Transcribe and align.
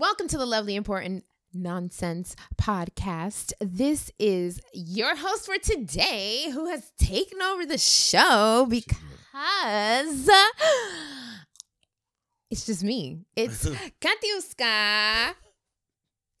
Welcome 0.00 0.28
to 0.28 0.38
the 0.38 0.46
lovely 0.46 0.76
important 0.76 1.24
nonsense 1.52 2.34
podcast. 2.56 3.52
This 3.60 4.10
is 4.18 4.58
your 4.72 5.14
host 5.14 5.44
for 5.44 5.58
today 5.58 6.48
who 6.50 6.70
has 6.70 6.90
taken 6.98 7.42
over 7.42 7.66
the 7.66 7.76
show 7.76 8.66
because 8.66 8.96
it's 12.50 12.64
just 12.64 12.82
me. 12.82 13.26
It's 13.36 13.68
Katiuska 14.00 15.34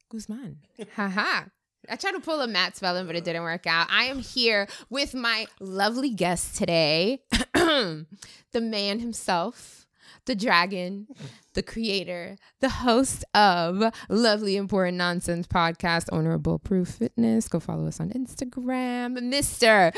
Guzman. 0.08 0.60
Haha. 0.96 1.42
I 1.86 1.96
tried 1.96 2.12
to 2.12 2.20
pull 2.20 2.40
a 2.40 2.48
Matt 2.48 2.78
spelling, 2.78 3.06
but 3.06 3.14
it 3.14 3.24
didn't 3.24 3.42
work 3.42 3.66
out. 3.66 3.88
I 3.90 4.04
am 4.04 4.20
here 4.20 4.68
with 4.88 5.12
my 5.12 5.48
lovely 5.60 6.08
guest 6.08 6.56
today, 6.56 7.24
the 7.52 8.06
man 8.54 9.00
himself, 9.00 9.86
the 10.24 10.34
dragon, 10.34 11.08
the 11.54 11.62
creator, 11.62 12.36
the 12.60 12.68
host 12.68 13.24
of 13.34 13.82
Lovely 14.08 14.56
Important 14.56 14.96
Nonsense 14.96 15.46
podcast, 15.46 16.08
owner 16.12 16.32
of 16.32 16.42
Bulletproof 16.42 16.88
Fitness. 16.88 17.48
Go 17.48 17.60
follow 17.60 17.86
us 17.86 18.00
on 18.00 18.10
Instagram, 18.10 19.18
Mr. 19.18 19.94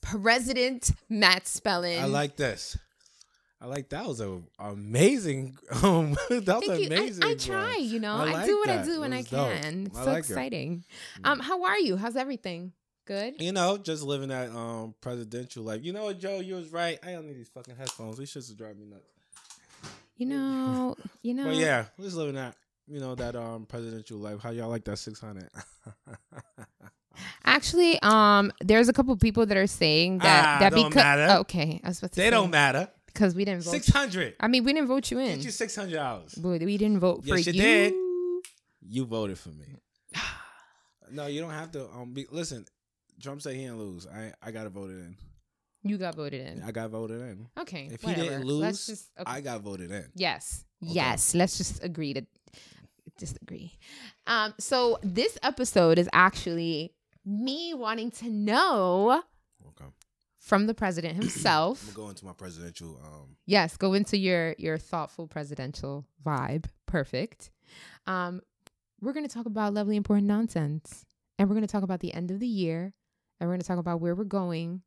President 0.00 0.90
Matt 1.08 1.46
Spelling. 1.46 1.98
I 1.98 2.06
like 2.06 2.36
this. 2.36 2.78
I 3.60 3.66
like 3.66 3.88
that 3.90 4.04
was 4.06 4.20
a 4.20 4.42
amazing. 4.58 5.56
Um, 5.82 6.16
that 6.28 6.46
was 6.46 6.66
Thank 6.66 6.80
you. 6.80 6.86
amazing. 6.86 7.24
I, 7.24 7.30
I 7.30 7.34
try, 7.34 7.76
you 7.76 7.98
know. 7.98 8.14
I 8.16 8.42
I, 8.42 8.46
do 8.46 8.58
what 8.58 8.68
I 8.68 8.84
do 8.84 9.00
when 9.00 9.12
I 9.12 9.18
was 9.18 9.28
dope. 9.28 9.50
can. 9.50 9.86
It's 9.86 9.98
I 9.98 10.04
so 10.04 10.10
like 10.10 10.16
it. 10.18 10.30
exciting. 10.30 10.84
Um, 11.24 11.40
how 11.40 11.64
are 11.64 11.78
you? 11.78 11.96
How's 11.96 12.16
everything? 12.16 12.72
Good. 13.06 13.40
You 13.40 13.52
know, 13.52 13.76
just 13.76 14.02
living 14.02 14.28
that 14.28 14.50
um 14.50 14.94
presidential 15.00 15.62
life. 15.64 15.80
You 15.82 15.92
know 15.92 16.04
what, 16.04 16.18
Joe? 16.18 16.40
You 16.40 16.54
was 16.56 16.70
right. 16.70 16.98
I 17.02 17.12
don't 17.12 17.26
need 17.26 17.36
these 17.36 17.48
fucking 17.50 17.76
headphones. 17.76 18.18
These 18.18 18.32
shits 18.32 18.48
will 18.48 18.56
drive 18.56 18.76
me 18.78 18.86
nuts. 18.86 19.13
You 20.16 20.26
know, 20.26 20.96
you 21.22 21.34
know. 21.34 21.44
But 21.46 21.56
yeah, 21.56 21.86
just 22.00 22.16
living 22.16 22.34
that. 22.36 22.56
You 22.86 23.00
know 23.00 23.14
that 23.14 23.34
um 23.34 23.64
presidential 23.66 24.18
life. 24.18 24.40
How 24.42 24.50
y'all 24.50 24.68
like 24.68 24.84
that 24.84 24.98
six 24.98 25.18
hundred? 25.20 25.48
Actually, 27.44 27.98
um, 28.02 28.52
there's 28.60 28.88
a 28.88 28.92
couple 28.92 29.16
people 29.16 29.46
that 29.46 29.56
are 29.56 29.66
saying 29.66 30.18
that 30.18 30.44
Ah, 30.46 30.58
that 30.60 30.70
don't 30.72 30.88
because 30.90 30.94
matter. 31.02 31.40
okay, 31.40 31.80
I 31.84 31.88
was 31.88 31.98
about 31.98 32.12
to 32.12 32.16
they 32.16 32.26
say, 32.26 32.30
don't 32.30 32.50
matter. 32.50 32.88
because 33.06 33.34
we 33.34 33.44
didn't 33.44 33.62
vote. 33.62 33.70
Six 33.70 33.88
hundred. 33.88 34.34
I 34.40 34.48
mean, 34.48 34.64
we 34.64 34.72
didn't 34.72 34.88
vote 34.88 35.10
you 35.10 35.18
in. 35.20 35.36
Get 35.36 35.44
you 35.44 35.50
six 35.50 35.76
hundred 35.76 35.94
dollars. 35.94 36.34
But 36.34 36.60
we 36.62 36.76
didn't 36.76 36.98
vote 37.00 37.22
for 37.24 37.36
Yes, 37.36 37.46
you 37.46 37.52
you. 37.52 37.62
did. 37.62 37.94
You 38.86 39.04
voted 39.06 39.38
for 39.38 39.50
me. 39.50 39.64
no, 41.10 41.26
you 41.26 41.40
don't 41.40 41.50
have 41.50 41.70
to. 41.72 41.88
Um, 41.90 42.12
be, 42.12 42.26
listen. 42.30 42.66
Trump 43.22 43.40
said 43.40 43.54
he 43.54 43.62
didn't 43.62 43.78
lose. 43.78 44.06
I 44.06 44.32
I 44.42 44.50
got 44.50 44.66
voted 44.72 44.96
in. 44.98 45.16
You 45.86 45.98
got 45.98 46.14
voted 46.14 46.40
in. 46.46 46.62
I 46.62 46.70
got 46.72 46.90
voted 46.90 47.20
in. 47.20 47.46
Okay. 47.60 47.90
If 47.92 48.00
he 48.02 48.14
didn't 48.14 48.46
Let's 48.46 48.46
lose, 48.46 48.86
just, 48.86 49.10
okay. 49.20 49.30
I 49.30 49.40
got 49.42 49.60
voted 49.60 49.90
in. 49.90 50.06
Yes. 50.14 50.64
Okay. 50.82 50.92
Yes. 50.94 51.34
Let's 51.34 51.58
just 51.58 51.84
agree 51.84 52.14
to 52.14 52.22
disagree. 53.18 53.72
Um, 54.26 54.54
so 54.58 54.98
this 55.02 55.38
episode 55.42 55.98
is 55.98 56.08
actually 56.12 56.94
me 57.24 57.74
wanting 57.74 58.10
to 58.12 58.28
know 58.30 59.22
Okay. 59.68 59.84
from 60.38 60.66
the 60.66 60.74
president 60.74 61.16
I'm 61.16 61.20
himself. 61.22 61.84
gonna 61.94 62.06
go 62.06 62.08
into 62.10 62.24
my 62.24 62.32
presidential. 62.32 62.98
Um, 63.04 63.36
yes, 63.46 63.76
go 63.76 63.92
into 63.94 64.16
your 64.16 64.54
your 64.58 64.78
thoughtful 64.78 65.26
presidential 65.26 66.06
vibe. 66.24 66.64
Perfect. 66.86 67.50
Um, 68.06 68.40
we're 69.00 69.12
gonna 69.12 69.28
talk 69.28 69.46
about 69.46 69.74
lovely 69.74 69.96
important 69.96 70.26
nonsense. 70.28 71.04
And 71.38 71.48
we're 71.48 71.54
gonna 71.56 71.66
talk 71.66 71.82
about 71.82 72.00
the 72.00 72.14
end 72.14 72.30
of 72.30 72.40
the 72.40 72.46
year. 72.46 72.94
And 73.38 73.48
we're 73.48 73.54
gonna 73.54 73.64
talk 73.64 73.78
about 73.78 74.00
where 74.00 74.14
we're 74.14 74.24
going 74.24 74.82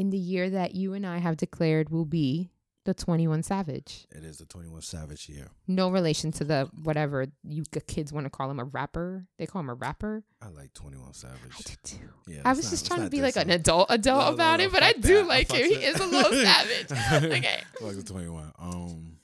in 0.00 0.10
the 0.10 0.18
year 0.18 0.48
that 0.50 0.74
you 0.74 0.94
and 0.94 1.06
I 1.06 1.18
have 1.18 1.36
declared 1.36 1.90
will 1.90 2.04
be 2.06 2.50
the 2.86 2.94
21 2.94 3.42
Savage. 3.42 4.06
it 4.10 4.24
is 4.24 4.38
the 4.38 4.46
21 4.46 4.80
Savage 4.80 5.28
year. 5.28 5.48
No 5.68 5.90
relation 5.90 6.32
to 6.32 6.44
the 6.44 6.70
whatever 6.82 7.26
you 7.44 7.64
kids 7.86 8.10
want 8.12 8.24
to 8.24 8.30
call 8.30 8.50
him 8.50 8.58
a 8.58 8.64
rapper. 8.64 9.26
They 9.38 9.44
call 9.46 9.60
him 9.60 9.68
a 9.68 9.74
rapper. 9.74 10.24
I 10.40 10.48
like 10.48 10.72
21 10.72 11.12
Savage. 11.12 11.38
I 11.58 11.62
do 11.62 11.74
too. 11.84 11.98
Yeah, 12.26 12.40
I 12.44 12.52
was 12.54 12.64
not- 12.64 12.70
just 12.70 12.86
trying 12.86 13.02
to 13.04 13.10
be 13.10 13.20
like 13.20 13.36
an 13.36 13.50
adult 13.50 13.88
adult 13.90 14.28
No, 14.28 14.34
about 14.34 14.60
no, 14.60 14.64
it, 14.64 14.72
but 14.72 14.82
I 14.82 14.92
do 14.94 15.16
that. 15.16 15.24
I 15.24 15.28
like 15.28 15.52
him. 15.52 15.62
fucks 15.70 15.76
He 15.76 15.84
is 15.84 16.00
a 16.00 16.06
little 16.06 16.32
savage. 16.46 16.92
okay. 17.38 17.60
I 17.80 17.84
like 17.84 17.96
the 17.96 18.02
21. 18.02 18.52
Um, 18.58 19.16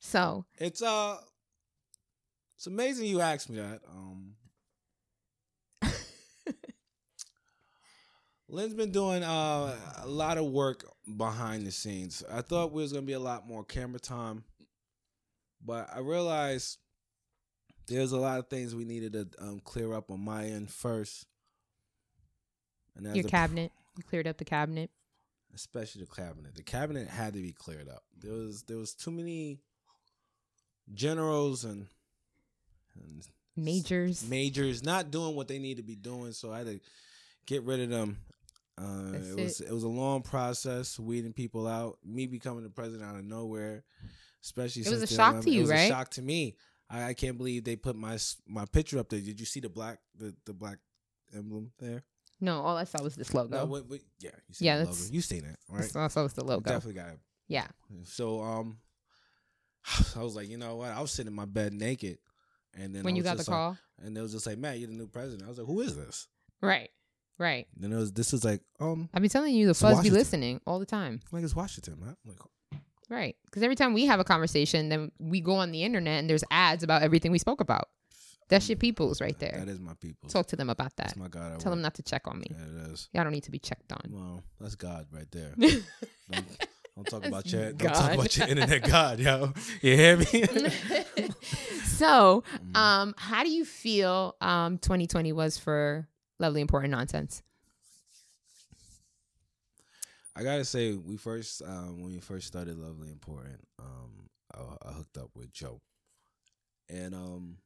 So 0.00 0.44
it's 0.58 0.82
uh, 0.82 1.16
it's 2.56 2.66
amazing 2.66 3.06
you 3.06 3.20
asked 3.20 3.48
me 3.48 3.58
that. 3.58 3.80
Um, 3.88 4.34
Lynn's 8.48 8.74
been 8.74 8.92
doing 8.92 9.22
uh, 9.24 9.74
a 10.02 10.06
lot 10.06 10.38
of 10.38 10.46
work 10.46 10.84
behind 11.16 11.66
the 11.66 11.70
scenes. 11.72 12.22
I 12.30 12.42
thought 12.42 12.72
we 12.72 12.82
was 12.82 12.92
gonna 12.92 13.04
be 13.06 13.12
a 13.14 13.18
lot 13.18 13.46
more 13.46 13.64
camera 13.64 13.98
time, 13.98 14.44
but 15.64 15.88
I 15.92 15.98
realized 15.98 16.78
there's 17.88 18.12
a 18.12 18.18
lot 18.18 18.38
of 18.38 18.48
things 18.48 18.74
we 18.74 18.84
needed 18.84 19.12
to 19.14 19.28
um, 19.40 19.60
clear 19.64 19.92
up 19.94 20.10
on 20.10 20.20
my 20.20 20.44
end 20.46 20.70
first. 20.70 21.26
And 22.96 23.06
as 23.06 23.16
your 23.16 23.26
a- 23.26 23.30
cabinet. 23.30 23.72
You 23.96 24.04
cleared 24.04 24.26
up 24.26 24.36
the 24.36 24.44
cabinet. 24.44 24.90
especially 25.54 26.02
the 26.02 26.14
cabinet. 26.14 26.54
The 26.54 26.62
cabinet 26.62 27.08
had 27.08 27.32
to 27.32 27.40
be 27.40 27.52
cleared 27.52 27.88
up. 27.88 28.02
There 28.20 28.32
was 28.32 28.62
there 28.64 28.76
was 28.76 28.92
too 28.92 29.10
many 29.10 29.58
generals 30.92 31.64
and, 31.64 31.86
and 32.94 33.26
Majors. 33.56 34.28
majors 34.28 34.84
not 34.84 35.10
doing 35.10 35.34
what 35.34 35.48
they 35.48 35.58
need 35.58 35.78
to 35.78 35.82
be 35.82 35.96
doing, 35.96 36.32
so 36.32 36.52
I 36.52 36.58
had 36.58 36.66
to 36.66 36.80
get 37.46 37.62
rid 37.62 37.80
of 37.80 37.88
them. 37.88 38.18
Uh, 38.78 39.12
it 39.14 39.36
was 39.40 39.60
it. 39.60 39.72
was 39.72 39.84
a 39.84 39.88
long 39.88 40.22
process, 40.22 40.98
weeding 40.98 41.32
people 41.32 41.66
out. 41.66 41.98
Me 42.04 42.26
becoming 42.26 42.62
the 42.62 42.70
president 42.70 43.08
out 43.08 43.16
of 43.16 43.24
nowhere, 43.24 43.84
especially 44.44 44.82
It 44.82 44.90
was 44.90 45.02
a 45.02 45.06
shock 45.06 45.40
to 45.42 45.50
you, 45.50 45.60
it 45.60 45.62
was 45.62 45.70
right? 45.70 45.78
A 45.84 45.88
shock 45.88 46.10
to 46.10 46.22
me. 46.22 46.56
I, 46.90 47.04
I 47.04 47.14
can't 47.14 47.38
believe 47.38 47.64
they 47.64 47.76
put 47.76 47.96
my 47.96 48.18
my 48.46 48.64
picture 48.66 48.98
up 48.98 49.08
there. 49.08 49.20
Did 49.20 49.40
you 49.40 49.46
see 49.46 49.60
the 49.60 49.68
black 49.70 49.98
the, 50.16 50.34
the 50.44 50.52
black 50.52 50.78
emblem 51.34 51.72
there? 51.78 52.04
No, 52.38 52.60
all 52.60 52.76
I 52.76 52.84
saw 52.84 53.02
was 53.02 53.16
this 53.16 53.32
logo. 53.32 53.56
No, 53.56 53.64
wait, 53.64 53.86
wait, 53.88 54.02
yeah, 54.20 54.30
you 54.46 54.54
seen 54.54 54.66
Yeah, 54.66 54.74
the 54.76 54.84
logo. 54.84 54.92
that's- 54.92 55.10
You 55.10 55.20
seen 55.22 55.44
it, 55.46 55.56
right? 55.70 55.96
All 55.96 56.02
I 56.02 56.08
saw 56.08 56.22
was 56.22 56.34
the 56.34 56.44
logo. 56.44 56.68
Definitely 56.68 57.00
got 57.00 57.08
it. 57.14 57.18
Yeah. 57.48 57.66
So 58.04 58.42
um, 58.42 58.76
I 60.16 60.22
was 60.22 60.36
like, 60.36 60.48
you 60.50 60.58
know 60.58 60.76
what? 60.76 60.90
I 60.90 61.00
was 61.00 61.12
sitting 61.12 61.28
in 61.30 61.34
my 61.34 61.46
bed 61.46 61.72
naked, 61.72 62.18
and 62.74 62.94
then 62.94 63.04
When 63.04 63.16
you 63.16 63.22
got 63.22 63.38
the 63.38 63.42
like- 63.42 63.46
call. 63.46 63.78
and 64.04 64.14
they 64.14 64.20
was 64.20 64.32
just 64.32 64.46
like, 64.46 64.58
Matt, 64.58 64.78
you're 64.78 64.88
the 64.88 64.94
new 64.94 65.06
president. 65.06 65.44
I 65.44 65.48
was 65.48 65.56
like, 65.58 65.66
who 65.66 65.80
is 65.80 65.96
this? 65.96 66.28
Right. 66.60 66.90
Right. 67.38 67.66
Then 67.76 67.92
it 67.92 67.96
was 67.96 68.12
this 68.12 68.32
is 68.32 68.44
like, 68.44 68.62
um, 68.80 69.08
I've 69.12 69.20
been 69.22 69.30
telling 69.30 69.54
you 69.54 69.66
the 69.66 69.74
fuzz 69.74 70.02
be 70.02 70.10
listening 70.10 70.60
all 70.66 70.78
the 70.78 70.86
time. 70.86 71.20
like 71.32 71.44
it's 71.44 71.54
Washington, 71.56 71.98
man. 72.00 72.16
Like, 72.24 72.38
Right. 73.08 73.36
Because 73.44 73.62
every 73.62 73.76
time 73.76 73.92
we 73.94 74.06
have 74.06 74.18
a 74.20 74.24
conversation, 74.24 74.88
then 74.88 75.12
we 75.20 75.40
go 75.40 75.54
on 75.54 75.70
the 75.70 75.84
internet 75.84 76.18
and 76.20 76.28
there's 76.30 76.42
ads 76.50 76.82
about 76.82 77.02
everything 77.02 77.30
we 77.30 77.38
spoke 77.38 77.60
about. 77.60 77.88
That's 78.48 78.68
your 78.68 78.76
people's 78.76 79.20
right 79.20 79.38
there. 79.38 79.56
that 79.58 79.68
is 79.68 79.80
my 79.80 79.94
people. 80.00 80.28
Talk 80.28 80.46
to 80.48 80.56
them 80.56 80.70
about 80.70 80.96
that. 80.96 81.08
That's 81.08 81.16
my 81.16 81.28
God. 81.28 81.52
at 81.54 81.60
Tell 81.60 81.70
them 81.70 81.82
not 81.82 81.94
to 81.96 82.02
check 82.02 82.26
on 82.26 82.38
me. 82.38 82.46
Yeah, 82.50 82.56
it 82.86 82.90
is. 82.92 83.08
Y'all 83.12 83.24
don't 83.24 83.32
need 83.32 83.42
to 83.44 83.50
be 83.50 83.58
checked 83.58 83.92
on. 83.92 84.00
Well, 84.10 84.42
that's 84.60 84.74
God 84.76 85.06
right 85.12 85.26
there. 85.32 85.52
don't, 85.58 85.84
don't 86.96 87.06
talk 87.08 87.26
about 87.26 87.50
your 87.52 87.72
don't 87.72 87.92
talk 87.92 88.06
God. 88.10 88.14
about 88.14 88.36
your 88.36 88.46
internet 88.48 88.82
God, 88.88 89.18
yo. 89.20 89.52
You 89.82 89.96
hear 89.96 90.16
me? 90.16 90.24
so, 91.84 92.42
Mm. 92.64 92.76
um, 92.76 93.14
how 93.18 93.42
do 93.44 93.50
you 93.50 93.64
feel 93.64 94.36
um 94.40 94.78
2020 94.78 95.32
was 95.32 95.58
for 95.58 96.08
Lovely 96.38 96.60
Important 96.60 96.92
Nonsense? 96.92 97.42
I 100.34 100.42
gotta 100.42 100.64
say, 100.64 100.92
we 100.92 101.16
first 101.16 101.62
um, 101.62 102.02
when 102.02 102.12
we 102.12 102.20
first 102.20 102.46
started 102.46 102.76
Lovely 102.76 103.08
Important, 103.08 103.66
um, 103.78 104.28
I, 104.54 104.90
I 104.90 104.92
hooked 104.92 105.16
up 105.16 105.30
with 105.34 105.50
Joe, 105.50 105.80
and 106.90 107.14
um, 107.14 107.56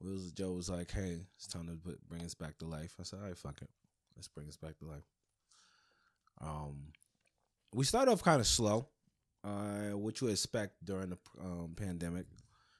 was 0.00 0.32
Joe 0.32 0.52
was 0.52 0.68
like, 0.68 0.90
"Hey, 0.90 1.20
it's 1.36 1.46
time 1.46 1.66
to 1.66 1.74
put, 1.74 2.06
bring 2.08 2.22
us 2.22 2.34
back 2.34 2.58
to 2.58 2.66
life." 2.66 2.96
I 2.98 3.04
said, 3.04 3.20
"All 3.20 3.26
right, 3.26 3.38
fuck 3.38 3.62
it, 3.62 3.70
let's 4.16 4.26
bring 4.26 4.48
us 4.48 4.56
back 4.56 4.76
to 4.78 4.86
life." 4.86 5.06
Um, 6.40 6.88
we 7.72 7.84
started 7.84 8.10
off 8.10 8.24
kind 8.24 8.40
of 8.40 8.46
slow, 8.46 8.88
uh, 9.44 9.96
what 9.96 10.20
you 10.20 10.28
expect 10.28 10.84
during 10.84 11.10
the 11.10 11.18
um, 11.40 11.74
pandemic, 11.76 12.26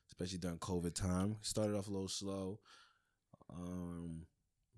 especially 0.09 0.39
during 0.39 0.59
COVID 0.59 0.95
time. 0.95 1.37
Started 1.43 1.77
off 1.77 1.87
a 1.87 1.91
little 1.91 2.09
slow, 2.09 2.59
um, 3.53 4.27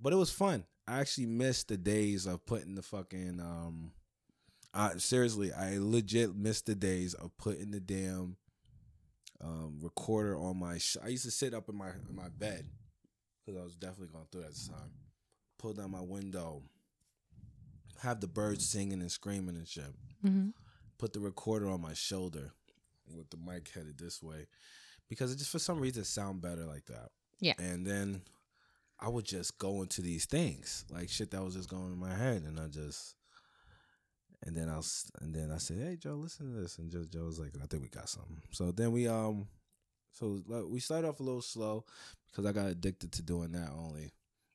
but 0.01 0.13
it 0.13 0.17
was 0.17 0.31
fun. 0.31 0.65
I 0.87 1.01
actually 1.01 1.27
missed 1.27 1.69
the 1.69 1.77
days 1.77 2.27
of 2.27 2.45
putting 2.47 2.75
the 2.75 2.83
fucking 2.83 3.41
um, 3.41 3.93
I 4.73 4.97
seriously, 4.99 5.53
I 5.53 5.79
legit 5.79 6.35
missed 6.37 6.67
the 6.67 6.75
days 6.75 7.15
of 7.15 7.37
putting 7.39 7.73
the 7.73 7.81
damn 7.81 8.37
um, 9.41 9.79
recorder 9.81 10.37
on 10.37 10.59
my. 10.59 10.79
Sh- 10.79 10.97
I 11.03 11.09
used 11.09 11.25
to 11.25 11.31
sit 11.31 11.55
up 11.55 11.69
in 11.69 11.77
my 11.77 11.91
in 12.09 12.15
my 12.15 12.29
bed 12.29 12.67
because 13.45 13.61
I 13.61 13.65
was 13.65 13.75
definitely 13.75 14.09
going 14.13 14.27
through 14.31 14.43
that 14.43 14.57
time. 14.69 14.91
Pull 15.59 15.73
down 15.73 15.91
my 15.91 16.01
window, 16.01 16.63
have 18.01 18.21
the 18.21 18.29
birds 18.29 18.69
singing 18.69 19.01
and 19.01 19.11
screaming 19.11 19.57
and 19.57 19.67
shit. 19.67 19.93
Mm-hmm. 20.25 20.51
Put 20.99 21.15
the 21.15 21.21
recorder 21.21 21.69
on 21.69 21.81
my 21.81 21.95
shoulder 21.95 22.53
with 23.17 23.29
the 23.31 23.39
mic 23.39 23.69
headed 23.75 23.99
this 23.99 24.23
way 24.23 24.47
because 25.09 25.33
it 25.33 25.39
just 25.39 25.51
for 25.51 25.59
some 25.59 25.81
reason 25.81 26.05
sound 26.05 26.41
better 26.43 26.65
like 26.65 26.87
that. 26.87 27.09
Yeah. 27.41 27.55
And 27.59 27.85
then 27.85 28.23
I 29.01 29.09
would 29.09 29.25
just 29.25 29.59
go 29.59 29.83
into 29.83 30.03
these 30.03 30.27
things 30.27 30.85
like 30.91 31.09
shit 31.09 31.31
that 31.31 31.43
was 31.43 31.55
just 31.55 31.71
going 31.71 31.93
in 31.93 31.99
my 31.99 32.15
head, 32.15 32.43
and 32.43 32.61
I 32.61 32.67
just 32.67 33.15
and 34.47 34.57
then 34.57 34.69
I 34.69 34.77
was, 34.77 35.11
and 35.21 35.35
then 35.35 35.51
I 35.53 35.59
said, 35.59 35.79
"Hey 35.79 35.97
Joe, 35.97 36.15
listen 36.15 36.53
to 36.53 36.61
this." 36.61 36.79
And 36.79 36.91
Joe, 36.91 37.05
Joe 37.11 37.25
was 37.25 37.39
like, 37.39 37.53
"I 37.63 37.67
think 37.67 37.83
we 37.83 37.89
got 37.89 38.09
something." 38.09 38.41
So 38.51 38.73
then 38.73 38.93
we 38.93 39.09
um 39.09 39.49
So 40.13 40.41
like, 40.47 40.65
we 40.69 40.81
started 40.81 41.09
off 41.09 41.21
a 41.21 41.23
little 41.23 41.43
slow 41.43 41.85
because 42.31 42.47
I 42.47 42.53
got 42.53 42.67
addicted 42.67 43.13
to 43.13 43.23
doing 43.23 43.53
that 43.53 43.71
only. 43.77 44.13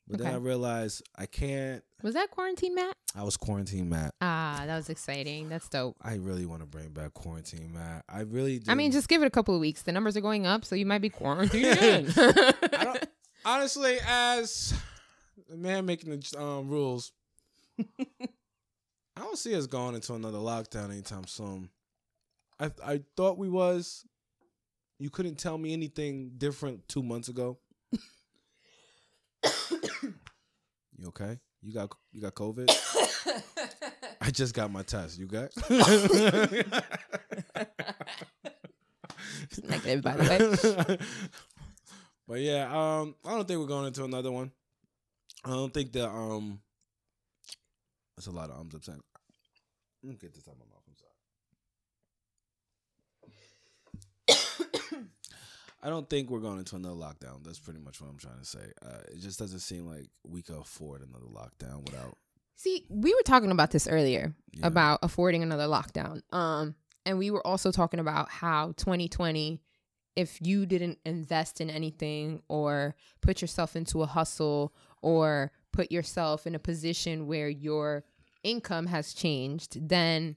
But 0.07 0.19
then 0.19 0.33
I 0.33 0.37
realized 0.37 1.01
I 1.17 1.25
can't. 1.25 1.83
Was 2.03 2.13
that 2.13 2.29
quarantine, 2.29 2.75
Matt? 2.75 2.95
I 3.15 3.23
was 3.23 3.37
quarantine 3.37 3.89
Matt. 3.89 4.13
Ah, 4.21 4.63
that 4.67 4.75
was 4.75 4.89
exciting. 4.89 5.49
That's 5.49 5.67
dope. 5.67 5.95
I 5.99 6.15
really 6.15 6.45
want 6.45 6.61
to 6.61 6.67
bring 6.67 6.89
back 6.89 7.13
quarantine 7.15 7.73
Matt. 7.73 8.03
I 8.07 8.21
really. 8.21 8.59
Do. 8.59 8.71
I 8.71 8.75
mean, 8.75 8.91
just 8.91 9.07
give 9.07 9.23
it 9.23 9.25
a 9.25 9.31
couple 9.31 9.55
of 9.55 9.61
weeks. 9.61 9.81
The 9.81 9.91
numbers 9.91 10.15
are 10.15 10.21
going 10.21 10.45
up, 10.45 10.63
so 10.63 10.75
you 10.75 10.85
might 10.85 11.01
be 11.01 11.09
quarantined 11.09 11.65
again. 11.77 12.13
I 12.17 12.83
don't, 12.83 13.05
honestly, 13.45 13.97
as 14.05 14.73
the 15.47 15.55
man 15.55 15.85
making 15.85 16.09
the 16.09 16.41
um, 16.41 16.67
rules, 16.67 17.11
I 17.99 18.05
don't 19.17 19.37
see 19.37 19.55
us 19.55 19.67
going 19.67 19.95
into 19.95 20.13
another 20.13 20.39
lockdown 20.39 20.91
anytime 20.91 21.27
soon. 21.27 21.69
I 22.59 22.71
I 22.83 23.01
thought 23.15 23.37
we 23.37 23.49
was. 23.49 24.05
You 24.97 25.09
couldn't 25.09 25.35
tell 25.35 25.57
me 25.57 25.73
anything 25.73 26.31
different 26.37 26.87
two 26.87 27.03
months 27.03 27.27
ago. 27.27 27.57
you 30.97 31.07
okay? 31.07 31.37
You 31.61 31.73
got 31.73 31.91
you 32.11 32.21
got 32.21 32.33
COVID? 32.33 32.69
I 34.21 34.31
just 34.31 34.53
got 34.53 34.71
my 34.71 34.83
test. 34.83 35.19
You 35.19 35.27
got? 35.27 35.51
Negative, 39.63 40.01
by 40.01 40.15
the 40.15 40.87
way. 40.87 40.97
but 42.27 42.39
yeah, 42.39 42.67
um, 42.71 43.15
I 43.25 43.31
don't 43.31 43.47
think 43.47 43.59
we're 43.59 43.67
going 43.67 43.87
into 43.87 44.03
another 44.03 44.31
one. 44.31 44.51
I 45.43 45.49
don't 45.49 45.73
think 45.73 45.91
that 45.93 46.09
um, 46.09 46.59
that's 48.15 48.27
a 48.27 48.31
lot 48.31 48.49
of 48.49 48.57
ums. 48.59 48.73
I'm 48.73 48.81
saying. 48.81 49.01
Let 50.03 50.09
me 50.11 50.17
get 50.21 50.33
this 50.33 50.47
out 50.47 50.53
of 50.55 50.59
my 50.59 50.65
mouth. 50.65 50.83
I'm 54.29 54.37
sorry. 54.91 55.05
I 55.83 55.89
don't 55.89 56.09
think 56.09 56.29
we're 56.29 56.39
going 56.39 56.59
into 56.59 56.75
another 56.75 56.95
lockdown. 56.95 57.43
That's 57.43 57.59
pretty 57.59 57.79
much 57.79 58.01
what 58.01 58.09
I'm 58.09 58.17
trying 58.17 58.39
to 58.39 58.45
say. 58.45 58.71
Uh, 58.83 59.01
it 59.11 59.19
just 59.19 59.37
doesn't 59.39 59.59
seem 59.59 59.85
like 59.87 60.07
we 60.27 60.41
could 60.41 60.57
afford 60.57 61.01
another 61.01 61.25
lockdown 61.25 61.83
without. 61.85 62.17
See, 62.55 62.85
we 62.89 63.13
were 63.13 63.21
talking 63.25 63.51
about 63.51 63.71
this 63.71 63.87
earlier 63.87 64.33
Yeah. 64.53 64.67
about 64.67 64.99
affording 65.03 65.43
another 65.43 65.65
lockdown. 65.65 66.21
Um, 66.33 66.75
and 67.05 67.17
we 67.17 67.29
were 67.29 67.45
also 67.45 67.71
talking 67.71 67.99
about 67.99 68.29
how 68.29 68.73
2020, 68.77 69.59
if 70.15 70.39
you 70.41 70.65
didn't 70.65 70.99
invest 71.05 71.61
in 71.61 71.69
anything 71.69 72.41
or 72.47 72.95
put 73.21 73.41
yourself 73.41 73.75
into 73.75 74.01
a 74.01 74.05
hustle 74.05 74.73
or 75.01 75.51
put 75.71 75.91
yourself 75.91 76.47
in 76.47 76.55
a 76.55 76.59
position 76.59 77.27
where 77.27 77.49
your 77.49 78.03
income 78.43 78.87
has 78.87 79.13
changed, 79.13 79.89
then 79.89 80.35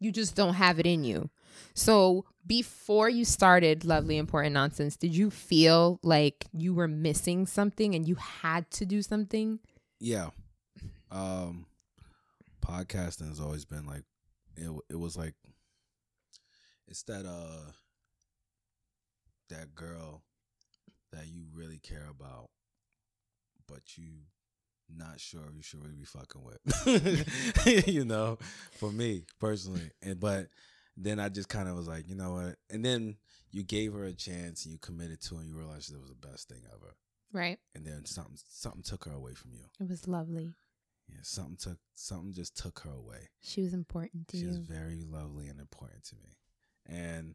you 0.00 0.12
just 0.12 0.36
don't 0.36 0.54
have 0.54 0.78
it 0.78 0.86
in 0.86 1.04
you. 1.04 1.30
So 1.74 2.24
before 2.46 3.08
you 3.08 3.24
started 3.24 3.84
Lovely 3.84 4.16
Important 4.16 4.54
Nonsense, 4.54 4.96
did 4.96 5.16
you 5.16 5.30
feel 5.30 5.98
like 6.02 6.46
you 6.52 6.74
were 6.74 6.88
missing 6.88 7.46
something 7.46 7.94
and 7.94 8.06
you 8.06 8.14
had 8.14 8.70
to 8.72 8.86
do 8.86 9.02
something? 9.02 9.60
yeah 10.00 10.30
um 11.10 11.66
podcasting 12.64 13.28
has 13.28 13.40
always 13.40 13.64
been 13.64 13.86
like 13.86 14.04
it, 14.56 14.70
it 14.90 14.98
was 14.98 15.16
like 15.16 15.34
it's 16.86 17.02
that 17.04 17.26
uh 17.26 17.72
that 19.48 19.74
girl 19.74 20.22
that 21.12 21.26
you 21.28 21.44
really 21.54 21.78
care 21.78 22.06
about 22.10 22.50
but 23.66 23.96
you 23.96 24.08
not 24.94 25.20
sure 25.20 25.42
you 25.54 25.62
should 25.62 25.82
really 25.82 25.94
be 25.96 26.04
fucking 26.04 26.42
with 26.42 27.86
you 27.88 28.04
know 28.04 28.38
for 28.78 28.90
me 28.90 29.24
personally 29.38 29.90
and 30.02 30.18
but 30.18 30.46
then 30.96 31.20
i 31.20 31.28
just 31.28 31.48
kind 31.48 31.68
of 31.68 31.76
was 31.76 31.86
like 31.88 32.08
you 32.08 32.14
know 32.14 32.32
what 32.32 32.56
and 32.70 32.84
then 32.84 33.16
you 33.50 33.62
gave 33.62 33.92
her 33.92 34.04
a 34.04 34.12
chance 34.12 34.64
and 34.64 34.72
you 34.72 34.78
committed 34.78 35.20
to 35.20 35.34
it 35.36 35.40
and 35.40 35.48
you 35.48 35.56
realized 35.56 35.92
it 35.92 36.00
was 36.00 36.08
the 36.10 36.28
best 36.28 36.48
thing 36.48 36.62
ever 36.72 36.94
Right. 37.32 37.58
and 37.74 37.84
then 37.84 38.06
something 38.06 38.38
something 38.48 38.82
took 38.82 39.04
her 39.04 39.12
away 39.12 39.34
from 39.34 39.52
you 39.52 39.64
It 39.78 39.88
was 39.88 40.08
lovely. 40.08 40.54
yeah, 41.08 41.18
something 41.22 41.56
took 41.58 41.78
something 41.94 42.32
just 42.32 42.56
took 42.56 42.78
her 42.80 42.90
away. 42.90 43.28
She 43.42 43.60
was 43.60 43.74
important 43.74 44.28
to 44.28 44.38
She 44.38 44.44
you. 44.44 44.48
is 44.50 44.56
very 44.56 45.02
lovely 45.02 45.48
and 45.48 45.60
important 45.60 46.04
to 46.04 46.16
me. 46.16 46.36
And 46.86 47.34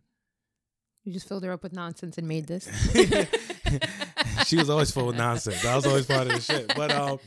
you 1.03 1.11
just 1.13 1.27
filled 1.27 1.43
her 1.43 1.51
up 1.51 1.63
with 1.63 1.73
nonsense 1.73 2.17
and 2.17 2.27
made 2.27 2.47
this. 2.47 2.67
she 4.45 4.55
was 4.55 4.69
always 4.69 4.91
full 4.91 5.09
of 5.09 5.15
nonsense. 5.15 5.61
That 5.61 5.75
was 5.75 5.85
always 5.85 6.05
part 6.05 6.27
of 6.27 6.33
the 6.33 6.41
shit. 6.41 6.73
But 6.75 6.91
um 6.95 7.19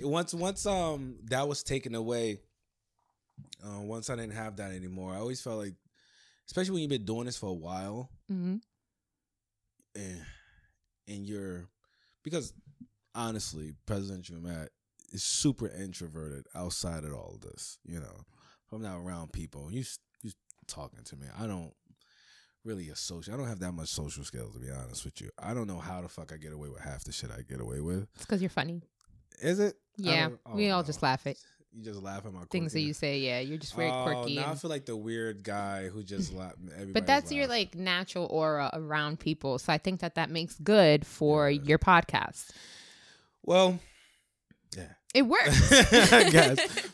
once 0.00 0.34
once 0.34 0.66
um 0.66 1.16
that 1.24 1.46
was 1.46 1.62
taken 1.62 1.94
away, 1.94 2.38
uh, 3.64 3.80
once 3.80 4.10
I 4.10 4.16
didn't 4.16 4.34
have 4.34 4.56
that 4.56 4.72
anymore, 4.72 5.12
I 5.12 5.18
always 5.18 5.40
felt 5.40 5.58
like 5.58 5.74
especially 6.46 6.72
when 6.72 6.82
you've 6.82 6.90
been 6.90 7.04
doing 7.04 7.26
this 7.26 7.36
for 7.36 7.48
a 7.48 7.54
while 7.54 8.10
mm-hmm. 8.30 8.56
and 9.94 10.20
and 11.06 11.26
you're 11.26 11.68
because 12.22 12.52
honestly, 13.14 13.74
President 13.86 14.28
Matt 14.42 14.70
is 15.12 15.22
super 15.22 15.68
introverted 15.68 16.46
outside 16.54 17.04
of 17.04 17.14
all 17.14 17.34
of 17.36 17.40
this. 17.42 17.78
You 17.84 18.00
know, 18.00 18.24
if 18.66 18.72
I'm 18.72 18.82
not 18.82 18.98
around 18.98 19.32
people, 19.32 19.70
you 19.70 19.84
you 20.22 20.32
talking 20.66 21.04
to 21.04 21.16
me. 21.16 21.26
I 21.38 21.46
don't 21.46 21.72
really 22.64 22.88
a 22.88 22.96
social. 22.96 23.34
I 23.34 23.36
don't 23.36 23.48
have 23.48 23.60
that 23.60 23.72
much 23.72 23.88
social 23.88 24.24
skills 24.24 24.54
to 24.54 24.60
be 24.60 24.70
honest 24.70 25.04
with 25.04 25.20
you. 25.20 25.30
I 25.38 25.54
don't 25.54 25.66
know 25.66 25.78
how 25.78 26.00
the 26.00 26.08
fuck 26.08 26.32
I 26.32 26.36
get 26.36 26.52
away 26.52 26.68
with 26.68 26.80
half 26.80 27.04
the 27.04 27.12
shit 27.12 27.30
I 27.30 27.42
get 27.42 27.60
away 27.60 27.80
with. 27.80 28.08
It's 28.14 28.24
because 28.24 28.40
you're 28.40 28.50
funny. 28.50 28.82
Is 29.40 29.58
it? 29.60 29.74
Yeah, 29.96 30.28
don't- 30.28 30.56
we 30.56 30.70
oh, 30.70 30.76
all 30.76 30.82
no. 30.82 30.86
just 30.86 31.02
laugh 31.02 31.26
at 31.26 31.36
You 31.72 31.82
just 31.84 32.02
laugh 32.02 32.24
at 32.24 32.32
my 32.32 32.44
things 32.50 32.72
that 32.72 32.80
you 32.80 32.92
say. 32.92 33.18
Yeah, 33.18 33.40
you're 33.40 33.58
just 33.58 33.74
very 33.74 33.90
oh, 33.90 34.04
quirky. 34.04 34.36
Now 34.36 34.52
I 34.52 34.54
feel 34.54 34.70
like 34.70 34.86
the 34.86 34.96
weird 34.96 35.42
guy 35.44 35.88
who 35.88 36.02
just 36.02 36.32
laugh. 36.32 36.54
but 36.92 37.06
that's 37.06 37.30
your 37.32 37.46
like 37.46 37.74
natural 37.74 38.26
aura 38.26 38.70
around 38.72 39.20
people. 39.20 39.58
So 39.58 39.72
I 39.72 39.78
think 39.78 40.00
that 40.00 40.14
that 40.14 40.30
makes 40.30 40.58
good 40.58 41.06
for 41.06 41.50
Yeah. 41.50 41.62
your 41.62 41.78
podcast. 41.78 42.50
Well, 43.42 43.78
yeah. 44.76 44.88
It 45.14 45.22
works. 45.22 45.72
I 46.12 46.30
guess. 46.30 46.88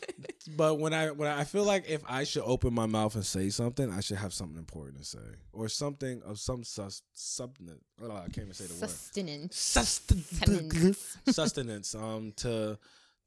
But 0.55 0.79
when 0.79 0.93
I 0.93 1.11
when 1.11 1.27
I, 1.27 1.41
I 1.41 1.43
feel 1.43 1.63
like 1.63 1.89
if 1.89 2.01
I 2.07 2.23
should 2.23 2.43
open 2.43 2.73
my 2.73 2.85
mouth 2.85 3.15
and 3.15 3.25
say 3.25 3.49
something, 3.49 3.91
I 3.91 4.01
should 4.01 4.17
have 4.17 4.33
something 4.33 4.57
important 4.57 4.97
to 4.97 5.05
say 5.05 5.19
or 5.53 5.67
something 5.67 6.21
of 6.23 6.39
some 6.39 6.63
sus 6.63 7.01
something. 7.13 7.69
Oh, 8.01 8.11
I 8.11 8.23
can't 8.23 8.39
even 8.39 8.53
say 8.53 8.65
the 8.65 8.73
word. 8.73 8.89
Sustenance. 8.89 9.57
Sustenance. 9.57 11.17
Sustenance. 11.29 11.95
Um, 11.95 12.33
to 12.37 12.77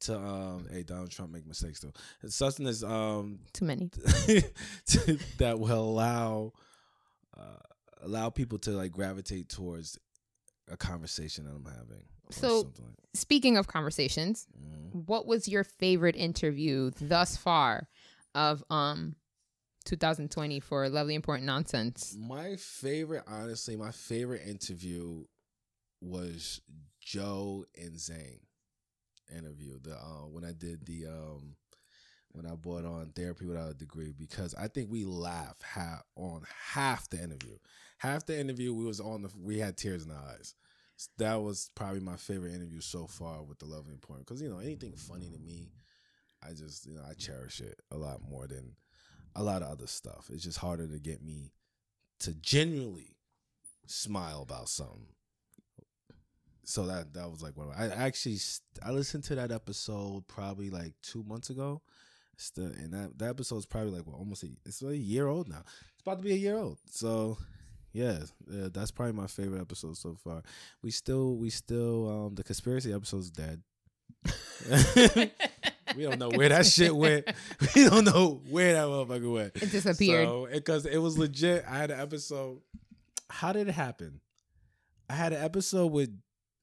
to 0.00 0.16
um. 0.16 0.66
Hey, 0.70 0.82
Donald 0.82 1.10
Trump 1.10 1.32
make 1.32 1.46
mistakes 1.46 1.80
too. 1.80 1.92
Sustenance. 2.26 2.82
Um, 2.82 3.40
Too 3.52 3.64
many. 3.64 3.88
to, 4.86 5.18
that 5.38 5.58
will 5.58 5.72
allow 5.72 6.52
uh, 7.38 7.62
allow 8.02 8.30
people 8.30 8.58
to 8.58 8.70
like 8.70 8.92
gravitate 8.92 9.48
towards 9.48 9.98
a 10.70 10.76
conversation 10.76 11.44
that 11.44 11.50
I'm 11.50 11.64
having. 11.64 12.04
So- 12.30 12.62
like- 12.62 12.90
Speaking 13.16 13.56
of 13.56 13.68
conversations, 13.68 14.48
Mhm. 14.58 15.06
what 15.06 15.24
was 15.24 15.46
your 15.46 15.62
favorite 15.62 16.16
interview 16.16 16.90
thus 17.00 17.36
far 17.36 17.88
of 18.34 18.64
um 18.70 19.14
2020 19.84 20.58
for 20.58 20.88
Lovely 20.88 21.14
Important 21.14 21.46
Nonsense? 21.46 22.14
My 22.16 22.56
favorite, 22.56 23.22
honestly, 23.28 23.76
my 23.76 23.92
favorite 23.92 24.42
interview 24.48 25.26
was 26.00 26.60
Joe 27.00 27.66
and 27.76 28.00
Zane 28.00 28.40
interview. 29.32 29.78
The 29.78 29.96
uh, 29.96 30.26
when 30.26 30.44
I 30.44 30.52
did 30.52 30.84
the 30.84 31.06
um 31.06 31.56
when 32.32 32.46
I 32.46 32.56
brought 32.56 32.84
on 32.84 33.12
therapy 33.12 33.46
without 33.46 33.70
a 33.70 33.74
degree 33.74 34.10
because 34.12 34.54
I 34.56 34.66
think 34.66 34.90
we 34.90 35.04
laughed 35.04 35.62
half 35.62 36.02
on 36.16 36.42
half 36.72 37.08
the 37.10 37.22
interview. 37.22 37.56
Half 37.98 38.26
the 38.26 38.36
interview 38.38 38.74
we 38.74 38.84
was 38.84 38.98
on 38.98 39.22
the 39.22 39.30
we 39.38 39.58
had 39.60 39.76
tears 39.76 40.04
in 40.04 40.10
our 40.10 40.18
eyes. 40.30 40.54
That 41.18 41.42
was 41.42 41.70
probably 41.74 42.00
my 42.00 42.16
favorite 42.16 42.54
interview 42.54 42.80
so 42.80 43.06
far 43.06 43.42
with 43.42 43.58
the 43.58 43.66
lovely 43.66 43.92
important 43.92 44.26
because 44.26 44.40
you 44.40 44.48
know 44.48 44.58
anything 44.58 44.94
funny 44.94 45.28
to 45.30 45.38
me, 45.38 45.72
I 46.42 46.52
just 46.52 46.86
you 46.86 46.94
know 46.94 47.02
I 47.08 47.14
cherish 47.14 47.60
it 47.60 47.80
a 47.90 47.96
lot 47.96 48.20
more 48.28 48.46
than 48.46 48.76
a 49.34 49.42
lot 49.42 49.62
of 49.62 49.68
other 49.68 49.86
stuff. 49.86 50.30
It's 50.32 50.44
just 50.44 50.58
harder 50.58 50.86
to 50.86 50.98
get 50.98 51.22
me 51.22 51.52
to 52.20 52.34
genuinely 52.34 53.16
smile 53.86 54.42
about 54.42 54.68
something. 54.68 55.08
So 56.64 56.86
that 56.86 57.12
that 57.14 57.30
was 57.30 57.42
like 57.42 57.56
one. 57.56 57.68
I 57.76 57.88
actually 57.88 58.38
I 58.82 58.90
listened 58.90 59.24
to 59.24 59.34
that 59.34 59.52
episode 59.52 60.26
probably 60.28 60.70
like 60.70 60.94
two 61.02 61.22
months 61.24 61.50
ago. 61.50 61.82
Still, 62.36 62.64
and 62.64 62.92
that 62.92 63.18
that 63.18 63.28
episode's 63.28 63.66
probably 63.66 63.90
like 63.90 64.06
well, 64.06 64.16
almost 64.16 64.42
a, 64.42 64.48
it's 64.64 64.82
a 64.82 64.96
year 64.96 65.28
old 65.28 65.48
now. 65.48 65.62
It's 65.92 66.02
about 66.02 66.18
to 66.18 66.24
be 66.24 66.32
a 66.32 66.36
year 66.36 66.56
old. 66.56 66.78
So 66.86 67.36
yeah, 67.94 68.18
yeah, 68.50 68.68
that's 68.72 68.90
probably 68.90 69.12
my 69.14 69.28
favorite 69.28 69.60
episode 69.60 69.96
so 69.96 70.16
far. 70.16 70.42
We 70.82 70.90
still 70.90 71.36
we 71.36 71.48
still 71.48 72.26
um 72.26 72.34
the 72.34 72.42
conspiracy 72.42 72.92
episode's 72.92 73.30
dead. 73.30 73.62
we 75.96 76.02
don't 76.02 76.18
know 76.18 76.30
where 76.30 76.48
that 76.48 76.66
shit 76.66 76.94
went. 76.94 77.28
We 77.76 77.88
don't 77.88 78.04
know 78.04 78.40
where 78.50 78.72
that 78.74 78.86
motherfucker 78.86 79.32
went. 79.32 79.56
It 79.56 79.70
disappeared. 79.70 80.26
So, 80.26 80.48
because 80.52 80.86
it 80.86 80.98
was 80.98 81.16
legit. 81.16 81.64
I 81.68 81.76
had 81.76 81.90
an 81.92 82.00
episode. 82.00 82.60
How 83.30 83.52
did 83.52 83.68
it 83.68 83.72
happen? 83.72 84.20
I 85.08 85.14
had 85.14 85.32
an 85.32 85.42
episode 85.42 85.92
with 85.92 86.10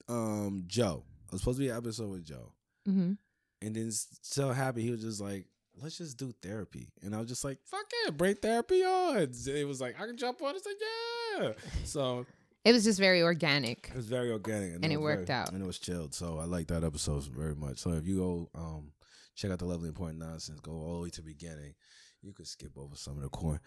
um 0.10 0.66
Joe. 0.68 1.06
It 1.28 1.32
was 1.32 1.42
supposed 1.42 1.60
to 1.60 1.64
be 1.64 1.70
an 1.70 1.78
episode 1.78 2.10
with 2.12 2.26
Joe. 2.26 2.52
hmm 2.86 3.14
And 3.62 3.76
then 3.76 3.90
so 4.22 4.52
happy 4.52 4.82
he 4.82 4.92
was 4.92 5.02
just 5.02 5.22
like, 5.22 5.46
let's 5.82 5.98
just 5.98 6.18
do 6.18 6.34
therapy. 6.42 6.90
And 7.02 7.16
I 7.16 7.20
was 7.20 7.30
just 7.30 7.46
like, 7.46 7.60
fuck 7.64 7.86
it, 8.06 8.18
bring 8.18 8.36
therapy 8.36 8.84
on. 8.84 9.30
It 9.48 9.66
was 9.68 9.80
like, 9.80 9.96
I 10.00 10.06
can 10.08 10.18
jump 10.18 10.42
on. 10.42 10.56
It's 10.56 10.66
like, 10.66 10.76
yeah. 10.80 11.21
So 11.84 12.26
It 12.64 12.74
was 12.74 12.84
just 12.84 13.00
very 13.00 13.22
organic. 13.22 13.90
it 13.90 13.96
was 13.96 14.06
very 14.08 14.32
organic 14.32 14.76
And 14.76 14.86
it 14.86 14.98
was 14.98 15.04
worked 15.04 15.28
very- 15.28 15.40
out. 15.40 15.52
and 15.52 15.62
it 15.62 15.66
was 15.66 15.80
chilled. 15.80 16.14
So 16.14 16.38
I 16.40 16.46
like 16.46 16.68
that 16.68 16.84
episode 16.84 17.24
very 17.26 17.56
much. 17.56 17.80
So 17.80 17.92
if 17.94 18.06
you 18.08 18.18
go 18.18 18.50
um 18.56 18.92
check 19.36 19.52
out 19.52 19.60
the 19.60 19.66
lovely 19.66 19.88
important 19.90 20.20
nonsense, 20.20 20.60
go 20.60 20.72
all 20.72 20.98
the 20.98 21.04
way 21.04 21.10
to 21.10 21.22
the 21.22 21.28
beginning. 21.28 21.74
You 22.22 22.34
could 22.34 22.48
skip 22.48 22.78
over 22.78 22.96
some 22.96 23.18
of 23.18 23.24
the 23.24 23.30
corn. 23.30 23.60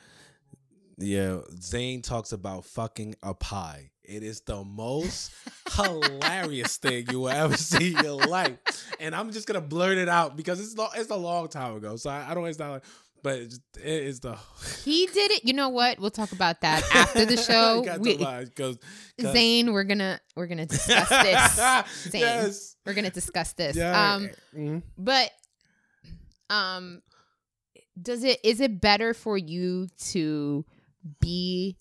Yeah, 0.97 1.41
Zane 1.61 2.03
talks 2.03 2.31
about 2.31 2.65
fucking 2.65 3.17
a 3.21 3.35
pie. 3.35 3.91
It 4.05 4.23
is 4.23 4.43
the 4.43 4.63
most 4.63 5.33
hilarious 5.73 6.77
thing 6.77 7.07
you 7.11 7.19
will 7.21 7.31
ever 7.31 7.57
see 7.57 7.97
in 7.97 8.05
your 8.05 8.25
life, 8.27 8.59
and 9.01 9.13
I'm 9.13 9.33
just 9.33 9.49
gonna 9.49 9.61
blurt 9.61 9.99
it 9.99 10.09
out 10.09 10.37
because 10.37 10.61
it's 10.61 10.77
lo- 10.77 10.91
it's 10.95 11.11
a 11.11 11.17
long 11.17 11.49
time 11.49 11.75
ago. 11.77 11.97
So 11.97 12.11
I, 12.11 12.31
I 12.31 12.35
don't. 12.35 12.47
It's 12.47 12.61
not 12.61 12.71
like, 12.71 12.85
but 13.25 13.39
it's, 13.41 14.21
the. 14.21 14.39
He 14.85 15.07
did 15.07 15.33
it. 15.33 15.45
You 15.45 15.55
know 15.55 15.71
what? 15.71 15.99
We'll 15.99 16.11
talk 16.13 16.31
about 16.31 16.61
that 16.61 16.85
after 16.95 17.25
the 17.25 17.37
show. 17.49 17.83
Got 17.85 17.99
We- 18.01 18.17
to 18.19 18.23
lie, 18.23 18.45
'cause- 18.55 18.79
'cause- 19.21 19.33
Zane, 19.33 19.73
we're 19.73 19.83
gonna 19.85 20.21
we're 20.37 20.47
gonna 20.47 20.67
discuss 20.67 21.09
this. 21.09 21.83
Zane. 22.13 22.21
yes. 22.21 22.77
We're 22.87 22.95
gonna 22.95 23.11
discuss 23.11 23.53
this. 23.55 23.75
Yeah. 23.77 24.15
Um, 24.15 24.31
Mhm. 24.55 24.83
but 24.97 25.33
um, 26.51 27.03
does 28.01 28.23
it 28.25 28.39
is 28.45 28.61
it 28.61 28.81
better 28.81 29.15
for 29.15 29.37
you 29.39 29.89
to 30.13 30.65
be 31.21 31.77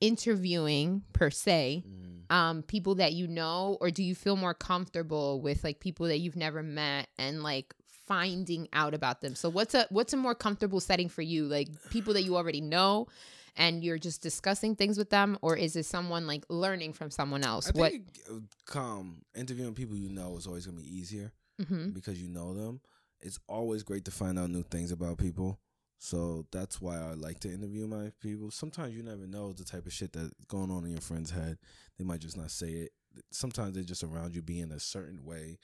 interviewing 0.00 1.02
per 1.12 1.28
se 1.30 1.84
Mm. 1.86 2.34
um 2.34 2.62
people 2.62 2.94
that 2.96 3.12
you 3.12 3.26
know 3.28 3.76
or 3.82 3.90
do 3.90 4.02
you 4.02 4.14
feel 4.14 4.34
more 4.36 4.54
comfortable 4.54 5.42
with 5.42 5.62
like 5.62 5.78
people 5.78 6.06
that 6.06 6.18
you've 6.20 6.36
never 6.36 6.62
met 6.62 7.08
and 7.18 7.42
like 7.42 7.74
finding 8.10 8.66
out 8.72 8.92
about 8.92 9.20
them 9.20 9.34
so 9.36 9.48
what's 9.48 9.74
a 9.74 9.86
what's 9.90 10.12
a 10.12 10.16
more 10.16 10.34
comfortable 10.34 10.80
setting 10.80 11.08
for 11.08 11.22
you 11.22 11.44
like 11.46 11.68
people 11.90 12.12
that 12.14 12.22
you 12.22 12.36
already 12.36 12.60
know 12.60 13.06
and 13.56 13.84
you're 13.84 13.98
just 13.98 14.20
discussing 14.20 14.74
things 14.74 14.98
with 14.98 15.10
them 15.10 15.38
or 15.42 15.56
is 15.56 15.76
it 15.76 15.84
someone 15.86 16.26
like 16.26 16.44
learning 16.48 16.92
from 16.92 17.08
someone 17.10 17.44
else 17.44 17.68
I 17.68 17.78
what 17.78 17.92
think 17.92 18.04
uh, 18.28 18.40
come 18.66 19.22
interviewing 19.34 19.74
people 19.74 19.96
you 19.96 20.08
know 20.08 20.36
is 20.38 20.46
always 20.48 20.66
gonna 20.66 20.80
be 20.80 20.96
easier 21.00 21.32
Mhm. 21.62 21.92
because 21.92 22.20
you 22.22 22.28
know 22.28 22.54
them. 22.54 22.80
It's 23.20 23.38
always 23.46 23.82
great 23.82 24.04
to 24.06 24.10
find 24.10 24.38
out 24.38 24.48
new 24.50 24.62
things 24.62 24.90
about 24.92 25.18
people. 25.18 25.60
So 25.98 26.46
that's 26.50 26.80
why 26.80 26.96
I 26.98 27.12
like 27.12 27.38
to 27.40 27.52
interview 27.52 27.86
my 27.86 28.12
people. 28.22 28.50
Sometimes 28.50 28.94
you 28.96 29.02
never 29.02 29.26
know 29.26 29.52
the 29.52 29.64
type 29.64 29.84
of 29.86 29.92
shit 29.92 30.14
that's 30.14 30.32
going 30.48 30.70
on 30.70 30.84
in 30.86 30.92
your 30.92 31.02
friend's 31.02 31.30
head. 31.30 31.58
They 31.98 32.04
might 32.04 32.20
just 32.22 32.38
not 32.38 32.50
say 32.50 32.70
it. 32.84 32.92
Sometimes 33.30 33.74
they're 33.74 33.84
just 33.84 34.02
around 34.02 34.34
you 34.34 34.40
being 34.40 34.72
a 34.72 34.80
certain 34.80 35.22
way, 35.26 35.58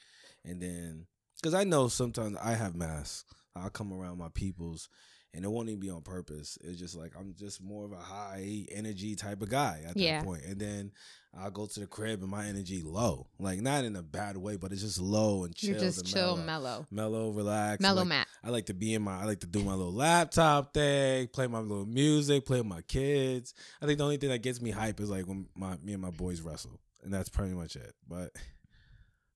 and 0.44 0.60
then 0.60 1.06
because 1.40 1.54
I 1.54 1.64
know 1.64 1.88
sometimes 1.88 2.36
I 2.42 2.54
have 2.54 2.74
masks. 2.74 3.24
I'll 3.54 3.70
come 3.70 3.92
around 3.92 4.18
my 4.18 4.28
peoples, 4.34 4.88
and 5.32 5.44
it 5.44 5.48
won't 5.48 5.68
even 5.68 5.80
be 5.80 5.90
on 5.90 6.02
purpose. 6.02 6.58
It's 6.62 6.78
just 6.78 6.94
like 6.96 7.12
I'm 7.18 7.34
just 7.38 7.62
more 7.62 7.84
of 7.86 7.92
a 7.92 7.96
high 7.96 8.66
energy 8.70 9.14
type 9.16 9.40
of 9.42 9.48
guy 9.48 9.82
at 9.86 9.96
Yeah. 9.96 10.18
that 10.18 10.26
point. 10.26 10.44
And 10.44 10.60
then 10.60 10.92
I'll 11.38 11.50
go 11.50 11.66
to 11.66 11.80
the 11.80 11.86
crib 11.86 12.20
and 12.22 12.30
my 12.30 12.46
energy 12.46 12.82
low, 12.82 13.28
like 13.38 13.60
not 13.60 13.84
in 13.84 13.96
a 13.96 14.02
bad 14.02 14.36
way, 14.36 14.56
but 14.56 14.72
it's 14.72 14.82
just 14.82 15.00
low 15.00 15.44
and 15.44 15.54
chill. 15.54 15.70
you're 15.70 15.80
just 15.80 16.06
chill 16.06 16.36
mellow 16.36 16.86
mellow, 16.90 17.30
relaxed, 17.30 17.80
mellow 17.82 17.96
I 17.96 18.00
like, 18.00 18.08
Matt 18.08 18.28
I 18.44 18.50
like 18.50 18.66
to 18.66 18.74
be 18.74 18.92
in 18.94 19.02
my. 19.02 19.20
I 19.20 19.24
like 19.24 19.40
to 19.40 19.46
do 19.46 19.62
my 19.62 19.72
little 19.74 19.92
laptop 19.92 20.74
thing, 20.74 21.28
play 21.28 21.46
my 21.46 21.60
little 21.60 21.86
music, 21.86 22.44
play 22.46 22.58
with 22.58 22.66
my 22.66 22.82
kids. 22.82 23.54
I 23.80 23.86
think 23.86 23.98
the 23.98 24.04
only 24.04 24.18
thing 24.18 24.28
that 24.30 24.42
gets 24.42 24.60
me 24.60 24.70
hype 24.70 25.00
is 25.00 25.08
like 25.10 25.26
when 25.26 25.48
my 25.54 25.76
me 25.82 25.94
and 25.94 26.02
my 26.02 26.10
boys 26.10 26.40
wrestle, 26.42 26.78
and 27.02 27.12
that's 27.12 27.28
pretty 27.30 27.54
much 27.54 27.74
it. 27.76 27.94
But 28.06 28.32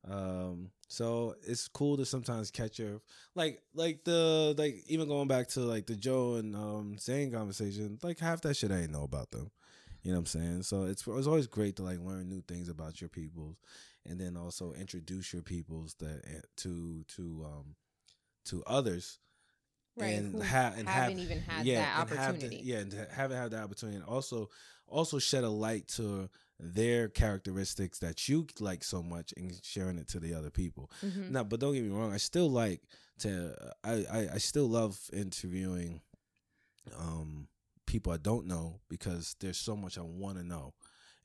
um, 0.08 0.70
so 0.92 1.36
it's 1.46 1.68
cool 1.68 1.96
to 1.96 2.04
sometimes 2.04 2.50
catch 2.50 2.80
your 2.80 3.00
like 3.36 3.62
like 3.74 4.02
the 4.02 4.56
like 4.58 4.82
even 4.88 5.06
going 5.06 5.28
back 5.28 5.46
to 5.50 5.60
like 5.60 5.86
the 5.86 5.94
Joe 5.94 6.34
and 6.34 6.56
um 6.56 6.98
Zane 6.98 7.30
conversation, 7.30 7.96
like 8.02 8.18
half 8.18 8.40
that 8.40 8.54
shit 8.56 8.72
I 8.72 8.80
didn't 8.80 8.90
know 8.92 9.04
about 9.04 9.30
them. 9.30 9.52
You 10.02 10.10
know 10.10 10.16
what 10.16 10.22
I'm 10.22 10.26
saying? 10.26 10.62
So 10.64 10.84
it's 10.84 11.06
it's 11.06 11.28
always 11.28 11.46
great 11.46 11.76
to 11.76 11.84
like 11.84 12.00
learn 12.00 12.28
new 12.28 12.40
things 12.40 12.68
about 12.68 13.00
your 13.00 13.08
peoples, 13.08 13.56
and 14.04 14.18
then 14.20 14.36
also 14.36 14.72
introduce 14.72 15.32
your 15.32 15.42
peoples 15.42 15.94
that 16.00 16.22
eh, 16.26 16.40
to 16.56 17.04
to 17.16 17.46
um 17.46 17.76
to 18.46 18.64
others, 18.66 19.20
and 20.00 20.32
who 20.32 20.40
have 20.40 20.76
and 20.76 20.88
haven't 20.88 21.18
have 21.18 21.18
even 21.20 21.38
had 21.38 21.66
yeah, 21.66 21.82
that 21.82 22.00
and 22.00 22.18
have 22.18 22.40
the- 22.40 22.46
opportunity 22.46 22.68
yeah, 22.68 22.78
and 22.78 22.92
haven't 23.12 23.36
had 23.36 23.50
that 23.52 23.62
opportunity, 23.62 23.96
and 23.96 24.06
also 24.06 24.50
also 24.88 25.20
shed 25.20 25.44
a 25.44 25.50
light 25.50 25.86
to 25.86 26.28
their 26.62 27.08
characteristics 27.08 27.98
that 28.00 28.28
you 28.28 28.46
like 28.60 28.84
so 28.84 29.02
much 29.02 29.32
and 29.36 29.58
sharing 29.62 29.96
it 29.98 30.08
to 30.08 30.20
the 30.20 30.34
other 30.34 30.50
people. 30.50 30.90
Mhm. 31.02 31.30
No, 31.30 31.42
but 31.44 31.58
don't 31.60 31.72
get 31.74 31.82
me 31.84 31.88
wrong. 31.90 32.12
I 32.12 32.18
still 32.18 32.50
like 32.50 32.82
to. 33.20 33.54
I 33.82 33.92
I, 34.10 34.28
I 34.34 34.38
still 34.38 34.68
love 34.68 34.98
interviewing, 35.12 36.02
um, 36.98 37.48
people 37.86 38.12
I 38.12 38.18
don't 38.18 38.46
know 38.46 38.80
because 38.88 39.36
there's 39.40 39.58
so 39.58 39.74
much 39.76 39.98
I 39.98 40.02
want 40.02 40.38
to 40.38 40.44
know, 40.44 40.74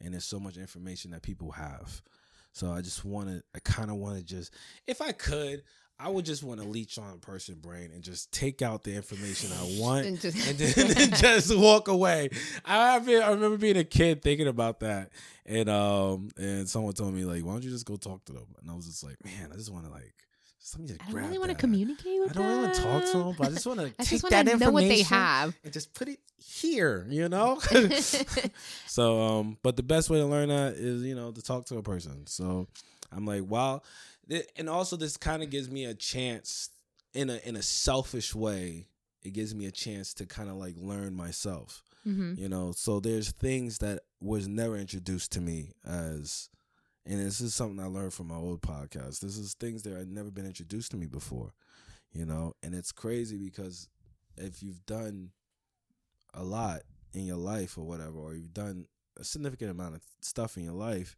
and 0.01 0.13
there's 0.13 0.25
so 0.25 0.39
much 0.39 0.57
information 0.57 1.11
that 1.11 1.21
people 1.21 1.51
have. 1.51 2.01
So 2.53 2.71
I 2.71 2.81
just 2.81 3.03
want 3.03 3.27
to. 3.29 3.43
I 3.53 3.59
kind 3.59 3.89
of 3.89 3.97
want 3.97 4.17
to 4.17 4.23
just, 4.23 4.53
if 4.87 5.01
I 5.01 5.11
could, 5.11 5.63
I 5.97 6.09
would 6.09 6.25
just 6.25 6.43
want 6.43 6.59
to 6.61 6.67
leech 6.67 6.97
on 6.97 7.13
a 7.13 7.17
person's 7.17 7.57
brain 7.59 7.91
and 7.93 8.03
just 8.03 8.31
take 8.33 8.61
out 8.61 8.83
the 8.83 8.93
information 8.93 9.49
I 9.53 9.77
want. 9.79 10.05
And 10.05 10.19
just- 10.19 10.47
and 10.47 10.57
then 10.57 11.09
just 11.15 11.55
walk 11.55 11.87
away. 11.87 12.29
I 12.65 12.99
been, 12.99 13.21
I 13.23 13.29
remember 13.29 13.57
being 13.57 13.77
a 13.77 13.83
kid 13.85 14.21
thinking 14.21 14.47
about 14.47 14.81
that, 14.81 15.11
and 15.45 15.69
um, 15.69 16.29
and 16.37 16.67
someone 16.67 16.93
told 16.93 17.13
me 17.13 17.23
like, 17.23 17.45
"Why 17.45 17.53
don't 17.53 17.63
you 17.63 17.69
just 17.69 17.85
go 17.85 17.95
talk 17.95 18.25
to 18.25 18.33
them?" 18.33 18.45
And 18.61 18.69
I 18.69 18.73
was 18.75 18.87
just 18.87 19.03
like, 19.03 19.15
"Man, 19.23 19.51
I 19.53 19.55
just 19.55 19.71
want 19.71 19.85
to 19.85 19.91
like, 19.91 20.13
just 20.59 20.75
let 20.77 20.81
me 20.81 20.87
just 20.89 21.01
I 21.07 21.11
really 21.13 21.37
want 21.37 21.51
to 21.51 21.55
communicate 21.57 22.19
with 22.19 22.31
I 22.31 22.33
don't 22.33 22.45
really 22.47 22.61
want 22.63 22.73
to 22.75 22.81
talk 22.81 23.05
to 23.05 23.17
them. 23.17 23.35
but 23.37 23.47
I 23.47 23.51
just 23.51 23.65
want 23.65 23.79
to 23.97 24.05
take 24.05 24.21
that 24.23 24.47
to 24.47 24.57
know 24.57 24.71
what 24.71 24.81
they 24.81 25.03
have. 25.03 25.55
and 25.63 25.71
just 25.71 25.93
put 25.93 26.09
it 26.09 26.19
here, 26.37 27.05
you 27.09 27.29
know." 27.29 27.57
so, 28.85 29.21
um, 29.21 29.57
but 29.63 29.75
the 29.77 29.83
best 29.83 30.09
way 30.09 30.19
to 30.19 30.25
learn 30.25 30.49
that 30.49 30.73
is 30.73 31.03
you 31.03 31.15
know 31.15 31.31
to 31.31 31.41
talk 31.41 31.65
to 31.67 31.77
a 31.77 31.83
person. 31.83 32.27
So, 32.27 32.67
I'm 33.11 33.25
like, 33.25 33.43
wow, 33.45 33.81
Th- 33.81 33.83
and 34.55 34.69
also 34.69 34.95
this 34.95 35.17
kind 35.17 35.43
of 35.43 35.49
gives 35.49 35.69
me 35.69 35.85
a 35.85 35.93
chance 35.93 36.69
in 37.13 37.29
a 37.29 37.39
in 37.45 37.55
a 37.55 37.61
selfish 37.61 38.33
way. 38.35 38.87
It 39.21 39.33
gives 39.33 39.55
me 39.55 39.65
a 39.65 39.71
chance 39.71 40.13
to 40.15 40.25
kind 40.27 40.49
of 40.49 40.55
like 40.55 40.75
learn 40.77 41.15
myself 41.15 41.81
hmm 42.03 42.33
you 42.37 42.47
know 42.47 42.71
so 42.71 42.99
there's 42.99 43.31
things 43.31 43.79
that 43.79 44.01
was 44.21 44.47
never 44.47 44.77
introduced 44.77 45.31
to 45.31 45.41
me 45.41 45.71
as 45.83 46.49
and 47.07 47.19
this 47.19 47.41
is 47.41 47.55
something 47.55 47.83
i 47.83 47.87
learned 47.87 48.13
from 48.13 48.27
my 48.27 48.35
old 48.35 48.61
podcast 48.61 49.21
this 49.21 49.35
is 49.37 49.55
things 49.55 49.81
that 49.81 49.97
had 49.97 50.07
never 50.07 50.29
been 50.29 50.45
introduced 50.45 50.91
to 50.91 50.97
me 50.97 51.07
before 51.07 51.53
you 52.13 52.23
know 52.23 52.53
and 52.61 52.75
it's 52.75 52.91
crazy 52.91 53.37
because 53.39 53.89
if 54.37 54.61
you've 54.61 54.85
done 54.85 55.31
a 56.35 56.43
lot 56.43 56.81
in 57.13 57.25
your 57.25 57.37
life 57.37 57.75
or 57.77 57.83
whatever 57.85 58.19
or 58.19 58.35
you've 58.35 58.53
done 58.53 58.85
a 59.19 59.23
significant 59.23 59.71
amount 59.71 59.95
of 59.95 60.03
stuff 60.21 60.57
in 60.57 60.63
your 60.63 60.73
life 60.73 61.15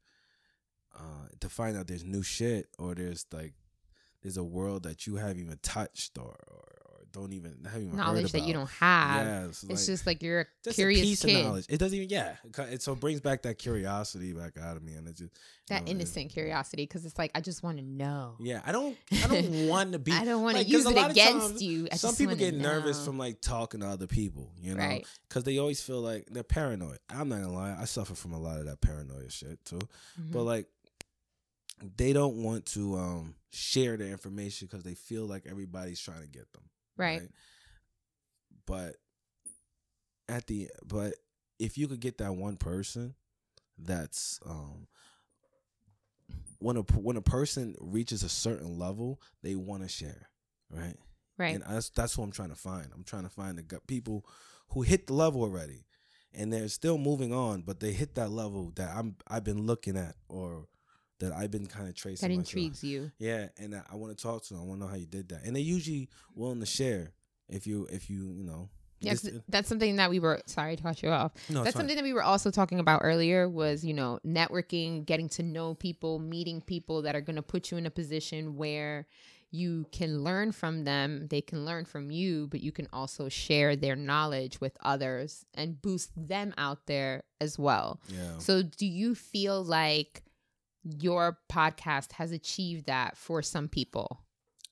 uh 0.98 1.28
to 1.40 1.50
find 1.50 1.78
out 1.78 1.88
there's 1.88 2.04
new 2.04 2.24
shit 2.24 2.68
or 2.80 2.96
there's 2.96 3.26
like 3.32 3.54
there's 4.24 4.38
a 4.38 4.44
world 4.44 4.84
that 4.84 5.06
you 5.08 5.16
haven't 5.18 5.40
even 5.40 5.58
touched 5.62 6.18
or 6.18 6.24
or, 6.48 6.64
or 6.86 6.98
don't 7.14 7.32
even 7.32 7.56
haven't 7.66 7.84
even 7.88 7.98
heard 7.98 8.06
Knowledge 8.06 8.32
that 8.34 8.42
you 8.42 8.54
don't 8.54 8.70
have. 8.70 9.26
yeah 9.26 9.46
it's, 9.46 9.64
It's 9.64 9.70
like- 9.72 9.86
just 9.86 10.06
like 10.08 10.22
you're 10.24 10.42
a 10.42 10.46
just 10.64 10.76
curious 10.76 11.00
a 11.00 11.04
piece 11.04 11.22
kid. 11.24 11.38
of 11.40 11.46
knowledge. 11.46 11.66
It 11.70 11.78
doesn't 11.78 11.96
even, 11.98 12.10
yeah. 12.10 12.36
It, 12.70 12.82
so 12.82 12.96
brings 12.96 13.22
back 13.22 13.44
that 13.44 13.58
curiosity 13.58 14.34
back 14.34 14.58
out 14.62 14.76
of 14.76 14.84
me, 14.84 14.94
and 14.94 15.08
it 15.08 15.16
just 15.16 15.32
That 15.70 15.84
know, 15.84 15.88
it- 15.88 15.92
innocent 15.92 16.32
curiosity 16.32 16.84
because 16.84 17.06
it's 17.06 17.18
like 17.18 17.32
I 17.34 17.40
just 17.42 17.64
want 17.64 17.78
to 17.78 17.84
know. 17.84 18.36
Yeah, 18.40 18.62
I 18.66 18.72
don't, 18.74 18.98
I 19.24 19.28
don't 19.28 19.68
want 19.70 19.94
to 19.94 20.00
be. 20.00 20.12
I 20.12 20.26
don't 20.26 20.44
want 20.44 20.58
to 20.58 20.64
like, 20.64 20.70
use 20.70 20.86
it 20.86 20.98
against 20.98 21.48
times, 21.48 21.64
you. 21.64 21.88
I 21.92 21.96
Some 21.96 22.16
people 22.16 22.36
get 22.36 22.54
nervous 22.56 23.04
from 23.06 23.18
like 23.18 23.40
talking 23.42 23.80
to 23.80 23.88
other 23.88 24.08
people, 24.08 24.52
you 24.60 24.76
know, 24.76 24.84
Right. 24.84 25.08
because 25.30 25.44
they 25.46 25.60
always 25.60 25.82
feel 25.82 26.02
like 26.02 26.28
they're 26.30 26.44
paranoid. 26.44 27.00
I'm 27.10 27.30
not 27.30 27.42
gonna 27.42 27.54
lie, 27.54 27.76
I 27.80 27.86
suffer 27.86 28.16
from 28.16 28.34
a 28.34 28.40
lot 28.40 28.60
of 28.60 28.66
that 28.66 28.82
paranoia 28.82 29.30
shit 29.30 29.64
too. 29.64 29.80
But 30.18 30.40
Mhm. 30.42 30.46
like, 30.46 30.66
they 31.96 32.14
don't 32.14 32.44
want 32.44 32.66
to 32.66 32.96
um 32.96 33.36
share 33.52 33.98
their 33.98 34.08
information 34.08 34.68
because 34.70 34.84
they 34.84 34.96
feel 34.96 35.26
like 35.26 35.46
everybody's 35.50 36.00
trying 36.00 36.22
to 36.22 36.28
get 36.28 36.52
them. 36.54 36.64
right. 36.98 37.22
But 38.66 38.96
at 40.28 40.48
the 40.48 40.70
but 40.86 41.14
if 41.60 41.78
you 41.78 41.88
could 41.88 42.02
get 42.02 42.18
that 42.18 42.34
one 42.34 42.58
person 42.58 43.16
that's 43.78 44.40
um 44.46 44.88
when 46.60 46.78
a 46.78 46.82
when 46.82 47.18
a 47.18 47.22
person 47.22 47.76
reaches 47.80 48.24
a 48.24 48.30
certain 48.30 48.78
level, 48.78 49.22
they 49.44 49.56
want 49.56 49.84
to 49.84 49.90
share, 49.90 50.30
right? 50.70 50.96
Right. 51.38 51.54
And 51.56 51.64
that's 51.64 51.90
that's 51.90 52.18
what 52.18 52.26
I'm 52.26 52.32
trying 52.32 52.50
to 52.50 52.56
find. 52.56 52.88
I'm 52.94 53.04
trying 53.04 53.24
to 53.24 53.30
find 53.30 53.58
the 53.58 53.80
people 53.88 54.26
who 54.70 54.82
hit 54.82 55.08
the 55.08 55.14
level 55.14 55.44
already, 55.44 55.86
and 56.34 56.52
they're 56.52 56.68
still 56.68 56.98
moving 56.98 57.32
on, 57.32 57.62
but 57.62 57.80
they 57.80 57.92
hit 57.92 58.16
that 58.16 58.32
level 58.32 58.72
that 58.76 58.90
I'm 58.96 59.16
I've 59.28 59.44
been 59.44 59.66
looking 59.66 59.96
at 59.96 60.16
or 60.28 60.66
that 61.20 61.34
I've 61.34 61.52
been 61.52 61.66
kind 61.68 61.88
of 61.88 61.96
tracing. 61.96 62.28
that 62.28 62.36
myself. 62.36 62.48
intrigues 62.56 62.84
you. 62.84 63.12
Yeah, 63.18 63.48
and 63.58 63.76
I, 63.76 63.82
I 63.92 63.96
want 63.96 64.16
to 64.18 64.22
talk 64.22 64.44
to 64.46 64.54
them. 64.54 64.64
I 64.64 64.66
want 64.66 64.80
to 64.82 64.86
know 64.86 64.90
how 64.92 64.98
you 64.98 65.06
did 65.08 65.30
that, 65.30 65.44
and 65.46 65.56
they're 65.56 65.64
usually 65.64 66.10
willing 66.36 66.60
to 66.60 66.66
share 66.66 67.12
if 67.50 67.66
you 67.68 67.88
if 67.92 68.10
you 68.10 68.34
you 68.34 68.44
know. 68.44 68.70
Yeah, 69.00 69.12
'cause 69.12 69.30
that's 69.48 69.70
something 69.70 69.98
that 69.98 70.10
we 70.10 70.20
were. 70.20 70.42
Sorry 70.48 70.76
to 70.76 70.82
cut 70.82 71.04
you 71.04 71.10
off. 71.10 71.32
no, 71.50 71.64
That's 71.64 71.76
something 71.78 71.96
that 71.96 72.04
we 72.04 72.14
were 72.14 72.24
also 72.24 72.50
talking 72.50 72.80
about 72.80 73.02
earlier. 73.04 73.48
Was 73.48 73.86
you 73.86 73.94
know 73.94 74.20
networking, 74.26 75.06
getting 75.06 75.30
to 75.30 75.44
know 75.44 75.76
people, 75.76 76.18
meeting 76.20 76.62
people 76.62 77.04
that 77.04 77.16
are 77.16 77.22
going 77.22 77.36
to 77.36 77.44
put 77.44 77.70
you 77.70 77.78
in 77.78 77.86
a 77.86 77.92
position 77.92 78.56
where 78.56 79.06
you 79.52 79.86
can 79.94 80.24
learn 80.24 80.52
from 80.52 80.84
them, 80.84 81.28
they 81.30 81.40
can 81.42 81.64
learn 81.64 81.86
from 81.86 82.12
you, 82.12 82.48
but 82.48 82.60
you 82.60 82.72
can 82.74 82.86
also 82.92 83.30
share 83.30 83.76
their 83.78 83.96
knowledge 83.96 84.60
with 84.60 84.76
others 84.82 85.46
and 85.54 85.82
boost 85.82 86.12
them 86.18 86.54
out 86.58 86.86
there 86.88 87.24
as 87.40 87.58
well. 87.58 88.02
Yeah. 88.10 88.40
So, 88.40 88.62
do 88.62 88.86
you 88.86 89.16
feel 89.16 89.64
like 89.64 90.24
your 90.84 91.40
podcast 91.52 92.14
has 92.14 92.32
achieved 92.32 92.86
that 92.86 93.18
for 93.18 93.42
some 93.42 93.68
people? 93.68 94.24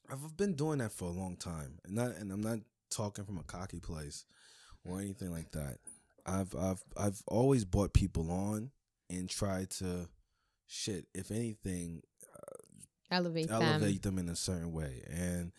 I've 0.09 0.37
been 0.37 0.55
doing 0.55 0.79
that 0.79 0.91
for 0.91 1.05
a 1.05 1.11
long 1.11 1.35
time, 1.35 1.79
and 1.85 1.95
not 1.95 2.15
and 2.15 2.31
I'm 2.31 2.41
not 2.41 2.59
talking 2.89 3.25
from 3.25 3.37
a 3.37 3.43
cocky 3.43 3.79
place 3.79 4.25
or 4.87 4.99
anything 4.99 5.31
like 5.31 5.51
that. 5.51 5.77
I've 6.25 6.55
I've 6.55 6.83
I've 6.97 7.23
always 7.27 7.65
brought 7.65 7.93
people 7.93 8.31
on 8.31 8.71
and 9.09 9.29
tried 9.29 9.71
to 9.71 10.07
shit. 10.67 11.07
If 11.13 11.31
anything, 11.31 12.01
uh, 12.33 12.61
Elevate, 13.11 13.47
them. 13.47 13.61
elevate 13.61 14.01
them 14.03 14.19
in 14.19 14.29
a 14.29 14.35
certain 14.35 14.71
way, 14.71 15.03
and 15.09 15.51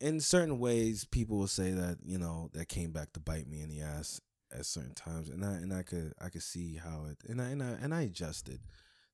in 0.00 0.20
certain 0.20 0.58
ways, 0.58 1.04
people 1.04 1.38
will 1.38 1.46
say 1.46 1.70
that 1.70 1.98
you 2.04 2.18
know 2.18 2.50
that 2.54 2.68
came 2.68 2.92
back 2.92 3.12
to 3.12 3.20
bite 3.20 3.48
me 3.48 3.60
in 3.60 3.68
the 3.68 3.80
ass 3.80 4.20
at 4.52 4.66
certain 4.66 4.94
times, 4.94 5.28
and 5.28 5.44
I 5.44 5.52
and 5.52 5.72
I 5.72 5.82
could 5.82 6.12
I 6.20 6.28
could 6.28 6.42
see 6.42 6.76
how 6.76 7.06
it 7.10 7.18
and 7.28 7.40
I 7.40 7.46
and 7.46 7.62
I 7.62 7.76
and 7.80 7.94
I 7.94 8.02
adjusted 8.02 8.60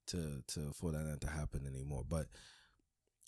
to 0.09 0.42
to 0.49 0.73
for 0.75 0.92
that 0.92 1.04
not 1.07 1.21
to 1.21 1.30
happen 1.30 1.66
anymore, 1.66 2.04
but 2.09 2.26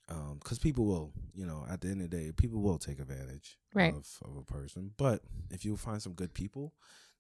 um 0.09 0.38
because 0.43 0.59
people 0.59 0.85
will 0.85 1.12
you 1.35 1.47
know 1.47 1.64
at 1.71 1.81
the 1.81 1.88
end 1.88 2.02
of 2.02 2.11
the 2.11 2.17
day 2.17 2.33
people 2.33 2.61
will 2.61 2.79
take 2.79 2.99
advantage 2.99 3.57
Right. 3.75 3.95
of, 3.95 4.07
of 4.25 4.37
a 4.37 4.43
person. 4.43 4.91
But 4.97 5.23
if 5.50 5.64
you 5.64 5.76
find 5.76 6.02
some 6.02 6.14
good 6.14 6.35
people 6.35 6.75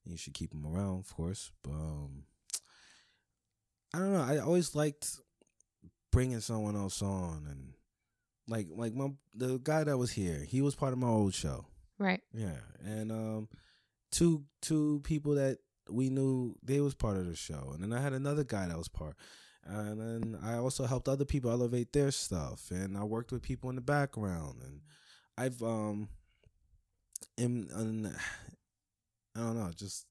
you 0.04 0.16
should 0.16 0.34
keep 0.34 0.50
them 0.50 0.66
around 0.66 0.98
of 1.00 1.14
course. 1.14 1.52
But 1.62 1.70
um 1.72 2.24
i 3.94 3.98
don't 3.98 4.12
know. 4.12 4.22
I 4.22 4.38
always 4.38 4.74
liked 4.74 5.20
bringing 6.10 6.40
someone 6.40 6.76
else 6.76 7.02
on 7.02 7.46
and 7.48 7.72
like 8.48 8.66
like 8.70 8.94
my 8.94 9.10
the 9.34 9.58
guy 9.62 9.84
that 9.84 9.96
was 9.96 10.10
here 10.12 10.44
he 10.46 10.60
was 10.60 10.74
part 10.74 10.92
of 10.92 10.98
my 10.98 11.08
old 11.08 11.34
show. 11.34 11.66
Right. 11.98 12.20
yeah. 12.34 12.56
And 12.84 13.12
um 13.12 13.48
two 14.10 14.44
two 14.60 15.00
people 15.04 15.36
that 15.36 15.58
we 15.90 16.08
knew 16.10 16.54
they 16.62 16.80
was 16.80 16.94
part 16.94 17.16
of 17.16 17.26
the 17.26 17.36
show. 17.36 17.70
And 17.74 17.82
then 17.82 17.92
i 17.92 18.00
had 18.00 18.12
another 18.12 18.44
guy 18.44 18.66
that 18.68 18.78
was 18.78 18.88
part. 18.88 19.16
And 19.64 20.00
then 20.00 20.38
i 20.42 20.54
also 20.56 20.84
helped 20.86 21.08
other 21.08 21.24
people 21.24 21.50
elevate 21.50 21.92
their 21.92 22.10
stuff. 22.10 22.70
And 22.70 22.96
i 22.96 23.04
worked 23.04 23.32
with 23.32 23.42
people 23.42 23.68
in 23.70 23.76
the 23.76 23.82
background. 23.82 24.60
And 24.64 24.80
i've 25.38 25.62
um 25.62 26.08
in, 27.38 27.68
in 27.78 28.10
i 29.36 29.40
don't 29.40 29.56
know 29.58 29.70
just 29.74 30.06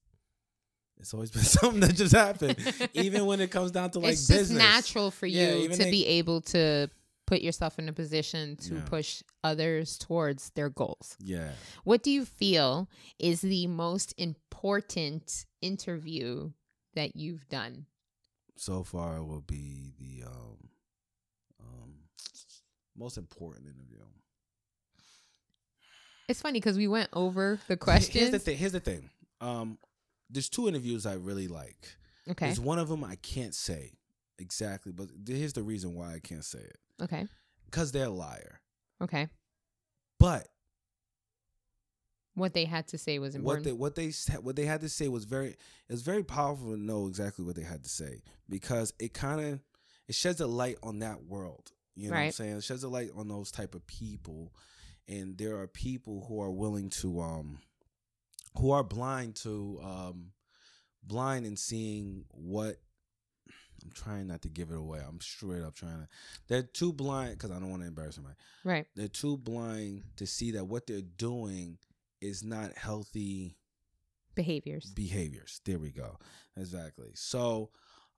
it's 1.00 1.14
always 1.14 1.30
been 1.36 1.42
something 1.42 1.80
that 1.80 1.96
just 1.96 2.14
happened. 2.14 2.56
Even 2.94 3.26
when 3.26 3.40
it 3.40 3.50
comes 3.50 3.70
down 3.72 3.90
to 3.92 3.98
like 3.98 4.10
business. 4.12 4.20
it's 4.20 4.28
just 4.28 4.50
business. 4.52 4.58
natural 4.62 5.10
for 5.10 5.26
you 5.26 5.40
Yeah, 5.40 5.68
to 5.68 5.76
they- 5.84 5.90
be 5.90 6.06
able 6.06 6.40
to 6.42 6.88
put 7.32 7.40
yourself 7.42 7.78
in 7.78 7.88
a 7.88 7.92
position 7.92 8.56
to 8.56 8.74
Yeah. 8.74 8.84
push 8.94 9.22
others 9.42 9.96
towards 9.96 10.50
their 10.56 10.68
goals. 10.68 11.16
yeah 11.18 11.52
What 11.84 12.02
do 12.02 12.10
you 12.10 12.24
feel 12.26 12.88
is 13.18 13.40
the 13.40 13.66
most 13.68 14.12
important 14.18 15.46
interview 15.62 16.52
that 16.94 17.16
you've 17.16 17.48
done? 17.48 17.86
so 18.56 18.84
far 18.84 19.24
will 19.24 19.40
be 19.58 19.92
the 19.98 20.14
um 20.26 20.58
um 21.66 21.90
most 22.94 23.16
important 23.16 23.66
interview 23.66 24.04
It's 26.28 26.40
funny 26.40 26.60
because 26.60 26.76
we 26.76 26.88
went 26.88 27.08
over 27.12 27.58
the 27.66 27.74
Here's 27.74 27.78
questions. 27.90 28.30
the 28.30 28.38
thing. 28.38 28.56
Here's 28.56 28.72
the 28.72 28.80
thing. 28.80 29.10
Um, 29.40 29.78
there's 30.30 30.48
two 30.48 30.68
interviews 30.68 31.04
I 31.04 31.14
really 31.14 31.48
like. 31.48 31.96
Okay. 32.30 32.46
There's 32.46 32.60
one 32.60 32.78
of 32.78 32.88
them 32.88 33.02
I 33.04 33.16
can't 33.16 33.54
say 33.54 33.92
exactly, 34.42 34.92
but 34.92 35.08
here's 35.26 35.54
the 35.54 35.62
reason 35.62 35.94
why 35.94 36.12
I 36.14 36.18
can't 36.18 36.44
say 36.44 36.58
it. 36.58 36.78
Okay. 37.00 37.26
Because 37.66 37.92
they're 37.92 38.06
a 38.06 38.10
liar. 38.10 38.60
Okay. 39.00 39.28
But 40.18 40.48
What 42.34 42.54
they 42.54 42.64
had 42.64 42.88
to 42.88 42.98
say 42.98 43.18
was 43.18 43.34
important. 43.34 43.64
what 43.78 43.94
they 43.94 44.04
what 44.04 44.12
they 44.34 44.38
what 44.40 44.56
they 44.56 44.66
had 44.66 44.80
to 44.82 44.88
say 44.88 45.08
was 45.08 45.24
very 45.24 45.48
it 45.50 45.56
was 45.90 46.02
very 46.02 46.22
powerful 46.22 46.72
to 46.72 46.76
know 46.80 47.06
exactly 47.06 47.44
what 47.44 47.56
they 47.56 47.62
had 47.62 47.82
to 47.84 47.88
say 47.90 48.22
because 48.48 48.92
it 48.98 49.12
kind 49.14 49.40
of 49.40 49.60
it 50.08 50.14
sheds 50.14 50.40
a 50.40 50.46
light 50.46 50.76
on 50.82 50.98
that 51.00 51.24
world. 51.24 51.72
You 51.94 52.08
know 52.10 52.16
what 52.16 52.22
I'm 52.22 52.30
saying? 52.32 52.56
It 52.56 52.64
sheds 52.64 52.84
a 52.84 52.88
light 52.88 53.10
on 53.16 53.28
those 53.28 53.50
type 53.50 53.74
of 53.74 53.86
people, 53.86 54.52
and 55.08 55.36
there 55.36 55.58
are 55.58 55.66
people 55.66 56.24
who 56.26 56.40
are 56.40 56.50
willing 56.50 56.88
to 57.00 57.20
um 57.20 57.58
who 58.56 58.70
are 58.70 58.84
blind 58.84 59.36
to 59.36 59.80
um 59.82 60.32
blind 61.02 61.44
in 61.46 61.56
seeing 61.56 62.24
what 62.30 62.76
I'm 63.82 63.90
trying 63.92 64.26
not 64.28 64.42
to 64.42 64.48
give 64.48 64.70
it 64.70 64.76
away. 64.76 65.00
I'm 65.06 65.20
straight 65.20 65.62
up 65.62 65.74
trying 65.74 66.00
to. 66.00 66.08
They're 66.48 66.62
too 66.62 66.92
blind 66.92 67.32
because 67.32 67.50
I 67.50 67.58
don't 67.58 67.70
want 67.70 67.82
to 67.82 67.88
embarrass 67.88 68.14
somebody 68.16 68.36
right. 68.64 68.86
they're 68.94 69.08
too 69.08 69.36
blind 69.36 70.02
to 70.16 70.26
see 70.26 70.52
that 70.52 70.64
what 70.66 70.86
they're 70.86 71.00
doing 71.02 71.78
is 72.20 72.42
not 72.44 72.76
healthy 72.76 73.56
Behaviors. 74.34 74.86
behaviors. 74.94 75.60
There 75.64 75.78
we 75.78 75.90
go. 75.90 76.18
Exactly. 76.56 77.10
So, 77.14 77.70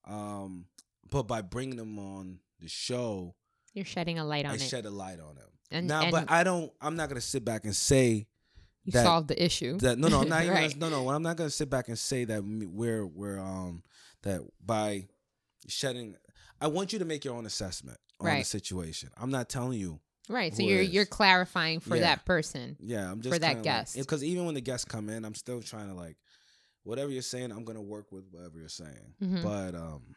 um, 0.06 0.66
but 1.10 1.24
by 1.24 1.42
bringing 1.42 1.76
them 1.76 1.98
on 1.98 2.38
the 2.60 2.68
show, 2.68 3.34
You're 3.72 3.84
shedding 3.84 4.18
a 4.18 4.24
light 4.24 4.44
on 4.44 4.52
I 4.52 4.54
it. 4.54 4.60
shed 4.60 4.84
a 4.86 4.90
light 4.90 5.18
on 5.20 5.34
them. 5.34 5.48
and 5.70 5.88
now, 5.88 6.02
and 6.02 6.12
but 6.12 6.30
I 6.30 6.44
don't. 6.44 6.72
I'm 6.80 6.96
not 6.96 7.08
gonna 7.08 7.20
sit 7.20 7.44
back 7.44 7.64
and 7.64 7.74
say 7.74 8.26
you 8.84 8.92
that- 8.92 9.04
solved 9.04 9.28
the 9.28 9.42
issue. 9.44 9.78
that. 9.78 9.98
No, 9.98 10.08
no, 10.08 10.20
I'm 10.20 10.28
not 10.34 10.42
even. 10.44 10.54
Right. 10.54 10.78
Gonna, 10.78 10.90
no, 10.90 11.02
no. 11.04 11.10
I'm 11.10 11.22
not 11.22 11.36
gonna 11.36 11.50
sit 11.50 11.68
back 11.70 11.88
and 11.88 11.98
say 11.98 12.24
that 12.26 12.44
we're 12.44 13.06
we're 13.06 13.38
um 13.40 13.82
that 14.22 14.40
by 14.64 15.08
shedding. 15.66 16.16
I 16.60 16.68
want 16.68 16.92
you 16.92 16.98
to 17.00 17.04
make 17.04 17.24
your 17.24 17.34
own 17.34 17.46
assessment 17.46 17.98
on 18.20 18.26
the 18.38 18.44
situation. 18.44 19.10
I'm 19.16 19.30
not 19.30 19.48
telling 19.48 19.78
you 19.78 20.00
right. 20.28 20.54
So 20.54 20.62
you're 20.62 20.80
you're 20.82 21.06
clarifying 21.06 21.80
for 21.80 21.96
Yeah. 21.96 22.02
that 22.02 22.24
person. 22.24 22.76
Yeah, 22.80 23.10
I'm 23.10 23.20
just 23.20 23.34
for 23.34 23.38
that 23.40 23.62
guest. 23.62 23.96
Because 23.96 24.22
even 24.24 24.46
when 24.46 24.54
the 24.54 24.60
guests 24.60 24.84
come 24.84 25.08
in, 25.10 25.24
I'm 25.24 25.34
still 25.34 25.60
trying 25.62 25.88
to 25.88 25.94
like, 25.94 26.16
whatever 26.84 27.10
you're 27.10 27.22
saying, 27.22 27.50
I'm 27.52 27.64
gonna 27.64 27.82
work 27.82 28.12
with 28.12 28.24
whatever 28.30 28.58
you're 28.58 28.68
saying. 28.68 29.14
Mhm. 29.22 29.42
But 29.42 29.74
um, 29.74 30.14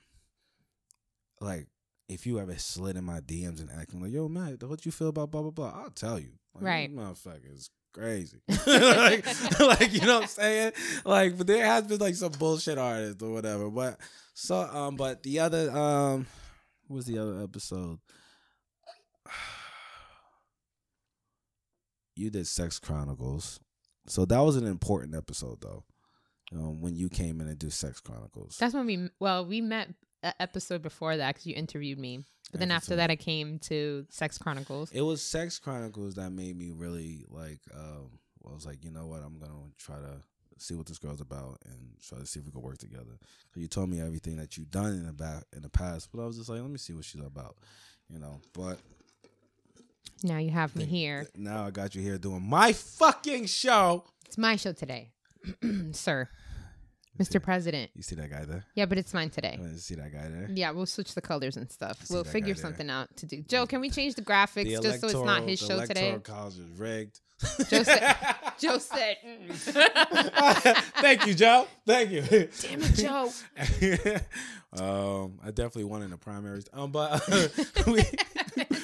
like 1.41 1.67
if 2.09 2.25
you 2.25 2.39
ever 2.39 2.57
slid 2.57 2.95
in 2.95 3.03
my 3.03 3.19
DMs 3.19 3.59
and 3.59 3.69
acting 3.71 4.01
like, 4.01 4.11
"Yo, 4.13 4.27
Matt, 4.29 4.63
what 4.63 4.85
you 4.85 4.91
feel 4.91 5.09
about 5.09 5.31
blah 5.31 5.41
blah 5.41 5.51
blah," 5.51 5.71
I'll 5.83 5.89
tell 5.91 6.19
you. 6.19 6.33
Like, 6.53 6.63
Right. 6.63 6.89
this 6.89 6.97
motherfucker 6.97 7.53
is 7.53 7.69
crazy. 7.93 8.39
like, 8.67 9.25
like 9.59 9.93
you 9.93 10.01
know 10.01 10.15
what 10.15 10.23
I'm 10.23 10.27
saying? 10.27 10.73
Like, 11.05 11.37
but 11.37 11.47
there 11.47 11.65
has 11.65 11.83
been 11.85 11.99
like 11.99 12.15
some 12.15 12.31
bullshit 12.33 12.77
artist 12.77 13.21
or 13.21 13.31
whatever. 13.31 13.69
But 13.69 13.99
so 14.33 14.57
um, 14.59 14.95
but 14.95 15.23
the 15.23 15.39
other 15.39 15.71
um, 15.71 16.27
what 16.87 16.97
was 16.97 17.05
the 17.05 17.19
other 17.19 17.41
episode? 17.43 17.99
you 22.15 22.29
did 22.29 22.47
Sex 22.47 22.79
Chronicles. 22.79 23.59
So 24.07 24.25
that 24.25 24.39
was 24.39 24.55
an 24.55 24.65
important 24.65 25.15
episode 25.15 25.61
though. 25.61 25.83
Um, 26.53 26.79
when 26.79 26.95
you 26.95 27.09
came 27.09 27.41
in 27.41 27.47
and 27.47 27.59
do 27.59 27.69
Sex 27.69 27.99
Chronicles. 27.99 28.55
That's 28.57 28.73
when 28.73 28.85
we 28.85 29.09
well 29.19 29.45
we 29.45 29.59
met 29.59 29.89
episode 30.39 30.81
before 30.81 31.17
that 31.17 31.35
because 31.35 31.45
you 31.45 31.55
interviewed 31.55 31.99
me. 31.99 32.23
But 32.51 32.59
then 32.61 32.71
after 32.71 32.95
that, 32.95 33.11
I 33.11 33.15
came 33.17 33.59
to 33.59 34.05
Sex 34.09 34.37
Chronicles. 34.37 34.91
It 34.91 35.01
was 35.01 35.21
Sex 35.21 35.59
Chronicles 35.59 36.15
that 36.15 36.29
made 36.31 36.57
me 36.57 36.71
really 36.71 37.25
like. 37.29 37.59
Um, 37.75 38.19
I 38.49 38.53
was 38.53 38.65
like, 38.65 38.83
you 38.83 38.91
know 38.91 39.07
what? 39.07 39.21
I'm 39.21 39.37
gonna 39.37 39.51
try 39.77 39.97
to 39.97 40.21
see 40.57 40.73
what 40.73 40.85
this 40.87 40.97
girl's 40.97 41.19
about 41.21 41.59
and 41.65 41.91
try 42.01 42.17
to 42.19 42.25
see 42.25 42.39
if 42.39 42.45
we 42.45 42.51
can 42.51 42.61
work 42.61 42.77
together. 42.77 43.19
So 43.53 43.59
you 43.59 43.67
told 43.67 43.89
me 43.89 43.99
everything 44.01 44.37
that 44.37 44.57
you've 44.57 44.71
done 44.71 44.93
in 44.93 45.05
the 45.05 45.13
back 45.13 45.43
in 45.55 45.61
the 45.61 45.69
past, 45.69 46.09
but 46.13 46.21
I 46.21 46.25
was 46.25 46.37
just 46.37 46.49
like, 46.49 46.61
let 46.61 46.69
me 46.71 46.77
see 46.77 46.93
what 46.93 47.03
she's 47.05 47.21
about, 47.21 47.57
you 48.09 48.17
know. 48.17 48.39
But 48.53 48.79
Now 50.23 50.37
you 50.37 50.49
have 50.51 50.75
me 50.75 50.85
here. 50.85 51.27
now 51.35 51.65
I 51.65 51.71
got 51.71 51.93
you 51.93 52.01
here 52.01 52.17
doing 52.17 52.47
my 52.47 52.71
fucking 52.73 53.47
show. 53.47 54.05
It's 54.25 54.37
my 54.37 54.55
show 54.55 54.71
today, 54.73 55.11
sir, 55.91 56.27
Mr. 57.19 57.41
President. 57.41 57.91
You 57.95 58.03
see 58.03 58.15
that 58.15 58.29
guy 58.29 58.45
there? 58.45 58.65
Yeah, 58.75 58.85
but 58.85 58.97
it's 58.97 59.13
mine 59.13 59.29
today. 59.29 59.59
You 59.61 59.77
see 59.77 59.95
that 59.95 60.13
guy 60.13 60.27
there? 60.27 60.47
Yeah, 60.53 60.71
we'll 60.71 60.85
switch 60.85 61.15
the 61.15 61.21
colors 61.21 61.57
and 61.57 61.71
stuff. 61.71 62.05
We'll 62.09 62.23
figure 62.23 62.55
something 62.55 62.89
out 62.89 63.15
to 63.17 63.25
do. 63.25 63.41
Joe, 63.41 63.65
can 63.65 63.81
we 63.81 63.89
change 63.89 64.15
the 64.15 64.21
graphics 64.21 64.81
just 64.81 65.01
so 65.01 65.07
it's 65.07 65.13
not 65.15 65.43
his 65.43 65.59
the 65.59 65.65
show 65.67 65.85
today? 65.85 66.09
electoral 66.09 66.37
college 66.37 66.59
is 66.59 66.79
rigged. 66.79 67.19
Joe 67.69 67.83
said, 67.83 68.15
Joe 68.59 68.77
said, 68.79 69.17
mm. 69.25 70.75
Thank 71.01 71.27
you, 71.27 71.35
Joe. 71.35 71.67
Thank 71.85 72.11
you. 72.11 72.21
"Damn 72.21 72.81
it, 72.81 72.95
Joe." 72.95 73.29
um, 75.23 75.39
I 75.43 75.51
definitely 75.51 75.83
won 75.83 76.01
in 76.01 76.09
the 76.09 76.17
primaries. 76.17 76.67
Um, 76.73 76.91
but 76.91 77.27
we 77.85 78.03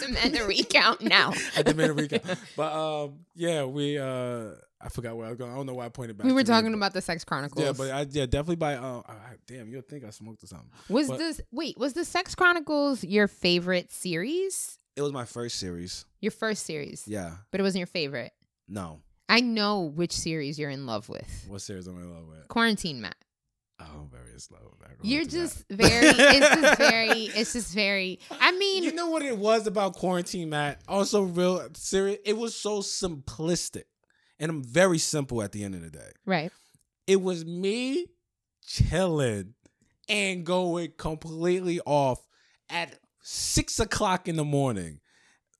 Demand 0.05 0.37
a 0.37 0.43
recount 0.45 1.01
now. 1.01 1.33
I 1.57 1.73
make 1.73 1.89
a 1.89 1.93
recount. 1.93 2.23
But 2.55 2.73
um, 2.73 3.19
yeah, 3.35 3.63
we 3.65 3.97
uh, 3.97 4.51
I 4.81 4.89
forgot 4.89 5.15
where 5.15 5.25
I 5.27 5.29
was 5.29 5.37
going. 5.37 5.51
I 5.51 5.55
don't 5.55 5.65
know 5.65 5.73
why 5.75 5.85
I 5.85 5.89
pointed 5.89 6.17
back. 6.17 6.25
We 6.25 6.33
were 6.33 6.39
me, 6.39 6.43
talking 6.43 6.71
but- 6.71 6.77
about 6.77 6.93
the 6.93 7.01
Sex 7.01 7.23
Chronicles. 7.23 7.63
Yeah, 7.63 7.71
but 7.73 7.91
I 7.91 8.05
yeah 8.09 8.25
definitely 8.25 8.57
by 8.57 8.75
uh, 8.75 9.01
I, 9.07 9.13
damn, 9.47 9.69
you'll 9.69 9.81
think 9.81 10.03
I 10.03 10.09
smoked 10.09 10.43
or 10.43 10.47
something. 10.47 10.69
was 10.89 11.07
but- 11.07 11.17
this 11.19 11.41
wait? 11.51 11.77
Was 11.77 11.93
the 11.93 12.05
Sex 12.05 12.35
Chronicles 12.35 13.03
your 13.03 13.27
favorite 13.27 13.91
series? 13.91 14.79
It 14.95 15.01
was 15.01 15.11
my 15.11 15.25
first 15.25 15.57
series. 15.59 16.05
Your 16.21 16.31
first 16.31 16.65
series, 16.65 17.03
Yeah, 17.07 17.31
but 17.51 17.59
it 17.59 17.63
wasn't 17.63 17.79
your 17.79 17.87
favorite. 17.87 18.31
no. 18.67 18.99
I 19.29 19.39
know 19.39 19.83
which 19.83 20.11
series 20.11 20.59
you're 20.59 20.69
in 20.69 20.85
love 20.85 21.07
with. 21.09 21.45
What 21.47 21.61
series 21.61 21.87
am 21.87 21.97
I 21.97 22.01
in 22.01 22.13
love 22.13 22.27
with? 22.27 22.47
Quarantine 22.49 23.01
Matt. 23.01 23.15
Oh, 23.79 23.85
I'm 24.01 24.09
very 24.09 24.39
slow. 24.39 24.57
I'm 24.59 24.79
not 24.79 24.97
gonna 24.97 25.09
You're 25.09 25.23
do 25.23 25.29
that. 25.29 25.37
just 25.37 25.65
very. 25.69 26.07
It's 26.07 26.55
just 26.61 26.77
very. 26.77 27.09
It's 27.23 27.53
just 27.53 27.73
very. 27.73 28.19
I 28.39 28.51
mean, 28.53 28.83
You 28.83 28.93
know 28.93 29.09
what 29.09 29.23
it 29.23 29.37
was 29.37 29.67
about 29.67 29.95
quarantine, 29.95 30.49
Matt? 30.49 30.81
Also, 30.87 31.23
real 31.23 31.67
serious. 31.75 32.19
It 32.25 32.37
was 32.37 32.55
so 32.55 32.79
simplistic, 32.81 33.83
and 34.39 34.49
I'm 34.51 34.63
very 34.63 34.99
simple 34.99 35.41
at 35.41 35.51
the 35.51 35.63
end 35.63 35.75
of 35.75 35.81
the 35.81 35.89
day. 35.89 36.11
right. 36.25 36.51
It 37.07 37.21
was 37.21 37.45
me 37.45 38.05
chilling 38.65 39.53
and 40.09 40.45
going 40.45 40.93
completely 40.97 41.79
off 41.85 42.19
at 42.69 42.97
six 43.21 43.79
o'clock 43.79 44.27
in 44.27 44.35
the 44.37 44.43
morning 44.45 44.99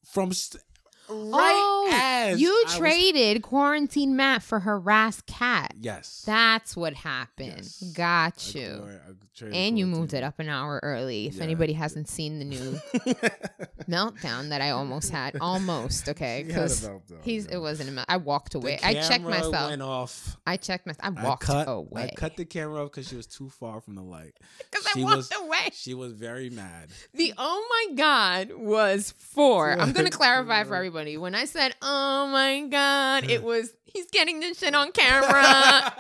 from 0.06 0.32
st- 0.34 0.63
right 1.09 1.53
oh, 1.55 1.89
as 1.93 2.39
you 2.41 2.49
I 2.49 2.63
was- 2.65 2.75
traded 2.77 3.41
quarantine 3.43 4.15
Matt 4.15 4.41
for 4.43 4.59
harassed 4.61 5.25
cat. 5.25 5.73
yes, 5.79 6.23
That's 6.25 6.75
what 6.77 6.93
happened. 6.93 7.53
Yes. 7.57 7.83
Got 7.93 8.55
you. 8.55 8.83
I- 8.87 9.11
I 9.43 9.45
And 9.51 9.79
you 9.79 9.87
moved 9.87 10.13
it 10.13 10.23
up 10.23 10.37
an 10.39 10.47
hour 10.47 10.79
early. 10.83 11.25
If 11.27 11.35
Yeah. 11.37 11.43
anybody 11.43 11.73
hasn't 11.73 12.07
seen 12.07 12.37
the 12.39 12.45
new 12.45 12.79
meltdown 13.89 14.49
that 14.49 14.61
I 14.61 14.69
almost 14.71 15.09
had, 15.09 15.35
almost 15.41 16.07
okay, 16.09 16.43
She 16.47 16.51
had 16.53 16.59
a 16.59 16.61
because 16.63 16.81
meltdown, 16.87 17.23
he's 17.23 17.45
yeah. 17.47 17.55
it 17.55 17.57
wasn't 17.59 17.89
a 17.89 17.91
mel- 17.93 18.05
I 18.07 18.17
walked 18.17 18.53
away. 18.55 18.79
I 18.83 18.93
checked 18.93 19.23
myself. 19.23 19.69
Went 19.69 19.81
off. 19.81 20.37
I 20.45 20.57
checked 20.57 20.85
myself. 20.85 21.17
I 21.17 21.19
I 21.19 21.23
walked 21.23 21.43
cut. 21.43 21.67
away 21.67 22.11
I 22.13 22.15
cut 22.15 22.37
the 22.37 22.45
camera 22.45 22.83
off 22.83 22.91
because 22.91 23.07
she 23.07 23.15
was 23.15 23.25
too 23.27 23.49
far 23.49 23.81
from 23.81 23.95
the 23.95 24.03
light. 24.03 24.33
because 24.71 24.87
I 24.95 25.01
walked 25.01 25.17
was- 25.17 25.31
away. 25.41 25.69
She 25.73 25.93
was 25.93 26.13
very 26.13 26.49
mad. 26.49 26.89
The 27.13 27.33
oh 27.37 27.67
my 27.89 27.95
god 27.95 28.51
was 28.55 29.13
four. 29.17 29.71
I'm 29.79 29.91
gonna 29.93 30.09
clarify 30.11 30.63
for 30.63 30.75
everybody. 30.75 30.92
When 30.93 31.34
I 31.34 31.45
said 31.45 31.75
oh 31.82 32.27
my 32.27 32.67
god, 32.69 33.23
it 33.23 33.41
mm. 33.41 33.45
was 33.45 33.73
he's 33.93 34.08
getting 34.12 34.39
this 34.39 34.60
shit 34.60 34.73
on 34.75 34.91
camera, 34.91 35.93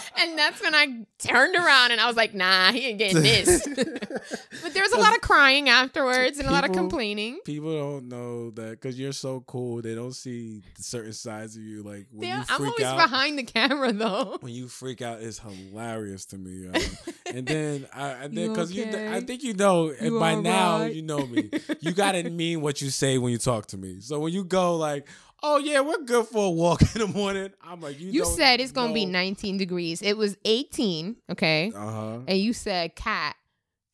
and 0.18 0.38
that's 0.38 0.62
when 0.62 0.74
I 0.74 1.04
turned 1.18 1.54
around 1.56 1.90
and 1.92 2.00
I 2.00 2.06
was 2.06 2.16
like, 2.16 2.34
nah, 2.34 2.72
he 2.72 2.86
ain't 2.88 2.98
getting 2.98 3.22
this. 3.22 3.66
but 4.62 4.72
there 4.74 4.82
was 4.82 4.92
a 4.92 4.98
lot 4.98 5.14
of 5.14 5.20
crying 5.20 5.68
afterwards 5.68 6.38
and 6.38 6.48
a 6.48 6.50
lot 6.52 6.64
of 6.64 6.72
complaining. 6.72 7.40
People 7.44 7.76
don't 7.78 8.08
know 8.08 8.50
that 8.52 8.70
because 8.72 8.98
you're 8.98 9.12
so 9.12 9.40
cool. 9.46 9.82
They 9.82 9.94
don't 9.94 10.14
see 10.14 10.62
certain 10.78 11.12
sides 11.12 11.56
of 11.56 11.62
you. 11.62 11.82
Like 11.82 12.06
when 12.12 12.28
Yeah, 12.28 12.38
you 12.38 12.44
I'm 12.48 12.56
freak 12.58 12.70
always 12.72 12.86
out. 12.86 12.96
behind 13.10 13.38
the 13.38 13.42
camera 13.44 13.92
though. 13.92 14.38
When 14.40 14.52
you 14.54 14.68
freak 14.68 15.02
out, 15.02 15.20
it's 15.20 15.38
hilarious 15.38 16.24
to 16.26 16.38
me. 16.38 16.68
um, 16.68 16.74
and 17.34 17.46
then, 17.46 17.86
I, 17.92 18.08
and 18.12 18.36
then 18.36 18.44
You 18.44 18.50
because 18.50 18.72
you, 18.72 18.84
okay? 18.84 19.12
I 19.14 19.20
think 19.20 19.42
you 19.42 19.54
know, 19.54 19.88
and 19.90 20.12
You 20.14 20.18
by 20.20 20.34
now 20.36 20.74
alright? 20.74 20.94
you 20.94 21.02
know 21.02 21.26
me. 21.26 21.50
You 21.80 21.92
gotta 21.92 22.22
mean 22.30 22.60
what 22.60 22.80
you 22.80 22.90
say 22.90 23.18
when 23.18 23.32
you 23.32 23.38
talk 23.38 23.66
to 23.68 23.76
me. 23.76 24.00
So 24.00 24.18
when 24.20 24.32
you 24.32 24.44
go 24.44 24.76
like, 24.76 25.06
"Oh 25.42 25.58
yeah, 25.58 25.80
we're 25.80 26.02
good 26.04 26.26
for 26.26 26.46
a 26.46 26.50
walk 26.50 26.82
in 26.94 27.00
the 27.00 27.06
morning," 27.06 27.50
I'm 27.62 27.80
like, 27.80 27.98
"You." 28.00 28.10
You 28.10 28.24
said 28.24 28.60
it's 28.60 28.72
gonna 28.72 28.92
be 28.94 29.06
19 29.06 29.56
degrees. 29.56 30.02
It 30.02 30.16
was 30.16 30.36
18, 30.44 31.16
okay? 31.30 31.72
Uh 31.74 31.90
huh. 31.90 32.18
And 32.26 32.38
you 32.38 32.52
said, 32.52 32.94
"Cat, 32.96 33.36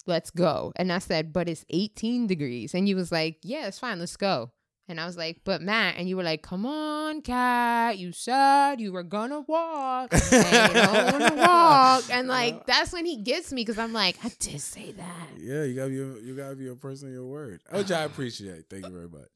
let's 0.07 0.31
go." 0.31 0.73
And 0.77 0.93
I 0.93 0.99
said, 0.99 1.33
"But 1.33 1.49
it's 1.49 1.65
18 1.71 2.27
degrees." 2.27 2.75
And 2.75 2.89
you 2.89 2.97
was 2.97 3.11
like, 3.13 3.39
"Yeah, 3.43 3.67
it's 3.67 3.79
fine. 3.79 3.99
Let's 3.99 4.17
go." 4.17 4.51
And 4.89 5.01
I 5.01 5.07
was 5.07 5.17
like, 5.17 5.41
"But 5.45 5.63
Matt," 5.63 5.97
and 5.99 6.09
you 6.09 6.17
were 6.17 6.23
like, 6.23 6.43
"Come 6.43 6.65
on, 6.65 7.21
Cat. 7.21 7.99
You 7.99 8.13
said 8.13 8.81
you 8.81 8.93
were 8.93 9.03
gonna 9.03 9.41
walk, 9.41 10.15
and 10.15 10.23
you 10.23 10.81
don't 10.81 11.13
wanna 11.13 11.37
walk." 11.47 12.05
And 12.11 12.29
like 12.29 12.55
Yeah. 12.55 12.63
that's 12.67 12.93
when 12.93 13.05
he 13.05 13.17
gets 13.17 13.53
me 13.53 13.63
because 13.63 13.79
I'm 13.79 13.93
like, 13.93 14.17
I 14.25 14.29
did 14.39 14.61
say 14.61 14.93
that. 14.93 15.29
Yeah, 15.39 15.65
you 15.65 15.75
gotta 15.75 15.91
be 15.91 16.01
a, 16.01 16.23
you 16.25 16.37
gotta 16.37 16.55
be 16.55 16.69
a 16.69 16.77
person 16.77 17.09
of 17.09 17.15
your 17.15 17.27
word, 17.27 17.63
which 17.73 17.91
I 17.91 18.05
appreciate. 18.05 18.71
Thank 18.71 18.87
you 18.87 18.93
very 18.93 19.09
much. 19.09 19.29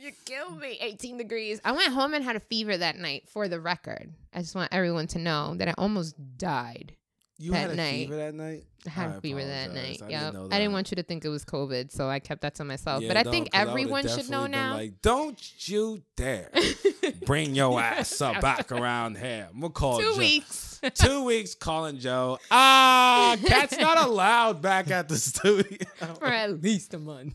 You 0.00 0.12
killed 0.24 0.60
me. 0.60 0.78
18 0.80 1.16
degrees. 1.18 1.60
I 1.64 1.72
went 1.72 1.92
home 1.92 2.14
and 2.14 2.24
had 2.24 2.36
a 2.36 2.40
fever 2.40 2.76
that 2.76 2.96
night 2.96 3.28
for 3.28 3.48
the 3.48 3.60
record. 3.60 4.12
I 4.32 4.40
just 4.40 4.54
want 4.54 4.72
everyone 4.72 5.06
to 5.08 5.18
know 5.18 5.54
that 5.56 5.68
I 5.68 5.74
almost 5.78 6.14
died. 6.38 6.96
You 7.36 7.50
That 7.50 7.58
had 7.58 7.70
a 7.70 7.74
night. 7.74 7.92
fever 7.92 8.16
that 8.16 8.34
night. 8.34 8.62
I 8.86 8.90
had 8.90 9.10
I 9.10 9.14
a 9.16 9.20
fever 9.20 9.44
that 9.44 9.72
night. 9.72 10.00
I 10.02 10.08
Yeah. 10.08 10.20
didn't 10.30 10.34
know 10.34 10.48
I 10.54 10.58
didn't 10.60 10.72
want 10.72 10.92
you 10.92 10.96
to 10.96 11.02
think 11.02 11.24
it 11.24 11.28
was 11.30 11.44
COVID, 11.44 11.90
so 11.90 12.08
I 12.08 12.20
kept 12.20 12.42
that 12.42 12.54
to 12.56 12.64
myself. 12.64 13.02
Yeah, 13.02 13.08
but 13.08 13.16
I 13.16 13.24
think 13.24 13.50
'cause 13.50 13.58
I 13.58 13.62
everyone 13.68 14.06
should 14.06 14.30
know 14.30 14.46
now. 14.46 14.74
Like, 14.74 15.02
don't 15.02 15.68
you 15.68 16.02
dare 16.16 16.50
bring 17.26 17.54
your 17.56 17.80
ass 17.80 18.20
up 18.20 18.40
back 18.40 18.70
around 18.70 19.16
here. 19.18 19.48
I'm 19.52 19.60
gonna 19.60 19.72
call 19.72 19.98
Two 19.98 20.12
Joe. 20.12 20.18
weeks. 20.18 20.80
Two 20.94 21.24
weeks 21.24 21.54
calling 21.56 21.98
Joe. 21.98 22.38
Ah, 22.52 23.36
cat's 23.44 23.78
not 23.78 23.98
allowed 24.06 24.62
back 24.62 24.90
at 24.92 25.08
the 25.08 25.16
studio. 25.16 25.78
For 26.18 26.26
at 26.26 26.62
least 26.62 26.94
a 26.94 26.98
month. 27.00 27.34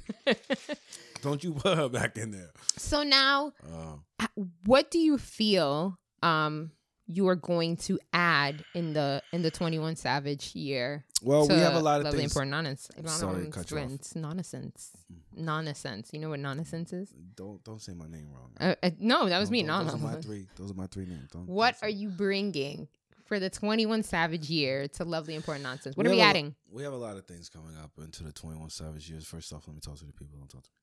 Don't 1.22 1.44
you 1.44 1.54
put 1.64 1.78
her 1.78 1.90
back 1.90 2.18
in 2.18 2.32
there. 2.32 2.52
so 2.78 3.04
now, 3.04 3.54
Uh, 3.64 4.28
what 4.66 4.92
do 4.92 5.00
you 5.00 5.18
feel 5.18 5.98
um 6.24 6.72
you 7.12 7.28
are 7.28 7.36
going 7.36 7.76
to 7.76 7.98
add 8.14 8.64
in 8.76 8.94
the 8.94 9.22
in 9.34 9.42
the 9.42 9.50
21 9.50 9.96
Savage 9.96 10.54
year? 10.56 11.06
well, 11.24 11.48
we 11.48 11.56
have 11.56 11.74
a 11.74 11.80
lot 11.80 12.00
of 12.00 12.06
Lovely 12.06 12.20
things. 12.20 12.32
Important 12.34 12.52
nonsense. 12.52 12.90
Sorry 13.20 13.48
cut 13.48 13.70
you 13.72 13.78
off. 13.78 13.84
Nonsense. 13.90 14.16
Nonsense. 14.16 14.92
Nonsense. 15.36 16.10
You 16.14 16.20
know 16.20 16.30
what 16.30 16.40
nonsense 16.40 16.94
is? 16.94 17.10
Don't 17.36 17.64
don't 17.64 17.82
say 17.82 17.94
my 17.94 18.08
name 18.08 18.28
wrong. 18.32 18.52
Uh, 18.60 18.76
uh, 18.84 18.92
no, 19.00 19.28
that 19.30 19.40
was 19.40 19.50
Don't- 19.50 19.54
me. 19.54 19.64
don't- 19.64 19.86
those 19.86 19.96
are 19.96 19.98
my 19.98 20.16
three. 20.22 20.48
Those 20.56 20.72
are 20.72 20.76
my 20.76 20.88
three 20.88 21.06
names. 21.06 21.30
Don't, 21.32 21.48
What 21.48 21.76
are 21.82 21.90
you 21.90 22.10
bringing 22.10 22.88
for 23.26 23.40
the 23.40 23.50
21 23.50 24.04
Savage 24.04 24.50
year 24.50 24.88
to 24.90 25.04
Lovely 25.06 25.36
Important 25.36 25.64
Nonsense? 25.64 25.96
What 25.98 26.06
are 26.08 26.10
we 26.12 26.18
a 26.18 26.24
lo- 26.24 26.30
adding? 26.30 26.56
we 26.72 26.84
have 26.84 26.94
a 26.94 26.98
lot 26.98 27.16
of 27.18 27.26
things 27.26 27.50
coming 27.50 27.76
up 27.84 27.92
into 27.98 28.24
the 28.24 28.32
21 28.32 28.70
Savage 28.70 29.10
years. 29.10 29.26
First 29.26 29.52
off, 29.54 29.68
let 29.68 29.74
me 29.76 29.82
talk 29.82 29.98
to 30.00 30.06
the 30.06 30.14
people. 30.14 30.38
Don't 30.38 30.50
talk 30.50 30.64
to 30.64 30.70
me. 30.70 30.76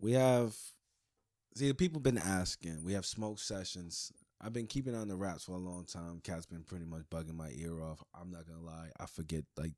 We 0.00 0.12
have, 0.12 0.54
see, 1.54 1.68
the 1.68 1.74
people 1.74 2.00
been 2.00 2.18
asking. 2.18 2.84
We 2.84 2.92
have 2.94 3.06
smoke 3.06 3.38
sessions. 3.38 4.12
I've 4.40 4.52
been 4.52 4.66
keeping 4.66 4.94
on 4.94 5.08
the 5.08 5.16
wraps 5.16 5.44
for 5.44 5.52
a 5.52 5.58
long 5.58 5.84
time. 5.84 6.20
Cat's 6.22 6.46
been 6.46 6.62
pretty 6.62 6.84
much 6.84 7.02
bugging 7.10 7.34
my 7.36 7.50
ear 7.56 7.80
off. 7.82 8.02
I'm 8.14 8.30
not 8.30 8.46
gonna 8.46 8.62
lie. 8.64 8.90
I 9.00 9.06
forget 9.06 9.44
like, 9.56 9.72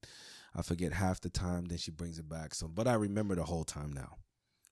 I 0.55 0.63
forget 0.63 0.93
half 0.93 1.21
the 1.21 1.31
time. 1.31 1.67
Then 1.67 1.79
she 1.79 1.91
brings 1.91 2.19
it 2.19 2.29
back. 2.29 2.55
So, 2.55 2.69
but 2.69 2.87
I 2.87 2.95
remember 2.95 3.35
the 3.35 3.45
whole 3.45 3.65
time 3.65 3.93
now, 3.93 4.17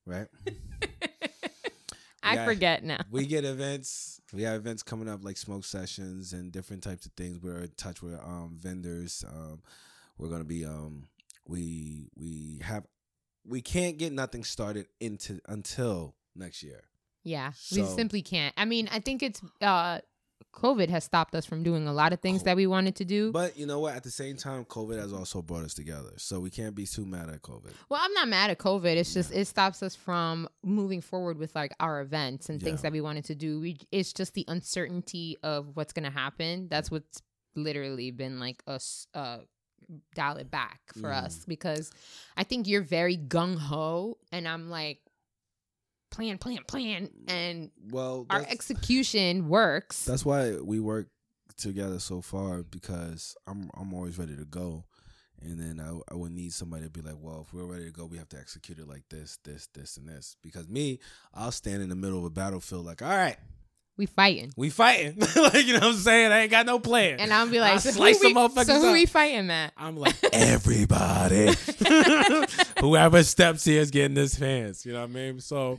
right? 0.07 0.29
I 2.23 2.35
Yeah. 2.35 2.45
forget 2.45 2.85
now. 2.85 3.01
we 3.11 3.27
get 3.27 3.45
events. 3.47 4.21
We 4.33 4.43
have 4.43 4.57
events 4.57 4.83
coming 4.83 5.09
up 5.09 5.25
like 5.25 5.37
smoke 5.39 5.65
sessions 5.65 6.33
and 6.33 6.53
different 6.53 6.83
types 6.83 7.07
of 7.07 7.13
things. 7.13 7.39
We're 7.41 7.61
in 7.63 7.71
touch 7.77 8.03
with 8.03 8.15
um, 8.15 8.57
vendors. 8.61 9.25
Um, 9.27 9.63
we're 10.19 10.29
gonna 10.29 10.45
be 10.45 10.65
um, 10.65 11.09
we 11.47 12.11
we 12.17 12.61
have 12.63 12.85
we 13.49 13.63
can't 13.63 13.99
get 13.99 14.13
nothing 14.13 14.45
started 14.45 14.87
into 15.01 15.41
until 15.49 16.15
next 16.37 16.63
year. 16.63 16.83
Yeah, 17.25 17.53
we 17.73 17.85
simply 17.85 18.23
can't. 18.23 18.55
I 18.57 18.65
mean, 18.65 18.89
I 18.93 19.01
think 19.01 19.23
it's 19.23 19.41
uh 19.61 20.01
COVID 20.55 20.89
has 20.89 21.05
stopped 21.05 21.35
us 21.35 21.45
from 21.45 21.63
doing 21.63 21.87
a 21.87 21.93
lot 21.93 22.13
of 22.13 22.21
things 22.21 22.41
Co- 22.41 22.47
that 22.47 22.57
we 22.57 22.67
wanted 22.67 22.97
to 22.97 23.05
do. 23.05 23.33
But 23.33 23.59
you 23.59 23.67
know 23.67 23.81
what? 23.81 23.95
At 23.95 24.03
the 24.03 24.11
same 24.11 24.37
time, 24.37 24.65
COVID 24.65 24.99
has 24.99 25.13
also 25.13 25.43
brought 25.43 25.65
us 25.65 25.75
together, 25.75 26.13
so 26.17 26.41
we 26.41 26.51
can't 26.51 26.75
be 26.75 26.87
too 26.87 27.05
mad 27.05 27.29
at 27.29 27.43
COVID. 27.43 27.73
well, 27.89 28.01
I'm 28.03 28.13
not 28.15 28.29
mad 28.29 28.51
at 28.51 28.59
COVID. 28.59 28.97
It's 28.97 29.13
just 29.13 29.33
it 29.33 29.47
stops 29.47 29.83
us 29.83 29.95
from 29.95 30.49
moving 30.65 31.01
forward 31.01 31.39
with 31.39 31.55
like 31.55 31.73
our 31.81 32.01
events 32.01 32.49
and 32.49 32.63
things 32.63 32.83
that 32.83 32.93
we 32.93 33.01
wanted 33.01 33.25
to 33.27 33.35
do. 33.35 33.61
We 33.61 33.79
it's 33.93 34.13
just 34.13 34.35
the 34.35 34.45
uncertainty 34.49 35.37
of 35.43 35.77
what's 35.77 35.93
gonna 35.93 36.11
happen. 36.11 36.69
That's 36.69 36.91
what's 36.91 37.23
literally 37.55 38.11
been 38.13 38.39
like 38.39 38.63
us 38.67 39.07
uh 39.15 39.39
dial 40.15 40.37
it 40.37 40.51
back 40.51 40.81
for 40.95 41.11
Mhm. 41.11 41.25
us 41.25 41.45
because 41.47 41.91
I 42.37 42.45
think 42.45 42.67
you're 42.69 42.83
very 42.83 43.17
gung 43.17 43.57
ho 43.59 44.19
and 44.33 44.47
I'm 44.47 44.69
like 44.71 45.01
plan, 46.11 46.39
plan, 46.39 46.65
plan, 46.67 47.11
and 47.27 47.71
Well, 47.91 48.27
our 48.31 48.43
execution 48.49 49.49
works. 49.49 50.05
That's 50.05 50.25
why 50.25 50.57
we 50.57 50.81
work 50.81 51.09
together 51.57 51.99
so 51.99 52.21
far 52.21 52.63
because 52.63 53.37
I'm 53.47 53.71
I'm 53.75 53.93
always 53.95 54.19
ready 54.19 54.37
to 54.37 54.45
go, 54.45 54.85
and 55.41 55.59
then 55.59 55.81
I 55.81 56.13
I 56.13 56.17
would 56.17 56.33
need 56.33 56.53
somebody 56.53 56.85
to 56.85 56.91
be 56.91 57.01
like, 57.03 57.17
well, 57.19 57.43
if 57.47 57.53
we're 57.53 57.65
ready 57.67 57.85
to 57.87 57.91
go, 57.93 58.07
we 58.07 58.19
have 58.19 58.29
to 58.31 58.39
execute 58.39 58.79
it 58.79 58.89
like 58.89 59.05
this, 59.11 59.39
this, 59.45 59.69
this, 59.75 59.97
and 59.97 60.09
this. 60.09 60.37
Because 60.43 60.69
me, 60.69 60.99
I'll 61.35 61.53
stand 61.53 61.83
in 61.83 61.89
the 61.89 61.97
middle 61.97 62.19
of 62.19 62.25
a 62.25 62.31
battlefield 62.31 62.85
like, 62.87 63.03
all 63.03 63.09
right, 63.09 63.37
we 63.99 64.07
fighting. 64.07 64.53
we 64.57 64.71
fighting, 64.71 65.17
like 65.37 65.67
you 65.67 65.75
know 65.75 65.81
what 65.81 65.89
I'm 65.89 65.95
saying. 65.97 66.33
I 66.33 66.41
ain't 66.43 66.51
got 66.51 66.65
no 66.65 66.79
plan, 66.79 67.21
And 67.21 67.33
I'll 67.33 67.49
be 67.49 67.61
like, 67.61 67.73
I'll 67.75 67.81
so 67.81 67.91
slice 67.91 68.23
who 68.23 68.29
we, 68.29 68.35
so 68.65 68.81
who 68.81 68.87
up. 68.87 68.93
we 68.95 69.05
fighting, 69.05 69.49
Matt? 69.49 69.73
I'm 69.77 69.97
like 69.97 70.15
everybody, 70.33 71.53
whoever 72.81 73.23
steps 73.23 73.65
here 73.65 73.81
is 73.81 73.91
getting 73.91 74.15
this 74.15 74.35
fans. 74.37 74.87
You 74.87 74.93
know 74.95 75.01
what 75.01 75.11
I 75.11 75.13
mean? 75.13 75.41
So. 75.41 75.79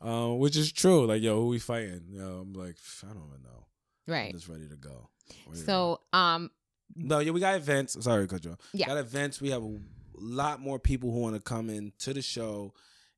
Um, 0.00 0.38
which 0.38 0.54
is 0.54 0.70
true. 0.70 1.06
Like, 1.06 1.22
yo, 1.22 1.36
who 1.40 1.46
we 1.48 1.58
fighting? 1.58 2.02
You 2.10 2.18
know, 2.18 2.40
I'm 2.42 2.52
like, 2.52 2.76
I 3.04 3.06
don't 3.06 3.24
even 3.26 3.42
know. 3.42 3.64
I'm 4.06 4.12
Right. 4.12 4.32
just 4.34 4.48
ready 4.48 4.68
to 4.68 4.76
go. 4.76 5.08
Ready 5.46 5.60
to 5.60 5.66
go. 5.66 5.98
So, 6.12 6.18
um, 6.18 6.50
No, 6.94 7.20
yeah, 7.20 7.30
we 7.30 7.40
got 7.40 7.54
events. 7.54 7.96
Sorry, 8.04 8.26
cut 8.26 8.44
you 8.44 8.50
off. 8.50 8.58
Yeah. 8.74 8.88
Got 8.88 8.98
events. 8.98 9.40
We 9.40 9.48
have 9.48 9.62
a 9.62 9.78
lot 10.18 10.60
more 10.60 10.78
people 10.78 11.10
who 11.10 11.20
want 11.20 11.36
to 11.36 11.40
come 11.40 11.70
in 11.70 11.92
to 12.00 12.12
the 12.12 12.20
show 12.20 12.74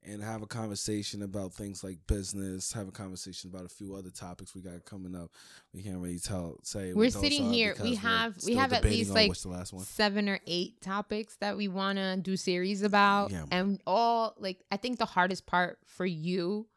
and 0.07 0.23
have 0.23 0.41
a 0.43 0.47
conversation 0.47 1.23
about 1.23 1.53
things 1.53 1.83
like 1.83 1.99
business, 2.07 2.73
have 2.73 2.89
a 2.89 2.93
conversation 2.93 3.51
about 3.51 3.65
a 3.67 3.69
few 3.69 3.95
other 3.95 4.11
topics 4.11 4.55
we 4.55 4.61
got 4.63 4.85
coming 4.85 5.15
up. 5.17 5.31
We 5.75 5.83
can't 5.83 5.99
really 5.99 6.19
tell 6.19 6.59
say 6.63 6.93
We're 6.93 7.11
sitting 7.11 7.53
here- 7.53 7.75
we 7.83 7.97
have- 7.97 8.37
we 8.45 8.55
have 8.55 8.73
at 8.73 8.85
least, 8.85 9.11
like, 9.11 9.29
what's 9.29 9.43
the 9.43 9.49
last 9.49 9.73
one. 9.73 9.85
seven 9.85 10.29
or 10.29 10.39
eight 10.47 10.81
topics 10.81 11.37
that 11.41 11.57
we 11.57 11.69
want 11.69 11.99
to 11.99 12.17
do 12.17 12.37
series 12.37 12.83
about, 12.83 13.31
Yeah. 13.33 13.47
and 13.51 13.81
all 13.87 14.35
like 14.39 14.65
I 14.71 14.77
think 14.77 14.99
the 14.99 15.07
hardest 15.07 15.47
part 15.47 15.79
for 15.87 16.07
you, 16.07 16.69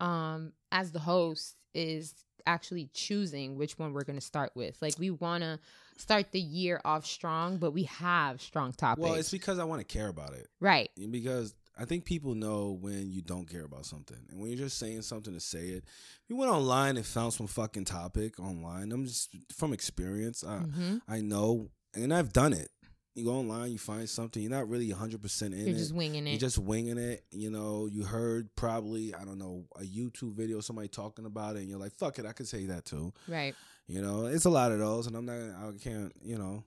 um, 0.00 0.52
as 0.70 0.92
the 0.92 1.00
host 1.00 1.56
is 1.72 2.14
actually 2.46 2.90
choosing 2.92 3.56
which 3.56 3.78
one 3.78 3.92
we're 3.94 4.04
going 4.04 4.18
to 4.18 4.24
start 4.24 4.52
with. 4.54 4.76
Like 4.82 4.98
we 4.98 5.10
want 5.10 5.42
to 5.42 5.58
start 5.96 6.32
the 6.32 6.40
year 6.40 6.80
off 6.84 7.06
strong, 7.06 7.56
but 7.56 7.70
we 7.70 7.84
have 7.84 8.42
strong 8.42 8.72
topics. 8.72 9.02
Well, 9.02 9.14
it's 9.14 9.30
because 9.30 9.58
I 9.58 9.64
want 9.64 9.80
to 9.80 9.84
care 9.84 10.08
about 10.08 10.34
it. 10.34 10.48
right. 10.60 10.90
Because 11.10 11.54
I 11.76 11.84
think 11.84 12.04
people 12.04 12.34
know 12.34 12.78
when 12.80 13.10
you 13.10 13.20
don't 13.20 13.48
care 13.48 13.64
about 13.64 13.86
something, 13.86 14.18
and 14.30 14.40
when 14.40 14.50
you're 14.50 14.58
just 14.58 14.78
saying 14.78 15.02
something 15.02 15.34
to 15.34 15.40
say 15.40 15.68
it. 15.68 15.84
If 15.84 16.22
you 16.28 16.36
went 16.36 16.52
online 16.52 16.96
and 16.96 17.04
found 17.04 17.32
some 17.32 17.46
fucking 17.46 17.84
topic 17.84 18.38
online, 18.38 18.92
I'm 18.92 19.04
just 19.04 19.34
from 19.52 19.72
experience. 19.72 20.44
I 20.44 20.58
hmm 20.58 20.96
I 21.08 21.20
know, 21.20 21.70
and 21.94 22.12
I've 22.14 22.32
done 22.32 22.52
it. 22.52 22.70
You 23.16 23.26
go 23.26 23.34
online, 23.34 23.70
you 23.70 23.78
find 23.78 24.08
something, 24.08 24.42
you're 24.42 24.50
not 24.50 24.68
really 24.68 24.90
100 24.90 25.22
percent 25.22 25.54
in 25.54 25.60
it. 25.60 25.66
You're 25.66 25.78
just 25.78 25.94
winging 25.94 26.26
it. 26.26 26.30
You're 26.30 26.40
just 26.40 26.58
winging 26.58 26.98
it. 26.98 27.24
You 27.30 27.50
know, 27.50 27.86
you 27.86 28.04
heard 28.04 28.54
probably 28.56 29.14
I 29.14 29.24
don't 29.24 29.38
know 29.38 29.66
a 29.76 29.82
YouTube 29.82 30.34
video, 30.34 30.60
somebody 30.60 30.88
talking 30.88 31.24
about 31.26 31.56
it, 31.56 31.60
and 31.60 31.68
you're 31.68 31.78
like, 31.78 31.94
"Fuck 31.94 32.18
it, 32.18 32.26
I 32.26 32.32
could 32.32 32.48
say 32.48 32.66
that 32.66 32.84
too." 32.84 33.12
right. 33.28 33.54
You 33.86 34.00
know, 34.00 34.26
it's 34.26 34.46
a 34.46 34.50
lot 34.50 34.72
of 34.72 34.78
those, 34.78 35.06
and 35.06 35.14
I'm 35.14 35.26
not. 35.26 35.34
I 35.36 35.70
can't. 35.82 36.12
You 36.22 36.38
know, 36.38 36.64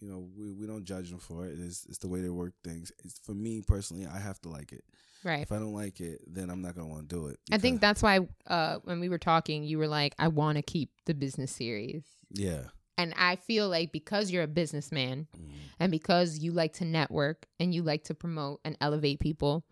you 0.00 0.08
know, 0.08 0.28
we, 0.36 0.52
we 0.52 0.66
don't 0.66 0.84
judge 0.84 1.10
them 1.10 1.18
for 1.18 1.46
it. 1.46 1.58
It's 1.58 1.86
it's 1.86 1.98
the 1.98 2.08
way 2.08 2.20
they 2.20 2.28
work 2.28 2.52
things. 2.64 2.92
It's 3.04 3.18
for 3.18 3.32
me 3.34 3.62
personally. 3.66 4.06
I 4.06 4.18
have 4.18 4.40
to 4.42 4.48
like 4.48 4.72
it. 4.72 4.84
Right. 5.24 5.42
If 5.42 5.50
I 5.50 5.56
don't 5.58 5.74
like 5.74 6.00
it, 6.00 6.20
then 6.26 6.48
I'm 6.50 6.62
not 6.62 6.74
gonna 6.76 6.86
want 6.88 7.08
to 7.08 7.14
do 7.16 7.26
it. 7.26 7.38
I 7.52 7.58
think 7.58 7.80
that's 7.80 8.02
why 8.02 8.20
uh, 8.46 8.78
when 8.84 9.00
we 9.00 9.08
were 9.08 9.18
talking, 9.18 9.64
you 9.64 9.78
were 9.78 9.88
like, 9.88 10.14
I 10.18 10.28
want 10.28 10.56
to 10.56 10.62
keep 10.62 10.90
the 11.06 11.14
business 11.14 11.50
series. 11.52 12.04
yeah. 12.30 12.62
And 12.96 13.14
I 13.16 13.36
feel 13.36 13.68
like 13.68 13.92
because 13.92 14.32
you're 14.32 14.42
a 14.42 14.48
businessman 14.48 15.28
Mm. 15.36 15.50
and 15.78 15.90
because 15.92 16.38
you 16.38 16.50
like 16.50 16.72
to 16.74 16.84
network 16.84 17.46
and 17.60 17.72
you 17.72 17.84
like 17.84 18.02
to 18.04 18.14
promote 18.14 18.60
and 18.64 18.76
elevate 18.80 19.20
people, 19.20 19.64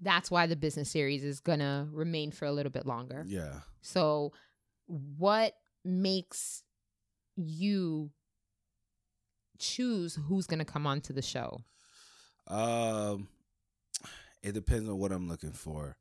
that's 0.00 0.30
why 0.30 0.46
the 0.46 0.56
business 0.56 0.90
series 0.90 1.22
is 1.22 1.40
going 1.40 1.58
to 1.58 1.86
remain 1.92 2.30
for 2.32 2.46
a 2.46 2.52
little 2.52 2.72
bit 2.72 2.86
longer. 2.86 3.26
Yeah. 3.28 3.60
So, 3.82 4.32
what 4.86 5.54
makes 5.84 6.62
you 7.36 8.10
choose 9.62 10.18
who's 10.28 10.46
going 10.46 10.58
to 10.58 10.64
come 10.64 10.86
onto 10.86 11.12
the 11.12 11.22
show? 11.22 11.60
Um, 12.48 13.28
it 14.42 14.52
depends 14.52 14.88
on 14.88 14.98
what 14.98 15.12
I'm 15.12 15.28
looking 15.28 15.52
for. 15.52 15.96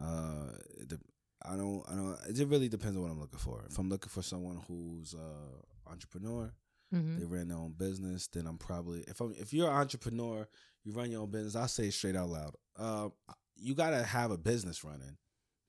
Uh, 0.00 0.50
it 0.80 0.88
de- 0.88 0.98
I 1.44 1.56
don't. 1.56 1.82
I 1.88 1.94
don't. 1.94 2.18
It 2.28 2.48
really 2.48 2.68
depends 2.68 2.96
on 2.96 3.02
what 3.04 3.12
I'm 3.12 3.20
looking 3.20 3.38
for. 3.38 3.64
If 3.70 3.78
I'm 3.78 3.88
looking 3.88 4.08
for 4.10 4.22
someone 4.22 4.60
who's 4.68 5.14
uh 5.14 5.90
entrepreneur, 5.90 6.52
Mm-hmm. 6.94 7.18
they 7.18 7.24
ran 7.24 7.48
their 7.48 7.58
own 7.58 7.74
business, 7.76 8.28
then 8.28 8.46
I'm 8.46 8.58
probably 8.58 9.00
if 9.08 9.20
I'm 9.20 9.34
if 9.36 9.52
you're 9.52 9.68
an 9.68 9.74
entrepreneur, 9.76 10.46
you 10.84 10.92
run 10.92 11.10
your 11.10 11.22
own 11.22 11.30
business. 11.32 11.56
I'll 11.56 11.66
say 11.66 11.86
it 11.88 11.94
straight 11.94 12.14
out 12.14 12.28
loud. 12.28 12.54
Uh, 12.78 13.08
you 13.56 13.74
gotta 13.74 14.04
have 14.04 14.30
a 14.30 14.38
business 14.38 14.84
running. 14.84 15.16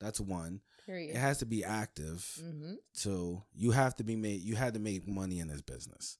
That's 0.00 0.20
one. 0.20 0.60
It 1.10 1.16
has 1.16 1.38
to 1.38 1.46
be 1.46 1.64
active. 1.64 2.24
Mm-hmm. 2.40 2.74
Two, 2.94 3.42
you 3.52 3.72
have 3.72 3.96
to 3.96 4.04
be 4.04 4.14
made. 4.14 4.42
You 4.42 4.54
had 4.54 4.74
to 4.74 4.80
make 4.80 5.08
money 5.08 5.40
in 5.40 5.48
this 5.48 5.60
business. 5.60 6.18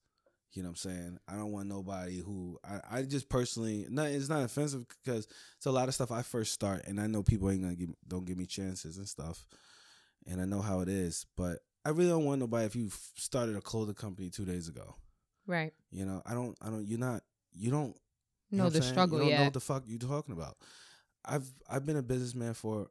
You 0.53 0.63
know 0.63 0.71
what 0.71 0.85
I'm 0.85 0.91
saying? 0.91 1.19
I 1.29 1.35
don't 1.37 1.53
want 1.53 1.69
nobody 1.69 2.19
who 2.21 2.59
I, 2.65 2.81
I 2.99 3.03
just 3.03 3.29
personally. 3.29 3.87
Not 3.91 4.09
it's 4.09 4.29
not 4.29 4.43
offensive 4.43 4.87
because 5.05 5.27
it's 5.57 5.67
a 5.67 5.71
lot 5.71 5.89
of 5.89 5.95
stuff 5.95 6.11
I 6.11 6.23
first 6.23 6.53
start, 6.53 6.87
and 6.87 7.01
I 7.01 7.07
know 7.07 7.23
people 7.23 7.51
ain't 7.51 7.63
gonna 7.63 7.75
give 7.77 7.91
don't 8.07 8.25
give 8.25 8.39
me 8.39 8.47
chances 8.47 8.97
and 8.97 9.07
stuff, 9.07 9.47
and 10.27 10.41
I 10.41 10.47
know 10.47 10.61
how 10.63 10.81
it 10.81 10.89
is. 10.89 11.27
But 11.37 11.59
I 11.85 11.91
really 11.91 12.09
don't 12.11 12.25
want 12.25 12.41
nobody 12.41 12.65
if 12.67 12.75
you 12.77 12.91
started 13.17 13.57
a 13.57 13.61
clothing 13.61 13.95
company 13.95 14.31
two 14.31 14.45
days 14.47 14.69
ago. 14.69 14.97
Right. 15.47 15.73
You 15.91 16.05
know, 16.07 16.23
I 16.27 16.35
don't. 16.35 16.57
I 16.63 16.71
don't. 16.71 16.87
You're 16.87 16.99
not. 16.99 17.23
You 17.55 17.71
don't 17.71 17.97
No, 18.51 18.65
know 18.65 18.71
the 18.71 18.81
saying? 18.83 18.93
struggle 18.95 19.19
You 19.23 19.31
don't 19.31 19.39
know 19.39 19.45
what 19.45 19.53
the 19.55 19.61
fuck 19.61 19.85
you 19.87 19.99
talking 19.99 20.33
about. 20.33 20.57
I've 21.25 21.49
I've 21.69 21.85
been 21.85 21.97
a 21.97 22.03
businessman 22.03 22.55
for, 22.55 22.89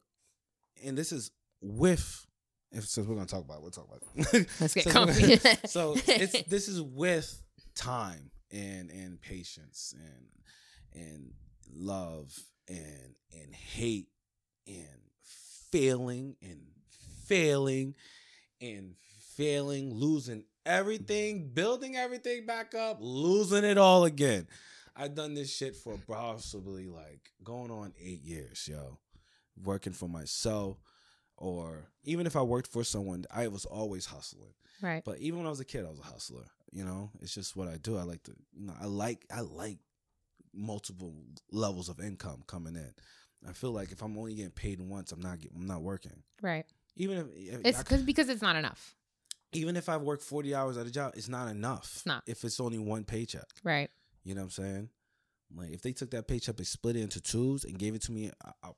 and 0.86 0.98
this 0.98 1.12
is 1.12 1.32
with. 1.62 2.26
If 2.72 2.86
since 2.88 3.08
we're 3.08 3.15
gonna 3.15 3.28
talk 3.28 3.43
about, 3.46 3.58
it, 3.58 3.62
we'll 3.62 3.72
talk 3.72 3.88
about. 3.88 4.04
It. 4.34 4.48
Let's 4.60 4.74
get 4.74 4.84
So- 4.86 4.91
comfy. 4.91 5.38
so 5.67 5.96
it's 6.06 6.43
this 6.43 6.67
is 6.67 6.82
with 6.82 7.41
time 7.78 8.32
and 8.52 8.90
and 8.90 9.22
patience 9.22 9.94
and 9.98 11.02
and 11.02 11.34
love 11.74 12.38
and 12.68 13.16
and 13.32 13.54
hate 13.54 14.08
and 14.68 15.00
failing 15.72 16.36
and 16.42 16.62
failing 17.28 17.94
and 18.62 18.96
failing, 19.36 19.94
losing 19.94 20.44
everything, 20.66 21.50
building 21.54 21.96
everything 21.96 22.46
back 22.46 22.74
up, 22.74 22.98
losing 23.00 23.63
it 23.63 23.78
all 23.78 24.06
again. 24.06 24.48
I've 24.96 25.13
done 25.13 25.36
this 25.36 25.56
shit 25.56 25.76
for 25.76 25.98
possibly 26.08 26.88
like 26.88 27.32
going 27.44 27.70
on 27.70 27.94
eight 28.04 28.24
years, 28.24 28.68
yo. 28.68 28.98
Working 29.63 29.94
for 29.94 30.08
myself, 30.08 30.78
or 31.36 31.90
even 32.04 32.28
if 32.28 32.36
I 32.36 32.42
worked 32.42 32.72
for 32.72 32.84
someone, 32.84 33.26
I 33.32 33.48
was 33.48 33.66
always 33.66 34.06
hustling. 34.06 34.54
right. 34.82 35.04
But 35.04 35.20
even 35.20 35.40
when 35.40 35.48
I 35.48 35.52
was 35.52 35.60
a 35.60 35.66
kid, 35.66 35.86
I 35.86 35.90
was 35.90 36.00
a 36.00 36.04
hustler. 36.04 36.46
You 36.78 36.86
know, 36.86 37.10
it's 37.22 37.34
just 37.34 37.56
what 37.56 37.68
I 37.68 37.78
do. 37.78 37.98
I 37.98 38.04
like 38.04 38.22
to, 38.24 38.34
you 38.54 38.68
know, 38.68 38.74
I 38.80 38.86
like, 38.86 39.26
I 39.36 39.42
like 39.42 39.80
multiple 40.54 41.16
levels 41.52 41.90
of 41.90 42.00
income 42.00 42.44
coming 42.46 42.76
in. 42.76 42.94
I 43.48 43.54
feel 43.54 43.72
like 43.72 43.92
if 43.92 44.02
I'm 44.04 44.16
only 44.18 44.36
getting 44.36 44.52
paid 44.52 44.80
once, 44.80 45.12
I'm 45.12 45.20
not, 45.20 45.40
get, 45.40 45.52
I'm 45.56 45.66
not 45.66 45.82
working. 45.82 46.22
Right. 46.42 46.66
Even 46.96 47.18
if, 47.18 47.26
if 47.36 47.62
It's 47.66 47.80
I- 47.80 47.84
cause, 47.84 48.02
because 48.04 48.30
it's 48.30 48.42
not 48.44 48.56
enough. 48.56 48.96
even 49.54 49.76
if 49.76 49.90
I 49.90 49.98
work 49.98 50.22
40 50.22 50.54
hours 50.54 50.78
at 50.78 50.86
a 50.86 50.92
job, 50.92 51.13
it's 51.16 51.28
not 51.30 51.48
enough. 51.50 51.90
It's 51.96 52.06
not. 52.06 52.24
If 52.28 52.44
it's 52.44 52.60
only 52.60 52.78
one 52.78 53.04
paycheck. 53.06 53.48
Right. 53.63 53.90
You 54.24 54.36
know 54.36 54.42
what 54.42 54.46
I'm 54.46 54.52
saying? 54.66 54.90
Like 55.56 55.72
if 55.72 55.82
they 55.82 55.94
took 55.94 56.12
that 56.12 56.28
paycheck 56.28 56.58
and 56.60 56.68
split 56.68 56.96
it 56.96 57.02
into 57.02 57.22
twos 57.22 57.63
and 57.63 57.80
gave 57.80 57.96
it 57.96 58.02
to 58.04 58.12
me, 58.12 58.30
I, 58.46 58.52
I, 58.63 58.70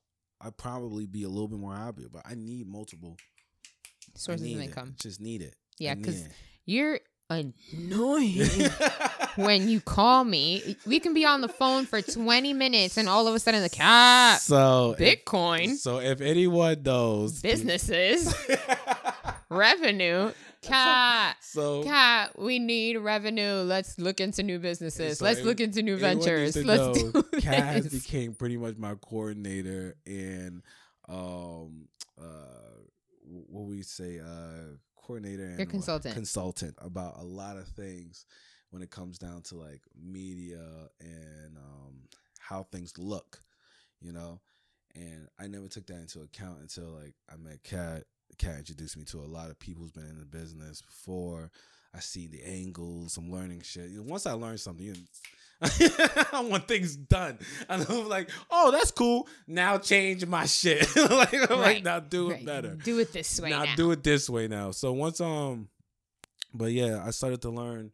I'd 0.48 0.58
probably 0.58 1.06
be 1.06 1.24
a 1.24 1.30
little 1.30 1.48
bit 1.50 1.60
more 1.60 1.76
happy. 1.76 2.06
But 2.10 2.22
I 2.26 2.36
need 2.36 2.66
multiple 2.68 3.18
Sources 4.16 4.42
need 4.42 4.56
of 4.56 4.62
it. 4.62 4.64
income. 4.66 4.96
Just 5.02 5.20
need 5.20 5.42
it. 5.42 5.56
Yeah, 5.80 5.92
I 5.92 5.94
need 5.96 6.06
'cause 6.06 6.22
it. 6.22 6.32
You're 6.66 7.00
annoying 7.30 8.70
when 9.36 9.70
you 9.70 9.80
call 9.82 10.24
me. 10.24 10.76
We 10.86 11.00
can 11.00 11.14
be 11.14 11.26
on 11.26 11.42
the 11.42 11.48
phone 11.48 11.86
for 11.86 12.02
20 12.02 12.54
minutes 12.54 12.98
and 12.98 13.08
all 13.08 13.28
of 13.28 13.36
a 13.36 13.40
sudden 13.40 13.62
the 13.62 13.70
cat, 13.70 14.42
so 14.42 14.96
if- 14.98 15.26
Bitcoin, 15.26 15.76
so 15.76 16.00
if 16.00 16.22
anyone 16.22 16.82
knows 16.84 17.42
businesses, 17.42 18.34
revenue, 19.50 20.32
cat. 20.62 21.38
so 21.42 21.84
Cat, 21.84 22.38
we 22.38 22.60
need 22.60 22.98
revenue. 22.98 23.62
Let's 23.64 23.98
look 24.00 24.20
into 24.20 24.44
new 24.44 24.60
businesses. 24.60 25.20
So 25.20 25.26
Let's 25.26 25.40
if 25.40 25.46
look 25.46 25.60
into 25.60 25.82
new 25.82 25.98
ventures. 25.98 26.56
Let's 26.56 27.02
know, 27.04 27.12
do 27.12 27.40
has 27.44 27.90
this. 27.90 28.04
became 28.04 28.34
pretty 28.34 28.58
much 28.58 28.76
my 28.78 28.96
coordinator 28.96 29.96
and 30.06 30.62
um 31.08 31.88
uh 32.22 32.24
what 33.24 33.66
we 33.66 33.82
say 33.82 34.20
uh 34.20 34.76
coordinator 35.10 35.46
and 35.46 35.58
Your 35.58 35.66
consultant. 35.66 36.14
consultant 36.14 36.76
about 36.80 37.18
a 37.18 37.24
lot 37.24 37.58
of 37.58 37.68
things 37.68 38.26
when 38.70 38.84
it 38.84 38.92
comes 38.92 39.18
down 39.18 39.42
to 39.42 39.56
like 39.56 39.82
media 40.00 40.62
and 41.02 41.58
um 41.58 41.96
how 42.40 42.64
things 42.72 42.94
look 42.98 43.42
you 44.02 44.12
know? 44.14 44.40
And 44.96 45.28
I 45.40 45.48
never 45.48 45.68
took 45.68 45.86
that 45.88 45.96
into 46.00 46.22
account 46.22 46.62
until 46.62 46.90
like 46.90 47.14
I 47.32 47.36
met 47.38 47.64
Kat. 47.64 48.04
Kat 48.38 48.58
introduced 48.58 48.98
me 48.98 49.04
to 49.06 49.20
a 49.20 49.26
lot 49.28 49.50
of 49.50 49.60
people 49.60 49.84
who's 49.84 49.92
been 49.92 50.08
in 50.10 50.20
the 50.20 50.26
business 50.26 50.82
before. 50.82 51.52
I 51.94 52.00
see 52.00 52.28
the 52.28 52.44
angles. 52.44 53.18
I'm 53.18 53.32
learning 53.32 53.62
shit. 53.62 53.90
Once 53.98 54.26
I 54.26 54.34
learn 54.34 54.58
something 54.58 54.86
you 54.86 54.96
I 56.32 56.46
want 56.48 56.68
things 56.68 56.96
done. 56.96 57.38
And 57.70 57.86
I'm 57.90 58.08
like, 58.08 58.30
oh, 58.50 58.72
that's 58.72 58.92
cool. 58.92 59.28
Now 59.48 59.78
change 59.78 60.26
my 60.26 60.46
shit. 60.46 60.88
like, 60.96 61.34
I'm 61.52 61.60
like, 61.60 61.84
now 61.84 62.00
do 62.00 62.30
it 62.30 62.34
Right. 62.36 62.46
better. 62.46 62.76
Do 62.76 63.00
it 63.00 63.12
this 63.12 63.40
way 63.42 63.50
now, 63.50 63.64
now. 63.66 63.76
do 63.76 63.92
it 63.92 64.04
this 64.04 64.30
way 64.30 64.48
now. 64.48 64.72
So 64.72 64.94
once 64.94 65.20
um, 65.20 65.68
but 66.54 66.72
yeah, 66.72 67.04
I 67.06 67.12
started 67.12 67.42
to 67.44 67.50
learn 67.50 67.92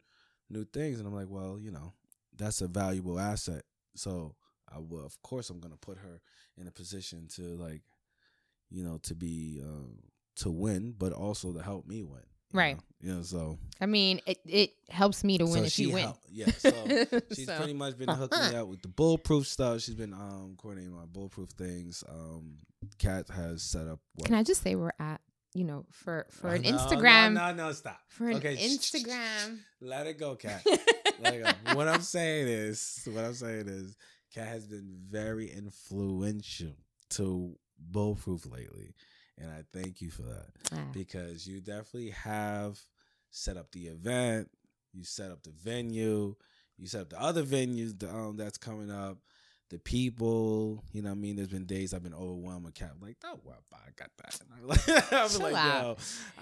new 0.48 0.64
things, 0.64 0.98
and 0.98 1.08
I'm 1.08 1.14
like, 1.14 1.28
well, 1.28 1.58
you 1.60 1.70
know, 1.72 1.92
that's 2.36 2.60
a 2.60 2.68
valuable 2.68 3.18
asset. 3.18 3.62
So 3.96 4.34
I 4.72 4.78
will, 4.78 5.04
of 5.04 5.20
course, 5.22 5.50
I'm 5.50 5.58
gonna 5.60 5.76
put 5.76 5.98
her 5.98 6.20
in 6.56 6.66
a 6.68 6.70
position 6.70 7.26
to 7.34 7.42
like, 7.56 7.82
you 8.70 8.84
know, 8.84 8.98
to 9.02 9.14
be 9.14 9.60
um 9.62 9.98
to 10.36 10.50
win, 10.50 10.94
but 10.96 11.12
also 11.12 11.52
to 11.52 11.62
help 11.62 11.86
me 11.86 12.02
win. 12.02 12.22
You 12.52 12.58
Right. 12.58 12.76
know? 12.76 12.82
Yeah. 13.16 13.22
So 13.22 13.58
I 13.80 13.86
mean, 13.86 14.20
it, 14.26 14.38
it 14.46 14.70
helps 14.88 15.22
me 15.22 15.38
to 15.38 15.44
win 15.44 15.54
so 15.54 15.62
if 15.64 15.72
she 15.72 15.82
you 15.84 15.92
win. 15.92 16.04
help- 16.04 16.18
yeah. 16.30 16.50
So 16.58 16.70
she's 17.34 17.46
So, 17.46 17.56
pretty 17.58 17.74
much 17.74 17.98
been 17.98 18.08
hooking 18.08 18.38
me 18.50 18.56
up 18.56 18.68
with 18.68 18.82
the 18.82 18.88
bulletproof 18.88 19.46
stuff. 19.46 19.80
She's 19.82 19.94
been 19.94 20.12
um 20.14 20.54
coordinating 20.56 20.94
my 20.94 21.04
bulletproof 21.06 21.50
things. 21.50 22.02
Um, 22.08 22.58
Kat 22.98 23.28
has 23.28 23.62
set 23.62 23.86
up. 23.86 24.00
What? 24.14 24.26
Can 24.26 24.34
I 24.34 24.42
just 24.42 24.62
say 24.62 24.74
we're 24.76 24.92
at, 24.98 25.20
you 25.54 25.64
know, 25.64 25.84
for 25.90 26.26
for 26.30 26.48
an 26.54 26.64
Oh, 26.66 26.70
no, 26.70 26.76
Instagram, 26.78 27.32
No, 27.34 27.50
no, 27.52 27.66
no, 27.68 27.72
stop. 27.72 28.00
for 28.08 28.28
an 28.28 28.36
Okay, 28.36 28.56
shh, 28.56 28.60
shh, 28.60 28.80
shh, 28.80 28.90
shh. 28.90 28.94
Instagram. 29.04 29.58
Let 29.80 30.06
it 30.06 30.18
go, 30.18 30.34
Kat. 30.36 30.64
Let 31.20 31.34
it 31.34 31.44
go. 31.44 31.74
What 31.76 31.88
I'm 31.88 32.02
saying 32.02 32.48
is, 32.48 33.02
what 33.12 33.24
I'm 33.24 33.34
saying 33.34 33.68
is, 33.68 33.96
Kat 34.34 34.48
has 34.48 34.66
been 34.66 34.88
very 35.08 35.50
influential 35.50 36.72
to 37.10 37.56
bulletproof 37.78 38.46
lately, 38.46 38.94
and 39.38 39.50
I 39.50 39.62
thank 39.72 40.00
you 40.00 40.10
for 40.10 40.22
that 40.22 40.92
because 40.92 41.46
you 41.46 41.60
definitely 41.60 42.10
have 42.10 42.78
set 43.30 43.56
up 43.56 43.70
the 43.72 43.86
event, 43.88 44.50
you 44.92 45.04
set 45.04 45.30
up 45.30 45.42
the 45.42 45.50
venue, 45.50 46.34
you 46.78 46.86
set 46.86 47.02
up 47.02 47.10
the 47.10 47.20
other 47.20 47.42
venues 47.42 48.02
um, 48.12 48.36
that's 48.36 48.58
coming 48.58 48.90
up. 48.90 49.18
the 49.70 49.78
people. 49.78 50.84
You 50.92 51.02
know, 51.02 51.10
what 51.10 51.16
I 51.16 51.18
mean, 51.18 51.36
there's 51.36 51.48
been 51.48 51.66
days 51.66 51.92
I've 51.92 52.02
been 52.02 52.14
overwhelmed 52.14 52.64
with 52.64 52.74
cat. 52.74 52.92
Like, 53.00 53.16
oh, 53.24 53.40
well, 53.44 53.56
I 53.74 53.90
got 53.96 54.10
that. 54.18 54.40
And 54.40 54.50
I'm 54.60 54.66
like, 54.68 55.12
I'm 55.12 55.28
Chill 55.28 55.40
like 55.40 55.52
yo. 55.54 55.96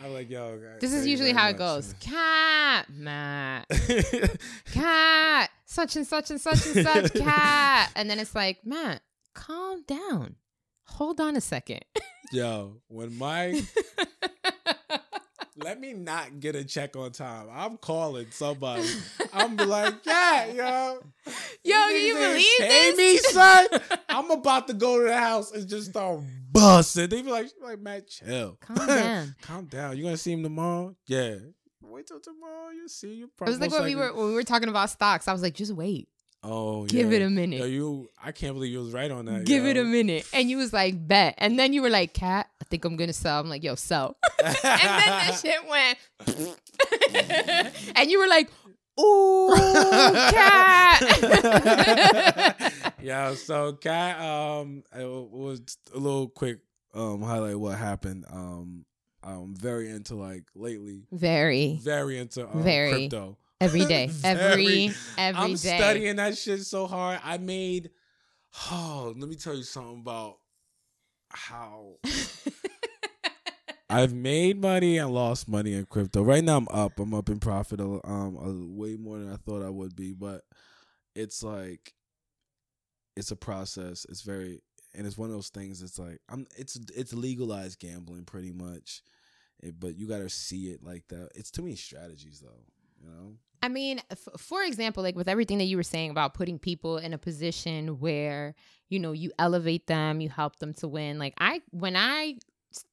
I'm 0.04 0.12
like, 0.14 0.30
yo. 0.30 0.60
This 0.80 0.92
is 0.92 1.06
usually 1.06 1.32
how 1.32 1.48
it 1.48 1.56
goes. 1.56 1.94
Cat, 2.00 2.86
Matt. 2.90 3.66
Cat, 4.72 5.50
such 5.64 5.96
and 5.96 6.06
such 6.06 6.30
and 6.30 6.40
such 6.40 6.66
and 6.66 6.84
such, 6.84 7.14
cat. 7.14 7.90
And 7.96 8.08
then 8.10 8.18
it's 8.18 8.34
like, 8.34 8.64
Matt, 8.64 9.02
calm 9.34 9.82
down. 9.86 10.36
Hold 10.84 11.20
on 11.20 11.34
a 11.36 11.40
second. 11.40 11.84
Yo, 12.32 12.80
when 12.88 13.16
my 13.18 13.60
let 15.56 15.80
me 15.80 15.92
not 15.92 16.40
get 16.40 16.56
a 16.56 16.64
check 16.64 16.96
on 16.96 17.12
time. 17.12 17.46
I'm 17.52 17.76
calling 17.76 18.26
somebody. 18.30 18.88
I'm 19.32 19.56
like, 19.56 19.94
yeah, 20.04 20.46
yo. 20.46 20.98
Yo, 21.66 21.72
can 21.72 22.06
you 22.06 22.14
believe 22.14 22.58
pay 22.58 22.90
this? 22.90 22.96
me, 23.24 23.32
son? 23.32 23.66
I'm 24.08 24.30
about 24.30 24.68
to 24.68 24.74
go 24.74 24.98
to 24.98 25.06
the 25.06 25.16
house 25.16 25.52
and 25.52 25.66
just 25.66 25.90
start 25.90 26.20
busting. 26.52 27.08
They 27.08 27.22
be 27.22 27.30
like, 27.30 27.50
like, 27.62 27.80
Matt, 27.80 28.06
chill. 28.06 28.58
Calm 28.60 28.86
down. 28.86 29.34
Calm 29.42 29.64
down. 29.64 29.96
You 29.96 30.04
gonna 30.04 30.18
see 30.18 30.32
him 30.32 30.42
tomorrow? 30.42 30.94
Yeah. 31.06 31.36
Wait 31.80 32.06
till 32.06 32.20
tomorrow. 32.20 32.70
You 32.70 32.86
see 32.88 33.14
you. 33.14 33.30
It 33.40 33.48
was 33.48 33.60
like 33.60 33.70
when 33.70 33.84
we 33.84 33.94
were 33.94 34.12
when 34.12 34.26
we 34.26 34.34
were 34.34 34.42
talking 34.42 34.68
about 34.68 34.90
stocks. 34.90 35.26
I 35.26 35.32
was 35.32 35.40
like, 35.40 35.54
just 35.54 35.72
wait. 35.72 36.08
Oh, 36.46 36.84
Give 36.84 37.10
yeah. 37.10 37.18
it 37.20 37.22
a 37.22 37.30
minute. 37.30 37.58
Yo, 37.60 37.64
you. 37.64 38.10
I 38.22 38.30
can't 38.32 38.52
believe 38.54 38.70
you 38.70 38.80
was 38.80 38.92
right 38.92 39.10
on 39.10 39.24
that. 39.24 39.44
Give 39.44 39.64
it 39.64 39.78
a 39.78 39.84
minute. 39.84 40.28
And 40.34 40.50
you 40.50 40.58
was 40.58 40.74
like, 40.74 41.08
bet. 41.08 41.34
And 41.38 41.58
then 41.58 41.72
you 41.72 41.80
were 41.80 41.88
like, 41.88 42.12
Cat, 42.12 42.48
I 42.60 42.64
think 42.66 42.84
I'm 42.84 42.96
gonna 42.96 43.14
sell. 43.14 43.40
I'm 43.40 43.48
like, 43.48 43.64
yo, 43.64 43.74
sell. 43.76 44.16
and 44.44 44.54
then 44.62 44.62
that 44.62 45.40
shit 45.40 45.66
went. 45.66 45.98
and 47.96 48.10
you 48.10 48.18
were 48.18 48.28
like, 48.28 48.50
ooh, 49.00 49.54
cat. 50.30 51.02
yeah. 53.02 53.34
So, 53.34 53.72
cat. 53.74 54.20
Um, 54.20 54.82
it 54.94 55.04
was 55.06 55.62
a 55.94 55.98
little 55.98 56.28
quick. 56.28 56.58
Um, 56.94 57.22
highlight 57.22 57.58
what 57.58 57.76
happened. 57.76 58.24
Um, 58.30 58.84
I'm 59.22 59.56
very 59.56 59.90
into 59.90 60.14
like 60.14 60.44
lately. 60.54 61.06
Very. 61.10 61.78
Very 61.82 62.18
into 62.18 62.46
um, 62.46 62.62
Very. 62.62 62.92
crypto. 62.92 63.38
Every 63.68 63.84
day. 63.84 64.10
Every 64.22 64.42
Very. 64.42 64.94
every 65.18 65.40
I'm 65.42 65.50
day. 65.50 65.76
studying 65.76 66.16
that 66.16 66.36
shit 66.38 66.60
so 66.64 66.86
hard. 66.86 67.20
I 67.24 67.38
made. 67.38 67.90
Oh, 68.70 69.12
let 69.16 69.28
me 69.28 69.34
tell 69.36 69.54
you 69.54 69.62
something 69.64 70.00
about 70.00 70.36
how 71.30 71.96
I've 73.90 74.14
made 74.14 74.60
money 74.60 74.98
and 74.98 75.12
lost 75.12 75.48
money 75.48 75.74
in 75.74 75.84
crypto. 75.86 76.22
Right 76.22 76.42
now, 76.42 76.56
I'm 76.56 76.68
up. 76.70 76.98
I'm 76.98 77.14
up 77.14 77.28
in 77.28 77.38
profit. 77.38 77.80
a- 77.80 78.00
Um, 78.08 78.76
way 78.76 78.96
more 78.96 79.18
than 79.18 79.32
I 79.32 79.36
thought 79.36 79.62
I 79.64 79.70
would 79.70 79.94
be. 79.94 80.12
But 80.12 80.42
it's 81.14 81.42
like, 81.42 81.92
it's 83.16 83.30
a 83.30 83.36
process. 83.36 84.04
It's 84.08 84.22
very, 84.22 84.60
and 84.94 85.06
it's 85.06 85.18
one 85.18 85.28
of 85.30 85.34
those 85.34 85.50
things. 85.50 85.82
It's 85.82 85.98
like 85.98 86.18
I'm. 86.28 86.46
It's 86.56 86.76
it's 86.94 87.12
legalized 87.12 87.78
gambling 87.78 88.24
pretty 88.24 88.52
much, 88.52 89.02
It- 89.60 89.78
but 89.78 89.96
you 89.96 90.08
gotta 90.08 90.28
see 90.30 90.70
it 90.70 90.82
like 90.82 91.04
that. 91.08 91.28
It's 91.34 91.50
too 91.50 91.62
many 91.62 91.76
strategies 91.76 92.40
though. 92.40 92.64
You 93.04 93.10
know. 93.10 93.32
I 93.62 93.68
mean, 93.68 94.00
f- 94.10 94.28
for 94.38 94.62
example, 94.62 95.02
like 95.02 95.16
with 95.16 95.28
everything 95.28 95.58
that 95.58 95.64
you 95.64 95.76
were 95.76 95.82
saying 95.82 96.10
about 96.10 96.34
putting 96.34 96.58
people 96.58 96.98
in 96.98 97.14
a 97.14 97.18
position 97.18 97.98
where, 97.98 98.54
you 98.90 98.98
know, 98.98 99.12
you 99.12 99.32
elevate 99.38 99.86
them, 99.86 100.20
you 100.20 100.28
help 100.28 100.56
them 100.56 100.74
to 100.74 100.88
win. 100.88 101.18
Like 101.18 101.34
I 101.38 101.62
when 101.70 101.96
i 101.96 102.36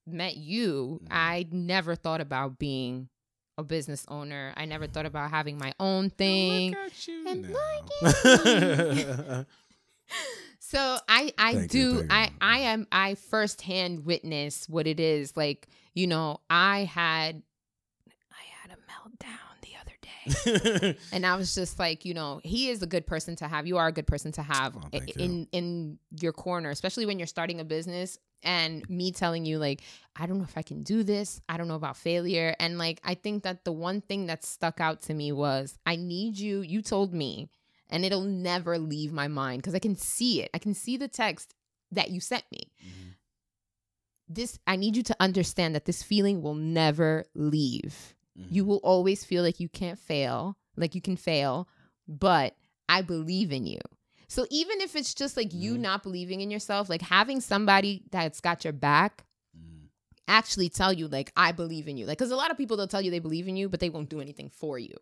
met 0.05 0.37
you, 0.37 0.99
Mhm. 1.03 1.07
I 1.11 1.47
never 1.51 1.95
thought 1.95 2.21
about 2.21 2.57
being 2.59 3.09
a 3.57 3.63
business 3.63 4.05
owner. 4.07 4.53
I 4.55 4.65
never 4.65 4.87
thought 4.87 5.05
about 5.05 5.31
having 5.31 5.57
my 5.57 5.73
own 5.79 6.09
thing. 6.09 6.71
Look 6.71 6.79
at 6.79 7.07
you 7.07 7.27
and 7.27 7.41
now. 7.41 9.45
So 10.59 10.97
I 11.09 11.33
I 11.37 11.53
Thank 11.55 11.71
do 11.71 11.99
thank 11.99 12.11
I 12.13 12.23
you. 12.25 12.29
I 12.39 12.57
am 12.59 12.87
I 12.91 13.15
firsthand 13.15 14.05
witness 14.05 14.69
what 14.69 14.87
it 14.87 14.99
is 15.01 15.35
like 15.35 15.67
you 15.93 16.07
know 16.07 16.39
I 16.49 16.85
had 16.85 17.41
I 18.31 18.43
had 18.61 18.71
a 18.71 18.79
meltdown 18.91 19.59
and 21.11 21.25
I 21.25 21.35
was 21.35 21.55
just 21.55 21.79
like 21.79 22.05
you 22.05 22.13
know 22.13 22.41
he 22.43 22.69
is 22.69 22.81
a 22.83 22.87
good 22.87 23.05
person 23.07 23.35
to 23.37 23.47
have 23.47 23.65
you 23.67 23.77
are 23.77 23.87
a 23.87 23.91
good 23.91 24.07
person 24.07 24.31
to 24.33 24.41
have 24.43 24.75
Oh, 24.77 24.81
i- 24.93 24.99
thank 24.99 25.15
you. 25.17 25.23
in 25.23 25.47
in 25.51 25.99
your 26.21 26.33
corner 26.33 26.69
especially 26.69 27.05
when 27.05 27.17
you're 27.19 27.27
starting 27.27 27.59
a 27.59 27.63
business 27.65 28.17
and 28.43 28.87
me 28.89 29.11
telling 29.11 29.45
you 29.45 29.57
like 29.59 29.81
I 30.15 30.25
don't 30.25 30.37
know 30.37 30.43
if 30.43 30.57
I 30.57 30.61
can 30.63 30.83
do 30.83 31.03
this 31.03 31.41
I 31.49 31.57
don't 31.57 31.67
know 31.67 31.75
about 31.75 31.97
failure 31.97 32.55
and 32.59 32.77
like 32.77 32.99
I 33.03 33.15
think 33.15 33.43
that 33.43 33.65
the 33.65 33.71
one 33.71 34.01
thing 34.01 34.25
that 34.27 34.43
stuck 34.43 34.79
out 34.79 35.01
to 35.03 35.13
me 35.13 35.31
was 35.31 35.77
I 35.85 35.95
need 35.95 36.37
you 36.37 36.61
you 36.61 36.81
told 36.81 37.13
me 37.13 37.49
and 37.89 38.05
it'll 38.05 38.21
never 38.21 38.77
leave 38.77 39.11
my 39.11 39.27
mind 39.27 39.61
because 39.61 39.75
I 39.75 39.79
can 39.79 39.95
see 39.97 40.41
it. 40.41 40.49
I 40.53 40.59
can 40.59 40.73
see 40.73 40.95
the 40.97 41.09
text 41.09 41.53
that 41.91 42.09
you 42.09 42.21
sent 42.21 42.45
me. 42.49 42.71
Mhm. 42.81 43.15
This 44.29 44.57
I 44.65 44.77
need 44.77 44.95
you 44.95 45.03
to 45.03 45.15
understand 45.19 45.75
that 45.75 45.83
this 45.85 46.01
feeling 46.01 46.41
will 46.41 46.53
never 46.55 47.25
leave. 47.35 48.15
Mhm. 48.39 48.47
You 48.51 48.65
will 48.65 48.77
always 48.83 49.23
feel 49.25 49.43
like 49.43 49.59
you 49.59 49.69
can't 49.69 49.99
fail, 49.99 50.57
like 50.75 50.95
you 50.95 51.01
can 51.01 51.15
fail, 51.17 51.67
but 52.07 52.55
I 52.89 53.01
believe 53.01 53.51
in 53.51 53.65
you. 53.65 53.79
So 54.27 54.45
even 54.49 54.79
if 54.81 54.95
it's 54.95 55.13
just 55.13 55.35
like 55.35 55.53
you 55.53 55.75
Mhm. 55.75 55.79
not 55.79 56.03
believing 56.03 56.39
in 56.41 56.49
yourself, 56.51 56.89
like 56.89 57.01
having 57.01 57.41
somebody 57.41 58.03
that's 58.11 58.39
got 58.39 58.63
your 58.63 58.73
back 58.73 59.25
Mhm. 59.57 59.89
actually 60.27 60.69
tell 60.69 60.93
you 60.93 61.07
like 61.07 61.31
I 61.35 61.51
believe 61.51 61.87
in 61.87 61.97
you. 61.97 62.05
Like 62.05 62.17
cuz 62.17 62.31
a 62.31 62.35
lot 62.35 62.51
of 62.51 62.57
people 62.57 62.77
they'll 62.77 62.87
tell 62.87 63.01
you 63.01 63.11
they 63.11 63.19
believe 63.19 63.47
in 63.47 63.57
you, 63.57 63.67
but 63.67 63.79
they 63.81 63.89
won't 63.89 64.09
do 64.09 64.21
anything 64.21 64.49
for 64.49 64.79
you. 64.79 64.95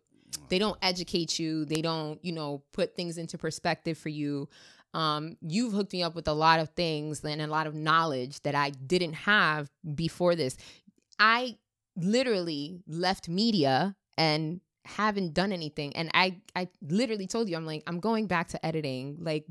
They 0.48 0.58
don't 0.58 0.78
educate 0.82 1.38
you. 1.38 1.64
They 1.64 1.82
don't, 1.82 2.24
you 2.24 2.32
know, 2.32 2.62
put 2.72 2.94
things 2.96 3.18
into 3.18 3.38
perspective 3.38 3.96
for 3.98 4.08
you. 4.08 4.48
Um, 4.94 5.36
you've 5.40 5.72
hooked 5.72 5.92
me 5.92 6.02
up 6.02 6.16
with 6.16 6.26
a 6.26 6.32
lot 6.32 6.58
of 6.58 6.70
things 6.70 7.24
and 7.24 7.40
a 7.40 7.46
lot 7.46 7.68
of 7.68 7.74
knowledge 7.74 8.40
that 8.42 8.56
I 8.56 8.70
didn't 8.70 9.12
have 9.12 9.70
before 9.94 10.34
this. 10.34 10.56
I 11.20 11.58
literally 12.04 12.82
left 12.86 13.28
media 13.28 13.96
and 14.18 14.60
haven't 14.84 15.34
done 15.34 15.52
anything. 15.52 15.94
And 15.96 16.10
I 16.14 16.36
I 16.56 16.68
literally 16.82 17.26
told 17.26 17.48
you, 17.48 17.56
I'm 17.56 17.66
like, 17.66 17.82
I'm 17.86 18.00
going 18.00 18.26
back 18.26 18.48
to 18.48 18.64
editing, 18.66 19.18
like 19.20 19.46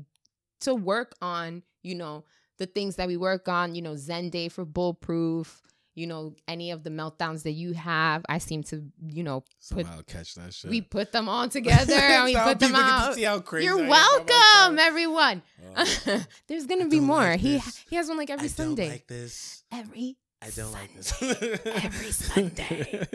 to 0.60 0.74
work 0.74 1.14
on, 1.22 1.62
you 1.82 1.94
know, 1.94 2.24
the 2.58 2.66
things 2.66 2.96
that 2.96 3.08
we 3.08 3.16
work 3.16 3.48
on, 3.48 3.74
you 3.74 3.82
know, 3.82 3.96
Zen 3.96 4.28
Day 4.30 4.48
for 4.48 4.64
Bulletproof, 4.66 5.62
you 5.94 6.06
know, 6.06 6.34
any 6.46 6.70
of 6.70 6.82
the 6.84 6.90
meltdowns 6.90 7.42
that 7.44 7.52
you 7.52 7.72
have. 7.72 8.22
I 8.28 8.38
seem 8.38 8.62
to, 8.64 8.84
you 9.06 9.22
know, 9.22 9.40
put 9.40 9.86
Somehow 9.86 10.02
catch 10.02 10.34
that 10.34 10.52
shit. 10.52 10.70
we 10.70 10.82
put 10.82 11.12
them 11.12 11.28
all 11.28 11.48
together 11.58 11.94
and 11.94 12.24
we 12.26 12.34
put 12.36 12.58
them 12.58 12.70
people 12.70 12.82
get 12.82 12.86
to 12.88 12.92
out. 13.08 13.14
see 13.14 13.22
how 13.22 13.40
crazy 13.40 13.66
You're 13.66 13.86
welcome, 13.88 14.78
everyone. 14.78 15.42
Oh, 15.76 15.84
There's 16.48 16.66
gonna 16.66 16.84
I 16.84 16.88
be 16.88 17.00
more. 17.00 17.16
like 17.18 17.40
he 17.40 17.52
this. 17.54 17.84
he 17.88 17.96
has 17.96 18.08
one 18.08 18.18
like 18.18 18.30
every 18.30 18.44
I 18.44 18.48
Sunday. 18.48 18.88
like 18.90 19.06
this. 19.06 19.64
every 19.72 20.16
I 20.42 20.48
don't 20.50 20.72
like 20.72 20.94
this. 20.96 21.12
Every 21.22 22.12
Sunday. 22.12 23.06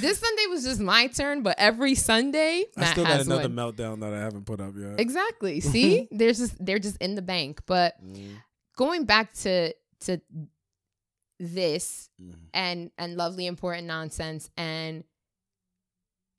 this 0.00 0.18
Sunday 0.18 0.46
was 0.48 0.64
just 0.64 0.80
my 0.80 1.08
turn, 1.08 1.42
but 1.42 1.56
every 1.58 1.94
Sunday 1.94 2.64
I 2.76 2.80
Matt 2.80 2.92
still 2.92 3.04
got 3.04 3.12
has 3.18 3.26
another 3.26 3.48
one. 3.50 3.72
meltdown 3.74 4.00
that 4.00 4.14
I 4.14 4.18
haven't 4.20 4.46
put 4.46 4.60
up 4.60 4.72
yet. 4.76 4.98
Exactly. 4.98 5.60
See, 5.72 6.08
there's 6.10 6.38
just 6.38 6.64
they're 6.64 6.78
just 6.78 6.96
in 6.98 7.14
the 7.16 7.22
bank. 7.22 7.60
But 7.66 7.94
Mm, 8.02 8.36
going 8.76 9.04
back 9.04 9.34
to 9.44 9.74
to 10.02 10.20
this 11.38 12.08
mm, 12.22 12.34
and 12.54 12.90
and 12.96 13.16
lovely 13.16 13.46
important 13.46 13.86
nonsense 13.86 14.48
and 14.56 15.04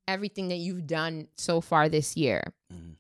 everything 0.08 0.48
that 0.50 0.58
you've 0.58 0.88
done 0.88 1.28
so 1.38 1.60
far 1.62 1.90
this 1.90 2.16
year 2.16 2.54
mm. 2.74 2.96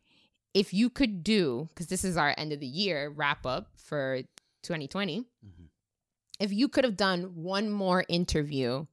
if 0.53 0.73
you 0.73 0.89
could 0.89 1.23
do 1.23 1.69
because 1.69 1.87
this 1.87 2.03
is 2.03 2.17
our 2.17 2.33
end 2.37 2.51
of 2.51 2.59
the 2.59 2.65
year 2.67 3.09
wrap 3.15 3.45
up 3.45 3.69
for 3.77 4.21
2020 4.63 5.19
Mhm. 5.21 5.25
If 6.39 6.51
you 6.51 6.67
could 6.67 6.83
have 6.83 6.97
done 6.97 7.23
one 7.35 7.69
more 7.69 8.03
interview 8.09 8.85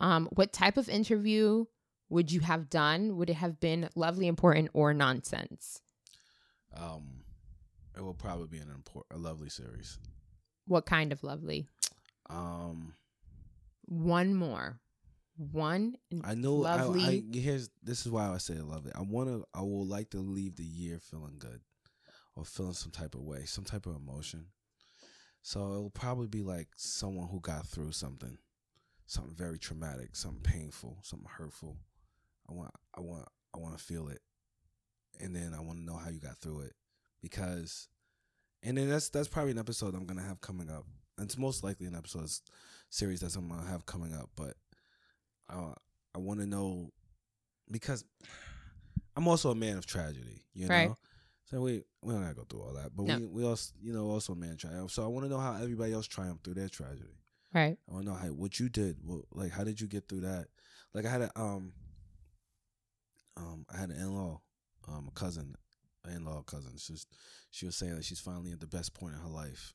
um, 0.00 0.28
what 0.32 0.52
type 0.52 0.76
of 0.76 0.88
interview 0.88 1.64
would 2.08 2.32
you 2.32 2.40
have 2.40 2.68
done 2.70 3.16
would 3.16 3.30
it 3.30 3.34
have 3.34 3.60
been 3.60 3.88
lovely 3.94 4.26
important 4.26 4.70
or 4.72 4.92
nonsense 4.94 5.80
Um, 6.74 7.24
it 7.96 8.02
will 8.02 8.14
probably 8.14 8.46
be 8.46 8.58
an 8.58 8.70
important, 8.70 9.06
a 9.12 9.18
lovely 9.18 9.48
series. 9.48 9.98
what 10.66 10.86
kind 10.86 11.12
of 11.12 11.22
lovely 11.24 11.66
Um, 12.28 12.94
one 13.86 14.34
more 14.34 14.80
one 15.36 15.96
I 16.22 16.34
know. 16.34 16.54
Lovely 16.56 17.24
I, 17.32 17.36
here's 17.38 17.70
this 17.82 18.04
is 18.04 18.12
why 18.12 18.28
I 18.28 18.36
say 18.38 18.54
lovely. 18.54 18.92
I 18.94 19.00
want 19.00 19.30
to. 19.30 19.44
I 19.54 19.62
would 19.62 19.88
like 19.88 20.10
to 20.10 20.18
leave 20.18 20.56
the 20.56 20.64
year 20.64 20.98
feeling 21.00 21.36
good, 21.38 21.62
or 22.36 22.44
feeling 22.44 22.74
some 22.74 22.92
type 22.92 23.14
of 23.14 23.22
way, 23.22 23.44
some 23.46 23.64
type 23.64 23.86
of 23.86 23.96
emotion. 23.96 24.46
So 25.42 25.60
it 25.74 25.80
will 25.80 25.90
probably 25.90 26.26
be 26.26 26.42
like 26.42 26.68
someone 26.76 27.28
who 27.28 27.40
got 27.40 27.66
through 27.66 27.92
something, 27.92 28.38
something 29.06 29.34
very 29.34 29.58
traumatic, 29.58 30.14
something 30.14 30.42
painful, 30.42 30.98
something 31.02 31.28
hurtful. 31.28 31.76
I 32.48 32.52
want. 32.52 32.70
I 32.96 33.00
want. 33.00 33.26
I 33.54 33.58
want 33.58 33.76
to 33.76 33.82
feel 33.82 34.08
it, 34.08 34.20
and 35.18 35.34
then 35.34 35.54
I 35.56 35.60
want 35.60 35.78
to 35.78 35.84
know 35.84 35.96
how 35.96 36.08
you 36.10 36.20
got 36.20 36.38
through 36.38 36.60
it, 36.60 36.74
because, 37.20 37.88
and 38.62 38.78
then 38.78 38.88
that's 38.88 39.08
that's 39.08 39.26
probably 39.26 39.50
an 39.50 39.58
episode 39.58 39.94
I'm 39.94 40.06
gonna 40.06 40.22
have 40.22 40.40
coming 40.40 40.70
up. 40.70 40.84
And 41.18 41.26
it's 41.26 41.36
most 41.36 41.64
likely 41.64 41.86
an 41.86 41.96
episode 41.96 42.30
series 42.90 43.20
that 43.20 43.34
I'm 43.34 43.48
gonna 43.48 43.66
have 43.68 43.86
coming 43.86 44.14
up, 44.14 44.30
but 44.36 44.54
uh, 45.52 45.74
I 46.14 46.18
want 46.18 46.40
to 46.40 46.46
know 46.46 46.90
because 47.70 48.04
I'm 49.16 49.26
also 49.26 49.50
a 49.50 49.54
man 49.54 49.76
of 49.76 49.86
tragedy, 49.86 50.44
you 50.54 50.68
know. 50.68 50.96
So 51.50 51.60
we 51.60 51.82
we 52.02 52.12
don't 52.14 52.22
gotta 52.22 52.34
go 52.34 52.44
through 52.48 52.62
all 52.62 52.72
that, 52.74 52.94
but 52.94 53.06
No. 53.06 53.18
we 53.18 53.26
we 53.26 53.44
also 53.44 53.72
you 53.82 53.92
know 53.92 54.08
also 54.10 54.34
man 54.34 54.56
triumph. 54.56 54.92
So 54.92 55.02
I 55.04 55.08
want 55.08 55.24
to 55.24 55.30
know 55.30 55.40
how 55.40 55.54
everybody 55.54 55.92
else 55.92 56.06
triumphed 56.06 56.44
through 56.44 56.54
their 56.54 56.68
tragedy. 56.68 57.18
Right. 57.52 57.76
I 57.88 57.92
want 57.92 58.04
to 58.06 58.12
know 58.12 58.16
how 58.16 58.26
what 58.28 58.60
you 58.60 58.68
did. 58.68 58.98
What, 59.02 59.22
like 59.32 59.50
how 59.50 59.64
did 59.64 59.80
you 59.80 59.88
get 59.88 60.08
through 60.08 60.20
that? 60.20 60.46
Like 60.94 61.06
I 61.06 61.10
had 61.10 61.22
a 61.22 61.30
um 61.40 61.72
um 63.36 63.66
I 63.72 63.78
had 63.78 63.90
an 63.90 63.96
in 63.96 64.14
law, 64.14 64.40
um 64.88 65.08
a 65.08 65.18
cousin, 65.18 65.56
an 66.04 66.14
in 66.16 66.24
law 66.24 66.42
cousin. 66.42 66.72
She's 66.78 67.06
she 67.50 67.66
was 67.66 67.76
saying 67.76 67.96
that 67.96 68.04
she's 68.04 68.20
finally 68.20 68.52
at 68.52 68.60
the 68.60 68.66
best 68.66 68.94
point 68.94 69.14
in 69.14 69.20
her 69.20 69.28
life. 69.28 69.74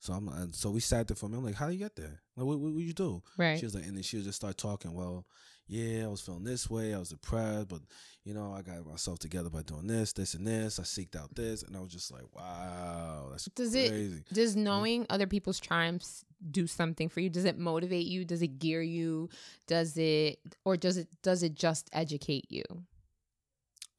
So 0.00 0.12
I'm 0.12 0.28
and 0.28 0.54
so 0.54 0.70
we 0.70 0.80
sat 0.80 1.06
there 1.08 1.14
for 1.16 1.26
a 1.26 1.28
minute. 1.28 1.40
I'm 1.40 1.46
like, 1.46 1.54
how 1.54 1.66
do 1.68 1.72
you 1.72 1.78
get 1.78 1.96
there? 1.96 2.22
Like 2.36 2.46
what 2.46 2.58
what, 2.58 2.72
what 2.72 2.82
you 2.82 2.92
do? 2.92 3.22
Right. 3.38 3.58
She 3.58 3.66
was 3.66 3.74
like, 3.74 3.84
and 3.84 3.96
then 3.96 4.02
she 4.02 4.16
would 4.16 4.24
just 4.26 4.36
start 4.36 4.58
talking. 4.58 4.92
Well, 4.92 5.26
yeah, 5.66 6.04
I 6.04 6.08
was 6.08 6.20
feeling 6.20 6.44
this 6.44 6.68
way. 6.68 6.94
I 6.94 6.98
was 6.98 7.08
depressed, 7.10 7.68
but 7.68 7.80
you 8.24 8.34
know, 8.34 8.52
I 8.52 8.62
got 8.62 8.86
myself 8.86 9.18
together 9.18 9.50
by 9.50 9.62
doing 9.62 9.86
this, 9.86 10.12
this, 10.12 10.34
and 10.34 10.46
this. 10.46 10.78
I 10.78 10.82
seeked 10.82 11.16
out 11.16 11.34
this, 11.34 11.62
and 11.62 11.76
I 11.76 11.80
was 11.80 11.90
just 11.92 12.10
like, 12.12 12.22
wow, 12.34 13.28
that's 13.30 13.46
Does 13.46 13.74
it- 13.74 13.90
crazy. 13.90 14.24
Does 14.32 14.56
knowing 14.56 15.06
other 15.10 15.26
people's 15.26 15.60
triumphs 15.60 16.24
do 16.50 16.66
something 16.66 17.08
for 17.08 17.20
you? 17.20 17.30
Does 17.30 17.44
it 17.44 17.58
motivate 17.58 18.06
you? 18.06 18.24
Does 18.24 18.42
it 18.42 18.58
gear 18.58 18.82
you? 18.82 19.28
Does 19.66 19.96
it 19.96 20.38
or 20.64 20.76
does 20.76 20.96
it 20.98 21.08
does 21.22 21.42
it 21.42 21.54
just 21.54 21.88
educate 21.92 22.46
you? 22.50 22.64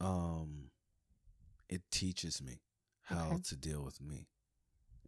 um 0.02 0.70
it 1.70 1.82
teaches 1.92 2.42
me 2.42 2.62
how 3.02 3.26
Okay. 3.34 3.42
to 3.44 3.56
deal 3.56 3.82
with 3.84 4.02
me 4.02 4.28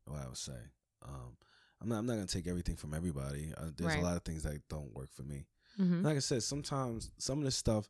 what 0.05 0.21
i 0.21 0.27
would 0.27 0.37
say 0.37 0.57
um 1.05 1.35
i'm 1.81 1.89
not 1.89 1.97
i'm 1.99 2.05
not 2.05 2.13
gonna 2.13 2.25
take 2.25 2.47
everything 2.47 2.75
from 2.77 2.93
everybody 2.93 3.51
uh, 3.57 3.65
there's 3.75 3.95
Right. 3.95 4.01
a 4.01 4.05
lot 4.05 4.15
of 4.17 4.23
things 4.23 4.43
that 4.43 4.57
don't 4.69 4.93
work 4.95 5.09
for 5.11 5.23
me 5.23 5.45
Mm-hmm. 5.79 6.03
like 6.03 6.15
i 6.15 6.19
said 6.19 6.41
sometimes 6.43 7.11
some 7.19 7.37
of 7.39 7.43
this 7.45 7.55
stuff 7.55 7.87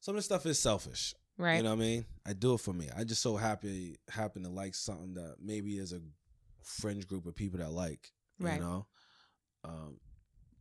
some 0.00 0.14
of 0.14 0.18
this 0.18 0.24
stuff 0.26 0.46
is 0.46 0.58
selfish 0.58 1.14
Right. 1.36 1.56
you 1.56 1.62
know 1.64 1.70
what 1.70 1.76
i 1.82 1.86
mean 1.86 2.04
i 2.26 2.32
do 2.32 2.54
it 2.54 2.60
for 2.60 2.72
me 2.72 2.88
i 2.96 3.04
just 3.04 3.20
so 3.22 3.36
happy 3.36 3.96
happen 4.08 4.42
to 4.44 4.48
like 4.48 4.74
something 4.74 5.14
that 5.14 5.36
maybe 5.40 5.76
is 5.78 5.92
a 5.92 6.00
fringe 6.62 7.06
group 7.06 7.26
of 7.26 7.34
people 7.34 7.58
that 7.58 7.70
like 7.72 8.12
Right. 8.40 8.54
you 8.54 8.60
know 8.60 8.86
um 9.64 9.98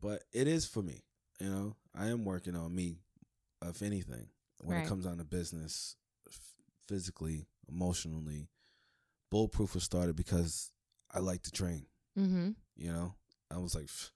but 0.01 0.23
it 0.33 0.47
is 0.47 0.65
for 0.65 0.81
me 0.81 1.03
you 1.39 1.49
know 1.49 1.75
i 1.95 2.07
am 2.07 2.25
working 2.25 2.55
on 2.55 2.73
me 2.75 2.97
if 3.63 3.81
anything 3.81 4.27
when 4.61 4.77
Right. 4.77 4.85
it 4.85 4.89
comes 4.89 5.05
down 5.05 5.17
to 5.19 5.23
business 5.23 5.95
f- 6.27 6.39
physically 6.87 7.47
emotionally 7.69 8.49
bulletproof 9.31 9.73
was 9.75 9.83
started 9.83 10.15
because 10.15 10.71
i 11.13 11.19
like 11.19 11.43
to 11.43 11.51
train 11.51 11.85
mm-hmm. 12.17 12.49
you 12.75 12.91
know 12.91 13.13
i 13.51 13.57
was 13.57 13.75
like 13.75 13.85
"Pff, 13.85 14.11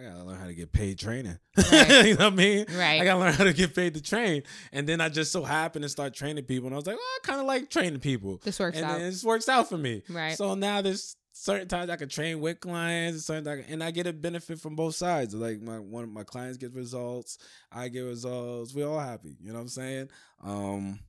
i 0.00 0.04
gotta 0.08 0.24
learn 0.24 0.38
how 0.38 0.46
to 0.46 0.54
get 0.54 0.72
paid 0.72 0.98
training 0.98 1.38
Right. 1.56 2.06
you 2.06 2.14
know 2.16 2.24
what 2.24 2.32
i 2.32 2.36
mean 2.36 2.66
Right. 2.70 3.00
I 3.00 3.04
gotta 3.04 3.20
learn 3.20 3.32
how 3.34 3.44
to 3.44 3.52
get 3.52 3.74
paid 3.74 3.94
to 3.94 4.02
train. 4.02 4.42
And 4.72 4.88
then 4.88 5.00
I 5.00 5.08
just 5.08 5.32
so 5.32 5.42
happened 5.44 5.82
to 5.82 5.88
start 5.88 6.14
training 6.14 6.44
people. 6.44 6.66
And 6.66 6.74
I 6.74 6.78
was 6.78 6.86
like, 6.86 6.96
well, 6.96 7.04
I 7.04 7.18
kind 7.22 7.40
of 7.40 7.46
like 7.46 7.68
training 7.70 8.00
people. 8.00 8.40
this 8.42 8.58
works 8.58 8.76
and 8.76 8.86
out. 8.86 9.00
it 9.00 9.10
just 9.10 9.24
works 9.24 9.48
out 9.48 9.68
for 9.68 9.76
me. 9.76 10.02
Right. 10.08 10.36
So 10.36 10.54
now 10.54 10.80
there's 10.82 11.16
certain 11.32 11.68
times 11.68 11.90
I 11.90 11.96
can 11.96 12.08
train 12.08 12.40
with 12.40 12.60
clients, 12.60 13.16
and 13.16 13.22
certain 13.22 13.44
times, 13.44 13.64
and 13.68 13.82
I 13.82 13.90
get 13.90 14.06
a 14.06 14.12
benefit 14.12 14.58
from 14.60 14.76
both 14.76 14.94
sides. 14.94 15.34
Like 15.34 15.60
my 15.60 15.78
one 15.78 16.04
of 16.04 16.10
my 16.10 16.24
clients 16.24 16.58
get 16.58 16.72
results, 16.74 17.38
I 17.72 17.88
get 17.88 18.00
results. 18.00 18.74
We're 18.74 18.88
all 18.88 18.98
happy. 19.00 19.36
You 19.40 19.48
know 19.52 19.54
what 19.58 19.62
I'm 19.62 19.68
saying? 19.68 20.08
Um, 20.42 21.00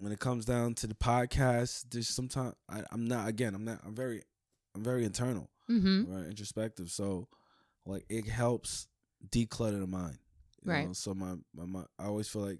when 0.00 0.12
it 0.12 0.18
comes 0.20 0.44
down 0.44 0.74
to 0.74 0.86
the 0.86 0.94
podcast, 0.94 1.86
there's 1.90 2.08
sometimes 2.08 2.54
I, 2.68 2.82
I'm 2.92 3.06
not. 3.06 3.28
Again, 3.28 3.54
I'm 3.54 3.64
not. 3.64 3.80
I'm 3.86 3.94
very, 3.94 4.22
I'm 4.74 4.82
very 4.82 5.04
internal 5.04 5.50
mm-hmm. 5.70 6.12
right 6.12 6.26
introspective 6.26 6.90
so 6.90 7.28
like 7.86 8.04
it 8.08 8.26
helps 8.26 8.88
declutter 9.30 9.80
the 9.80 9.86
mind 9.86 10.18
you 10.64 10.72
Right. 10.72 10.86
know? 10.88 10.92
so 10.92 11.14
my, 11.14 11.34
my 11.54 11.64
my 11.64 11.82
i 11.98 12.04
always 12.06 12.28
feel 12.28 12.42
like 12.42 12.58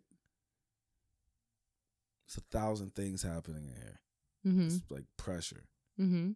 it's 2.27 2.37
a 2.37 2.41
thousand 2.41 2.95
things 2.95 3.23
happening 3.23 3.65
in 3.69 3.75
here 3.75 4.01
Mm-hmm. 4.47 4.67
it's 4.69 4.81
like 4.91 5.05
pressure 5.17 5.65
Mm-hmm. 6.01 6.33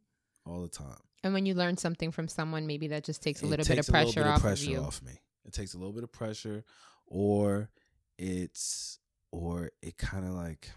all 0.50 0.62
the 0.62 0.68
time 0.68 0.96
And 1.22 1.32
when 1.34 1.44
you 1.46 1.54
learn 1.54 1.76
something 1.76 2.10
from 2.12 2.28
someone, 2.28 2.66
maybe 2.66 2.88
that 2.88 3.04
just 3.04 3.22
takes 3.22 3.42
a 3.42 3.44
It 3.44 3.48
little 3.50 3.64
bit 3.66 3.74
takes 3.76 3.88
of 3.88 3.94
a 3.94 3.98
little 3.98 4.12
pressure 4.12 4.24
bit 4.24 4.30
off 4.34 4.40
pressure 4.40 4.64
of 4.64 4.70
you. 4.70 4.78
off 4.80 5.02
me 5.02 5.20
it 5.44 5.52
takes 5.52 5.74
a 5.74 5.78
little 5.78 5.92
bit 5.92 6.02
of 6.02 6.10
pressure 6.12 6.64
or 7.06 7.70
it's 8.18 8.98
or 9.30 9.70
it 9.82 9.96
kind 9.96 10.24
of 10.24 10.32
like 10.32 10.70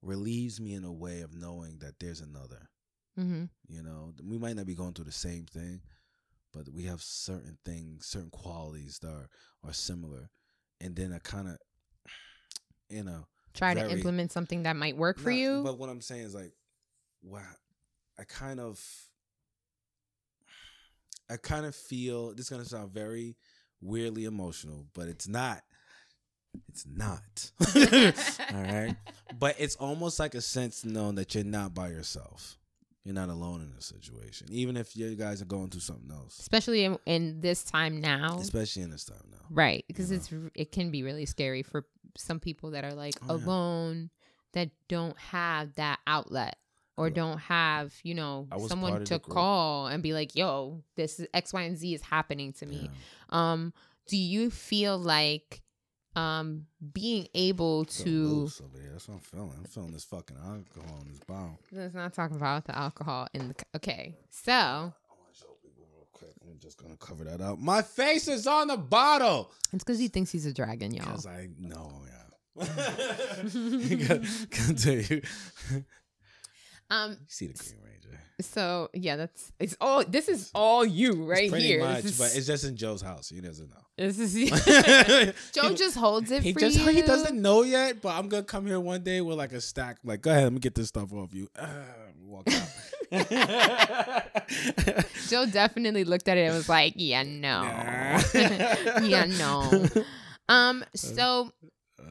relieves 0.00 0.60
me 0.60 0.74
in 0.74 0.84
a 0.84 0.92
way 0.92 1.20
of 1.20 1.32
knowing 1.34 1.78
that 1.78 1.98
there's 2.00 2.20
another 2.20 2.68
Mm-hmm. 3.20 3.44
You 3.68 3.82
know, 3.82 4.14
we 4.24 4.38
might 4.38 4.56
not 4.56 4.64
be 4.64 4.74
going 4.74 4.94
through 4.94 5.04
the 5.04 5.12
same 5.12 5.44
thing, 5.44 5.82
but 6.52 6.68
we 6.72 6.84
have 6.84 7.02
certain 7.02 7.58
things, 7.64 8.06
certain 8.06 8.30
qualities 8.30 8.98
that 9.02 9.08
are, 9.08 9.28
are 9.64 9.72
similar. 9.72 10.30
And 10.80 10.94
then 10.96 11.12
I 11.12 11.18
kind 11.18 11.48
of, 11.48 11.58
you 12.88 13.04
know, 13.04 13.26
Try 13.54 13.74
to 13.74 13.90
implement 13.90 14.32
something 14.32 14.62
that 14.62 14.76
might 14.76 14.96
work 14.96 15.18
for 15.18 15.30
you. 15.30 15.62
But 15.62 15.78
what 15.78 15.90
I'm 15.90 16.00
saying 16.00 16.22
is 16.22 16.34
like, 16.34 16.52
wow, 17.22 17.42
I 18.18 18.24
kind 18.24 18.58
of, 18.58 18.82
I 21.30 21.36
kind 21.36 21.66
of 21.66 21.74
feel 21.74 22.30
this 22.30 22.46
is 22.46 22.50
gonna 22.50 22.64
sound 22.64 22.92
very 22.92 23.36
weirdly 23.80 24.24
emotional, 24.24 24.86
but 24.94 25.08
it's 25.08 25.28
not. 25.28 25.62
It's 26.68 26.86
not. 26.86 27.50
All 28.54 28.62
right. 28.62 28.96
But 29.38 29.56
it's 29.58 29.76
almost 29.76 30.18
like 30.20 30.34
a 30.34 30.42
sense 30.42 30.84
knowing 30.84 31.14
that 31.14 31.34
you're 31.34 31.42
not 31.42 31.74
by 31.74 31.88
yourself. 31.88 32.58
You're 33.04 33.14
not 33.14 33.28
alone 33.30 33.62
in 33.62 33.72
a 33.76 33.80
situation, 33.82 34.46
even 34.50 34.76
if 34.76 34.96
you 34.96 35.14
guys 35.16 35.42
are 35.42 35.46
going 35.46 35.70
through 35.70 35.80
something 35.80 36.10
else, 36.10 36.38
Especially 36.38 36.84
in, 36.84 36.98
in 37.04 37.40
this 37.40 37.64
time 37.64 38.00
now. 38.00 38.38
especially 38.38 38.82
in 38.82 38.90
this 38.90 39.04
time 39.04 39.24
now. 39.30 39.38
Right, 39.50 39.84
because 39.88 40.10
know? 40.10 40.16
it's 40.18 40.32
it 40.54 40.72
can 40.72 40.90
be 40.90 41.02
really 41.02 41.26
scary 41.26 41.62
for 41.62 41.84
some 42.16 42.38
people 42.38 42.70
that 42.72 42.84
are 42.84 42.94
like 42.94 43.14
Oh, 43.22 43.36
yeah. 43.36 43.44
alone 43.44 44.10
that 44.52 44.70
don't 44.88 45.18
have 45.18 45.74
that 45.74 45.98
outlet 46.06 46.56
or 46.96 47.10
don't 47.10 47.38
have 47.38 47.92
you 48.04 48.14
know 48.14 48.46
someone 48.68 49.04
to 49.06 49.18
call 49.18 49.86
and 49.88 50.02
be 50.02 50.12
like, 50.12 50.36
"Yo, 50.36 50.82
this 50.94 51.18
is 51.18 51.26
X, 51.34 51.52
Y, 51.52 51.62
and 51.62 51.76
Z 51.76 51.94
is 51.94 52.02
happening 52.02 52.52
to 52.54 52.66
me." 52.66 52.88
Yeah. 53.32 53.52
Um, 53.52 53.72
do 54.06 54.16
you 54.16 54.50
feel 54.50 54.98
like 54.98 55.62
um 56.16 56.66
being 56.92 57.26
able 57.34 57.84
to? 57.86 58.08
loose 58.10 58.60
over 58.60 58.78
here. 58.80 58.90
That's 58.92 59.08
what 59.08 59.14
I'm 59.14 59.20
feeling. 59.20 59.52
I'm 59.58 59.64
feeling 59.64 59.92
this 59.92 60.04
fucking 60.04 60.36
alcohol 60.36 61.00
in 61.02 61.08
this 61.10 61.20
bomb. 61.26 61.58
Let's 61.70 61.94
not 61.94 62.12
talk 62.12 62.30
about 62.32 62.64
the 62.64 62.76
alcohol 62.76 63.28
in 63.34 63.48
the. 63.48 63.54
Okay, 63.76 64.14
so 64.30 64.52
I 64.52 64.80
want 64.82 65.32
to 65.32 65.38
show 65.40 65.46
people 65.62 65.84
real 65.94 66.06
quick. 66.12 66.34
I'm 66.48 66.58
just 66.58 66.76
gonna 66.82 66.96
cover 66.96 67.24
that 67.24 67.40
up. 67.40 67.58
My 67.58 67.82
face 67.82 68.28
is 68.28 68.46
on 68.46 68.68
the 68.68 68.76
bottle. 68.76 69.50
it's 69.72 69.84
because 69.84 69.98
he 69.98 70.08
thinks 70.08 70.30
he's 70.30 70.46
a 70.46 70.52
dragon, 70.52 70.92
y'all. 70.92 71.06
Because 71.06 71.26
I 71.26 71.48
know, 71.58 71.90
yeah. 72.06 72.66
Continue. 74.50 75.22
Um, 76.90 77.16
See 77.26 77.46
the 77.46 77.54
Green 77.54 77.80
Ranger. 77.82 77.91
So 78.44 78.90
yeah, 78.92 79.16
that's 79.16 79.52
it's 79.58 79.76
all. 79.80 80.04
This 80.04 80.28
is 80.28 80.50
all 80.54 80.84
you 80.84 81.24
right 81.24 81.48
pretty 81.50 81.66
here. 81.66 81.80
much, 81.80 82.04
is, 82.04 82.18
but 82.18 82.34
it's 82.36 82.46
just 82.46 82.64
in 82.64 82.76
Joe's 82.76 83.00
house. 83.02 83.28
He 83.28 83.40
doesn't 83.40 83.70
know. 83.70 83.76
this 83.96 84.18
is 84.18 84.32
Joe 85.52 85.68
He- 85.70 85.74
just 85.74 85.96
holds 85.96 86.30
it 86.30 86.42
he 86.42 86.52
for 86.52 86.60
just 86.60 86.78
you. 86.78 86.86
he 86.90 87.02
doesn't 87.02 87.40
know 87.40 87.62
yet, 87.62 88.00
but 88.02 88.10
I'm 88.16 88.28
gonna 88.28 88.42
come 88.42 88.66
here 88.66 88.80
one 88.80 89.02
day 89.02 89.20
with 89.20 89.38
like 89.38 89.52
a 89.52 89.60
stack. 89.60 89.98
Like, 90.04 90.22
go 90.22 90.30
ahead, 90.30 90.44
let 90.44 90.52
me 90.52 90.58
get 90.60 90.74
this 90.74 90.88
stuff 90.88 91.12
off 91.12 91.32
you. 91.34 91.48
Uh, 91.58 91.66
walk 92.20 92.48
out. 92.52 92.68
Joe 95.28 95.46
definitely 95.46 96.04
looked 96.04 96.28
at 96.28 96.36
it 96.38 96.42
and 96.46 96.54
was 96.54 96.68
like, 96.68 96.94
"Yeah, 96.96 97.22
no, 97.24 97.62
Nah. 97.62 98.22
yeah, 99.02 99.24
no." 99.26 99.86
Um. 100.48 100.84
So 100.94 101.52
Uh, 102.00 102.04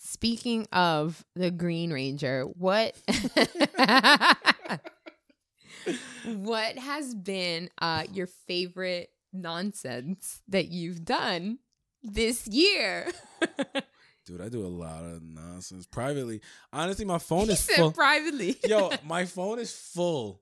speaking 0.00 0.66
of 0.72 1.24
the 1.34 1.50
Green 1.50 1.92
Ranger, 1.92 2.44
what 2.44 2.94
what 6.24 6.78
has 6.78 7.14
been 7.14 7.70
uh 7.78 8.04
your 8.12 8.26
favorite 8.26 9.10
nonsense 9.32 10.42
that 10.48 10.68
you've 10.68 11.04
done 11.04 11.58
this 12.02 12.46
year? 12.46 13.10
dude, 14.26 14.40
I 14.40 14.48
do 14.48 14.64
a 14.64 14.68
lot 14.68 15.04
of 15.04 15.22
nonsense 15.22 15.86
privately. 15.86 16.40
Honestly, 16.72 17.04
my 17.04 17.18
phone 17.18 17.46
he 17.46 17.52
is 17.52 17.60
said 17.60 17.76
full. 17.76 17.92
privately. 17.92 18.56
Yo, 18.66 18.90
my 19.04 19.24
phone 19.24 19.58
is 19.58 19.72
full. 19.72 20.40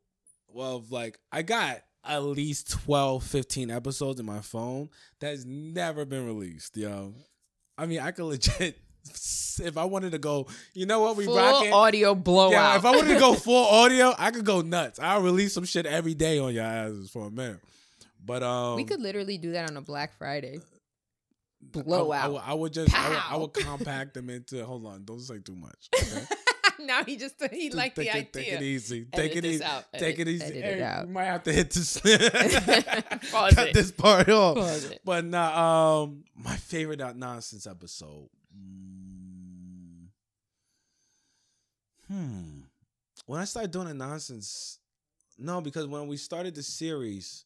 Well, 0.48 0.84
like 0.90 1.18
I 1.30 1.42
got 1.42 1.82
at 2.04 2.22
least 2.22 2.70
12, 2.70 3.22
15 3.22 3.70
episodes 3.70 4.20
in 4.20 4.26
my 4.26 4.40
phone 4.40 4.90
that's 5.20 5.44
never 5.44 6.04
been 6.04 6.26
released, 6.26 6.76
yo. 6.76 7.14
I 7.78 7.86
mean, 7.86 8.00
I 8.00 8.10
could 8.10 8.24
legit 8.24 8.76
if 9.62 9.76
I 9.76 9.84
wanted 9.84 10.12
to 10.12 10.18
go, 10.18 10.46
you 10.74 10.86
know 10.86 11.00
what 11.00 11.16
we 11.16 11.24
Full 11.24 11.36
rocking? 11.36 11.72
audio 11.72 12.14
blowout. 12.14 12.52
Yeah, 12.52 12.76
if 12.76 12.84
I 12.84 12.90
wanted 12.90 13.14
to 13.14 13.20
go 13.20 13.34
full 13.34 13.64
audio, 13.66 14.14
I 14.18 14.30
could 14.30 14.44
go 14.44 14.60
nuts. 14.62 14.98
I'll 14.98 15.22
release 15.22 15.54
some 15.54 15.64
shit 15.64 15.86
every 15.86 16.14
day 16.14 16.38
on 16.38 16.52
your 16.54 16.64
asses 16.64 17.10
for 17.10 17.26
a 17.26 17.30
minute. 17.30 17.60
But 18.24 18.42
um 18.42 18.76
we 18.76 18.84
could 18.84 19.00
literally 19.00 19.38
do 19.38 19.52
that 19.52 19.70
on 19.70 19.76
a 19.76 19.80
Black 19.80 20.16
Friday. 20.18 20.58
I- 20.58 21.82
Blowout. 21.82 22.24
I, 22.24 22.28
would- 22.28 22.42
I 22.46 22.54
would 22.54 22.72
just 22.72 22.94
I 22.94 23.08
would, 23.08 23.18
I 23.30 23.36
would 23.36 23.52
compact 23.54 24.14
them 24.14 24.28
into 24.30 24.64
hold 24.64 24.84
on, 24.86 25.04
don't 25.04 25.20
say 25.20 25.38
too 25.38 25.56
much. 25.56 25.88
Okay? 26.78 26.86
now 26.86 27.04
he 27.04 27.16
just 27.16 27.34
he 27.52 27.66
Just 27.66 27.76
liked 27.76 27.94
the 27.96 28.04
take 28.04 28.14
idea. 28.14 28.32
take 28.32 28.52
it 28.54 28.62
easy. 28.62 29.06
Edit 29.12 29.14
Take 29.32 29.36
it 29.36 29.44
easy. 29.44 29.62
out. 29.64 29.84
Take 29.92 30.18
it 30.18 30.22
Edit- 30.22 30.28
easy. 30.34 30.44
edit 30.44 30.56
it 30.56 30.78
Hey, 30.78 30.82
out. 30.82 31.06
we 31.06 31.12
might 31.12 31.24
have 31.26 31.42
to 31.44 31.52
hit 31.52 31.70
this. 31.70 32.00
Pause 33.30 33.54
Cut 33.54 33.68
it. 33.68 33.74
this 33.74 33.92
part 33.92 34.28
off. 34.30 34.56
Pause 34.56 34.90
it. 34.92 35.00
But 35.04 35.24
nah, 35.24 36.02
um, 36.02 36.24
my 36.34 36.56
favorite 36.56 36.98
nonsense 37.16 37.66
episode. 37.68 38.28
Mm, 42.12 42.62
when 43.26 43.40
I 43.40 43.44
started 43.44 43.70
doing 43.70 43.88
the 43.88 43.94
nonsense, 43.94 44.78
no, 45.38 45.60
because 45.60 45.86
when 45.86 46.08
we 46.08 46.16
started 46.16 46.54
the 46.54 46.62
series, 46.62 47.44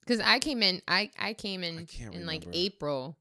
Because 0.00 0.20
I 0.20 0.38
came 0.38 0.62
in, 0.62 0.82
I 0.88 1.10
I 1.18 1.34
came 1.34 1.62
I 1.62 1.66
in 1.66 1.86
can't 1.86 2.14
in 2.14 2.26
like. 2.26 2.44
April, 2.52 3.16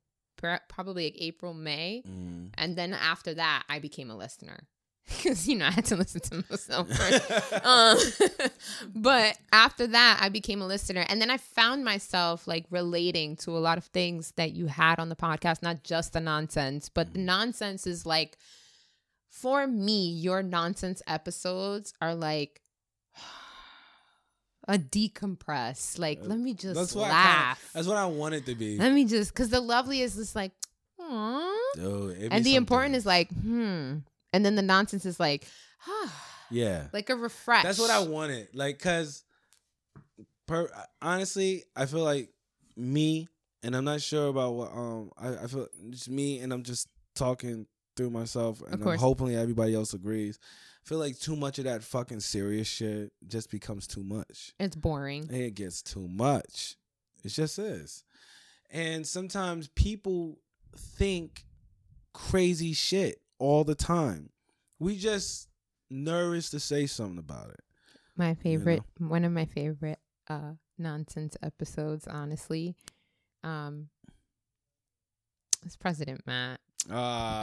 probably 0.67 1.05
like 1.05 1.15
April 1.19 1.53
May, 1.53 2.03
mm. 2.07 2.49
and 2.57 2.75
then 2.75 2.93
after 2.93 3.33
that 3.33 3.63
I 3.69 3.79
became 3.79 4.09
a 4.09 4.15
listener 4.15 4.67
because 5.07 5.47
you 5.47 5.55
know 5.55 5.65
I 5.65 5.71
had 5.71 5.85
to 5.85 5.95
listen 5.95 6.21
to 6.21 6.43
myself 6.49 6.89
first. 6.89 7.63
um, 7.65 8.49
but 8.95 9.37
after 9.51 9.87
that 9.87 10.19
I 10.21 10.29
became 10.29 10.61
a 10.61 10.67
listener, 10.67 11.05
and 11.07 11.21
then 11.21 11.29
I 11.29 11.37
found 11.37 11.83
myself 11.83 12.47
like 12.47 12.65
relating 12.71 13.35
to 13.37 13.51
a 13.51 13.59
lot 13.59 13.77
of 13.77 13.85
things 13.85 14.33
that 14.35 14.53
you 14.53 14.67
had 14.67 14.99
on 14.99 15.09
the 15.09 15.15
podcast, 15.15 15.61
not 15.61 15.83
just 15.83 16.13
the 16.13 16.19
nonsense, 16.21 16.89
but 16.89 17.13
the 17.13 17.19
nonsense 17.19 17.85
is 17.85 18.05
like 18.05 18.37
for 19.35 19.67
me, 19.67 20.09
your 20.09 20.41
nonsense 20.41 21.01
episodes 21.07 21.93
are 22.01 22.15
like. 22.15 22.61
A 24.67 24.79
decompress, 24.79 25.99
like 25.99 26.21
let 26.23 26.39
me 26.39 26.55
just 26.55 26.73
that's 26.73 26.95
what 26.95 27.05
I 27.05 27.09
laugh. 27.11 27.59
kinda, 27.59 27.71
that's 27.75 27.87
what 27.87 27.97
I 27.97 28.07
wanted 28.07 28.47
to 28.47 28.55
be. 28.55 28.79
Let 28.79 28.93
me 28.93 29.05
just, 29.05 29.31
because 29.31 29.49
the 29.49 29.61
lovely 29.61 30.01
is 30.01 30.15
just 30.15 30.35
like. 30.35 30.53
Dude, 31.75 32.17
and 32.31 32.43
the 32.43 32.55
important 32.55 32.95
is 32.95 33.05
like, 33.05 33.29
hmm. 33.29 33.97
And 34.33 34.43
then 34.43 34.55
the 34.55 34.63
nonsense 34.63 35.05
is 35.05 35.19
like, 35.19 35.47
ah, 35.87 36.25
yeah. 36.49 36.87
like 36.93 37.11
a 37.11 37.15
refresh. 37.15 37.61
That's 37.61 37.77
what 37.77 37.91
I 37.91 37.99
wanted. 37.99 38.47
Like, 38.55 38.79
cause, 38.79 39.23
per 40.47 40.67
honestly, 40.99 41.63
I 41.75 41.85
feel 41.85 42.03
like 42.03 42.31
me, 42.75 43.27
and 43.61 43.75
I'm 43.75 43.85
not 43.85 44.01
sure 44.01 44.29
about 44.29 44.55
what. 44.55 44.71
Um, 44.71 45.11
I, 45.15 45.43
I 45.43 45.47
feel 45.47 45.67
just 45.91 46.09
me, 46.09 46.39
and 46.39 46.51
I'm 46.51 46.63
just 46.63 46.87
talking 47.15 47.67
through 47.95 48.09
myself, 48.11 48.61
and 48.61 48.81
course. 48.81 48.99
hopefully 48.99 49.35
everybody 49.35 49.73
else 49.73 49.93
agrees. 49.93 50.39
I 50.85 50.89
feel 50.89 50.99
like 50.99 51.19
too 51.19 51.35
much 51.35 51.57
of 51.57 51.65
that 51.65 51.83
fucking 51.83 52.19
serious 52.19 52.67
shit 52.67 53.11
just 53.27 53.49
becomes 53.49 53.87
too 53.87 54.03
much. 54.03 54.53
It's 54.59 54.75
boring. 54.75 55.29
It 55.31 55.55
gets 55.55 55.81
too 55.81 56.07
much. 56.07 56.75
It 57.23 57.29
just 57.29 57.57
is. 57.57 58.03
And 58.69 59.05
sometimes 59.05 59.67
people 59.69 60.37
think 60.77 61.45
crazy 62.13 62.73
shit 62.73 63.19
all 63.39 63.63
the 63.63 63.75
time. 63.75 64.29
We 64.79 64.97
just 64.97 65.49
nervous 65.89 66.49
to 66.51 66.59
say 66.59 66.85
something 66.85 67.17
about 67.17 67.49
it. 67.49 67.61
My 68.15 68.33
favorite, 68.33 68.83
one 68.97 69.25
of 69.25 69.31
my 69.31 69.45
favorite 69.45 69.99
uh 70.29 70.53
nonsense 70.77 71.37
episodes, 71.41 72.07
honestly, 72.07 72.75
um, 73.43 73.89
is 75.65 75.75
President 75.75 76.21
Matt. 76.25 76.59
Uh, 76.89 76.93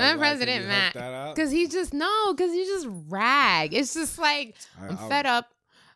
I'm 0.00 0.18
President 0.18 0.66
Matt. 0.68 0.94
Cause 1.36 1.50
he 1.50 1.66
just 1.66 1.92
no, 1.92 2.34
cause 2.34 2.52
he 2.52 2.64
just 2.64 2.86
rag. 3.08 3.74
It's 3.74 3.94
just 3.94 4.18
like 4.18 4.54
I'm 4.80 4.96
fed 5.08 5.26
up 5.26 5.48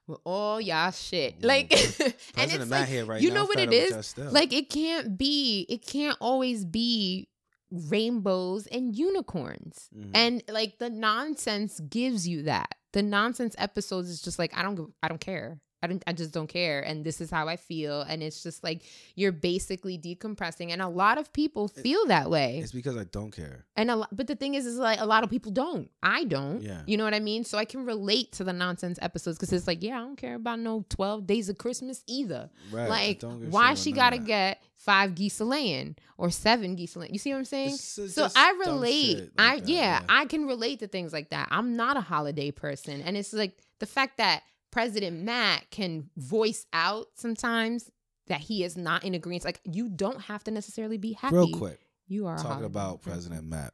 with 0.07 0.19
all 0.25 0.61
y'all 0.61 0.91
shit. 0.91 1.43
Like, 1.43 1.73
and 2.01 2.15
it's 2.37 2.59
Matt 2.59 2.69
like 2.71 2.89
here 2.89 3.05
right 3.05 3.21
you 3.21 3.29
now, 3.31 3.37
know 3.37 3.45
what 3.45 3.59
it 3.59 3.73
is? 3.73 4.17
like 4.19 4.53
it 4.53 4.71
can't 4.71 5.17
be. 5.17 5.67
It 5.69 5.87
can't 5.87 6.17
always 6.21 6.65
be 6.65 7.29
rainbows 7.71 8.67
and 8.69 8.97
unicorns. 8.97 9.89
Mhm. 9.97 10.11
And 10.15 10.43
like 10.49 10.79
the 10.79 10.91
nonsense 10.91 11.81
gives 11.81 12.27
you 12.27 12.43
that. 12.45 12.75
The 12.93 13.03
nonsense 13.03 13.55
episodes 13.59 14.09
is 14.09 14.23
just 14.23 14.39
like 14.39 14.57
I 14.57 14.63
don't 14.63 14.93
I 15.03 15.09
don't 15.09 15.21
care. 15.21 15.61
I 15.83 15.87
don't 15.89 16.03
I 16.07 16.13
just 16.13 16.33
don't 16.33 16.47
care 16.47 16.81
and 16.81 17.05
this 17.05 17.21
is 17.21 17.31
how 17.31 17.49
I 17.49 17.57
feel 17.57 18.01
and 18.01 18.23
it's 18.23 18.43
just 18.43 18.65
like 18.65 18.83
you're 19.15 19.33
basically 19.33 19.99
decompressing 19.99 20.71
and 20.71 20.81
a 20.81 20.89
lot 20.89 21.19
of 21.19 21.33
people 21.33 21.69
feel 21.69 22.07
that 22.07 22.31
way. 22.31 22.59
it's 22.63 22.73
because 22.73 22.97
I 22.97 23.05
don't 23.05 23.31
care. 23.31 23.67
And 23.77 23.91
a 23.91 23.97
lot, 23.97 24.09
but 24.17 24.27
the 24.27 24.37
thing 24.37 24.55
is, 24.55 24.65
is 24.67 24.79
like 24.79 25.01
a 25.01 25.07
lot 25.07 25.23
of 25.23 25.31
people 25.31 25.53
don't. 25.53 25.91
I 26.03 26.25
don't. 26.25 26.63
Yeah. 26.63 26.81
You 26.87 26.97
know 26.97 27.05
what 27.05 27.15
I 27.15 27.21
mean? 27.21 27.45
So 27.45 27.59
I 27.59 27.65
can 27.67 27.85
relate 27.85 28.33
to 28.33 28.45
the 28.45 28.53
nonsense 28.53 28.99
episodes 29.03 29.37
because 29.37 29.53
it's 29.53 29.67
like, 29.67 29.83
yeah, 29.83 29.97
I 29.97 30.01
don't 30.01 30.17
care 30.17 30.35
about 30.35 30.59
no 30.61 30.85
twelve 30.89 31.27
days 31.27 31.49
of 31.49 31.59
Christmas 31.59 32.03
either. 32.07 32.49
Right. 32.73 32.89
Like, 32.89 33.21
don't 33.21 33.39
give 33.41 33.49
a 33.49 33.51
why 33.51 33.75
she 33.75 33.93
gotta 33.93 34.17
that. 34.19 34.27
get 34.27 34.63
five 34.77 35.15
geese 35.15 35.41
a 35.41 35.45
laying 35.45 35.97
or 36.17 36.31
seven 36.31 36.75
geese 36.75 36.97
a 36.97 37.01
laying? 37.01 37.13
You 37.13 37.19
see 37.19 37.33
what 37.33 37.39
I'm 37.39 37.45
saying? 37.45 37.75
It's- 37.75 38.15
so 38.15 38.29
I 38.35 38.55
relate. 38.67 39.19
shit 39.19 39.33
I 39.39 39.61
that, 39.61 39.69
yeah, 39.69 39.79
yeah. 40.01 40.01
I 40.09 40.25
can 40.25 40.47
relate 40.47 40.79
to 40.81 40.89
things 40.89 41.13
like 41.13 41.31
that. 41.31 41.49
I'm 41.51 41.77
not 41.77 41.97
a 41.97 42.01
holiday 42.01 42.51
person, 42.51 43.03
and 43.03 43.17
it's 43.17 43.33
like 43.33 43.59
the 43.79 43.87
fact 43.87 44.17
that 44.19 44.43
President 44.71 45.23
Matt 45.23 45.71
can 45.71 46.11
voice 46.17 46.67
out 46.73 47.07
sometimes 47.15 47.91
that 48.27 48.41
he 48.41 48.65
is 48.65 48.77
not 48.77 49.05
in 49.05 49.15
agreement. 49.15 49.45
Like 49.45 49.61
you 49.65 49.89
don't 49.89 50.21
have 50.23 50.45
to 50.45 50.51
necessarily 50.51 50.99
be 50.99 51.13
happy. 51.13 51.37
Real 51.37 51.53
quick. 51.53 51.81
You 52.09 52.27
are 52.27 52.39
talking 52.39 52.65
about. 52.65 53.03
President 53.03 53.45
Matt 53.45 53.73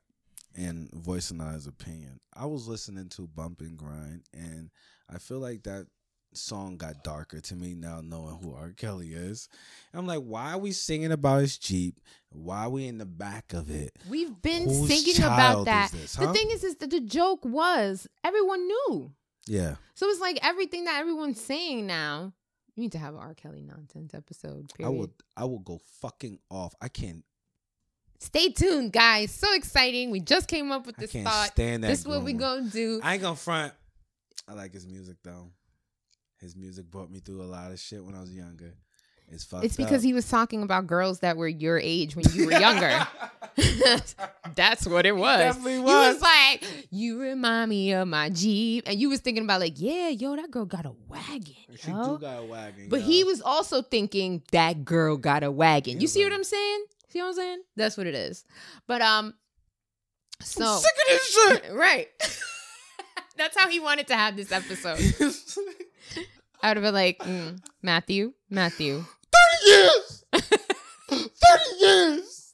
and 0.57 0.90
voicing 0.93 1.40
out 1.40 1.55
his 1.55 1.66
opinion. 1.66 2.20
I 2.34 2.47
was 2.47 2.68
listening 2.68 3.09
to 3.11 3.26
Bump 3.26 3.61
and 3.61 3.76
Grind, 3.76 4.22
and 4.32 4.70
I 5.09 5.18
feel 5.18 5.38
like 5.38 5.64
that 5.64 5.86
song 6.34 6.76
got 6.78 7.05
darker 7.05 7.40
to 7.40 7.55
me 7.55 7.74
now 7.74 8.01
knowing 8.03 8.38
who 8.43 8.55
R. 8.55 8.70
Kelly 8.70 9.12
is. 9.12 9.49
I'm 9.93 10.07
like, 10.07 10.20
why 10.20 10.53
are 10.53 10.59
we 10.59 10.72
singing 10.72 11.12
about 11.12 11.43
his 11.43 11.59
Jeep? 11.59 12.01
Why 12.30 12.64
are 12.64 12.70
we 12.70 12.86
in 12.86 12.99
the 12.99 13.07
back 13.07 13.53
of 13.53 13.70
it? 13.70 13.93
We've 14.09 14.40
been 14.40 14.64
Whose 14.64 14.88
thinking 14.88 15.14
child 15.14 15.32
about 15.32 15.64
that. 15.66 15.93
this, 15.93 16.14
The 16.14 16.32
thing 16.32 16.51
is, 16.51 16.64
is 16.64 16.76
that 16.76 16.90
the 16.90 17.01
joke 17.01 17.45
was 17.45 18.07
everyone 18.24 18.66
knew. 18.66 19.12
Yeah. 19.47 19.76
So 19.95 20.09
it's 20.09 20.20
like 20.20 20.38
everything 20.43 20.84
that 20.84 21.01
everyone's 21.01 21.40
saying 21.40 21.86
now. 21.86 22.32
You 22.74 22.82
need 22.84 22.93
to 22.93 22.99
have 22.99 23.14
an 23.14 23.20
R. 23.20 23.34
Kelly 23.34 23.62
nonsense 23.62 24.14
episode. 24.14 24.70
I 24.74 24.76
Period. 24.78 24.99
would 24.99 25.11
I 25.36 25.45
will 25.45 25.59
go 25.59 25.78
fucking 26.01 26.38
off. 26.51 26.74
I 26.80 26.88
can't 26.88 27.22
Stay 28.18 28.51
tuned, 28.51 28.93
guys. 28.93 29.32
So 29.32 29.53
exciting. 29.53 30.12
We 30.12 30.20
just 30.20 30.47
came 30.47 30.70
up 30.70 30.86
with 30.86 30.95
I 30.97 31.03
this 31.03 31.11
can't 31.11 31.26
thought. 31.26 31.49
stand 31.49 31.82
that. 31.82 31.88
This 31.88 32.01
is 32.01 32.07
what 32.07 32.22
we 32.22 32.32
gonna 32.34 32.70
do. 32.70 33.01
I 33.03 33.14
ain't 33.14 33.22
gonna 33.22 33.34
front. 33.36 33.72
I 34.49 34.55
like 34.55 34.72
his 34.72 34.86
music 34.86 35.16
though. 35.24 35.51
His 36.40 36.55
music 36.57 36.88
brought 36.90 37.11
me 37.11 37.18
through 37.18 37.43
a 37.43 37.45
lot 37.45 37.72
of 37.72 37.80
shit 37.80 38.05
when 38.05 38.14
I 38.14 38.20
was 38.20 38.32
younger. 38.32 38.74
It's 39.32 39.44
fucked 39.44 39.64
It's 39.64 39.76
because 39.76 39.98
up. 40.02 40.04
he 40.04 40.12
was 40.12 40.28
talking 40.28 40.62
about 40.62 40.86
girls 40.86 41.20
that 41.20 41.36
were 41.36 41.48
your 41.48 41.78
age 41.78 42.14
when 42.14 42.24
you 42.32 42.46
were 42.46 42.52
younger. 42.52 43.06
That's 44.54 44.86
what 44.86 45.06
it 45.06 45.16
was. 45.16 45.38
definitely 45.38 45.74
You 45.76 45.82
was. 45.82 46.14
was 46.14 46.22
like, 46.22 46.86
you 46.90 47.18
remind 47.20 47.70
me 47.70 47.92
of 47.92 48.08
my 48.08 48.28
Jeep. 48.30 48.84
And 48.86 49.00
you 49.00 49.08
was 49.08 49.20
thinking 49.20 49.44
about 49.44 49.60
like, 49.60 49.74
yeah, 49.76 50.08
yo, 50.08 50.36
that 50.36 50.50
girl 50.50 50.64
got 50.66 50.84
a 50.86 50.92
wagon. 51.08 51.54
She 51.76 51.90
yo. 51.90 52.16
do 52.16 52.18
got 52.20 52.38
a 52.40 52.44
wagon. 52.44 52.88
But 52.88 53.00
yo. 53.00 53.06
he 53.06 53.24
was 53.24 53.40
also 53.40 53.82
thinking 53.82 54.42
that 54.52 54.84
girl 54.84 55.16
got 55.16 55.42
a 55.42 55.50
wagon. 55.50 55.94
He 55.96 56.02
You 56.02 56.08
see 56.08 56.24
what 56.24 56.32
I'm 56.32 56.44
saying? 56.44 56.84
See 57.08 57.20
what 57.20 57.28
I'm 57.28 57.34
saying? 57.34 57.62
That's 57.76 57.96
what 57.96 58.06
it 58.06 58.14
is. 58.14 58.44
But 58.86 59.02
um, 59.02 59.34
so 60.40 60.64
I'm 60.66 60.78
sick 60.78 60.92
of 60.92 61.08
this 61.08 61.34
shit. 61.34 61.64
right. 61.72 62.08
That's 63.36 63.56
how 63.58 63.68
he 63.68 63.80
wanted 63.80 64.06
to 64.08 64.14
have 64.16 64.36
this 64.36 64.52
episode. 64.52 64.98
I 66.62 66.68
would 66.68 66.76
have 66.76 66.84
been 66.84 66.94
like, 66.94 67.18
mm, 67.18 67.58
Matthew, 67.82 68.34
Matthew. 68.50 69.04
30 69.62 69.70
years. 69.70 70.24
30 71.12 71.62
years. 71.80 72.52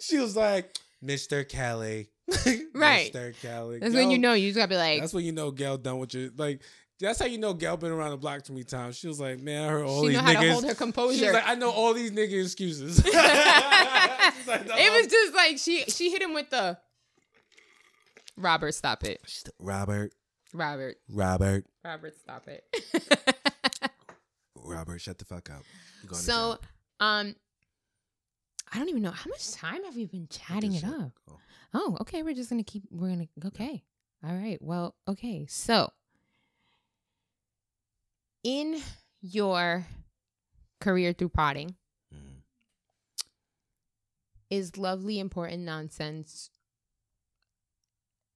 She 0.00 0.18
was 0.18 0.36
like, 0.36 0.76
Mr. 1.04 1.48
Kelly. 1.48 2.08
Right. 2.74 3.12
Mr. 3.12 3.34
Kelly. 3.42 3.78
That's 3.80 3.94
when 3.94 4.10
you 4.10 4.18
know 4.18 4.32
you 4.32 4.48
just 4.48 4.56
gotta 4.56 4.68
be 4.68 4.76
like, 4.76 5.00
That's 5.00 5.12
when 5.12 5.24
you 5.24 5.32
know 5.32 5.50
Gail 5.50 5.76
done 5.76 5.98
with 5.98 6.14
your 6.14 6.30
like. 6.36 6.62
That's 7.00 7.18
how 7.18 7.26
you 7.26 7.38
know 7.38 7.52
Gail 7.52 7.76
been 7.76 7.90
around 7.90 8.10
the 8.10 8.16
block 8.16 8.42
too 8.44 8.52
many 8.52 8.64
times. 8.64 8.96
She 8.96 9.08
was 9.08 9.18
like, 9.20 9.40
"Man, 9.40 9.64
I 9.68 9.72
heard 9.72 9.84
all 9.84 10.02
she 10.02 10.08
these 10.10 10.16
know 10.18 10.22
how 10.22 10.32
niggas." 10.34 10.40
to 10.40 10.52
hold 10.52 10.64
her 10.64 10.70
she 10.70 10.74
composure. 10.76 11.24
was 11.26 11.34
like, 11.34 11.48
"I 11.48 11.54
know 11.56 11.70
all 11.70 11.92
these 11.94 12.12
nigga 12.12 12.40
excuses." 12.42 13.02
Like, 14.46 14.66
"No, 14.66 14.74
it 14.76 14.92
was 15.02 15.06
just 15.10 15.34
like 15.34 15.58
she 15.58 15.82
she 15.90 16.10
hit 16.10 16.22
him 16.22 16.32
with 16.32 16.50
the 16.50 16.78
Robert, 18.36 18.72
stop 18.72 19.04
it. 19.04 19.20
Robert, 19.58 20.12
Robert, 20.54 20.96
Robert, 21.10 21.66
Robert, 21.84 22.14
stop 22.18 22.46
it. 22.48 22.64
Robert, 24.64 25.00
shut 25.00 25.18
the 25.18 25.24
fuck 25.24 25.50
up. 25.50 25.62
So, 26.14 26.58
um, 27.00 27.34
I 28.72 28.78
don't 28.78 28.88
even 28.88 29.02
know 29.02 29.10
how 29.10 29.28
much 29.28 29.52
time 29.52 29.84
have 29.84 29.96
we 29.96 30.06
been 30.06 30.28
chatting 30.28 30.74
it 30.74 30.84
up. 30.84 31.12
Cool. 31.26 31.40
Oh, 31.74 31.96
okay. 32.00 32.22
We're 32.22 32.34
just 32.34 32.50
gonna 32.50 32.62
keep. 32.64 32.84
We're 32.90 33.08
gonna. 33.08 33.28
Okay. 33.46 33.82
All 34.24 34.34
right. 34.34 34.60
Well. 34.62 34.94
Okay. 35.08 35.46
So, 35.48 35.90
in 38.42 38.80
your 39.20 39.86
career 40.80 41.12
through 41.12 41.28
potting, 41.30 41.76
Mhm. 42.12 42.42
is 44.50 44.76
lovely 44.76 45.18
important 45.18 45.62
nonsense 45.62 46.50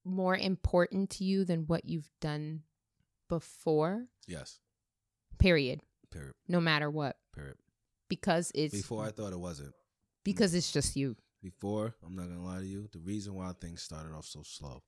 more 0.04 0.36
important 0.36 1.10
to 1.10 1.24
you 1.24 1.44
than 1.44 1.66
what 1.66 1.84
you've 1.84 2.08
done 2.20 2.62
before? 3.28 4.06
Yes. 4.28 4.60
Period. 5.38 5.82
Period. 6.10 6.34
No 6.48 6.60
matter 6.60 6.90
what, 6.90 7.16
Period. 7.34 7.56
because 8.08 8.52
it's 8.54 8.74
Before 8.74 9.04
I 9.04 9.10
thought 9.10 9.32
it 9.32 9.38
wasn't. 9.40 9.74
because 10.24 10.54
it's 10.54 10.72
just 10.72 10.96
you. 10.96 11.16
Before, 11.42 11.94
I'm 12.04 12.16
not 12.16 12.28
gonna 12.28 12.44
lie 12.44 12.58
to 12.60 12.66
you, 12.66 12.88
the 12.92 12.98
reason 12.98 13.34
why 13.34 13.52
things 13.60 13.82
started 13.82 14.12
off 14.14 14.24
so 14.26 14.42
slow 14.42 14.82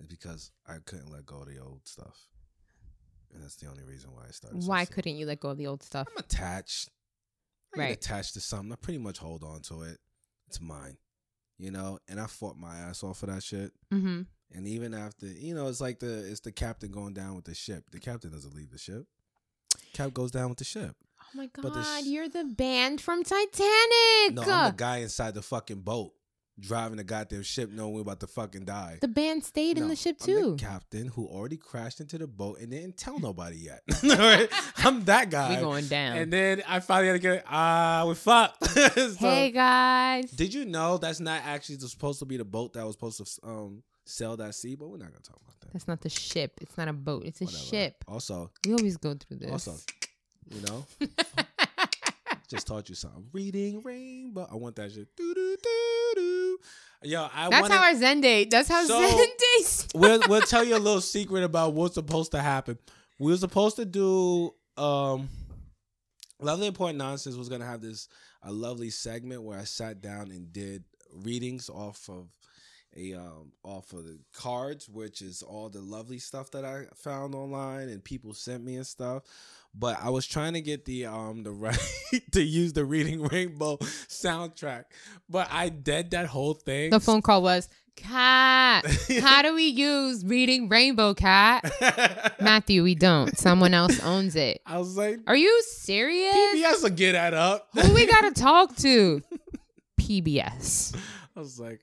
is 0.00 0.06
because 0.06 0.52
I 0.66 0.76
couldn't 0.84 1.10
let 1.10 1.26
go 1.26 1.40
of 1.42 1.48
the 1.48 1.58
old 1.58 1.86
stuff. 1.86 2.28
And 3.34 3.42
that's 3.42 3.56
the 3.56 3.66
only 3.68 3.82
reason 3.84 4.10
why 4.14 4.24
I 4.28 4.30
started. 4.30 4.62
Why 4.66 4.84
slow. 4.84 4.94
couldn't 4.94 5.16
you 5.16 5.26
let 5.26 5.40
go 5.40 5.50
of 5.50 5.58
the 5.58 5.66
old 5.66 5.82
stuff? 5.82 6.06
I'm 6.10 6.18
attached. 6.18 6.90
I 7.74 7.78
Right. 7.78 7.96
attached 7.96 8.34
to 8.34 8.40
something. 8.40 8.72
I 8.72 8.76
pretty 8.76 8.98
much 8.98 9.18
hold 9.18 9.42
on 9.42 9.62
to 9.62 9.82
it. 9.82 9.98
It's 10.48 10.60
mine. 10.60 10.98
You 11.58 11.70
know, 11.70 11.98
and 12.08 12.20
I 12.20 12.26
fought 12.26 12.56
my 12.56 12.76
ass 12.76 13.02
off 13.02 13.18
for 13.18 13.26
that 13.26 13.42
shit. 13.42 13.72
Mm-hmm. 13.92 14.22
And 14.54 14.66
even 14.68 14.92
after, 14.92 15.26
you 15.26 15.54
know, 15.54 15.68
it's 15.68 15.80
like 15.80 15.98
the 16.00 16.26
it's 16.30 16.40
the 16.40 16.52
captain 16.52 16.90
going 16.90 17.14
down 17.14 17.34
with 17.36 17.46
the 17.46 17.54
ship. 17.54 17.84
The 17.90 18.00
captain 18.00 18.30
doesn't 18.30 18.54
leave 18.54 18.70
the 18.70 18.76
ship. 18.78 19.06
Cap 19.92 20.12
goes 20.14 20.30
down 20.30 20.48
with 20.48 20.58
the 20.58 20.64
ship. 20.64 20.96
Oh 21.20 21.24
my 21.34 21.48
But 21.54 21.62
the 21.74 21.80
god, 21.80 22.04
sh- 22.04 22.06
you're 22.06 22.28
the 22.28 22.44
band 22.44 23.00
from 23.00 23.22
Titanic. 23.24 24.34
No, 24.34 24.42
I'm 24.42 24.70
the 24.72 24.74
guy 24.76 24.98
inside 24.98 25.34
the 25.34 25.42
fucking 25.42 25.80
boat 25.80 26.12
driving 26.60 26.98
the 26.98 27.04
goddamn 27.04 27.42
ship, 27.42 27.70
knowing 27.70 27.94
we're 27.94 28.02
about 28.02 28.20
to 28.20 28.26
fucking 28.26 28.64
die. 28.66 28.98
The 29.00 29.08
band 29.08 29.42
stayed 29.42 29.78
in 29.78 29.88
the 29.88 29.96
ship 29.96 30.18
I'm 30.20 30.26
too. 30.26 30.50
the 30.56 30.62
captain 30.62 31.08
who 31.08 31.26
already 31.26 31.56
crashed 31.56 32.00
into 32.00 32.18
the 32.18 32.26
boat 32.26 32.60
and 32.60 32.70
didn't 32.70 32.96
tell 32.98 33.18
nobody 33.28 33.56
yet. 33.56 33.80
Alright? 34.04 34.50
I'm 34.78 35.04
that 35.04 35.30
guy. 35.30 35.56
we 35.56 35.62
going 35.62 35.86
down. 35.86 36.16
And 36.18 36.32
then 36.32 36.62
I 36.68 36.80
finally 36.80 37.08
had 37.08 37.12
to 37.14 37.18
get 37.18 37.44
ah, 37.48 38.04
we're 38.06 38.14
fucked. 38.14 38.62
So- 38.68 39.14
hey 39.18 39.50
guys. 39.50 40.30
Did 40.30 40.52
you 40.54 40.64
know 40.64 40.98
that's 40.98 41.20
not 41.20 41.40
actually 41.44 41.78
supposed 41.78 42.18
to 42.20 42.26
be 42.26 42.36
the 42.36 42.44
boat 42.44 42.74
that 42.74 42.84
was 42.84 42.94
supposed 42.94 43.18
to 43.18 43.46
um 43.48 43.82
sail 44.04 44.36
that 44.38 44.54
sea? 44.54 44.74
But 44.74 44.88
we're 44.88 44.98
not 44.98 45.08
gonna 45.12 45.20
talk 45.20 45.40
about 45.42 45.60
that. 45.60 45.72
That's 45.72 45.88
not 45.88 46.00
the 46.00 46.08
ship. 46.08 46.58
It's 46.60 46.76
not 46.76 46.88
a 46.88 46.92
boat. 46.92 47.24
It's 47.24 47.40
a 47.40 47.44
Whatever. 47.44 47.62
ship. 47.64 48.04
Also, 48.08 48.50
We 48.66 48.72
always 48.74 48.96
go 48.96 49.14
through 49.14 49.38
this. 49.38 49.50
also, 49.50 49.76
you 50.50 50.60
know, 50.62 50.86
just 52.48 52.66
taught 52.66 52.88
you 52.88 52.94
something. 52.94 53.24
Reading 53.32 53.80
rainbow. 53.82 54.46
I 54.50 54.56
want 54.56 54.76
that 54.76 54.92
shit. 54.92 55.14
Doo 55.16 55.34
doo 55.34 55.56
doo 55.62 56.12
doo. 56.16 56.58
Yo, 57.04 57.28
I 57.34 57.48
That's 57.50 57.68
how 57.68 57.82
our 57.82 57.94
Zen 57.96 58.20
date. 58.20 58.50
That's 58.50 58.68
how 58.68 58.84
So- 58.86 59.00
Zen 59.00 59.28
dates. 59.56 59.88
we'll 59.94 60.20
we'll 60.28 60.42
tell 60.42 60.64
you 60.64 60.76
a 60.76 60.78
little 60.78 61.00
secret 61.00 61.42
about 61.44 61.72
what's 61.74 61.94
supposed 61.94 62.32
to 62.32 62.40
happen. 62.40 62.78
We 63.18 63.32
were 63.32 63.38
supposed 63.38 63.76
to 63.76 63.84
do 63.84 64.54
um 64.76 65.28
Lovely 66.40 66.66
Important 66.66 66.98
Nonsense 66.98 67.36
was 67.36 67.48
gonna 67.48 67.66
have 67.66 67.80
this 67.80 68.08
a 68.42 68.52
lovely 68.52 68.90
segment 68.90 69.42
where 69.42 69.58
I 69.58 69.64
sat 69.64 70.00
down 70.00 70.30
and 70.32 70.52
did 70.52 70.84
readings 71.14 71.68
off 71.70 72.08
of 72.10 72.28
a 72.96 73.14
um 73.14 73.52
off 73.62 73.92
of 73.92 74.04
the 74.04 74.18
cards, 74.32 74.88
which 74.88 75.22
is 75.22 75.42
all 75.42 75.68
the 75.68 75.80
lovely 75.80 76.18
stuff 76.18 76.50
that 76.52 76.64
I 76.64 76.84
found 76.94 77.34
online 77.34 77.88
and 77.88 78.02
people 78.02 78.34
sent 78.34 78.64
me 78.64 78.76
and 78.76 78.86
stuff. 78.86 79.22
But 79.74 79.98
I 80.02 80.10
was 80.10 80.26
trying 80.26 80.52
to 80.54 80.60
get 80.60 80.84
the 80.84 81.06
um 81.06 81.42
the 81.42 81.52
right 81.52 81.78
to 82.32 82.42
use 82.42 82.72
the 82.72 82.84
Reading 82.84 83.22
Rainbow 83.22 83.78
soundtrack. 83.78 84.84
But 85.28 85.48
I 85.50 85.68
did 85.70 86.10
that 86.10 86.26
whole 86.26 86.54
thing. 86.54 86.90
The 86.90 87.00
phone 87.00 87.22
call 87.22 87.42
was, 87.42 87.68
Cat, 87.96 88.86
how 89.20 89.42
do 89.42 89.54
we 89.54 89.64
use 89.64 90.24
reading 90.24 90.68
Rainbow 90.68 91.14
Cat? 91.14 92.34
Matthew, 92.40 92.82
we 92.82 92.94
don't. 92.94 93.36
Someone 93.38 93.74
else 93.74 94.00
owns 94.00 94.34
it. 94.34 94.60
I 94.66 94.78
was 94.78 94.96
like, 94.96 95.20
Are 95.26 95.36
you 95.36 95.62
serious? 95.62 96.34
PBS 96.34 96.82
will 96.82 96.90
get 96.90 97.12
that 97.12 97.34
up. 97.34 97.68
Who 97.74 97.94
we 97.94 98.06
gotta 98.06 98.32
talk 98.32 98.76
to? 98.76 99.22
PBS. 100.00 100.96
I 101.36 101.40
was 101.40 101.58
like, 101.58 101.80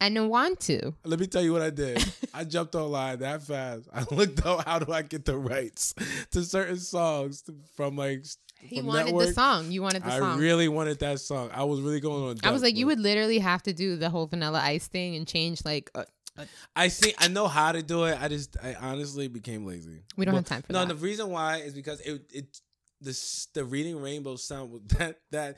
I 0.00 0.08
don't 0.08 0.28
want 0.30 0.60
to. 0.60 0.92
let 1.04 1.20
me 1.20 1.26
tell 1.26 1.42
you 1.42 1.52
what 1.52 1.62
I 1.62 1.70
did. 1.70 2.02
I 2.34 2.44
jumped 2.44 2.74
online 2.74 3.18
that 3.20 3.42
fast. 3.42 3.88
I 3.92 4.04
looked 4.14 4.44
up 4.46 4.64
how 4.66 4.78
do 4.78 4.92
I 4.92 5.02
get 5.02 5.24
the 5.24 5.36
rights 5.36 5.94
to 6.32 6.42
certain 6.42 6.78
songs 6.78 7.44
from 7.76 7.96
like 7.96 8.24
He 8.60 8.78
from 8.78 8.86
wanted 8.86 9.06
network. 9.06 9.26
the 9.28 9.32
song. 9.34 9.70
You 9.70 9.82
wanted 9.82 10.02
the 10.02 10.12
I 10.12 10.18
song. 10.18 10.38
I 10.38 10.40
really 10.40 10.68
wanted 10.68 10.98
that 11.00 11.20
song. 11.20 11.50
I 11.52 11.64
was 11.64 11.80
really 11.80 12.00
going 12.00 12.24
on. 12.30 12.36
I 12.44 12.50
was 12.50 12.62
like, 12.62 12.76
you 12.76 12.86
would 12.86 13.00
literally 13.00 13.38
have 13.40 13.62
to 13.64 13.72
do 13.72 13.96
the 13.96 14.08
whole 14.10 14.26
Vanilla 14.26 14.60
Ice 14.62 14.86
thing 14.88 15.16
and 15.16 15.26
change 15.28 15.64
like. 15.64 15.90
Uh, 15.94 16.04
it. 16.38 16.48
I 16.74 16.88
see. 16.88 17.12
I 17.18 17.28
know 17.28 17.46
how 17.48 17.72
to 17.72 17.82
do 17.82 18.04
it. 18.04 18.16
I 18.20 18.28
just. 18.28 18.56
I 18.62 18.74
honestly 18.80 19.28
became 19.28 19.66
lazy. 19.66 20.02
we 20.16 20.24
don't 20.24 20.32
Well, 20.32 20.40
have 20.40 20.48
time 20.48 20.62
for 20.62 20.72
no, 20.72 20.78
that. 20.80 20.88
No, 20.88 20.94
the 20.94 21.00
reason 21.04 21.28
why 21.28 21.56
is 21.58 21.74
because 21.74 22.00
it 22.00 22.22
it 22.32 22.60
the 23.02 23.46
the 23.54 23.64
reading 23.64 24.00
rainbow 24.00 24.36
sound 24.36 24.70
with 24.72 24.88
that 24.98 25.18
that 25.32 25.56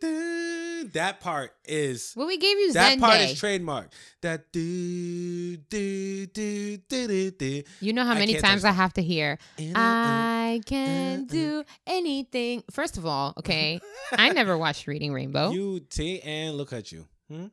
that 0.00 1.20
part 1.20 1.52
is 1.64 2.14
well, 2.16 2.26
we 2.26 2.36
gave 2.36 2.58
you 2.58 2.72
that 2.72 2.98
part 2.98 3.20
is 3.20 3.38
trademark. 3.38 3.90
That 4.22 4.52
do 4.52 5.56
do 5.56 6.26
do 6.26 6.76
do 6.76 7.06
do 7.06 7.30
do. 7.30 7.62
you 7.80 7.92
know 7.92 8.04
how 8.04 8.14
many 8.14 8.32
can't 8.32 8.44
times 8.44 8.64
I 8.64 8.72
have 8.72 8.92
to 8.94 9.02
hear, 9.02 9.38
I 9.58 10.60
can 10.66 11.24
do 11.26 11.64
anything. 11.86 12.62
First 12.70 12.98
of 12.98 13.06
all, 13.06 13.34
okay, 13.38 13.80
I 14.12 14.30
never 14.30 14.56
watched 14.56 14.86
Reading 14.86 15.12
Rainbow. 15.12 15.50
You 15.50 15.80
T 15.80 16.20
and 16.20 16.56
look 16.56 16.72
at 16.72 16.92
you. 16.92 17.06
Hmm? 17.28 17.46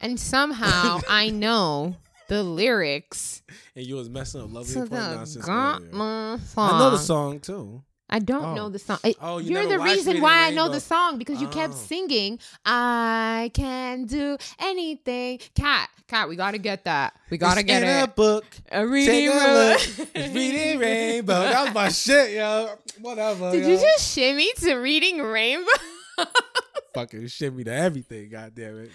and 0.00 0.20
somehow 0.20 1.00
I 1.08 1.30
know 1.30 1.96
the 2.28 2.42
lyrics 2.42 3.42
And 3.74 3.86
you 3.86 3.96
was 3.96 4.10
messing 4.10 4.42
up 4.42 4.52
lovely 4.52 4.74
the 4.74 4.88
nonsense. 4.88 5.48
Earlier. 5.48 5.90
I 5.92 6.78
know 6.78 6.90
the 6.90 6.98
song 6.98 7.40
too. 7.40 7.82
I 8.08 8.20
don't 8.20 8.44
Oh. 8.44 8.54
know 8.54 8.68
the 8.68 8.78
song. 8.78 8.98
Oh, 9.20 9.38
you 9.38 9.50
you're 9.52 9.66
the 9.66 9.80
reason 9.80 10.20
why 10.20 10.46
I 10.46 10.50
know 10.50 10.68
the 10.68 10.80
song 10.80 11.18
because 11.18 11.40
you 11.40 11.48
kept 11.48 11.74
Oh. 11.74 11.76
singing. 11.76 12.38
I 12.64 13.50
can 13.52 14.04
do 14.04 14.38
anything. 14.60 15.40
Cat, 15.56 15.88
cat, 16.06 16.28
we 16.28 16.36
gotta 16.36 16.58
get 16.58 16.84
that. 16.84 17.14
We 17.30 17.36
gotta 17.38 17.60
It's 17.60 17.66
get 17.66 17.82
in 17.82 17.88
it. 17.88 18.02
a 18.04 18.06
book. 18.08 18.44
A 18.70 18.86
reading 18.86 19.28
a 19.28 19.32
room. 19.32 19.54
look. 19.54 19.80
It's 20.14 20.34
reading 20.34 20.78
rainbow. 20.78 21.40
That 21.42 21.64
was 21.64 21.74
my 21.74 21.88
shit, 21.88 22.32
yo. 22.32 22.70
Whatever. 23.00 23.50
Did 23.50 23.62
yo. 23.64 23.70
you 23.70 23.76
just 23.80 24.12
shimmy 24.14 24.52
to 24.58 24.74
reading 24.76 25.20
rainbow? 25.20 25.70
fucking 26.94 27.26
shimmy 27.28 27.64
to 27.64 27.72
everything? 27.72 28.28
God 28.30 28.54
damn 28.54 28.78
it. 28.78 28.90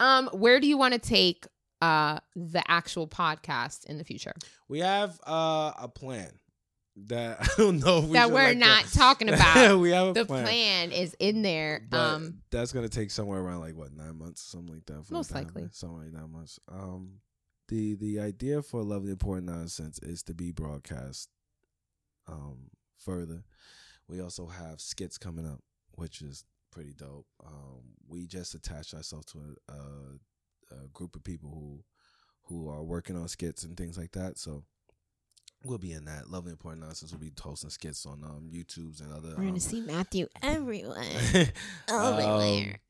Um, 0.00 0.28
where 0.32 0.58
do 0.60 0.66
you 0.66 0.76
want 0.78 0.94
to 0.94 0.98
take 1.00 1.46
uh 1.82 2.18
the 2.34 2.62
actual 2.68 3.06
podcast 3.06 3.84
in 3.86 3.98
the 3.98 4.04
future 4.04 4.32
We 4.68 4.78
have 4.80 5.20
uh, 5.26 5.72
a 5.78 5.88
plan 5.88 6.30
that 6.96 7.38
I 7.42 7.48
don't 7.56 7.84
know 7.84 7.98
if 7.98 8.04
we 8.04 8.12
that 8.12 8.30
we're 8.30 8.48
like 8.48 8.56
not 8.58 8.84
talking 8.92 9.28
about? 9.32 9.78
we 9.78 9.90
have 9.90 10.08
a 10.08 10.12
the 10.12 10.24
plan. 10.24 10.44
plan. 10.44 10.92
is 10.92 11.14
in 11.18 11.42
there. 11.42 11.82
But 11.88 11.98
um, 11.98 12.42
that's 12.50 12.72
gonna 12.72 12.88
take 12.88 13.10
somewhere 13.10 13.40
around 13.40 13.60
like 13.60 13.76
what 13.76 13.92
nine 13.92 14.18
months, 14.18 14.42
something 14.42 14.74
like 14.74 14.86
that. 14.86 15.10
Most 15.10 15.34
likely. 15.34 15.68
something 15.72 15.98
like 15.98 16.12
nine 16.12 16.30
months. 16.32 16.58
Um, 16.70 17.20
the 17.68 17.94
the 17.94 18.20
idea 18.20 18.62
for 18.62 18.82
lovely 18.82 19.10
important 19.10 19.48
nonsense 19.48 19.98
is 20.00 20.22
to 20.24 20.34
be 20.34 20.52
broadcast. 20.52 21.28
Um, 22.26 22.70
further, 22.98 23.44
we 24.08 24.20
also 24.20 24.46
have 24.46 24.80
skits 24.80 25.18
coming 25.18 25.46
up, 25.46 25.60
which 25.92 26.22
is 26.22 26.44
pretty 26.70 26.92
dope. 26.92 27.26
Um, 27.44 27.82
we 28.08 28.26
just 28.26 28.54
attached 28.54 28.94
ourselves 28.94 29.26
to 29.32 29.38
a, 29.38 29.72
a, 29.72 30.76
a 30.84 30.88
group 30.92 31.16
of 31.16 31.24
people 31.24 31.50
who 31.50 31.84
who 32.44 32.68
are 32.68 32.84
working 32.84 33.16
on 33.16 33.26
skits 33.28 33.64
and 33.64 33.76
things 33.76 33.98
like 33.98 34.12
that. 34.12 34.38
So. 34.38 34.64
We'll 35.64 35.78
be 35.78 35.92
in 35.92 36.04
that. 36.04 36.30
Lovely 36.30 36.52
Important 36.52 36.82
Nonsense 36.84 37.10
We'll 37.12 37.20
be 37.20 37.32
hosting 37.40 37.70
skits 37.70 38.04
on 38.06 38.22
um, 38.24 38.50
YouTube's 38.52 39.00
and 39.00 39.12
other. 39.12 39.28
we're 39.36 39.42
um, 39.44 39.46
gonna 39.48 39.60
see 39.60 39.80
Matthew 39.80 40.28
everywhere. 40.42 41.02
Um, 41.88 42.14
Everywhere. 42.14 42.80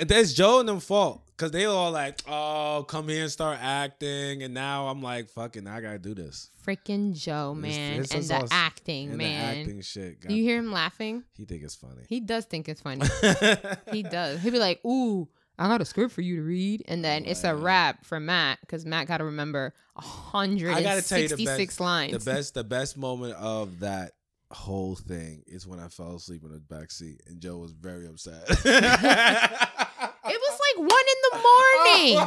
that's 0.00 0.32
Joe 0.32 0.60
and 0.60 0.68
them 0.68 0.80
fault 0.80 1.22
because 1.28 1.50
they 1.50 1.66
were 1.66 1.72
all 1.72 1.90
like, 1.90 2.20
oh, 2.28 2.84
come 2.88 3.08
here 3.08 3.22
and 3.22 3.30
start 3.30 3.58
acting, 3.60 4.42
and 4.42 4.52
now 4.54 4.88
I'm 4.88 5.02
like, 5.02 5.28
fucking, 5.30 5.66
I 5.66 5.80
gotta 5.80 5.98
do 5.98 6.14
this. 6.14 6.50
Freaking 6.66 7.14
Joe, 7.14 7.54
man, 7.54 8.00
it's 8.00 8.12
and 8.14 8.24
the 8.24 8.48
acting, 8.50 9.08
And 9.10 9.18
man. 9.18 9.54
the 9.54 9.60
acting 9.60 9.80
shit. 9.82 10.18
You 10.28 10.42
hear 10.42 10.58
him 10.58 10.70
laughing? 10.72 11.24
he 11.36 11.44
think 11.46 11.62
it's 11.62 11.74
funny. 11.74 12.02
He 12.08 12.20
does 12.20 12.44
think 12.44 12.68
it's 12.68 12.80
funny. 12.82 13.06
he 13.92 14.02
does. 14.02 14.40
He'd 14.42 14.50
be 14.50 14.58
like, 14.58 14.84
"Ooh, 14.84 15.28
I 15.58 15.66
got 15.68 15.80
a 15.80 15.84
script 15.84 16.12
for 16.14 16.20
you 16.20 16.36
to 16.36 16.42
read," 16.42 16.84
and 16.88 17.04
then 17.04 17.24
it's 17.24 17.44
a 17.44 17.54
Wow. 17.54 17.62
rap 17.62 18.04
from 18.06 18.26
Matt 18.26 18.60
because 18.60 18.86
Matt 18.86 19.08
got 19.08 19.18
to 19.18 19.24
remember 19.24 19.74
hundred 19.96 20.74
I 20.74 20.82
gotta 20.82 21.02
tell 21.02 21.18
you 21.18 21.28
the 21.28 21.44
best, 21.44 21.80
lines. 21.80 22.12
the 22.12 22.30
best, 22.30 22.54
the 22.54 22.62
best 22.64 22.96
moment 22.96 23.34
of 23.34 23.80
that 23.80 24.12
whole 24.52 24.94
thing 24.94 25.42
is 25.46 25.66
when 25.66 25.80
I 25.80 25.88
fell 25.88 26.14
asleep 26.16 26.42
in 26.44 26.52
the 26.52 26.60
back 26.60 26.90
seat 26.92 27.20
and 27.26 27.40
Joe 27.40 27.58
was 27.58 27.72
very 27.72 28.06
upset. 28.06 28.48
It 30.30 30.40
was 30.40 30.60
like 30.60 30.90
one 30.90 31.04
in 31.14 31.20
the 31.32 32.18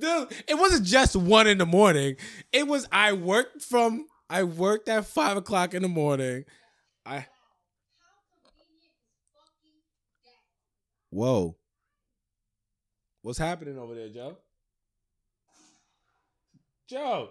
morning. 0.00 0.28
Dude, 0.30 0.44
it 0.48 0.54
wasn't 0.58 0.84
just 0.86 1.14
one 1.14 1.46
in 1.46 1.58
the 1.58 1.66
morning. 1.66 2.16
It 2.52 2.66
was 2.66 2.86
I 2.90 3.12
worked 3.12 3.62
from 3.62 4.06
I 4.30 4.44
worked 4.44 4.88
at 4.88 5.04
five 5.04 5.36
o'clock 5.36 5.74
in 5.74 5.82
the 5.82 5.88
morning. 5.88 6.44
I 7.04 7.26
Whoa. 11.10 11.56
What's 13.22 13.38
happening 13.38 13.78
over 13.78 13.94
there, 13.94 14.08
Joe? 14.08 14.36
Joe, 16.88 17.30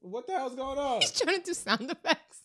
what 0.00 0.26
the 0.26 0.32
hell's 0.32 0.54
going 0.54 0.78
on? 0.78 1.00
He's 1.00 1.12
trying 1.12 1.38
to 1.40 1.44
do 1.44 1.54
sound 1.54 1.90
effects. 1.90 2.40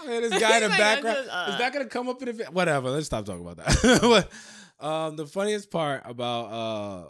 I 0.00 0.06
mean, 0.06 0.22
this 0.22 0.40
guy 0.40 0.56
in 0.56 0.62
the 0.64 0.68
like, 0.68 0.78
background. 0.78 1.16
"This 1.16 1.24
is, 1.24 1.30
uh." 1.30 1.48
Is 1.52 1.58
that 1.58 1.72
gonna 1.72 1.86
come 1.86 2.08
up 2.08 2.22
in 2.22 2.36
the 2.36 2.44
whatever? 2.46 2.90
Let's 2.90 3.06
stop 3.06 3.24
talking 3.24 3.46
about 3.46 3.56
that. 3.58 4.00
but 4.80 4.84
um, 4.84 5.16
the 5.16 5.26
funniest 5.26 5.70
part 5.70 6.02
about 6.04 6.44
uh, 6.46 7.04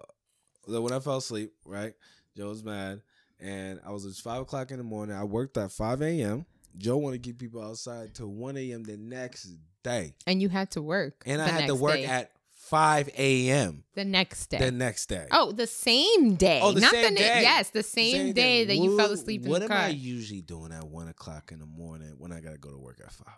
the, 0.68 0.80
when 0.80 0.92
I 0.92 1.00
fell 1.00 1.16
asleep, 1.18 1.52
right? 1.64 1.94
Joe 2.36 2.48
was 2.48 2.64
mad, 2.64 3.02
and 3.40 3.80
I 3.86 3.92
was 3.92 4.06
at 4.06 4.12
five 4.14 4.42
o'clock 4.42 4.70
in 4.70 4.78
the 4.78 4.84
morning. 4.84 5.16
I 5.16 5.24
worked 5.24 5.56
at 5.56 5.72
five 5.72 6.02
a.m. 6.02 6.46
Joe 6.78 6.96
wanted 6.96 7.22
to 7.22 7.28
keep 7.28 7.38
people 7.38 7.62
outside 7.62 8.14
till 8.14 8.28
one 8.28 8.56
a.m. 8.56 8.84
the 8.84 8.96
next 8.96 9.54
day, 9.82 10.14
And 10.26 10.40
you 10.40 10.48
had 10.48 10.70
to 10.72 10.82
work, 10.82 11.22
and 11.26 11.42
I 11.42 11.48
had 11.48 11.66
to 11.66 11.74
work 11.74 11.94
day. 11.94 12.04
at 12.06 12.30
five 12.72 13.10
a.m. 13.18 13.84
the 13.94 14.04
next 14.04 14.46
day. 14.46 14.56
the 14.56 14.72
next 14.72 15.06
day. 15.06 15.26
oh, 15.30 15.52
the 15.52 15.66
same 15.66 16.36
day. 16.36 16.58
Oh, 16.62 16.72
the 16.72 16.80
Not 16.80 16.90
same 16.90 17.04
the 17.04 17.10
ne- 17.10 17.16
day. 17.16 17.42
Yes, 17.42 17.68
the 17.68 17.80
The 17.80 17.82
same, 17.82 18.32
day 18.32 18.64
that 18.64 18.76
you 18.76 18.96
fell 18.96 19.12
asleep 19.12 19.44
in 19.44 19.52
the 19.52 19.58
car. 19.58 19.68
What 19.68 19.70
am. 19.70 19.84
I 19.84 19.88
usually 19.88 20.40
doing 20.40 20.72
at 20.72 20.82
one 20.82 21.06
o'clock 21.08 21.52
in 21.52 21.58
the 21.58 21.66
morning 21.66 22.14
when 22.16 22.32
I 22.32 22.40
gotta 22.40 22.56
go 22.56 22.70
to 22.70 22.78
work 22.78 22.98
at 23.04 23.12
five? 23.12 23.34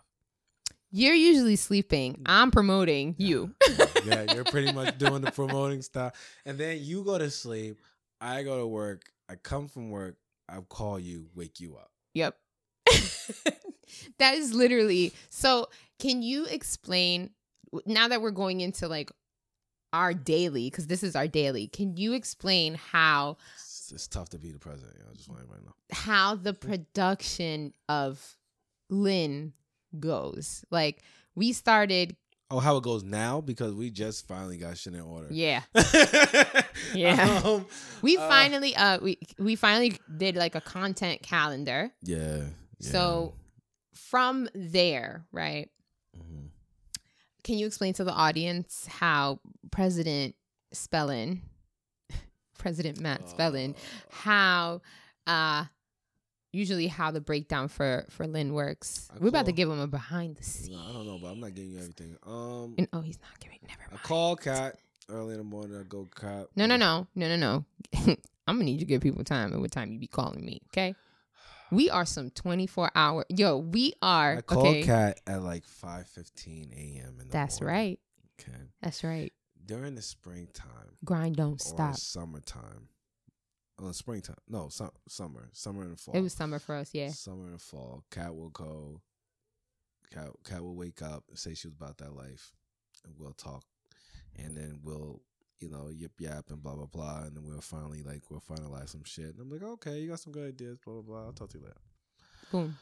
You're 0.89 1.15
usually 1.15 1.57
sleeping. 1.57 2.21
I'm 2.25 2.49
promoting 2.49 3.15
you. 3.17 3.53
yeah, 4.05 4.33
you're 4.33 4.45
pretty 4.45 4.71
much 4.71 4.97
doing 4.97 5.21
the 5.21 5.31
promoting 5.31 5.81
stuff. 5.81 6.13
And 6.45 6.57
then 6.57 6.77
you 6.81 7.03
go 7.03 7.17
to 7.17 7.29
sleep. 7.29 7.81
I 8.21 8.43
go 8.43 8.59
to 8.59 8.67
work. 8.67 9.01
I 9.27 9.35
come 9.35 9.67
from 9.67 9.89
work. 9.89 10.15
I 10.47 10.59
call 10.61 10.97
you, 10.97 11.27
wake 11.35 11.59
you 11.59 11.75
up. 11.75 11.91
Yep. 12.13 12.37
that 14.19 14.35
is 14.35 14.53
literally 14.53 15.11
so. 15.29 15.67
Can 15.99 16.21
you 16.21 16.45
explain 16.45 17.31
now 17.85 18.07
that 18.07 18.21
we're 18.21 18.31
going 18.31 18.61
into 18.61 18.87
like 18.87 19.11
our 19.95 20.13
daily, 20.13 20.69
because 20.69 20.87
this 20.87 21.03
is 21.03 21.15
our 21.15 21.27
daily, 21.27 21.67
can 21.67 21.95
you 21.97 22.13
explain 22.13 22.75
how 22.75 23.37
It's, 23.55 23.91
it's 23.91 24.07
tough 24.07 24.29
to 24.29 24.37
be 24.37 24.51
the 24.51 24.59
president. 24.59 24.95
I 25.09 25.13
just 25.15 25.29
want 25.29 25.41
everybody 25.41 25.61
to 25.61 25.65
know. 25.67 25.75
how 25.91 26.35
the 26.35 26.53
production 26.53 27.73
of 27.89 28.37
Lynn 28.89 29.53
goes? 29.99 30.65
Like 30.69 31.01
we 31.35 31.53
started, 31.53 32.15
Oh, 32.51 32.59
how 32.59 32.77
it 32.77 32.83
goes 32.83 33.03
now 33.03 33.41
because 33.41 33.73
we 33.73 33.89
just 33.89 34.27
finally 34.27 34.57
got 34.57 34.77
shit 34.77 34.93
in 34.93 35.01
order. 35.01 35.27
yeah. 35.31 35.61
yeah. 35.73 36.61
Yeah. 36.93 37.59
We 38.03 38.17
uh, 38.17 38.27
finally 38.29 38.75
uh 38.75 38.99
we 39.01 39.17
we 39.39 39.55
finally 39.55 39.97
did 40.17 40.35
like 40.35 40.53
a 40.55 40.61
content 40.61 41.23
calendar. 41.23 41.91
yeah. 42.03 42.43
yeah. 42.79 42.91
So 42.91 43.33
from 43.93 44.47
there, 44.53 45.25
right? 45.31 45.69
Mhm. 46.17 46.44
Can 47.45 47.59
you 47.59 47.67
explain 47.67 47.93
to 47.93 48.03
the 48.03 48.11
audience 48.11 48.87
how 48.89 49.39
President 49.69 50.33
Spellin, 50.73 51.43
President 52.57 52.99
Matt 52.99 53.29
Spellin, 53.29 53.75
how 54.09 54.81
uh 55.27 55.65
usually 56.51 56.87
how 56.87 57.11
the 57.11 57.21
breakdown 57.21 57.67
for 57.67 58.07
for 58.09 58.25
Lynn 58.25 58.53
works? 58.55 59.07
I 59.13 59.19
We're 59.19 59.29
about 59.29 59.45
to 59.45 59.51
give 59.51 59.69
him 59.69 59.79
a 59.79 59.85
behind 59.85 60.37
the 60.37 60.43
scenes. 60.43 60.69
No, 60.75 60.79
I 60.89 60.91
don't 60.91 61.05
know, 61.05 61.19
but 61.21 61.27
I'm 61.27 61.39
not 61.39 61.53
giving 61.53 61.69
you 61.69 61.77
everything. 61.77 62.17
Um, 62.25 62.73
And, 62.79 62.87
oh, 62.93 63.01
he's 63.01 63.19
not 63.21 63.39
giving. 63.39 63.59
Never 63.67 63.83
I 63.93 63.97
call 63.97 64.35
Cat 64.35 64.77
early 65.07 65.33
in 65.33 65.37
the 65.37 65.43
morning. 65.43 65.77
I 65.79 65.83
go 65.83 66.07
Cat. 66.19 66.47
No, 66.55 66.65
no, 66.65 66.77
no, 66.77 67.05
no, 67.13 67.27
no, 67.27 67.35
no. 67.35 67.65
I'm 68.47 68.55
gonna 68.57 68.63
need 68.63 68.73
you 68.73 68.79
to 68.79 68.85
give 68.85 69.01
people 69.01 69.23
time 69.23 69.53
and 69.53 69.61
what 69.61 69.71
time 69.71 69.91
you 69.91 69.99
be 69.99 70.07
calling 70.07 70.43
me. 70.43 70.61
Okay. 70.73 70.95
We 71.75 71.89
are 71.89 72.05
some 72.05 72.29
24 72.29 72.91
hour. 72.95 73.25
Yo, 73.29 73.57
we 73.57 73.93
are. 74.01 74.37
I 74.37 74.41
call 74.41 74.67
okay. 74.67 74.83
Cat 74.83 75.19
at 75.27 75.41
like 75.41 75.63
5:15 75.65 76.71
a.m. 76.71 77.17
in 77.19 77.27
the 77.27 77.31
That's 77.31 77.59
morning. 77.59 77.77
right. 77.77 77.99
Okay. 78.39 78.57
That's 78.81 79.03
right. 79.03 79.33
During 79.65 79.95
the 79.95 80.01
springtime 80.01 80.97
Grind 81.03 81.35
don't 81.35 81.61
or 81.61 81.65
stop. 81.65 81.95
summertime. 81.95 82.89
Oh, 83.81 83.91
springtime. 83.91 84.37
No, 84.47 84.69
su- 84.69 84.89
summer. 85.09 85.49
Summer 85.51 85.83
and 85.83 85.99
fall. 85.99 86.15
It 86.15 86.21
was 86.21 86.33
summer 86.33 86.59
for 86.59 86.75
us, 86.75 86.91
yeah. 86.93 87.09
Summer 87.09 87.47
and 87.49 87.61
fall. 87.61 88.05
Cat 88.09 88.33
will 88.35 88.49
go. 88.51 89.01
Cat, 90.13 90.29
Cat 90.45 90.61
will 90.61 90.75
wake 90.75 91.01
up 91.01 91.25
and 91.29 91.37
say 91.37 91.55
she 91.55 91.67
was 91.67 91.75
about 91.75 91.97
that 91.97 92.15
life, 92.15 92.53
and 93.03 93.15
we'll 93.17 93.33
talk, 93.33 93.65
and 94.37 94.55
then 94.55 94.79
we'll, 94.83 95.21
you 95.59 95.69
know, 95.69 95.89
yip 95.89 96.11
yap 96.19 96.45
and 96.49 96.61
blah 96.61 96.75
blah 96.75 96.85
blah, 96.85 97.23
and 97.23 97.35
then 97.35 97.43
we'll 97.43 97.61
finally 97.61 98.03
like 98.03 98.23
we'll 98.29 98.41
finalize 98.41 98.89
some 98.89 99.03
shit. 99.03 99.25
And 99.35 99.39
I'm 99.41 99.49
like, 99.49 99.63
okay, 99.63 99.99
you 99.99 100.09
got 100.09 100.19
some 100.19 100.33
good 100.33 100.47
ideas, 100.49 100.77
blah 100.83 100.93
blah 100.95 101.01
blah. 101.03 101.25
I'll 101.27 101.33
talk 101.33 101.49
to 101.49 101.57
you 101.57 101.63
later. 101.63 101.77
Boom. 102.51 102.77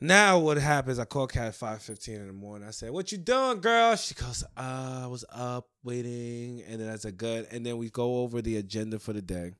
Now 0.00 0.38
what 0.38 0.58
happens? 0.58 0.98
I 0.98 1.06
call 1.06 1.26
Cat 1.26 1.54
five 1.54 1.80
fifteen 1.82 2.16
in 2.16 2.26
the 2.26 2.32
morning. 2.34 2.68
I 2.68 2.70
say, 2.70 2.90
"What 2.90 3.12
you 3.12 3.18
doing, 3.18 3.60
girl?" 3.60 3.96
She 3.96 4.14
goes, 4.14 4.44
uh, 4.56 5.00
"I 5.04 5.06
was 5.06 5.24
up 5.32 5.68
waiting," 5.82 6.62
and 6.68 6.80
then 6.80 6.90
I 6.90 6.96
said, 6.96 7.16
"Good." 7.16 7.46
And 7.50 7.64
then 7.64 7.78
we 7.78 7.88
go 7.88 8.18
over 8.18 8.42
the 8.42 8.56
agenda 8.58 8.98
for 8.98 9.14
the 9.14 9.22
day. 9.22 9.52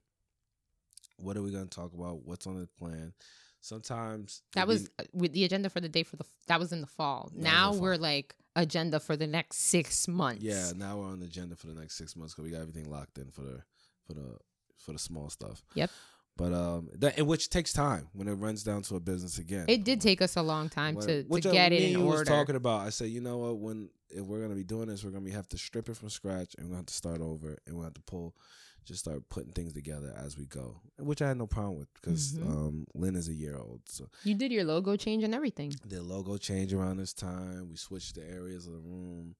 What 1.18 1.38
are 1.38 1.42
we 1.42 1.52
gonna 1.52 1.66
talk 1.66 1.94
about? 1.94 2.22
What's 2.26 2.46
on 2.46 2.60
the 2.60 2.68
plan? 2.78 3.14
Sometimes 3.62 4.42
That 4.52 4.68
was 4.68 4.82
be- 4.84 4.88
uh, 4.98 5.04
with 5.14 5.32
the 5.32 5.44
agenda 5.44 5.70
for 5.70 5.80
the 5.80 5.88
day 5.88 6.02
for 6.02 6.16
the 6.16 6.24
that 6.48 6.60
was 6.60 6.70
in 6.72 6.82
the 6.82 6.86
fall. 6.86 7.30
now 7.34 7.72
the 7.72 7.80
we're 7.80 7.96
like 7.96 8.36
agenda 8.56 8.98
for 8.98 9.16
the 9.16 9.26
next 9.26 9.58
six 9.58 10.08
months. 10.08 10.42
yeah. 10.42 10.72
Now 10.74 10.98
we're 10.98 11.06
on 11.06 11.20
the 11.20 11.26
agenda 11.26 11.54
for 11.54 11.68
the 11.68 11.74
next 11.78 11.96
six 11.96 12.16
months 12.16 12.34
because 12.34 12.44
we 12.44 12.50
got 12.50 12.62
everything 12.62 12.90
locked 12.90 13.18
in 13.18 13.30
for 13.30 13.42
the 13.42 13.62
for 14.06 14.14
the 14.14 14.36
for 14.78 14.92
the 14.92 14.98
small 14.98 15.30
stuff. 15.30 15.62
Yep. 15.74 15.90
But 16.36 16.52
um, 16.52 16.90
that 16.98 17.24
which 17.24 17.48
takes 17.48 17.72
time 17.72 18.08
when 18.12 18.28
it 18.28 18.34
runs 18.34 18.62
down 18.62 18.82
to 18.82 18.96
a 18.96 19.00
business 19.00 19.38
again. 19.38 19.64
It 19.68 19.84
did 19.84 20.02
take 20.02 20.20
us 20.20 20.36
a 20.36 20.42
long 20.42 20.68
time 20.68 20.94
What- 20.96 21.06
to, 21.06 21.24
to 21.24 21.48
uh, 21.48 21.52
get 21.52 21.70
me 21.70 21.78
it 21.78 21.82
in 21.84 21.90
you 21.92 22.04
order. 22.04 22.18
Was 22.20 22.28
talking 22.28 22.56
about, 22.56 22.86
I 22.86 22.90
said, 22.90 23.08
you 23.08 23.22
know 23.22 23.38
what? 23.38 23.56
When 23.58 23.88
if 24.10 24.22
we're 24.24 24.42
gonna 24.42 24.54
be 24.54 24.64
doing 24.64 24.88
this, 24.88 25.02
we're 25.02 25.10
gonna 25.12 25.24
be, 25.24 25.30
have 25.30 25.48
to 25.48 25.58
strip 25.58 25.88
it 25.88 25.96
from 25.96 26.10
scratch, 26.10 26.54
and 26.56 26.66
we're 26.66 26.70
gonna 26.72 26.80
have 26.80 26.86
to 26.86 26.94
start 26.94 27.20
over, 27.20 27.56
and 27.66 27.74
we 27.76 27.80
are 27.80 27.84
have 27.84 27.94
to 27.94 28.02
pull, 28.02 28.34
just 28.86 29.00
start 29.00 29.28
putting 29.28 29.52
things 29.52 29.72
together 29.74 30.14
as 30.16 30.38
we 30.38 30.46
go, 30.46 30.80
which 30.98 31.20
I 31.20 31.28
had 31.28 31.36
no 31.36 31.46
problem 31.46 31.76
with 31.78 31.92
because 31.94 32.34
Mhm. 32.34 32.46
um, 32.46 32.86
Lynn 32.94 33.16
is 33.16 33.28
a 33.28 33.34
year 33.34 33.56
old, 33.58 33.82
so 33.86 34.08
you 34.24 34.34
did 34.34 34.52
your 34.52 34.64
logo 34.64 34.96
change 34.96 35.22
and 35.24 35.34
everything. 35.34 35.74
the 35.84 36.02
logo 36.02 36.36
change 36.38 36.72
around 36.72 36.96
this 36.98 37.12
time. 37.12 37.68
We 37.68 37.76
switched 37.76 38.14
the 38.14 38.24
areas 38.24 38.66
of 38.66 38.72
the 38.74 38.80
room. 38.80 39.36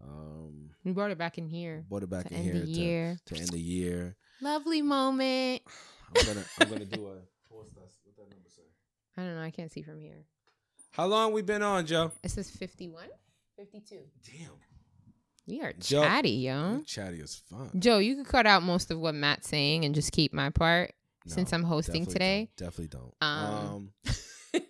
Um, 0.00 0.70
We 0.84 0.92
brought 0.92 1.10
it 1.10 1.18
back 1.18 1.36
in 1.36 1.46
here 1.46 1.84
brought 1.88 2.02
it 2.02 2.08
back 2.10 2.26
to 2.28 2.34
in 2.34 2.40
end 2.40 2.68
here 2.68 3.16
the 3.18 3.18
to, 3.26 3.34
to 3.34 3.40
end 3.40 3.48
the 3.50 3.60
year. 3.60 4.16
Lovely 4.40 4.80
moment. 4.82 5.62
I'm 6.16 6.24
gonna 6.26 6.44
I'm 6.58 6.68
gonna 6.70 6.84
do 6.86 7.06
a 7.08 7.16
what's 7.50 7.72
that? 7.74 7.90
What 8.04 8.16
that 8.16 8.30
number 8.30 8.48
say? 8.48 8.62
I 9.16 9.22
don't 9.24 9.34
know. 9.34 9.42
I 9.42 9.50
can't 9.50 9.70
see 9.70 9.82
from 9.82 10.00
here. 10.00 10.24
How 10.92 11.06
long 11.06 11.32
we 11.32 11.42
been 11.42 11.62
on, 11.62 11.86
Joe? 11.86 12.12
It 12.24 12.30
says 12.30 12.50
51, 12.50 13.08
52. 13.56 13.96
Damn, 14.24 14.50
We 15.50 15.60
are 15.62 15.72
Joe- 15.72 16.02
chatty, 16.04 16.30
yo. 16.30 16.82
chatty 16.86 17.20
as 17.20 17.34
fuck. 17.50 17.74
Joe, 17.76 17.98
you 17.98 18.14
could 18.16 18.26
cut 18.26 18.46
out 18.46 18.62
most 18.62 18.90
of 18.92 19.00
what 19.00 19.14
Matt's 19.16 19.48
saying 19.48 19.84
and 19.84 19.94
just 19.94 20.12
keep 20.12 20.32
my 20.32 20.50
part 20.50 20.92
since 21.26 21.52
I'm 21.52 21.64
hosting 21.64 22.04
definitely 22.04 22.12
today. 22.14 22.50
don't. 22.56 22.66
Definitely 22.68 22.98
don't. 22.98 23.14
Um, 23.20 23.92
Um, 24.54 24.62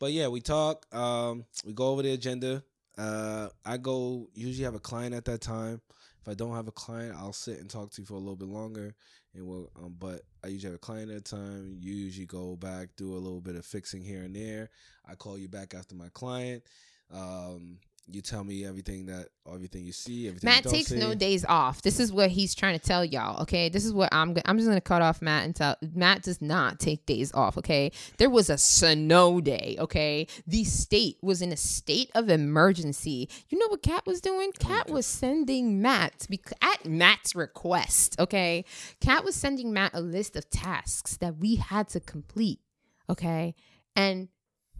but 0.00 0.12
yeah, 0.12 0.26
we 0.28 0.40
talk. 0.40 0.92
Um, 0.94 1.44
we 1.64 1.72
go 1.72 1.88
over 1.88 2.02
the 2.02 2.12
agenda. 2.12 2.64
Uh, 2.98 3.48
I 3.64 3.76
go 3.76 4.28
usually 4.34 4.64
have 4.64 4.74
a 4.74 4.80
client 4.80 5.14
at 5.14 5.24
that 5.26 5.40
time. 5.40 5.80
If 6.20 6.28
I 6.28 6.34
don't 6.34 6.54
have 6.54 6.68
a 6.68 6.72
client, 6.72 7.14
I'll 7.16 7.32
sit 7.32 7.60
and 7.60 7.70
talk 7.70 7.92
to 7.92 8.02
you 8.02 8.06
for 8.06 8.14
a 8.14 8.18
little 8.18 8.36
bit 8.36 8.48
longer. 8.48 8.94
And 9.32 9.46
we'll, 9.46 9.70
um, 9.76 9.94
but 9.98 10.22
I 10.44 10.48
usually 10.48 10.72
have 10.72 10.76
a 10.76 10.78
client 10.78 11.10
at 11.10 11.18
a 11.18 11.20
time. 11.22 11.76
You 11.80 11.94
usually 11.94 12.26
go 12.26 12.56
back, 12.56 12.88
do 12.96 13.12
a 13.14 13.16
little 13.16 13.40
bit 13.40 13.54
of 13.54 13.64
fixing 13.64 14.02
here 14.02 14.22
and 14.22 14.34
there. 14.34 14.70
I 15.06 15.14
call 15.14 15.38
you 15.38 15.48
back 15.48 15.72
after 15.72 15.94
my 15.94 16.08
client. 16.12 16.64
Um, 17.12 17.78
you 18.06 18.22
tell 18.22 18.42
me 18.42 18.64
everything 18.64 19.06
that 19.06 19.28
everything 19.46 19.84
you 19.84 19.92
see. 19.92 20.26
Everything 20.26 20.48
Matt 20.48 20.58
you 20.58 20.62
don't 20.64 20.72
takes 20.74 20.88
see. 20.88 20.98
no 20.98 21.14
days 21.14 21.44
off. 21.44 21.82
This 21.82 22.00
is 22.00 22.12
what 22.12 22.30
he's 22.30 22.54
trying 22.54 22.78
to 22.78 22.84
tell 22.84 23.04
y'all. 23.04 23.42
Okay, 23.42 23.68
this 23.68 23.84
is 23.84 23.92
what 23.92 24.08
I'm. 24.12 24.36
I'm 24.44 24.56
just 24.56 24.68
gonna 24.68 24.80
cut 24.80 25.00
off 25.02 25.22
Matt 25.22 25.44
and 25.44 25.54
tell 25.54 25.76
Matt 25.94 26.22
does 26.22 26.42
not 26.42 26.80
take 26.80 27.06
days 27.06 27.32
off. 27.34 27.56
Okay, 27.58 27.92
there 28.18 28.30
was 28.30 28.50
a 28.50 28.58
snow 28.58 29.40
day. 29.40 29.76
Okay, 29.78 30.26
the 30.46 30.64
state 30.64 31.18
was 31.22 31.40
in 31.40 31.52
a 31.52 31.56
state 31.56 32.10
of 32.14 32.28
emergency. 32.28 33.28
You 33.48 33.58
know 33.58 33.68
what 33.68 33.82
Cat 33.82 34.04
was 34.06 34.20
doing? 34.20 34.50
Oh 34.60 34.66
Cat 34.66 34.90
was 34.90 35.06
sending 35.06 35.80
Matt 35.80 36.26
bec- 36.28 36.52
at 36.62 36.84
Matt's 36.86 37.34
request. 37.34 38.18
Okay, 38.18 38.64
Cat 39.00 39.24
was 39.24 39.36
sending 39.36 39.72
Matt 39.72 39.92
a 39.94 40.00
list 40.00 40.34
of 40.36 40.50
tasks 40.50 41.16
that 41.18 41.36
we 41.36 41.56
had 41.56 41.88
to 41.90 42.00
complete. 42.00 42.60
Okay, 43.08 43.54
and 43.94 44.28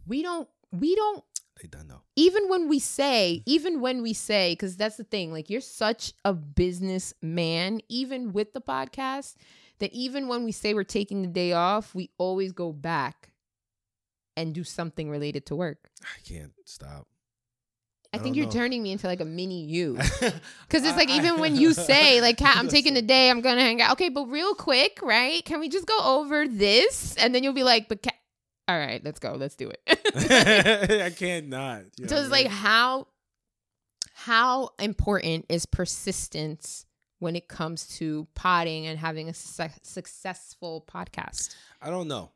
we 0.07 0.23
don't. 0.23 0.49
We 0.73 0.95
don't 0.95 1.25
They 1.61 1.69
done 1.69 1.89
though. 1.89 2.01
even 2.17 2.49
when 2.49 2.69
we 2.69 2.79
say, 2.79 3.43
even 3.45 3.81
when 3.81 4.03
we 4.03 4.15
say, 4.15 4.53
because 4.53 4.77
that's 4.77 4.97
the 4.97 5.05
thing, 5.05 5.31
like 5.33 5.51
you're 5.51 5.61
such 5.61 6.15
a 6.25 6.33
businessman, 6.33 7.81
even 7.89 8.33
with 8.33 8.55
the 8.55 8.61
podcast, 8.63 9.35
that 9.79 9.93
even 9.93 10.29
when 10.29 10.45
we 10.45 10.53
say 10.53 10.73
we're 10.73 10.85
taking 10.85 11.23
the 11.23 11.29
day 11.29 11.53
off, 11.53 11.95
we 11.95 12.11
always 12.19 12.53
go 12.53 12.73
back 12.73 13.33
and 14.37 14.55
do 14.55 14.65
something 14.65 15.11
related 15.11 15.45
to 15.47 15.57
work. 15.57 15.91
I 16.03 16.27
can't 16.27 16.53
stop. 16.65 17.07
I, 18.13 18.17
I 18.17 18.21
think 18.21 18.37
you're 18.37 18.47
know. 18.47 18.53
turning 18.53 18.83
me 18.83 18.93
into 18.93 19.07
like 19.07 19.21
a 19.21 19.25
mini 19.25 19.65
you. 19.65 19.99
Because 20.67 20.85
it's 20.85 20.97
like 20.97 21.11
even 21.11 21.41
when 21.41 21.57
you 21.63 21.75
say 21.75 22.21
like 22.21 22.41
I'm 22.43 22.69
taking 22.69 22.95
the 22.95 23.03
day, 23.03 23.29
I'm 23.29 23.41
gonna 23.41 23.61
hang 23.61 23.83
out. 23.83 23.93
Okay, 23.93 24.09
but 24.09 24.27
real 24.27 24.55
quick, 24.55 24.99
right? 25.03 25.45
Can 25.45 25.61
we 25.61 25.69
just 25.69 25.87
go 25.87 25.99
over 26.03 26.49
this? 26.49 27.17
And 27.17 27.35
then 27.35 27.45
you'll 27.45 27.53
be 27.53 27.65
like, 27.65 27.89
but 27.89 28.03
all 28.71 28.79
right, 28.79 29.03
let's 29.05 29.19
go, 29.19 29.33
let's 29.35 29.57
do 29.57 29.71
it. 29.71 29.81
I 31.05 31.11
can't 31.11 31.49
not. 31.49 31.83
you 31.99 32.05
know 32.07 32.09
so 32.09 32.17
it's 32.17 32.27
I 32.27 32.31
like 32.31 32.47
how 32.47 33.07
how 34.15 34.71
important 34.79 35.47
is 35.49 35.67
persistence 35.67 36.87
when 37.19 37.37
it 37.37 37.49
comes 37.49 37.87
to 37.99 38.27
potting 38.35 38.87
and 38.87 38.99
having 38.99 39.29
a 39.29 39.35
suc 39.35 39.73
successful 39.83 40.85
podcast? 40.91 41.55
I 41.83 41.91
don't 41.91 42.09
know. 42.09 42.31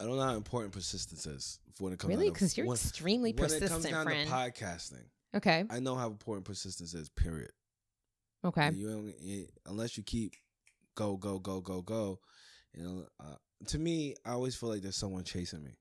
I 0.00 0.04
don't 0.04 0.16
know 0.16 0.22
how 0.24 0.34
important 0.34 0.72
persistence 0.72 1.26
is 1.26 1.58
when 1.78 1.92
it 1.92 1.98
comes 1.98 2.08
Really? 2.10 2.30
Because 2.30 2.56
you're 2.56 2.66
when, 2.66 2.74
extremely 2.76 3.32
when 3.32 3.44
it 3.44 3.48
comes 3.50 3.60
persistent, 3.60 3.94
down 3.94 4.04
friend. 4.06 4.28
to 4.28 4.34
podcasting. 4.34 5.04
okay. 5.36 5.64
I 5.70 5.78
know 5.80 5.94
how 5.94 6.08
important 6.08 6.46
persistence 6.46 6.94
is. 6.94 7.08
Period. 7.10 7.50
Okay. 8.44 8.70
You 8.72 9.12
you- 9.20 9.48
unless 9.66 9.96
you 9.96 10.02
keep 10.02 10.32
go 10.94 11.16
go 11.16 11.38
go 11.38 11.60
go 11.60 11.82
go. 11.82 12.18
You 12.74 12.82
know, 12.82 13.04
uh, 13.20 13.34
to 13.66 13.78
me, 13.78 14.14
I 14.24 14.32
always 14.32 14.54
feel 14.56 14.68
like 14.68 14.82
there's 14.82 14.96
someone 14.96 15.24
chasing 15.24 15.62
me. 15.62 15.76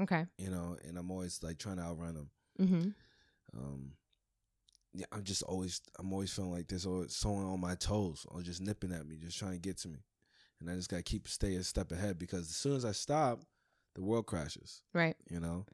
Okay. 0.00 0.26
You 0.38 0.50
know, 0.50 0.76
and 0.86 0.98
I'm 0.98 1.10
always 1.10 1.42
like 1.42 1.58
trying 1.58 1.76
to 1.76 1.82
outrun 1.82 2.14
them. 2.14 2.30
Mm-hmm. 2.60 2.88
Um, 3.56 3.92
yeah, 4.92 5.06
I'm 5.12 5.24
just 5.24 5.42
always, 5.42 5.80
I'm 5.98 6.12
always 6.12 6.32
feeling 6.32 6.52
like 6.52 6.68
there's 6.68 6.86
always 6.86 7.14
someone 7.14 7.46
on 7.46 7.60
my 7.60 7.74
toes 7.74 8.26
or 8.28 8.42
just 8.42 8.60
nipping 8.60 8.92
at 8.92 9.06
me, 9.06 9.16
just 9.16 9.38
trying 9.38 9.52
to 9.52 9.58
get 9.58 9.78
to 9.78 9.88
me, 9.88 9.98
and 10.60 10.70
I 10.70 10.74
just 10.74 10.88
gotta 10.88 11.02
keep 11.02 11.28
stay 11.28 11.54
a 11.56 11.62
step 11.62 11.92
ahead 11.92 12.18
because 12.18 12.42
as 12.42 12.56
soon 12.56 12.76
as 12.76 12.84
I 12.84 12.92
stop, 12.92 13.42
the 13.94 14.02
world 14.02 14.26
crashes. 14.26 14.82
Right. 14.94 15.16
You 15.30 15.40
know, 15.40 15.66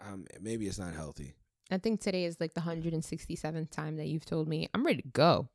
um, 0.00 0.26
maybe 0.40 0.66
it's 0.66 0.78
not 0.78 0.94
healthy. 0.94 1.34
I 1.70 1.78
think 1.78 2.00
today 2.00 2.24
is 2.24 2.38
like 2.40 2.54
the 2.54 2.62
167th 2.62 3.70
time 3.70 3.96
that 3.96 4.06
you've 4.06 4.24
told 4.24 4.48
me 4.48 4.68
I'm 4.72 4.84
ready 4.86 5.02
to 5.02 5.08
go. 5.08 5.48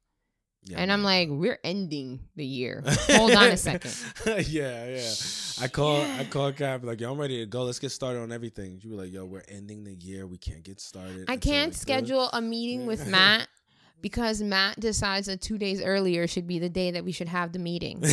Yeah, 0.65 0.77
and 0.79 0.91
I'm 0.91 1.03
like, 1.03 1.29
we're 1.29 1.59
ending 1.63 2.21
the 2.35 2.45
year. 2.45 2.83
Hold 3.11 3.33
on 3.33 3.49
a 3.49 3.57
second. 3.57 3.95
yeah, 4.47 4.87
yeah. 4.87 5.11
I 5.61 5.67
call 5.67 6.01
I 6.01 6.25
call 6.29 6.51
Cap 6.53 6.83
like, 6.83 7.01
yo, 7.01 7.11
I'm 7.11 7.19
ready 7.19 7.39
to 7.39 7.45
go. 7.45 7.63
Let's 7.63 7.79
get 7.79 7.91
started 7.91 8.21
on 8.21 8.31
everything. 8.31 8.79
You 8.81 8.91
were 8.91 9.03
like, 9.03 9.11
yo, 9.11 9.25
we're 9.25 9.43
ending 9.49 9.83
the 9.83 9.93
year. 9.93 10.25
We 10.25 10.37
can't 10.37 10.63
get 10.63 10.79
started. 10.79 11.25
I 11.27 11.35
can't 11.37 11.67
we 11.67 11.71
do 11.71 11.75
it." 11.75 11.75
schedule 11.75 12.29
a 12.31 12.41
meeting 12.41 12.85
with 12.85 13.07
Matt 13.13 13.49
because 14.03 14.41
Matt 14.41 14.79
decides 14.79 15.27
that 15.27 15.41
two 15.41 15.57
days 15.57 15.81
earlier 15.81 16.27
should 16.27 16.45
be 16.45 16.59
the 16.59 16.69
day 16.69 16.91
that 16.91 17.03
we 17.03 17.11
should 17.11 17.29
have 17.29 17.53
the 17.53 17.59
meeting. 17.59 18.03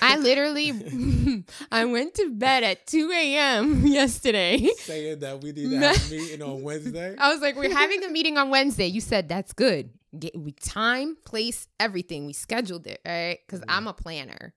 I 0.00 0.16
literally, 0.16 1.44
I 1.70 1.84
went 1.84 2.14
to 2.14 2.30
bed 2.30 2.64
at 2.64 2.86
2 2.86 3.10
a.m. 3.14 3.86
yesterday. 3.86 4.66
saying 4.78 5.20
that 5.20 5.42
we 5.42 5.52
need 5.52 5.70
to 5.70 5.76
have 5.76 6.06
a 6.06 6.10
meeting 6.10 6.42
on 6.42 6.62
Wednesday. 6.62 7.14
I 7.18 7.32
was 7.32 7.42
like, 7.42 7.54
we're 7.54 7.72
having 7.72 8.02
a 8.02 8.08
meeting 8.08 8.38
on 8.38 8.48
Wednesday. 8.50 8.86
You 8.86 9.02
said 9.02 9.28
that's 9.28 9.52
good. 9.52 9.90
Get 10.18 10.38
we 10.38 10.52
time, 10.52 11.16
place, 11.24 11.68
everything. 11.80 12.26
We 12.26 12.32
scheduled 12.32 12.86
it, 12.86 13.00
right? 13.06 13.38
Because 13.46 13.60
mm-hmm. 13.60 13.70
I'm 13.70 13.86
a 13.86 13.92
planner. 13.92 14.54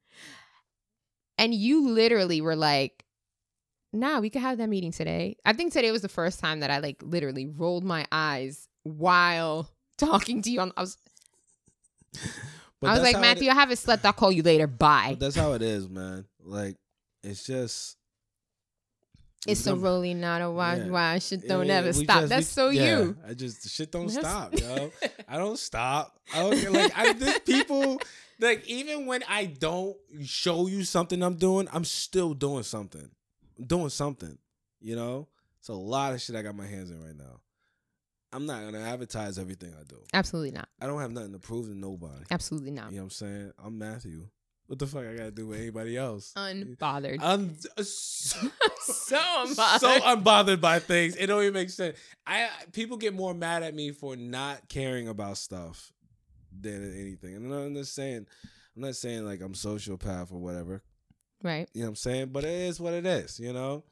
And 1.38 1.54
you 1.54 1.90
literally 1.90 2.42
were 2.42 2.56
like, 2.56 3.06
nah, 3.94 4.20
we 4.20 4.30
could 4.30 4.42
have 4.42 4.58
that 4.58 4.70
meeting 4.70 4.92
today. 4.92 5.38
I 5.46 5.54
think 5.54 5.74
today 5.74 5.92
was 5.92 6.02
the 6.02 6.10
first 6.10 6.40
time 6.40 6.60
that 6.62 6.72
I 6.72 6.80
like 6.80 7.02
literally 7.02 7.46
rolled 7.46 7.84
my 7.84 8.06
eyes 8.12 8.68
while 8.84 9.70
talking 9.98 10.42
to 10.42 10.52
you. 10.52 10.60
On, 10.60 10.72
I 10.76 10.82
was 10.82 10.98
But 12.82 12.90
I 12.90 12.94
was 12.94 13.02
like, 13.02 13.20
Matthew, 13.20 13.50
I 13.50 13.54
haven't 13.54 13.78
slept. 13.78 14.06
I'll 14.06 14.14
call 14.14 14.32
you 14.32 14.44
later. 14.44 14.68
Bye. 14.68 15.12
but 15.12 15.20
that's 15.20 15.36
how 15.36 15.54
it 15.54 15.62
is, 15.62 15.90
man. 15.90 16.26
Like 16.44 16.76
it's 17.24 17.44
just 17.44 17.98
It's 19.48 19.68
a 19.68 19.76
rolling, 19.76 20.20
not 20.22 20.42
a 20.42 20.50
wash. 20.50 20.78
Yeah. 20.80 20.88
Wash. 20.90 21.26
Shit 21.26 21.48
don't 21.48 21.68
Yeah, 21.68 21.74
ever 21.76 21.94
stop. 21.94 22.20
just- 22.22 22.30
That's 22.30 22.42
we- 22.48 22.62
so 22.62 22.70
yeah, 22.70 23.00
you. 23.00 23.18
I 23.28 23.34
just 23.34 23.70
shit 23.70 23.92
don't 23.92 24.08
That's- 24.08 24.24
stop, 24.52 24.60
yo. 24.60 24.92
I 25.28 25.38
don't 25.38 25.60
stop. 25.60 26.20
I 26.34 26.40
don't 26.42 26.74
like 26.74 26.98
I 26.98 27.14
this 27.14 27.40
people 27.40 28.00
like 28.40 28.66
even 28.68 29.06
when 29.06 29.24
I 29.30 29.46
don't 29.46 29.96
show 30.24 30.68
you 30.68 30.84
something 30.84 31.22
I'm 31.22 31.36
doing, 31.36 31.68
I'm 31.72 31.86
still 31.86 32.34
doing 32.34 32.64
something. 32.64 33.10
I'm 33.60 33.66
doing 33.66 33.90
something. 33.90 34.38
You 34.82 34.96
know? 34.96 35.28
It's 35.60 35.70
a 35.70 35.74
lot 35.74 36.14
of 36.14 36.22
shit 36.22 36.36
I 36.36 36.42
got 36.42 36.56
my 36.56 36.68
hands 36.68 36.92
in 36.92 37.02
right 37.04 37.16
now. 37.16 37.40
I'm 38.34 38.46
not 38.46 38.64
gonna 38.66 38.82
advertise 38.82 39.40
everything 39.40 39.74
I 39.80 39.84
do. 39.84 39.96
Absolutely 40.14 40.52
not. 40.52 40.68
I 40.82 40.88
don't 40.88 41.00
have 41.00 41.12
nothing 41.12 41.32
to 41.32 41.40
prove 41.40 41.68
to 41.68 41.74
nobody. 41.76 42.24
Absolutely 42.30 42.72
not. 42.72 42.92
You 42.92 42.98
know 42.98 43.04
what 43.04 43.06
I'm 43.06 43.10
saying? 43.12 43.52
I'm 43.64 43.78
Matthew. 43.78 44.28
What 44.68 44.80
the 44.80 44.88
fuck 44.88 45.06
I 45.06 45.14
gotta 45.14 45.32
do 45.32 45.48
with 45.48 45.60
anybody 45.60 45.96
else? 45.96 46.34
Unbothered. 46.36 47.20
I'm 47.22 47.56
uh, 47.78 47.84
so, 47.84 48.48
so 48.80 49.18
unbothered. 49.18 49.80
so 49.80 50.00
unbothered 50.00 50.62
by 50.62 50.80
things. 50.80 51.16
It 51.16 51.28
don't 51.28 51.42
even 51.42 51.54
make 51.54 51.70
sense. 51.70 51.98
I 52.26 52.50
people 52.72 52.98
get 52.98 53.14
more 53.14 53.34
mad 53.34 53.62
at 53.64 53.76
me 53.76 53.92
for 53.92 54.16
not 54.16 54.68
caring 54.68 55.08
about 55.08 55.38
stuff 55.38 55.94
than 56.52 56.94
anything. 57.00 57.36
And 57.36 57.54
I'm 57.54 57.74
not 57.74 57.86
saying 57.86 58.26
I'm 58.76 58.82
not 58.82 58.96
saying 58.96 59.26
like 59.26 59.42
I'm 59.42 59.54
sociopath 59.54 60.34
or 60.34 60.40
whatever. 60.40 60.82
right. 61.44 61.70
You 61.74 61.82
know 61.82 61.88
what 61.88 61.90
I'm 61.90 61.96
saying? 61.96 62.30
But 62.32 62.44
it 62.44 62.50
is 62.50 62.80
what 62.80 62.94
it 62.94 63.06
is, 63.06 63.40
you 63.40 63.54
know? 63.54 63.84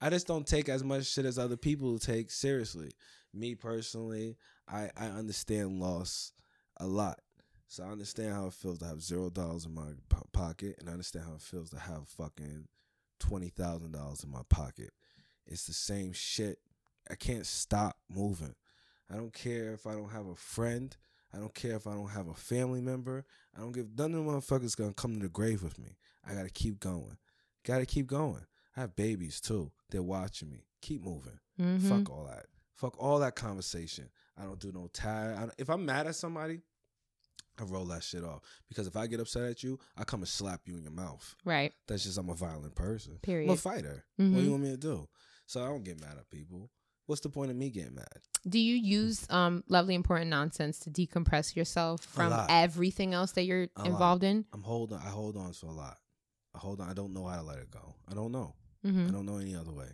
I 0.00 0.10
just 0.10 0.26
don't 0.26 0.46
take 0.46 0.68
as 0.68 0.82
much 0.82 1.06
shit 1.06 1.24
as 1.24 1.38
other 1.38 1.56
people 1.56 1.98
take 1.98 2.30
seriously. 2.30 2.92
Me 3.32 3.54
personally, 3.54 4.36
I, 4.68 4.90
I 4.96 5.06
understand 5.06 5.80
loss 5.80 6.32
a 6.78 6.86
lot. 6.86 7.20
So 7.74 7.82
I 7.82 7.88
understand 7.88 8.32
how 8.32 8.46
it 8.46 8.52
feels 8.52 8.78
to 8.78 8.84
have 8.84 9.02
zero 9.02 9.30
dollars 9.30 9.66
in 9.66 9.74
my 9.74 9.94
po- 10.08 10.28
pocket, 10.32 10.76
and 10.78 10.88
I 10.88 10.92
understand 10.92 11.24
how 11.26 11.34
it 11.34 11.40
feels 11.40 11.70
to 11.70 11.78
have 11.80 12.06
fucking 12.06 12.68
twenty 13.18 13.48
thousand 13.48 13.90
dollars 13.90 14.22
in 14.22 14.30
my 14.30 14.42
pocket. 14.48 14.90
It's 15.44 15.66
the 15.66 15.72
same 15.72 16.12
shit. 16.12 16.60
I 17.10 17.16
can't 17.16 17.44
stop 17.44 17.96
moving. 18.08 18.54
I 19.12 19.16
don't 19.16 19.32
care 19.32 19.72
if 19.72 19.88
I 19.88 19.94
don't 19.94 20.10
have 20.12 20.28
a 20.28 20.36
friend. 20.36 20.96
I 21.34 21.38
don't 21.38 21.52
care 21.52 21.74
if 21.74 21.88
I 21.88 21.94
don't 21.94 22.10
have 22.10 22.28
a 22.28 22.34
family 22.34 22.80
member. 22.80 23.24
I 23.56 23.60
don't 23.60 23.72
give 23.72 23.88
none 23.98 24.14
of 24.14 24.24
the 24.24 24.30
motherfuckers 24.30 24.76
gonna 24.76 24.94
come 24.94 25.14
to 25.16 25.22
the 25.22 25.28
grave 25.28 25.60
with 25.64 25.76
me. 25.76 25.96
I 26.24 26.32
gotta 26.32 26.50
keep 26.50 26.78
going. 26.78 27.16
Gotta 27.64 27.86
keep 27.86 28.06
going. 28.06 28.46
I 28.76 28.82
have 28.82 28.94
babies 28.94 29.40
too. 29.40 29.72
They're 29.90 30.00
watching 30.00 30.48
me. 30.48 30.66
Keep 30.80 31.02
moving. 31.02 31.40
Mhm. 31.58 31.88
Fuck 31.88 32.08
all 32.08 32.26
that. 32.26 32.46
Fuck 32.76 32.94
all 33.02 33.18
that 33.18 33.34
conversation. 33.34 34.10
I 34.36 34.44
don't 34.44 34.60
do 34.60 34.70
no 34.70 34.86
tag. 34.92 35.50
If 35.58 35.68
I'm 35.68 35.84
mad 35.84 36.06
at 36.06 36.14
somebody, 36.14 36.60
I 37.60 37.64
roll 37.64 37.84
that 37.86 38.02
shit 38.02 38.24
off. 38.24 38.40
Because 38.68 38.86
if 38.86 38.96
I 38.96 39.06
get 39.06 39.20
upset 39.20 39.44
at 39.44 39.62
you, 39.62 39.78
I 39.96 40.04
come 40.04 40.20
and 40.20 40.28
slap 40.28 40.62
you 40.66 40.76
in 40.76 40.82
your 40.82 40.92
mouth. 40.92 41.34
Right. 41.44 41.72
That's 41.86 42.04
just 42.04 42.18
I'm 42.18 42.28
a 42.30 42.34
violent 42.34 42.74
person. 42.74 43.18
Period. 43.22 43.48
I'm 43.48 43.54
a 43.54 43.56
fighter. 43.56 44.04
What 44.16 44.30
do 44.30 44.42
you 44.42 44.50
want 44.50 44.62
me 44.64 44.70
to 44.70 44.76
do? 44.76 45.08
So 45.46 45.62
I 45.62 45.66
don't 45.66 45.84
get 45.84 46.00
mad 46.00 46.16
at 46.18 46.30
people. 46.30 46.70
What's 47.06 47.20
the 47.20 47.28
point 47.28 47.50
of 47.50 47.56
me 47.56 47.70
getting 47.70 47.94
mad? 47.94 48.08
Do 48.48 48.58
you 48.58 48.74
use 48.76 49.26
um 49.30 49.62
lovely 49.68 49.94
important 49.94 50.30
nonsense 50.30 50.78
to 50.80 50.90
decompress 50.90 51.54
yourself 51.54 52.02
from 52.04 52.32
everything 52.48 53.12
else 53.14 53.32
that 53.32 53.44
you're 53.44 53.68
A 53.76 53.82
lot. 53.82 53.86
involved 53.86 54.24
in? 54.24 54.44
I'm 54.52 54.62
holding. 54.62 54.98
I 54.98 55.10
hold 55.10 55.36
on 55.36 55.52
to 55.52 55.66
a 55.66 55.68
lot. 55.68 55.98
I 56.54 56.58
hold 56.58 56.80
on. 56.80 56.88
I 56.88 56.94
don't 56.94 57.12
know 57.12 57.26
how 57.26 57.36
to 57.36 57.42
let 57.42 57.58
it 57.58 57.70
go. 57.70 57.94
I 58.10 58.14
don't 58.14 58.32
know. 58.32 58.54
hmm 58.82 59.06
I 59.08 59.10
don't 59.10 59.26
know 59.26 59.36
any 59.38 59.54
other 59.54 59.72
way. 59.72 59.88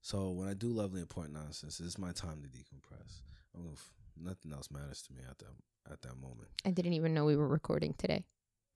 So 0.00 0.30
when 0.30 0.48
I 0.48 0.54
do 0.54 0.68
lovely 0.68 1.00
important 1.00 1.34
nonsense, 1.34 1.80
it's 1.80 1.98
my 1.98 2.12
time 2.12 2.42
to 2.42 2.48
decompress. 2.48 3.20
I 3.54 3.58
don't 3.58 3.66
know 3.66 3.72
if 3.74 3.92
nothing 4.20 4.52
else 4.52 4.70
matters 4.70 5.02
to 5.02 5.12
me 5.12 5.20
at 5.28 5.38
that 5.38 5.52
at 5.90 6.02
that 6.02 6.16
moment. 6.16 6.48
I 6.64 6.70
didn't 6.70 6.94
even 6.94 7.14
know 7.14 7.24
we 7.24 7.36
were 7.36 7.48
recording 7.48 7.94
today. 7.98 8.24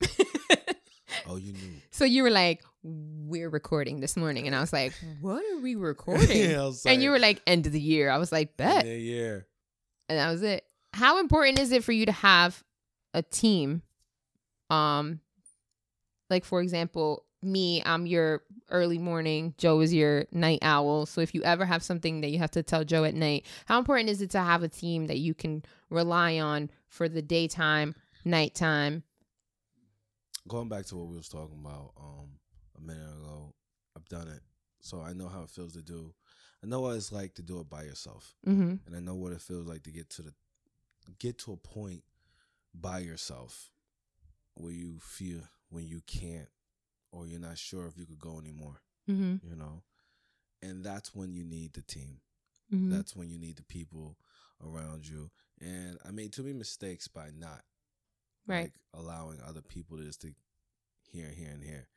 Oh, 1.26 1.36
you 1.36 1.52
knew. 1.52 1.74
so 1.90 2.04
you 2.04 2.22
were 2.24 2.30
like, 2.30 2.62
"We're 2.82 3.48
recording 3.50 4.00
this 4.00 4.16
morning," 4.16 4.46
and 4.46 4.56
I 4.56 4.60
was 4.60 4.72
like, 4.72 4.92
"What 5.20 5.44
are 5.52 5.60
we 5.60 5.74
recording?" 5.90 6.50
yeah, 6.50 6.62
was 6.62 6.84
and 6.84 7.02
you 7.02 7.10
were 7.10 7.18
like, 7.18 7.40
"End 7.46 7.66
of 7.66 7.72
the 7.72 7.80
year." 7.80 8.10
I 8.10 8.18
was 8.18 8.32
like, 8.32 8.56
"Bet," 8.56 8.86
Yeah, 8.86 8.94
yeah. 8.94 9.38
and 10.08 10.18
that 10.18 10.30
was 10.32 10.42
it. 10.42 10.64
How 10.94 11.20
important 11.20 11.58
is 11.60 11.70
it 11.70 11.84
for 11.84 11.92
you 11.92 12.06
to 12.06 12.12
have 12.12 12.64
a 13.14 13.22
team? 13.22 13.82
Um, 14.68 15.20
like 16.28 16.44
for 16.44 16.60
example, 16.60 17.24
me, 17.42 17.82
I'm 17.84 18.06
your 18.06 18.42
early 18.72 18.98
morning. 18.98 19.54
Joe 19.58 19.80
is 19.80 19.94
your 19.94 20.26
night 20.32 20.58
owl. 20.62 21.06
So 21.06 21.20
if 21.20 21.34
you 21.34 21.42
ever 21.44 21.64
have 21.64 21.82
something 21.82 22.20
that 22.22 22.30
you 22.30 22.38
have 22.38 22.50
to 22.52 22.62
tell 22.62 22.84
Joe 22.84 23.04
at 23.04 23.14
night, 23.14 23.46
how 23.66 23.78
important 23.78 24.08
is 24.10 24.20
it 24.22 24.30
to 24.30 24.40
have 24.40 24.62
a 24.62 24.68
team 24.68 25.06
that 25.06 25.18
you 25.18 25.34
can 25.34 25.62
rely 25.90 26.40
on 26.40 26.70
for 26.88 27.08
the 27.08 27.22
daytime, 27.22 27.94
nighttime? 28.24 29.04
Going 30.48 30.68
back 30.68 30.86
to 30.86 30.96
what 30.96 31.06
we 31.08 31.16
was 31.16 31.28
talking 31.28 31.58
about 31.64 31.92
um 32.00 32.30
a 32.76 32.80
minute 32.80 33.06
ago, 33.16 33.54
I've 33.96 34.08
done 34.08 34.28
it, 34.28 34.40
so 34.80 35.00
I 35.00 35.12
know 35.12 35.28
how 35.28 35.42
it 35.42 35.50
feels 35.50 35.74
to 35.74 35.82
do. 35.82 36.12
I 36.64 36.66
know 36.66 36.80
what 36.80 36.96
it's 36.96 37.12
like 37.12 37.34
to 37.34 37.42
do 37.42 37.60
it 37.60 37.68
by 37.70 37.82
yourself, 37.84 38.34
Mm-hmm. 38.46 38.74
and 38.86 38.96
I 38.96 39.00
know 39.00 39.14
what 39.14 39.32
it 39.32 39.40
feels 39.40 39.66
like 39.66 39.82
to 39.84 39.90
get 39.92 40.10
to 40.10 40.22
the 40.22 40.32
get 41.18 41.38
to 41.40 41.52
a 41.52 41.56
point 41.56 42.02
by 42.74 43.00
yourself 43.00 43.70
where 44.54 44.72
you 44.72 44.98
feel 45.00 45.40
when 45.70 45.86
you 45.86 46.00
can't 46.06 46.48
or 47.12 47.26
you're 47.26 47.40
not 47.40 47.58
sure 47.58 47.86
if 47.86 47.96
you 47.96 48.06
could 48.06 48.18
go 48.18 48.38
anymore. 48.38 48.80
Mm-hmm. 49.08 49.48
You 49.48 49.56
know, 49.56 49.82
and 50.62 50.84
that's 50.84 51.14
when 51.14 51.32
you 51.32 51.44
need 51.44 51.74
the 51.74 51.82
team. 51.82 52.20
mm-hmm. 52.72 52.90
That's 52.90 53.14
when 53.14 53.30
you 53.30 53.38
need 53.38 53.56
the 53.56 53.64
people 53.64 54.16
around 54.64 55.06
you. 55.06 55.30
And 55.60 55.98
I 56.06 56.10
made 56.10 56.32
too 56.32 56.42
many 56.42 56.54
mistakes 56.54 57.08
by 57.08 57.28
not 57.36 57.62
right. 58.46 58.62
like 58.62 58.72
allowing 58.94 59.40
other 59.46 59.62
people 59.62 59.98
to 59.98 60.04
just 60.04 60.22
to 60.22 60.32
here 61.10 61.26
and 61.26 61.36
here 61.36 61.50
and 61.52 61.62
here. 61.62 61.88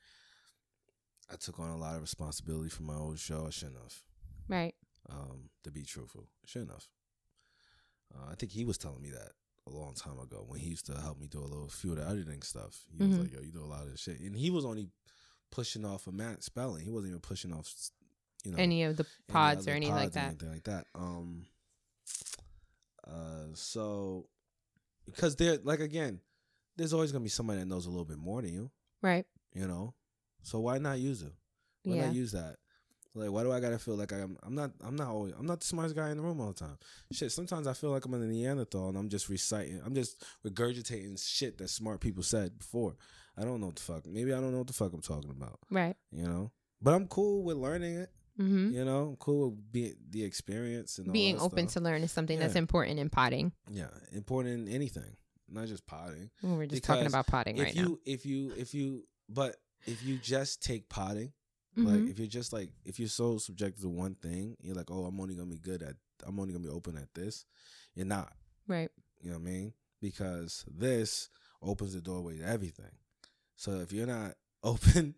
I 1.32 1.36
took 1.38 1.60
on 1.60 1.70
a 1.70 1.78
lot 1.78 1.96
of 1.96 2.02
responsibility 2.02 2.70
for 2.70 2.84
my 2.84 2.96
old 2.96 3.18
show. 3.18 3.46
I 3.48 3.50
shouldn't 3.50 3.78
have. 3.78 3.96
right. 4.48 4.76
Um, 5.08 5.50
to 5.64 5.72
be 5.72 5.84
truthful, 5.84 6.26
I 6.44 6.48
shouldn't 6.48 6.72
have. 6.72 6.86
Uh, 8.16 8.32
I 8.32 8.36
think 8.36 8.52
he 8.52 8.66
was 8.66 8.78
telling 8.78 9.02
me 9.04 9.12
that 9.12 9.34
a 9.68 9.72
long 9.72 9.94
time 9.96 10.20
ago 10.20 10.44
when 10.48 10.60
he 10.60 10.70
used 10.70 10.86
to 10.86 10.94
help 11.00 11.20
me 11.20 11.28
do 11.28 11.40
a 11.40 11.42
little 11.42 11.68
few 11.70 11.92
of 11.92 11.98
the 11.98 12.08
editing 12.08 12.42
stuff. 12.42 12.86
He 12.92 13.04
was 13.04 13.16
Mhm. 13.16 13.20
like, 13.22 13.32
"Yo, 13.34 13.42
you 13.42 13.52
do 13.52 13.64
a 13.64 13.66
lot 13.66 13.84
of 13.84 13.92
this 13.92 14.00
shit," 14.02 14.20
and 14.20 14.36
he 14.36 14.50
was 14.52 14.64
only 14.66 14.92
pushing 15.52 15.86
off 15.86 16.06
of 16.08 16.14
Matt 16.14 16.44
Spellin. 16.44 16.84
He 16.84 16.90
wasn't 16.92 17.10
even 17.10 17.22
pushing 17.22 17.52
off, 17.52 17.74
you 18.44 18.52
know, 18.52 18.58
Any 18.58 18.84
of 18.84 18.98
the 18.98 19.04
any 19.06 19.34
pods 19.34 19.68
or 19.68 19.72
anything 19.72 19.96
like 19.96 20.04
pods 20.06 20.14
that. 20.16 20.28
anything 20.30 20.52
like 20.52 20.64
that. 20.66 20.88
Um, 20.94 21.48
uh, 23.06 23.48
so 23.54 24.30
because 25.06 25.36
there, 25.36 25.58
like 25.60 25.80
again, 25.80 26.22
there's 26.76 26.94
always 26.94 27.12
gonna 27.12 27.24
be 27.24 27.30
somebody 27.30 27.60
that 27.60 27.66
knows 27.66 27.86
a 27.86 27.90
little 27.90 28.06
bit 28.06 28.18
more 28.18 28.42
than 28.42 28.54
you, 28.54 28.72
Right. 29.02 29.26
you 29.54 29.68
know. 29.68 29.94
So 30.44 30.60
why 30.60 30.78
not 30.78 31.00
use 31.00 31.22
it? 31.24 31.34
Why 31.84 31.96
Yeah. 31.96 32.06
not 32.08 32.16
use 32.16 32.32
that? 32.34 32.60
Like, 33.16 33.32
why 33.32 33.44
do 33.44 33.52
I 33.52 33.60
gotta 33.60 33.80
feel 33.80 33.96
like 33.96 34.12
I'm? 34.12 34.38
I'm 34.44 34.54
not. 34.56 34.72
I'm 34.84 34.96
not 34.96 35.08
always. 35.08 35.34
I'm 35.40 35.46
not 35.46 35.62
the 35.62 35.66
smartest 35.66 35.96
guy 35.96 36.10
in 36.12 36.18
the 36.18 36.24
room 36.24 36.42
all 36.42 36.50
the 36.50 36.60
time. 36.60 36.78
Shit. 37.12 37.32
Sometimes 37.32 37.66
I 37.66 37.74
feel 37.74 37.92
like 37.92 38.06
I'm 38.06 38.14
a 38.14 38.18
Neanderthal 38.18 38.90
and 38.90 38.98
I'm 38.98 39.10
just 39.10 39.30
reciting. 39.30 39.82
I'm 39.86 39.96
just 39.96 40.24
regurgitating 40.46 41.18
shit 41.26 41.58
that 41.60 41.70
smart 41.70 42.02
people 42.02 42.24
said 42.24 42.58
before. 42.58 42.96
I 43.38 43.44
don't 43.44 43.60
know 43.60 43.68
what 43.68 43.76
the 43.78 43.82
fuck. 43.82 44.06
Maybe 44.06 44.34
I 44.34 44.40
don't 44.42 44.52
know 44.52 44.60
what 44.60 44.68
the 44.68 44.74
fuck 44.74 44.94
I'm 44.94 45.02
talking 45.02 45.30
about. 45.30 45.60
Right. 45.72 45.96
You 46.12 46.28
know. 46.28 46.52
But 46.82 46.94
I'm 46.94 47.08
cool 47.08 47.44
with 47.44 47.58
learning 47.58 47.96
it. 47.96 48.10
Mm-hmm. 48.40 48.72
You 48.74 48.84
know, 48.84 49.04
I'm 49.10 49.16
cool 49.16 49.50
with 49.52 49.72
being 49.72 49.96
the 50.10 50.24
experience 50.24 50.98
and 50.98 51.08
all 51.08 51.14
Being 51.14 51.40
open 51.40 51.70
stuff. 51.70 51.82
to 51.82 51.90
learn 51.90 52.04
is 52.04 52.12
something 52.12 52.38
that's 52.38 52.56
important 52.56 53.00
in 53.00 53.10
potting. 53.10 53.54
yeah, 53.72 53.88
important 54.12 54.68
in 54.68 54.74
anything, 54.74 55.16
not 55.50 55.68
just 55.68 55.88
potting. 55.88 56.30
We're 56.44 56.66
just 56.66 56.84
talking 56.84 57.06
about 57.08 57.28
potting 57.28 57.58
right 57.58 57.74
you 57.74 57.82
now. 57.82 57.98
If 58.06 58.26
you, 58.26 58.52
if 58.52 58.54
you 58.56 58.62
if 58.62 58.74
you 58.74 59.04
but 59.30 59.56
if 59.86 60.04
you 60.04 60.18
just 60.18 60.62
take 60.62 60.90
potting 60.90 61.32
Like 61.78 62.02
Mhm. 62.02 62.10
if 62.10 62.20
you're 62.20 62.28
just 62.28 62.54
like 62.54 62.70
if 62.86 63.00
you're 63.00 63.10
so 63.10 63.38
subjected 63.38 63.82
to 63.82 63.90
one 63.90 64.16
thing, 64.16 64.56
you're 64.62 64.76
like, 64.76 64.90
oh, 64.92 65.06
I'm 65.06 65.20
only 65.20 65.36
gonna 65.36 65.50
be 65.50 65.60
good 65.60 65.84
at, 65.84 65.96
I'm 66.24 66.40
only 66.40 66.54
gonna 66.54 66.64
be 66.64 66.70
open 66.74 66.98
at 66.98 67.14
this. 67.14 67.46
You're 67.96 68.06
not. 68.06 68.36
Right. 68.68 68.90
You 69.22 69.32
know 69.32 69.38
what 69.40 69.48
I 69.48 69.52
mean? 69.52 69.74
Because 70.02 70.64
this 70.68 71.30
opens 71.62 71.94
the 71.94 72.02
doorway 72.02 72.38
to 72.38 72.46
everything. 72.46 72.92
So 73.56 73.80
if 73.82 73.92
you're 73.92 74.08
not 74.08 74.36
open, 74.64 75.16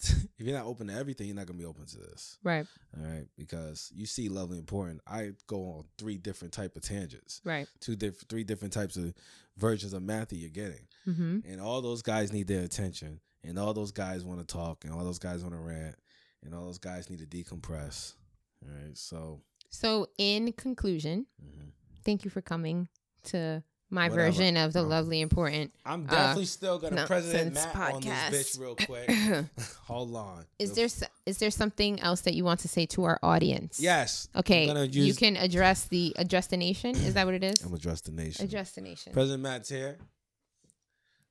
if 0.00 0.46
you're 0.46 0.56
not 0.56 0.66
open 0.66 0.86
to 0.86 0.94
everything, 0.94 1.26
you're 1.26 1.36
not 1.36 1.46
gonna 1.46 1.58
be 1.58 1.64
open 1.64 1.84
to 1.86 1.98
this. 1.98 2.38
Right. 2.42 2.66
All 2.96 3.04
right, 3.04 3.26
because 3.36 3.90
you 3.94 4.06
see 4.06 4.28
lovely 4.28 4.58
important. 4.58 5.00
I 5.06 5.32
go 5.46 5.62
on 5.72 5.84
three 5.98 6.16
different 6.18 6.54
type 6.54 6.76
of 6.76 6.82
tangents, 6.82 7.40
Right. 7.44 7.68
two 7.80 7.96
different, 7.96 8.28
three 8.28 8.44
different 8.44 8.72
types 8.72 8.96
of 8.96 9.12
versions 9.56 9.92
of 9.92 10.02
Matthew 10.02 10.38
you're 10.38 10.50
getting, 10.50 10.86
Mm-hmm. 11.06 11.40
and 11.44 11.60
all 11.60 11.82
those 11.82 12.00
guys 12.02 12.32
need 12.32 12.46
their 12.46 12.62
attention, 12.64 13.20
and 13.44 13.58
all 13.58 13.72
those 13.74 13.92
guys 13.92 14.24
want 14.24 14.40
to 14.40 14.46
talk, 14.46 14.84
and 14.84 14.92
all 14.92 15.04
those 15.04 15.18
guys 15.18 15.42
want 15.42 15.54
to 15.54 15.60
rant, 15.60 15.96
and 16.44 16.54
all 16.54 16.66
those 16.66 16.78
guys 16.78 17.08
need 17.10 17.18
to 17.20 17.26
decompress. 17.26 18.14
All 18.62 18.70
right, 18.74 18.96
so 18.96 19.42
So, 19.70 20.08
in 20.18 20.52
conclusion, 20.52 21.26
mhm. 21.42 21.72
thank 22.04 22.24
you 22.24 22.30
for 22.30 22.40
coming 22.42 22.88
to 23.24 23.62
my 23.90 24.08
Whatever. 24.08 24.30
version 24.30 24.56
of 24.58 24.72
the 24.74 24.82
lovely 24.82 25.20
important. 25.22 25.72
I'm 25.86 26.04
Uh, 26.06 26.10
definitely 26.10 26.44
still 26.44 26.78
gonna 26.78 27.06
President 27.06 27.54
Matt 27.54 27.74
on 27.94 28.00
this 28.02 28.10
podcast. 28.10 28.30
bitch 28.30 28.58
real 28.60 28.76
quick. 28.86 29.08
Hold 29.86 30.14
on. 30.14 30.44
Is 30.58 30.70
The- 30.70 30.74
there 30.76 31.08
there 31.38 31.50
something 31.50 31.98
else 32.00 32.20
that 32.22 32.34
you 32.34 32.44
want 32.44 32.60
to 32.60 32.68
say 32.68 32.84
to 32.86 33.04
our 33.04 33.18
audience? 33.22 33.80
Yes. 33.80 34.28
Okay. 34.36 34.68
I'm 34.70 34.90
you 34.90 35.14
can 35.14 35.36
address 35.36 35.84
the 35.86 36.14
address 36.18 36.48
the 36.48 36.56
nation. 36.58 36.96
Is 36.96 37.14
that 37.14 37.24
what 37.24 37.34
it 37.34 37.42
is? 37.44 37.54
I'm 37.64 37.72
address 37.72 38.02
the 38.02 38.12
nation. 38.12 38.44
Address 38.44 38.72
the 38.72 38.80
nation. 38.82 39.12
President 39.14 39.42
Matt's 39.42 39.70
here. 39.70 39.96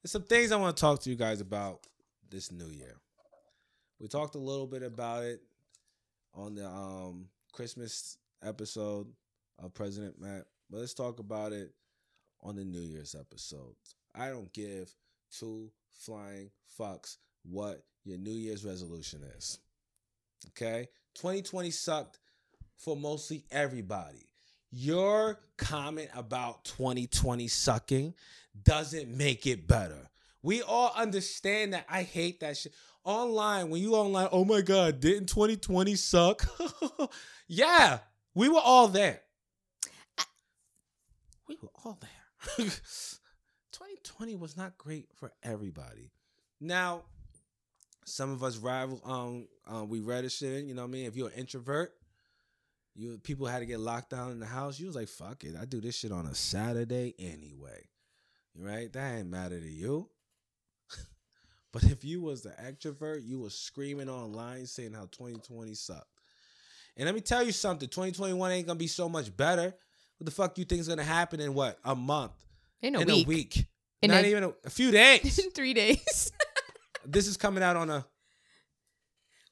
There's 0.01 0.11
some 0.11 0.23
things 0.23 0.51
I 0.51 0.55
want 0.55 0.75
to 0.77 0.81
talk 0.81 1.01
to 1.01 1.09
you 1.11 1.15
guys 1.15 1.41
about 1.41 1.85
this 2.29 2.51
new 2.51 2.69
year. 2.69 2.95
We 3.99 4.07
talked 4.07 4.35
a 4.35 4.39
little 4.39 4.67
bit 4.67 4.83
about 4.83 5.23
it 5.23 5.41
on 6.33 6.55
the 6.55 6.67
um, 6.67 7.29
Christmas 7.51 8.17
episode 8.43 9.07
of 9.59 9.73
President 9.73 10.19
Matt, 10.19 10.45
but 10.69 10.79
let's 10.79 10.93
talk 10.93 11.19
about 11.19 11.53
it 11.53 11.71
on 12.41 12.55
the 12.55 12.63
New 12.63 12.81
Year's 12.81 13.15
episode. 13.19 13.75
I 14.13 14.29
don't 14.29 14.51
give 14.53 14.93
two 15.31 15.71
flying 15.93 16.51
fucks 16.79 17.17
what 17.43 17.83
your 18.03 18.17
New 18.17 18.31
Year's 18.31 18.65
resolution 18.65 19.23
is. 19.37 19.59
Okay? 20.49 20.87
2020 21.15 21.71
sucked 21.71 22.19
for 22.75 22.95
mostly 22.95 23.43
everybody. 23.51 24.27
Your 24.71 25.39
comment 25.57 26.09
about 26.15 26.65
2020 26.65 27.47
sucking 27.47 28.13
doesn't 28.63 29.09
make 29.09 29.47
it 29.47 29.67
better. 29.67 30.06
We 30.41 30.61
all 30.61 30.91
understand 30.95 31.73
that. 31.73 31.85
I 31.89 32.03
hate 32.03 32.39
that 32.41 32.57
shit. 32.57 32.73
Online, 33.03 33.69
when 33.69 33.81
you 33.81 33.95
online, 33.95 34.27
oh 34.31 34.43
my 34.43 34.61
God, 34.61 34.99
didn't 34.99 35.27
2020 35.27 35.95
suck? 35.95 36.45
yeah, 37.47 37.99
we 38.35 38.49
were 38.49 38.59
all 38.59 38.87
there. 38.87 39.21
We 41.47 41.57
were 41.61 41.69
all 41.85 41.97
there. 42.01 42.09
2020 42.57 44.35
was 44.35 44.57
not 44.57 44.77
great 44.77 45.07
for 45.15 45.31
everybody. 45.41 46.11
Now, 46.59 47.03
some 48.05 48.31
of 48.31 48.43
us 48.43 48.57
rival 48.57 49.01
um 49.05 49.47
uh, 49.71 49.83
we 49.83 49.99
read 49.99 50.25
a 50.25 50.29
shit 50.29 50.53
in, 50.53 50.67
you 50.67 50.73
know 50.73 50.83
what 50.83 50.89
I 50.89 50.91
mean? 50.91 51.05
If 51.05 51.15
you're 51.15 51.27
an 51.27 51.35
introvert, 51.35 51.93
you 52.95 53.19
people 53.19 53.47
had 53.47 53.59
to 53.59 53.65
get 53.65 53.79
locked 53.79 54.09
down 54.09 54.31
in 54.31 54.39
the 54.39 54.45
house. 54.45 54.79
You 54.79 54.87
was 54.87 54.95
like, 54.95 55.07
fuck 55.07 55.43
it. 55.43 55.55
I 55.59 55.65
do 55.65 55.79
this 55.79 55.97
shit 55.97 56.11
on 56.11 56.25
a 56.25 56.33
Saturday 56.35 57.13
anyway. 57.19 57.87
Right? 58.55 58.91
That 58.91 59.15
ain't 59.17 59.29
matter 59.29 59.59
to 59.59 59.69
you. 59.69 60.09
But 61.73 61.83
if 61.83 62.03
you 62.03 62.21
was 62.21 62.41
the 62.41 62.49
extrovert, 62.51 63.21
you 63.25 63.39
was 63.39 63.53
screaming 63.57 64.09
online 64.09 64.65
saying 64.65 64.93
how 64.93 65.03
2020 65.11 65.73
sucked. 65.73 66.05
And 66.95 67.05
let 67.05 67.13
me 67.15 67.21
tell 67.21 67.43
you 67.43 67.51
something, 67.51 67.87
2021 67.87 68.51
ain't 68.51 68.67
gonna 68.67 68.77
be 68.79 68.87
so 68.87 69.07
much 69.07 69.35
better. 69.35 69.73
What 70.17 70.25
the 70.25 70.31
fuck 70.31 70.55
do 70.55 70.61
you 70.61 70.65
think 70.65 70.81
is 70.81 70.87
gonna 70.87 71.03
happen 71.03 71.39
in 71.39 71.53
what? 71.53 71.77
A 71.85 71.95
month. 71.95 72.31
In 72.81 72.95
a 72.95 73.01
in 73.01 73.07
week. 73.07 73.25
a 73.25 73.27
week. 73.27 73.65
In 74.01 74.11
Not 74.11 74.23
a- 74.23 74.27
even 74.29 74.43
a, 74.45 74.53
a 74.65 74.69
few 74.69 74.91
days. 74.91 75.37
In 75.39 75.51
three 75.55 75.73
days. 75.73 76.31
this 77.05 77.27
is 77.27 77.37
coming 77.37 77.61
out 77.63 77.75
on 77.75 77.89
a 77.89 78.05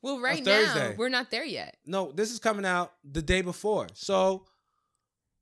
well, 0.01 0.19
right 0.19 0.45
now 0.45 0.93
we're 0.97 1.09
not 1.09 1.31
there 1.31 1.43
yet. 1.45 1.77
no, 1.85 2.11
this 2.11 2.31
is 2.31 2.37
coming 2.37 2.63
out 2.65 2.93
the 3.03 3.23
day 3.23 3.41
before. 3.41 3.87
So 3.95 4.45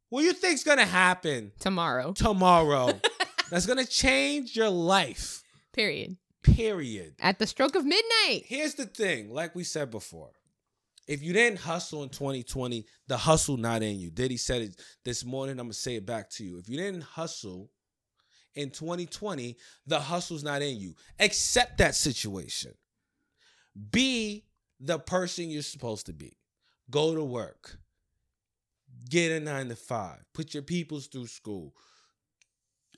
what 0.09 0.21
do 0.21 0.25
you 0.27 0.33
think's 0.33 0.63
gonna 0.63 0.85
happen 0.85 1.51
Tomorrow. 1.59 2.13
tomorrow 2.13 2.97
that's 3.49 3.65
gonna 3.65 3.85
change 3.85 4.55
your 4.55 4.69
life? 4.69 5.43
Period. 5.73 6.15
Period. 6.43 7.15
At 7.19 7.39
the 7.39 7.47
stroke 7.47 7.75
of 7.75 7.85
midnight. 7.85 8.43
Here's 8.45 8.75
the 8.75 8.85
thing, 8.85 9.33
like 9.33 9.55
we 9.55 9.63
said 9.63 9.89
before. 9.89 10.31
If 11.07 11.21
you 11.21 11.33
didn't 11.33 11.59
hustle 11.59 12.03
in 12.03 12.09
2020, 12.09 12.85
the 13.07 13.17
hustle 13.17 13.57
not 13.57 13.83
in 13.83 13.99
you. 13.99 14.09
Diddy 14.09 14.37
said 14.37 14.61
it 14.61 14.81
this 15.03 15.25
morning. 15.25 15.59
I'm 15.59 15.65
gonna 15.65 15.73
say 15.73 15.95
it 15.95 16.05
back 16.05 16.29
to 16.31 16.43
you. 16.43 16.57
If 16.57 16.69
you 16.69 16.77
didn't 16.77 17.03
hustle 17.03 17.71
in 18.55 18.69
2020, 18.69 19.57
the 19.85 19.99
hustle's 19.99 20.43
not 20.43 20.61
in 20.61 20.77
you. 20.77 20.95
Accept 21.19 21.77
that 21.79 21.95
situation. 21.95 22.73
Be 23.91 24.45
the 24.79 24.99
person 24.99 25.49
you're 25.49 25.61
supposed 25.61 26.05
to 26.05 26.13
be. 26.13 26.37
Go 26.89 27.15
to 27.15 27.23
work. 27.23 27.77
Get 29.09 29.31
a 29.31 29.39
nine 29.39 29.69
to 29.69 29.75
five. 29.75 30.19
Put 30.33 30.53
your 30.53 30.63
peoples 30.63 31.07
through 31.07 31.27
school. 31.27 31.73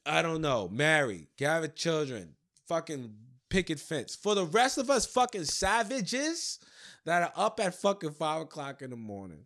I 0.06 0.22
don't 0.22 0.42
know. 0.42 0.68
Marry. 0.68 1.30
Gather 1.38 1.68
children. 1.68 2.36
Fucking 2.68 3.16
picket 3.56 3.80
fence. 3.80 4.16
For 4.16 4.36
the 4.36 4.46
rest 4.46 4.78
of 4.78 4.90
us 4.90 5.06
fucking 5.06 5.46
savages 5.46 6.60
that 7.06 7.24
are 7.24 7.46
up 7.46 7.62
at 7.62 7.74
fucking 7.74 8.12
five 8.12 8.42
o'clock 8.42 8.82
in 8.82 8.90
the 8.90 8.98
morning, 8.98 9.46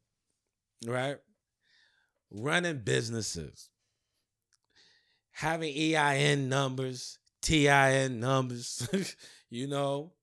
right? 0.84 1.18
Running 2.32 2.80
businesses, 2.80 3.70
having 5.30 5.76
EIN 5.76 6.50
numbers, 6.50 7.20
TIN 7.44 8.20
numbers, 8.20 9.16
you 9.52 9.68
know, 9.68 10.14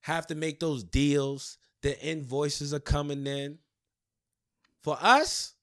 have 0.00 0.26
to 0.26 0.34
make 0.34 0.58
those 0.58 0.82
deals. 0.82 1.58
The 1.82 2.00
invoices 2.04 2.74
are 2.74 2.80
coming 2.80 3.24
in. 3.26 3.58
For 4.82 4.98
us, 5.00 5.54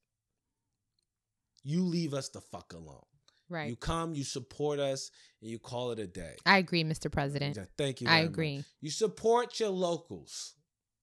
you 1.64 1.84
leave 1.84 2.14
us 2.14 2.30
the 2.30 2.40
fuck 2.40 2.72
alone. 2.74 3.09
Right. 3.50 3.70
You 3.70 3.76
come, 3.76 4.14
you 4.14 4.24
support 4.24 4.80
us, 4.80 5.10
and 5.42 5.50
you 5.50 5.58
call 5.60 5.92
it 5.92 6.00
a 6.00 6.08
day. 6.08 6.36
I 6.46 6.58
agree, 6.60 6.84
Mr. 6.84 7.12
President. 7.12 7.58
Yeah, 7.58 7.66
Thank 7.78 8.02
you. 8.02 8.08
I 8.08 8.12
very 8.12 8.24
much. 8.24 8.30
agree. 8.32 8.64
You 8.82 8.92
support 8.92 9.60
your 9.60 9.70
locals. 9.70 10.54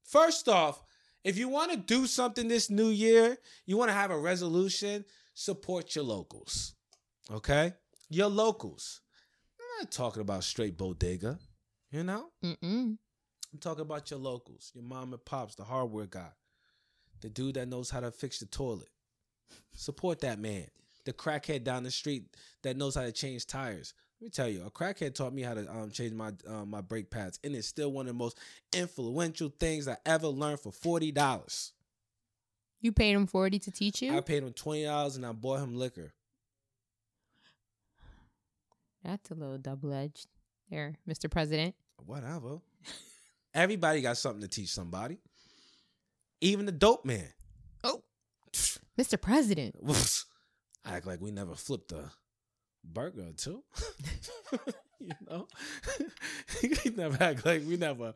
First 0.05 0.49
off, 0.49 0.83
if 1.25 1.37
you 1.37 1.49
want 1.49 1.73
to 1.73 1.77
do 1.77 2.07
something 2.07 2.47
this 2.47 2.71
new 2.71 2.89
year, 2.89 3.37
you 3.67 3.77
want 3.77 3.89
to 3.91 3.95
have 3.95 4.13
a 4.13 4.19
resolution, 4.19 5.05
support 5.35 5.97
your 5.97 6.05
locals. 6.05 6.75
Okay? 7.31 7.73
Your 8.09 8.29
locals. 8.29 9.01
I'm 9.59 9.85
not 9.85 9.91
talking 9.91 10.23
about 10.23 10.45
straight 10.45 10.77
bodega, 10.79 11.41
you 11.91 12.05
know? 12.05 12.29
Mm-mm. 12.45 12.97
I'm 13.53 13.59
talking 13.61 13.83
about 13.83 14.09
your 14.11 14.21
locals, 14.21 14.71
your 14.73 14.85
mom 14.85 15.13
and 15.13 15.25
pops, 15.25 15.57
the 15.57 15.65
hardware 15.65 16.07
guy, 16.07 16.31
the 17.23 17.29
dude 17.29 17.55
that 17.57 17.67
knows 17.69 17.91
how 17.91 18.01
to 18.01 18.13
fix 18.13 18.39
the 18.39 18.47
toilet. 18.47 18.89
Support 19.75 20.21
that 20.21 20.39
man. 20.39 20.67
The 21.07 21.13
crackhead 21.13 21.63
down 21.65 21.85
the 21.85 21.91
street 21.91 22.37
that 22.63 22.77
knows 22.77 22.97
how 22.97 23.03
to 23.03 23.13
change 23.13 23.47
tires. 23.47 23.95
Let 24.21 24.25
me 24.25 24.31
tell 24.31 24.49
you, 24.49 24.65
a 24.67 24.71
crackhead 24.71 25.15
taught 25.15 25.33
me 25.33 25.43
how 25.43 25.55
to 25.55 25.71
um, 25.71 25.91
change 25.91 26.13
my 26.13 26.33
um, 26.49 26.69
my 26.71 26.81
brake 26.81 27.11
pads, 27.11 27.39
and 27.45 27.55
it's 27.55 27.69
still 27.69 27.93
one 27.93 28.07
of 28.07 28.09
the 28.09 28.19
most 28.19 28.39
influential 28.75 29.53
things 29.61 29.87
I 29.87 29.97
ever 30.05 30.27
learned 30.27 30.61
for 30.61 30.73
forty 30.73 31.13
dollars. 31.13 31.73
You 32.81 32.93
paid 32.93 33.13
him 33.13 33.27
40 33.27 33.59
to 33.61 33.71
teach 33.71 34.03
you? 34.03 34.17
I 34.17 34.21
paid 34.21 34.43
him 34.43 34.53
twenty 34.53 34.85
dollars, 34.85 35.17
and 35.17 35.25
I 35.25 35.33
bought 35.33 35.61
him 35.61 35.77
liquor. 35.77 36.13
That's 39.05 39.31
a 39.31 39.35
little 39.35 39.59
double 39.59 39.93
edged 39.93 40.27
there, 40.71 40.97
Mr. 41.09 41.31
President. 41.31 41.77
Whatever. 42.05 42.59
Everybody 43.55 44.01
got 44.01 44.17
something 44.17 44.43
to 44.43 44.49
teach 44.49 44.71
somebody, 44.71 45.19
even 46.41 46.67
the 46.67 46.73
dope 46.73 47.05
man. 47.05 47.29
Oh. 47.85 48.03
Mr. 48.99 49.21
President. 49.21 49.77
act 50.87 51.07
like 51.07 51.21
we 51.21 51.31
never 51.31 51.55
flipped 51.55 51.93
a 51.93 52.11
burger 52.85 53.23
or 53.29 53.33
two. 53.33 53.63
you 55.01 55.13
know, 55.29 55.47
never 56.97 57.23
act 57.23 57.45
like 57.45 57.63
we 57.67 57.77
never 57.77 58.15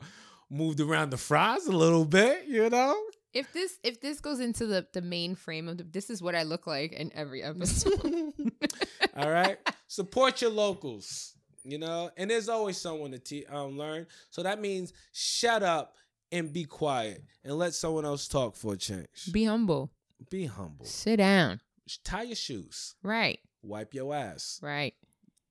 moved 0.49 0.79
around 0.79 1.11
the 1.11 1.17
fries 1.17 1.67
a 1.67 1.71
little 1.71 2.05
bit. 2.05 2.45
You 2.47 2.69
know, 2.69 2.99
If 3.33 3.53
this 3.53 3.77
if 3.83 4.01
this 4.01 4.19
goes 4.19 4.39
into 4.39 4.65
the 4.65 4.87
the 4.93 5.01
main 5.01 5.35
frame 5.35 5.67
of 5.67 5.77
the 5.77 5.83
this 5.83 6.09
is 6.09 6.21
what 6.21 6.35
I 6.35 6.43
look 6.43 6.67
like 6.67 6.93
in 6.93 7.11
every 7.13 7.43
episode. 7.43 8.33
all 9.15 9.29
right. 9.29 9.57
Support 9.87 10.41
your 10.41 10.51
locals. 10.51 11.33
You 11.63 11.77
know, 11.77 12.09
and 12.17 12.31
there's 12.31 12.49
always 12.49 12.77
someone 12.77 13.11
to 13.11 13.19
te- 13.19 13.45
um, 13.45 13.77
learn. 13.77 14.07
So 14.31 14.41
that 14.41 14.59
means 14.59 14.93
shut 15.13 15.61
up 15.61 15.93
and 16.31 16.51
be 16.51 16.63
quiet 16.63 17.23
and 17.43 17.55
let 17.55 17.75
someone 17.75 18.03
else 18.03 18.27
talk 18.27 18.55
for 18.55 18.73
a 18.73 18.77
change. 18.77 19.31
Be 19.31 19.45
humble. 19.45 19.91
Be 20.31 20.47
humble. 20.47 20.85
Sit 20.85 21.17
down. 21.17 21.61
Tie 22.03 22.23
your 22.23 22.35
shoes. 22.35 22.95
Right. 23.03 23.39
Wipe 23.61 23.93
your 23.93 24.13
ass. 24.13 24.59
Right. 24.61 24.93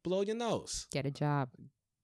Blow 0.02 0.22
your 0.22 0.36
nose. 0.36 0.86
Get 0.90 1.06
a 1.06 1.10
job. 1.10 1.50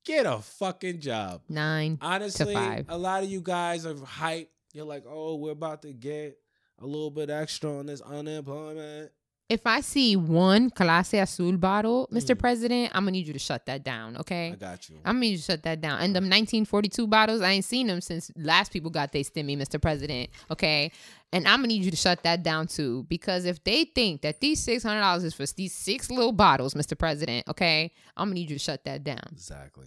Get 0.04 0.26
a 0.26 0.38
fucking 0.38 1.00
job. 1.00 1.42
Nine. 1.48 1.98
Honestly, 2.00 2.54
a 2.54 2.96
lot 2.96 3.24
of 3.24 3.30
you 3.30 3.40
guys 3.40 3.84
are 3.86 3.94
hyped. 3.94 4.48
You're 4.72 4.84
like, 4.84 5.04
oh, 5.08 5.36
we're 5.36 5.52
about 5.52 5.82
to 5.82 5.92
get 5.92 6.38
a 6.78 6.86
little 6.86 7.10
bit 7.10 7.30
extra 7.30 7.78
on 7.78 7.86
this 7.86 8.00
unemployment. 8.00 9.10
If 9.48 9.64
I 9.64 9.80
see 9.80 10.16
one 10.16 10.70
Clase 10.70 11.22
Azul 11.22 11.56
bottle, 11.56 12.08
Mr. 12.12 12.34
Mm. 12.34 12.38
President, 12.38 12.90
I'm 12.92 13.02
gonna 13.04 13.12
need 13.12 13.28
you 13.28 13.32
to 13.32 13.38
shut 13.38 13.64
that 13.66 13.84
down, 13.84 14.16
okay? 14.16 14.50
I 14.52 14.56
got 14.56 14.88
you. 14.88 14.96
I'm 15.04 15.14
gonna 15.14 15.20
need 15.20 15.28
you 15.28 15.36
to 15.36 15.42
shut 15.44 15.62
that 15.62 15.80
down. 15.80 16.00
And 16.00 16.16
them 16.16 16.24
1942 16.24 17.06
bottles, 17.06 17.40
I 17.42 17.52
ain't 17.52 17.64
seen 17.64 17.86
them 17.86 18.00
since 18.00 18.32
last 18.36 18.72
people 18.72 18.90
got 18.90 19.12
they 19.12 19.22
stimmy, 19.22 19.56
Mr. 19.56 19.80
President. 19.80 20.30
Okay, 20.50 20.90
and 21.32 21.46
I'm 21.46 21.58
gonna 21.58 21.68
need 21.68 21.84
you 21.84 21.92
to 21.92 21.96
shut 21.96 22.24
that 22.24 22.42
down 22.42 22.66
too, 22.66 23.04
because 23.08 23.44
if 23.44 23.62
they 23.62 23.84
think 23.84 24.22
that 24.22 24.40
these 24.40 24.60
six 24.60 24.82
hundred 24.82 25.00
dollars 25.00 25.22
is 25.22 25.34
for 25.34 25.46
these 25.46 25.72
six 25.72 26.10
little 26.10 26.32
bottles, 26.32 26.74
Mr. 26.74 26.98
President, 26.98 27.46
okay, 27.48 27.92
I'm 28.16 28.28
gonna 28.28 28.34
need 28.34 28.50
you 28.50 28.56
to 28.56 28.62
shut 28.62 28.84
that 28.84 29.04
down. 29.04 29.22
Exactly. 29.30 29.86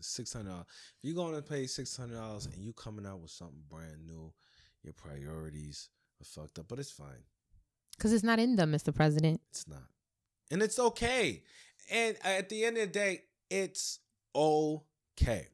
Six 0.00 0.32
hundred 0.32 0.50
dollars. 0.50 0.66
If 0.98 1.04
you're 1.08 1.16
going 1.16 1.34
to 1.34 1.42
pay 1.42 1.66
six 1.66 1.96
hundred 1.96 2.16
dollars 2.16 2.46
and 2.46 2.62
you 2.62 2.72
coming 2.72 3.06
out 3.06 3.18
with 3.18 3.30
something 3.32 3.62
brand 3.68 4.06
new, 4.06 4.32
your 4.84 4.92
priorities 4.92 5.88
are 6.20 6.24
fucked 6.24 6.60
up. 6.60 6.66
But 6.68 6.78
it's 6.78 6.90
fine. 6.92 7.24
Because 7.96 8.12
it's 8.12 8.24
not 8.24 8.38
in 8.38 8.56
them, 8.56 8.72
Mr. 8.72 8.94
President. 8.94 9.40
It's 9.50 9.66
not, 9.68 9.84
and 10.50 10.62
it's 10.62 10.78
okay. 10.78 11.42
And 11.90 12.16
at 12.24 12.48
the 12.48 12.64
end 12.64 12.76
of 12.76 12.82
the 12.84 12.92
day, 12.92 13.22
it's 13.48 14.00
okay 14.34 15.48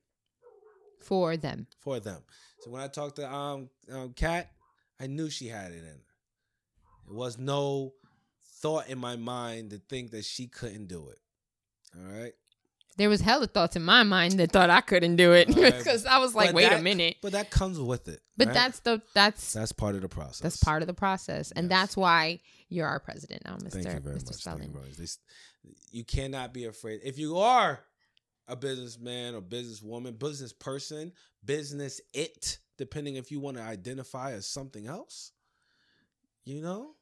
For 1.00 1.36
them. 1.36 1.66
for 1.78 2.00
them. 2.00 2.22
So 2.60 2.70
when 2.70 2.80
I 2.82 2.88
talked 2.88 3.16
to 3.16 3.30
um, 3.32 3.68
um 3.92 4.12
Kat, 4.14 4.50
I 5.00 5.06
knew 5.08 5.28
she 5.30 5.48
had 5.48 5.72
it 5.72 5.78
in 5.78 5.84
her. 5.84 6.00
It 7.08 7.14
was 7.14 7.38
no 7.38 7.92
thought 8.60 8.88
in 8.88 8.98
my 8.98 9.16
mind 9.16 9.70
to 9.70 9.78
think 9.78 10.12
that 10.12 10.24
she 10.24 10.46
couldn't 10.46 10.86
do 10.86 11.08
it. 11.08 11.18
All 11.96 12.12
right. 12.20 12.32
There 12.96 13.08
was 13.08 13.20
hella 13.20 13.46
thoughts 13.46 13.74
in 13.74 13.82
my 13.82 14.02
mind 14.02 14.38
that 14.38 14.52
thought 14.52 14.68
I 14.70 14.80
couldn't 14.82 15.16
do 15.16 15.32
it 15.32 15.48
because 15.54 16.04
I 16.04 16.18
was 16.18 16.34
like, 16.34 16.48
But 16.48 16.54
wait 16.54 16.72
a 16.72 16.82
minute. 16.82 17.16
But 17.22 17.32
that 17.32 17.50
comes 17.50 17.78
with 17.78 18.08
it. 18.08 18.20
But 18.36 18.48
right? 18.48 18.54
that's 18.54 18.80
the 18.80 19.00
that's 19.14 19.52
that's 19.52 19.72
part 19.72 19.94
of 19.94 20.02
the 20.02 20.08
process. 20.08 20.40
that's 20.40 20.56
part 20.58 20.82
of 20.82 20.88
the 20.88 20.94
process, 20.94 21.52
and 21.52 21.70
Yes. 21.70 21.80
that's 21.80 21.96
why 21.96 22.40
you're 22.68 22.86
our 22.86 23.00
president 23.00 23.44
now, 23.44 23.56
Mr. 23.56 23.72
Thank 23.72 23.86
you 23.86 24.00
very 24.00 24.16
Mr. 24.16 24.46
much. 24.46 24.58
Thank 24.58 24.98
you 24.98 25.06
You 25.90 26.04
cannot 26.04 26.52
be 26.52 26.64
afraid. 26.64 27.00
If 27.04 27.18
you 27.18 27.38
are 27.38 27.80
a 28.48 28.56
businessman 28.56 29.34
or 29.34 29.40
businesswoman, 29.40 30.18
business 30.18 30.52
person, 30.52 31.12
business 31.44 32.00
it, 32.12 32.58
depending 32.78 33.16
if 33.16 33.30
you 33.30 33.40
want 33.40 33.56
to 33.56 33.62
identify 33.62 34.32
as 34.32 34.46
something 34.46 34.86
else, 34.86 35.32
you 36.44 36.60
know. 36.60 36.94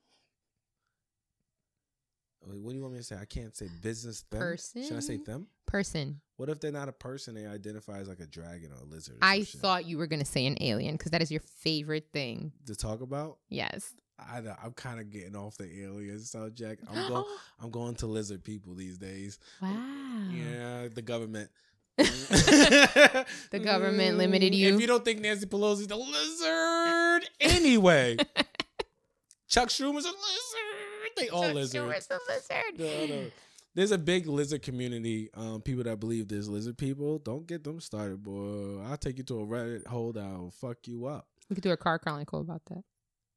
What 2.40 2.70
do 2.70 2.74
you 2.74 2.82
want 2.82 2.94
me 2.94 3.00
to 3.00 3.04
say? 3.04 3.16
I 3.20 3.26
can't 3.26 3.54
say 3.54 3.68
business 3.82 4.22
them. 4.22 4.56
Should 4.56 4.96
I 4.96 5.00
say 5.00 5.18
them? 5.18 5.46
Person. 5.70 6.20
What 6.36 6.48
if 6.48 6.58
they're 6.60 6.72
not 6.72 6.88
a 6.88 6.92
person? 6.92 7.34
They 7.34 7.46
identify 7.46 7.98
as 7.98 8.08
like 8.08 8.18
a 8.20 8.26
dragon 8.26 8.72
or 8.72 8.82
a 8.82 8.84
lizard. 8.84 9.16
or 9.16 9.18
I 9.22 9.44
thought 9.44 9.84
you 9.86 9.98
were 9.98 10.06
gonna 10.08 10.24
say 10.24 10.46
an 10.46 10.56
alien 10.60 10.94
because 10.94 11.12
that 11.12 11.22
is 11.22 11.30
your 11.30 11.42
favorite 11.60 12.08
thing. 12.12 12.52
to 12.66 12.74
talk 12.74 13.02
about. 13.02 13.38
Yes. 13.48 13.94
I, 14.18 14.40
know- 14.40 14.56
I'm 14.62 14.72
kind 14.72 15.00
of 15.00 15.10
getting 15.10 15.36
off 15.36 15.56
the 15.56 15.64
alien 15.82 16.18
subject. 16.20 16.82
I'm 16.92 17.08
going. 17.08 17.24
I'm 17.62 17.70
going 17.70 17.94
to 17.96 18.06
lizard 18.06 18.42
people 18.42 18.74
these 18.74 18.98
days. 18.98 19.38
wow. 19.62 20.28
Yeah, 20.32 20.88
the 20.92 21.02
government. 21.02 21.50
The 23.50 23.58
government 23.62 24.16
limited 24.18 24.54
you? 24.54 24.74
If 24.74 24.80
you 24.80 24.86
don't 24.86 25.04
think 25.04 25.20
Nancy 25.20 25.46
Pelosi's 25.46 25.86
the 25.88 25.96
lizard, 25.96 27.28
anyway, 27.40 28.16
Chuck 29.48 29.68
Schumer's 29.68 30.04
a 30.04 30.08
lizard. 30.08 31.10
They 31.16 31.28
all 31.28 31.42
Chuck 31.44 31.54
lizards. 31.54 31.74
Schumer's 31.74 32.08
a 32.10 32.18
lizard. 32.32 32.78
No, 32.78 33.14
no. 33.16 33.30
There's 33.74 33.92
a 33.92 33.98
big 33.98 34.26
lizard 34.26 34.62
community. 34.62 35.30
Um, 35.34 35.62
people 35.62 35.84
that 35.84 36.00
believe 36.00 36.28
there's 36.28 36.48
lizard 36.48 36.76
people. 36.76 37.18
Don't 37.18 37.46
get 37.46 37.62
them 37.64 37.80
started, 37.80 38.22
boy. 38.22 38.82
I'll 38.82 38.96
take 38.96 39.18
you 39.18 39.24
to 39.24 39.40
a 39.40 39.46
Reddit 39.46 39.86
hole 39.86 40.12
that'll 40.12 40.50
fuck 40.50 40.78
you 40.86 41.06
up. 41.06 41.28
We 41.48 41.54
could 41.54 41.62
do 41.62 41.70
a 41.70 41.76
car 41.76 41.98
chronicle 41.98 42.40
about 42.40 42.62
that. 42.66 42.82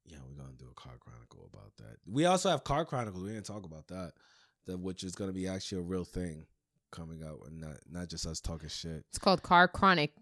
Yeah, 0.05 0.17
we're 0.27 0.35
gonna 0.41 0.55
do 0.57 0.65
a 0.69 0.73
car 0.73 0.93
chronicle 0.99 1.49
about 1.51 1.71
that. 1.77 1.97
We 2.05 2.25
also 2.25 2.49
have 2.49 2.63
car 2.63 2.83
chronicles. 2.85 3.23
We 3.23 3.31
didn't 3.31 3.45
talk 3.45 3.65
about 3.65 3.87
that, 3.87 4.13
that 4.65 4.79
which 4.79 5.03
is 5.03 5.15
gonna 5.15 5.31
be 5.31 5.47
actually 5.47 5.79
a 5.79 5.83
real 5.85 6.03
thing 6.03 6.45
coming 6.91 7.23
out, 7.23 7.39
and 7.47 7.61
not 7.61 7.77
not 7.89 8.09
just 8.09 8.25
us 8.25 8.39
talking 8.41 8.69
shit. 8.69 9.05
It's 9.09 9.19
called 9.19 9.43
Car 9.43 9.67
Chronic. 9.67 10.13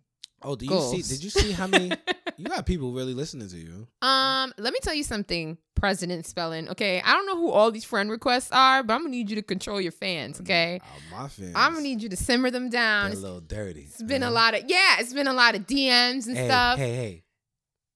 Oh, 0.44 0.56
do 0.56 0.66
you 0.66 0.72
Goals. 0.72 0.92
see? 0.92 1.16
Did 1.16 1.24
you 1.24 1.30
see 1.30 1.52
how 1.52 1.68
many? 1.68 1.92
you 2.38 2.46
got 2.46 2.66
people 2.66 2.92
really 2.94 3.14
listening 3.14 3.48
to 3.50 3.58
you. 3.58 3.88
Um, 4.02 4.54
let 4.58 4.74
me 4.74 4.80
tell 4.82 4.94
you 4.96 5.04
something, 5.04 5.58
President 5.82 6.26
Spellin. 6.28 6.70
Okay, 6.70 7.02
I 7.04 7.14
don't 7.14 7.26
know 7.26 7.36
who 7.36 7.50
all 7.50 7.72
these 7.72 7.84
friend 7.84 8.10
requests 8.12 8.52
are, 8.52 8.84
but 8.84 8.94
I'm 8.94 9.00
gonna 9.02 9.10
need 9.10 9.30
you 9.32 9.36
to 9.38 9.42
control 9.42 9.82
your 9.82 9.92
fans. 9.92 10.40
Okay, 10.40 10.80
Oh, 10.84 11.02
my 11.18 11.28
fans. 11.28 11.54
I'm 11.56 11.72
gonna 11.74 11.82
need 11.84 12.02
you 12.04 12.10
to 12.10 12.16
simmer 12.16 12.52
them 12.52 12.70
down. 12.70 13.10
They're 13.10 13.18
a 13.20 13.22
little 13.22 13.42
dirty. 13.42 13.82
it's 13.90 14.04
been 14.04 14.22
a 14.22 14.28
Uh-huh. 14.28 14.36
lot 14.36 14.54
of 14.54 14.64
yeah, 14.70 14.98
it's 15.00 15.12
been 15.14 15.28
a 15.28 15.34
lot 15.34 15.56
of 15.56 15.66
DMs 15.66 16.28
and 16.28 16.38
Hey, 16.38 16.48
stuff. 16.48 16.78
hey, 16.78 16.94
hey! 16.96 17.24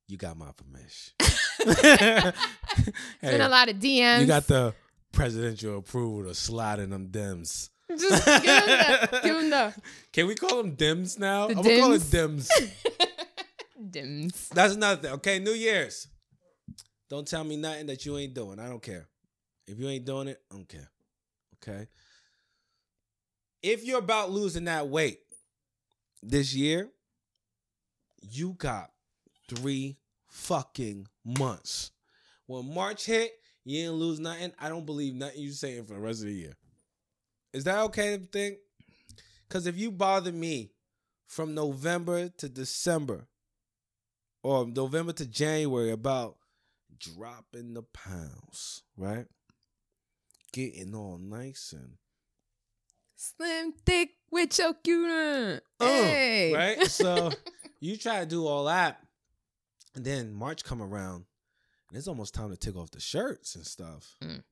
You 0.08 0.18
got 0.18 0.36
my 0.36 0.52
permission. 0.52 1.14
It's 1.68 2.34
Hey, 3.22 3.32
been 3.32 3.42
a 3.42 3.50
lot 3.50 3.70
of 3.70 3.76
DMs. 3.78 4.22
You 4.22 4.26
got 4.28 4.48
the 4.48 4.74
presidential 5.12 5.78
approval 5.78 6.24
to 6.28 6.34
slide 6.36 6.80
in 6.80 6.90
them 6.90 7.08
dims. 7.08 7.70
just 7.90 8.26
give 8.26 8.44
him 8.44 8.68
the 8.68 9.20
give 9.24 9.36
him 9.38 9.50
the 9.52 9.74
Can 10.12 10.26
we 10.28 10.34
call 10.36 10.58
them 10.58 10.72
dims 10.76 11.20
now? 11.20 11.48
The 11.48 11.56
I'm 11.56 11.62
gonna 11.62 11.80
call 11.80 11.94
it 11.94 12.10
dims? 12.10 12.50
dims. 13.92 14.50
That's 14.50 14.74
another 14.74 15.02
thing. 15.02 15.12
Okay, 15.14 15.38
New 15.40 15.52
Year's. 15.54 16.08
Don't 17.10 17.28
tell 17.28 17.44
me 17.44 17.56
nothing 17.56 17.88
that 17.88 18.06
you 18.06 18.18
ain't 18.18 18.34
doing. 18.34 18.60
I 18.60 18.68
don't 18.68 18.82
care. 18.82 19.08
If 19.68 19.80
you 19.80 19.88
ain't 19.88 20.06
doing 20.06 20.28
it, 20.28 20.42
I 20.52 20.56
don't 20.56 20.70
care. 20.70 20.90
Okay. 21.56 21.88
If 23.62 23.84
you're 23.84 24.00
about 24.00 24.32
losing 24.32 24.66
that 24.66 24.88
weight 24.88 25.20
this 26.22 26.54
year, 26.54 26.90
you 28.22 28.54
got 28.54 28.92
three 29.50 29.98
fucking 30.28 31.08
months. 31.24 31.92
When 32.46 32.74
March 32.74 33.06
hit, 33.06 33.32
you 33.64 33.82
didn't 33.82 33.96
lose 33.96 34.20
nothing. 34.20 34.54
I 34.60 34.70
don't 34.70 34.86
believe 34.86 35.16
nothing 35.16 35.42
you 35.42 35.52
saying 35.52 35.86
for 35.86 35.94
the 35.94 36.00
rest 36.00 36.22
of 36.22 36.28
the 36.28 36.34
year. 36.34 36.54
Is 37.54 37.64
that 37.64 37.80
okay 37.86 38.18
to 38.18 38.24
think? 38.26 38.58
Because 39.48 39.66
if 39.66 39.78
you 39.78 39.92
bother 39.92 40.32
me 40.32 40.72
from 41.28 41.56
November 41.56 42.30
to 42.30 42.50
December, 42.50 43.28
or 44.44 44.68
November 44.68 45.12
to 45.12 45.26
January 45.26 45.90
about 45.90 46.38
dropping 47.00 47.74
the 47.74 47.84
pounds, 47.84 48.84
right? 48.98 49.26
Getting 50.54 50.96
all 50.96 51.18
nice 51.18 51.74
and 51.76 51.98
Slim 53.18 53.74
thick 53.86 54.10
with 54.30 54.58
your 54.60 54.74
cute. 54.74 55.10
uh, 55.10 55.86
Hey. 55.86 56.54
right? 56.54 56.86
So 56.88 57.32
you 57.80 57.98
try 57.98 58.20
to 58.20 58.26
do 58.26 58.46
all 58.46 58.66
that, 58.66 59.00
and 59.96 60.04
then 60.04 60.34
March 60.34 60.64
come 60.64 60.82
around, 60.82 61.26
and 61.90 61.98
it's 61.98 62.08
almost 62.10 62.34
time 62.34 62.50
to 62.52 62.58
take 62.58 62.76
off 62.76 62.92
the 62.92 63.00
shirts 63.00 63.56
and 63.56 63.66
stuff. 63.66 64.16
Mm. 64.22 64.44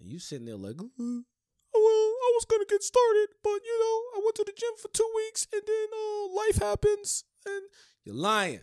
And 0.00 0.08
you 0.08 0.18
sitting 0.18 0.46
there 0.46 0.56
like, 0.56 0.76
"Uh, 0.80 0.84
well, 0.98 1.84
I 2.24 2.32
was 2.34 2.46
gonna 2.48 2.64
get 2.68 2.82
started, 2.82 3.28
but 3.42 3.60
you 3.64 3.78
know, 3.78 4.18
I 4.18 4.20
went 4.24 4.34
to 4.36 4.44
the 4.44 4.52
gym 4.56 4.70
for 4.80 4.88
two 4.88 5.10
weeks, 5.16 5.46
and 5.52 5.62
then 5.66 5.86
uh, 5.92 6.34
life 6.34 6.56
happens, 6.56 7.24
and 7.46 7.62
you're 8.04 8.14
lying. 8.14 8.60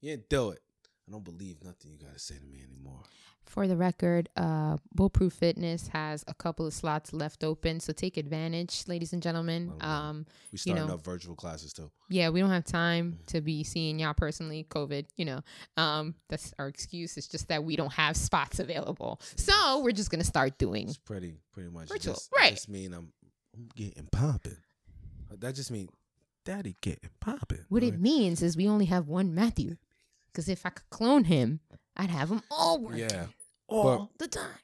You 0.00 0.10
didn't 0.16 0.28
do 0.28 0.50
it. 0.50 0.58
I 1.06 1.12
don't 1.12 1.24
believe 1.24 1.62
nothing 1.62 1.90
you 1.92 1.98
gotta 2.04 2.18
say 2.18 2.36
to 2.36 2.46
me 2.46 2.62
anymore. 2.66 3.00
For 3.44 3.68
the 3.68 3.76
record, 3.76 4.30
uh, 4.38 4.78
Bulletproof 4.94 5.34
Fitness 5.34 5.88
has 5.88 6.24
a 6.26 6.32
couple 6.32 6.66
of 6.66 6.72
slots 6.72 7.12
left 7.12 7.44
open, 7.44 7.78
so 7.78 7.92
take 7.92 8.16
advantage, 8.16 8.84
ladies 8.88 9.12
and 9.12 9.22
gentlemen. 9.22 9.70
Um, 9.82 10.24
We 10.50 10.56
starting 10.56 10.86
know. 10.86 10.94
up 10.94 11.04
virtual 11.04 11.34
classes 11.36 11.74
too. 11.74 11.90
yeah, 12.08 12.30
we 12.30 12.40
don't 12.40 12.48
have 12.48 12.64
time 12.64 13.18
to 13.26 13.42
be 13.42 13.62
seeing 13.64 13.98
y'all 13.98 14.14
personally. 14.14 14.66
COVID, 14.70 15.04
you 15.18 15.26
know, 15.26 15.40
um, 15.76 16.14
that's 16.30 16.54
our 16.58 16.68
excuse. 16.68 17.18
It's 17.18 17.28
just 17.28 17.48
that 17.48 17.62
we 17.64 17.76
don't 17.76 17.92
have 17.92 18.16
spots 18.16 18.58
available, 18.58 19.20
so 19.36 19.80
we're 19.80 19.92
just 19.92 20.10
gonna 20.10 20.24
start 20.24 20.56
doing. 20.56 20.88
It's 20.88 20.96
pretty 20.96 21.34
pretty 21.52 21.68
much 21.68 21.88
Virtual, 21.88 22.14
just, 22.14 22.30
right. 22.34 22.54
Just 22.54 22.70
mean 22.70 22.94
I'm, 22.94 23.12
I'm 23.54 23.68
getting 23.76 24.06
popping. 24.10 24.56
That 25.38 25.54
just 25.54 25.70
mean 25.70 25.88
daddy 26.46 26.76
getting 26.80 27.10
popping. 27.20 27.66
What 27.68 27.82
it 27.82 28.00
means 28.00 28.40
is 28.42 28.56
we 28.56 28.66
only 28.68 28.86
have 28.86 29.06
one 29.06 29.34
Matthew, 29.34 29.76
because 30.34 30.48
if 30.48 30.66
I 30.66 30.70
could 30.70 30.90
clone 30.90 31.24
him, 31.24 31.60
I'd 31.96 32.10
have 32.10 32.28
them 32.28 32.42
all 32.50 32.80
working 32.80 33.00
Yeah, 33.08 33.26
all 33.68 34.10
the 34.18 34.26
time. 34.26 34.58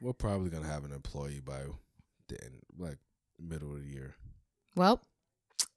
we're 0.00 0.12
probably 0.12 0.50
gonna 0.50 0.66
have 0.66 0.84
an 0.84 0.92
employee 0.92 1.40
by 1.40 1.60
the 2.28 2.42
end, 2.44 2.54
like 2.76 2.98
middle 3.38 3.72
of 3.72 3.82
the 3.82 3.88
year. 3.88 4.16
Well, 4.74 5.00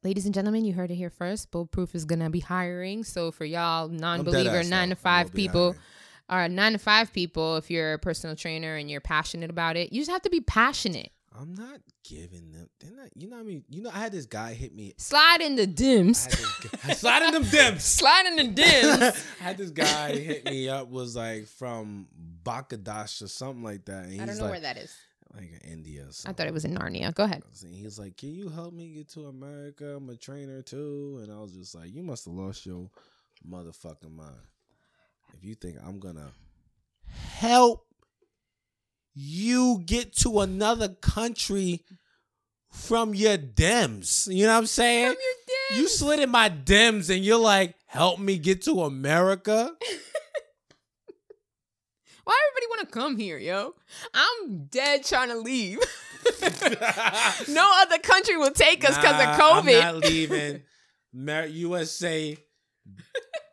ladies 0.03 0.26
and 0.26 0.34
gentlemen, 0.34 0.65
you 0.65 0.73
heard 0.73 0.89
it 0.89 0.95
here 0.95 1.11
first. 1.11 1.51
Bulletproof 1.51 1.93
is 1.93 2.05
gonna 2.05 2.31
be 2.31 2.39
hiring. 2.39 3.03
So 3.03 3.31
for 3.31 3.45
y'all 3.45 3.88
non-believer 3.89 4.64
nine 4.64 4.89
to 4.89 4.95
five 4.95 5.31
people, 5.34 5.76
or 6.30 6.49
nine 6.49 6.72
to 6.73 6.80
five 6.80 7.14
people, 7.14 7.57
if 7.57 7.69
you're 7.69 7.93
a 7.93 7.99
personal 7.99 8.35
trainer 8.35 8.76
and 8.76 8.89
you're 8.89 9.01
passionate 9.01 9.49
about 9.51 9.77
it, 9.77 9.93
you 9.93 10.01
just 10.01 10.11
have 10.11 10.23
to 10.23 10.30
be 10.30 10.41
passionate. 10.41 11.11
I'm 11.39 11.53
not 11.53 11.81
giving 12.03 12.51
them. 12.51 12.69
They're 12.80 12.95
not. 12.95 13.09
You 13.15 13.30
know 13.30 13.35
what 13.35 13.43
I 13.43 13.45
mean? 13.45 13.64
You 13.69 13.84
know, 13.84 13.91
I 13.93 13.99
had 13.99 14.11
this 14.11 14.26
guy 14.26 14.53
hit 14.53 14.73
me. 14.76 14.93
Slide 14.97 15.41
in 15.41 15.55
the 15.55 15.68
dims. 15.68 16.26
guy, 16.27 16.93
sliding 16.93 17.31
them 17.31 17.43
dims. 17.43 17.84
Slide 17.99 18.26
in 18.27 18.35
the 18.38 18.47
dims. 18.53 19.26
I 19.39 19.43
had 19.43 19.57
this 19.57 19.69
guy 19.69 20.14
hit 20.18 20.45
me 20.45 20.68
up 20.69 20.89
was 20.89 21.15
like 21.15 21.45
from 21.47 22.07
Bakadash 22.43 23.22
or 23.22 23.27
something 23.27 23.64
like 23.64 23.85
that. 23.85 24.05
And 24.05 24.14
he's 24.14 24.22
I 24.22 24.26
don't 24.26 24.38
know 24.38 24.43
like, 24.43 24.51
where 24.51 24.59
that 24.61 24.77
is. 24.77 24.95
like 25.35 25.61
India. 25.64 26.03
Or 26.03 26.30
I 26.30 26.34
thought 26.34 26.47
it 26.47 26.53
was 26.53 26.65
in 26.65 26.76
Narnia. 26.76 27.14
Go 27.14 27.23
ahead. 27.26 27.43
And 27.64 27.76
He's 27.76 27.99
like, 27.99 28.18
"Can 28.18 28.34
you 28.34 28.49
help 28.49 28.73
me 28.73 28.89
get 28.89 29.09
to 29.09 29.26
America? 29.27 29.95
I'm 29.95 30.09
a 30.09 30.15
trainer 30.15 30.61
too." 30.61 31.19
And 31.23 31.31
I 31.31 31.39
was 31.39 31.51
just 31.51 31.76
like, 31.76 31.93
"You 31.93 32.03
must 32.03 32.26
have 32.26 32.34
lost 32.34 32.65
your 32.65 32.89
motherfucking 33.47 34.15
mind 34.15 34.35
if 35.34 35.43
you 35.43 35.53
think 35.55 35.77
I'm 35.85 35.99
gonna 35.99 36.31
help 37.05 37.85
you 39.19 39.81
get 39.84 40.15
to 40.18 40.41
another 40.41 40.89
country 40.89 41.84
from 42.72 43.15
your 43.15 43.38
Dems." 43.38 44.31
You 44.34 44.45
know 44.45 44.53
what 44.53 44.60
I'm 44.60 44.65
saying? 44.68 45.15
You 45.76 45.88
slid 45.88 46.19
in 46.19 46.30
my 46.30 46.49
Dems 46.49 47.10
and 47.14 47.26
you're 47.26 47.39
like, 47.39 47.73
"Help 47.88 48.19
me 48.19 48.38
get 48.38 48.61
to 48.64 48.84
America." 48.84 49.72
Why 52.23 52.35
everybody 52.49 52.68
want 52.69 52.81
to 52.81 52.94
come 52.99 53.18
here, 53.18 53.38
yo? 53.38 53.73
I'm 54.14 54.65
dead 54.65 55.06
trying 55.06 55.30
to 55.30 55.38
leave. 55.38 55.80
no 57.48 57.72
other 57.81 57.99
country 57.99 58.35
will 58.35 58.52
take 58.52 58.84
us 58.88 58.98
because 58.98 59.23
Nah, 59.23 59.31
of 59.34 59.39
COVID. 59.39 59.81
I'm 59.81 59.95
not 59.95 59.95
leaving 60.10 60.61
Mer- 61.14 61.45
USA 61.45 62.38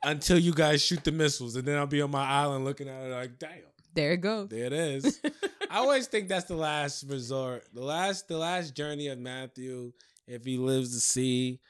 until 0.02 0.38
you 0.38 0.52
guys 0.52 0.82
shoot 0.82 1.04
the 1.04 1.12
missiles, 1.12 1.54
and 1.54 1.64
then 1.68 1.78
I'll 1.78 1.86
be 1.86 2.02
on 2.02 2.10
my 2.10 2.24
island 2.26 2.64
looking 2.64 2.88
at 2.88 3.00
it 3.04 3.10
like, 3.14 3.38
damn, 3.38 3.50
there 3.94 4.12
it 4.12 4.20
goes. 4.20 4.48
there 4.48 4.66
it 4.66 4.72
is. 4.72 5.20
I 5.70 5.78
always 5.78 6.06
think 6.06 6.28
that's 6.28 6.46
the 6.46 6.56
last 6.56 7.04
resort, 7.08 7.64
the 7.72 7.84
last, 7.84 8.28
the 8.28 8.38
last 8.38 8.74
journey 8.74 9.08
of 9.08 9.18
Matthew. 9.18 9.92
If 10.26 10.44
he 10.44 10.56
lives 10.56 10.94
to 10.94 11.00
see 11.00 11.60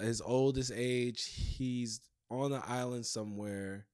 his 0.00 0.20
oldest 0.20 0.72
age, 0.74 1.24
he's 1.24 2.00
on 2.30 2.52
an 2.52 2.62
island 2.66 3.06
somewhere. 3.06 3.86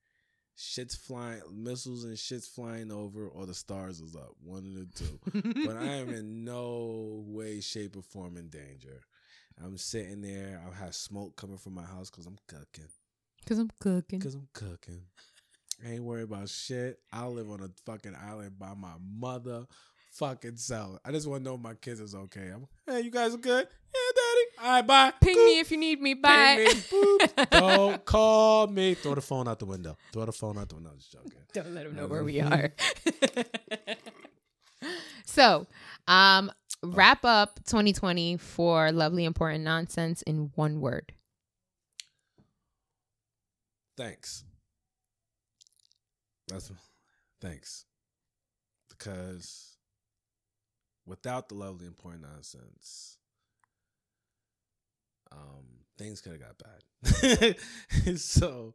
Shit's 0.57 0.95
flying, 0.95 1.41
missiles 1.53 2.05
and 2.05 2.19
shit's 2.19 2.47
flying 2.47 2.93
over, 2.93 3.29
or 3.29 3.47
the 3.47 3.55
stars 3.55 4.01
is 4.01 4.15
up. 4.15 4.33
One 4.43 4.59
of 4.67 4.75
the 4.75 5.05
two 5.05 5.65
but 5.67 5.77
I 5.77 5.87
am 5.87 6.11
in 6.11 6.45
no 6.45 7.25
way, 7.27 7.61
shape, 7.61 7.97
or 7.97 8.03
form 8.03 8.37
in 8.37 8.49
danger. 8.49 9.01
I'm 9.63 9.79
sitting 9.79 10.21
there. 10.23 10.61
I 10.67 10.85
have 10.85 10.95
smoke 10.95 11.37
coming 11.37 11.59
from 11.59 11.75
my 11.75 11.85
house 11.85 12.11
because 12.11 12.27
I'm 12.27 12.39
cooking. 12.47 12.89
Because 13.43 13.59
I'm 13.59 13.71
cooking. 13.81 14.19
Because 14.19 14.35
I'm 14.35 14.49
cooking. 14.53 15.03
I 15.85 15.93
ain't 15.93 16.05
worried 16.05 16.25
about 16.25 16.49
shit. 16.49 16.99
I'll 17.13 17.33
live 17.33 17.51
on 17.51 17.63
a 17.63 17.69
fucking 17.87 18.15
island 18.15 18.59
by 18.59 18.75
my 18.75 18.95
mother 19.01 19.67
fucking 20.13 20.57
self. 20.57 20.99
I 21.05 21.13
just 21.13 21.27
want 21.27 21.45
to 21.45 21.49
know 21.49 21.55
if 21.57 21.61
my 21.61 21.75
kids 21.75 22.01
is 22.01 22.15
okay. 22.15 22.49
I'm, 22.49 22.67
hey, 22.87 23.01
you 23.01 23.11
guys 23.11 23.35
are 23.35 23.39
good? 23.39 23.67
Yeah, 23.95 24.13
daddy. 24.15 24.67
All 24.67 24.73
right, 24.75 24.87
bye. 24.87 25.13
Ping 25.21 25.37
Boop. 25.37 25.45
me 25.45 25.61
if 25.61 25.71
you 25.71 25.77
need 25.77 26.01
me. 26.01 26.15
Bye. 26.15 26.67
Me. 26.93 27.19
Don't 27.51 28.05
call 28.05 28.67
me. 28.67 28.95
Throw 28.95 29.15
the 29.15 29.21
phone 29.21 29.49
out 29.49 29.59
the 29.59 29.67
window. 29.67 29.97
Throw 30.13 30.27
the 30.27 30.33
phone 30.33 30.59
out 30.59 30.69
the 30.69 30.77
window. 30.77 30.93
Just 30.97 31.13
joking. 31.13 31.33
Don't 31.53 31.75
let 31.75 31.85
them 31.85 31.97
know 31.97 32.07
where 32.07 32.25
we 32.25 32.41
are. 32.41 32.73
so, 35.25 35.67
um, 36.07 36.53
wrap 36.83 37.25
up 37.25 37.61
2020 37.67 38.37
for 38.37 38.93
lovely 38.93 39.25
important 39.25 39.65
nonsense 39.65 40.23
in 40.23 40.51
one 40.55 40.81
word. 40.81 41.13
thanks. 43.97 44.45
That's 46.51 46.73
thanks. 47.41 47.85
Because 48.89 49.77
without 51.07 51.49
the 51.49 51.55
lovely 51.55 51.87
and 51.87 51.95
important 51.95 52.23
nonsense, 52.23 53.19
um, 55.33 55.85
things 55.97 56.21
could 56.21 56.33
have 56.33 56.41
got 56.41 56.59
bad. 56.59 57.57
so 58.19 58.75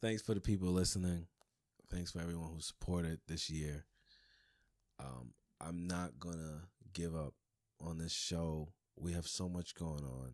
thanks 0.00 0.22
for 0.22 0.34
the 0.34 0.40
people 0.40 0.68
listening. 0.68 1.26
Thanks 1.90 2.12
for 2.12 2.20
everyone 2.20 2.50
who 2.54 2.60
supported 2.60 3.20
this 3.26 3.50
year. 3.50 3.84
Um, 5.00 5.32
I'm 5.60 5.86
not 5.86 6.18
gonna 6.18 6.62
give 6.92 7.14
up 7.14 7.34
on 7.80 7.98
this 7.98 8.12
show. 8.12 8.68
We 8.96 9.12
have 9.12 9.26
so 9.26 9.48
much 9.48 9.74
going 9.74 10.04
on. 10.04 10.32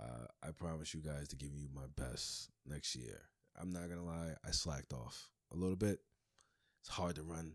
Uh, 0.00 0.26
I 0.42 0.52
promise 0.52 0.94
you 0.94 1.00
guys 1.00 1.28
to 1.28 1.36
give 1.36 1.52
you 1.52 1.68
my 1.74 1.86
best 1.96 2.48
next 2.64 2.94
year. 2.94 3.20
I'm 3.60 3.72
not 3.72 3.88
gonna 3.88 4.04
lie, 4.04 4.34
I 4.46 4.52
slacked 4.52 4.92
off 4.92 5.28
a 5.52 5.56
little 5.56 5.76
bit. 5.76 6.00
It's 6.80 6.90
hard 6.90 7.16
to 7.16 7.22
run 7.22 7.54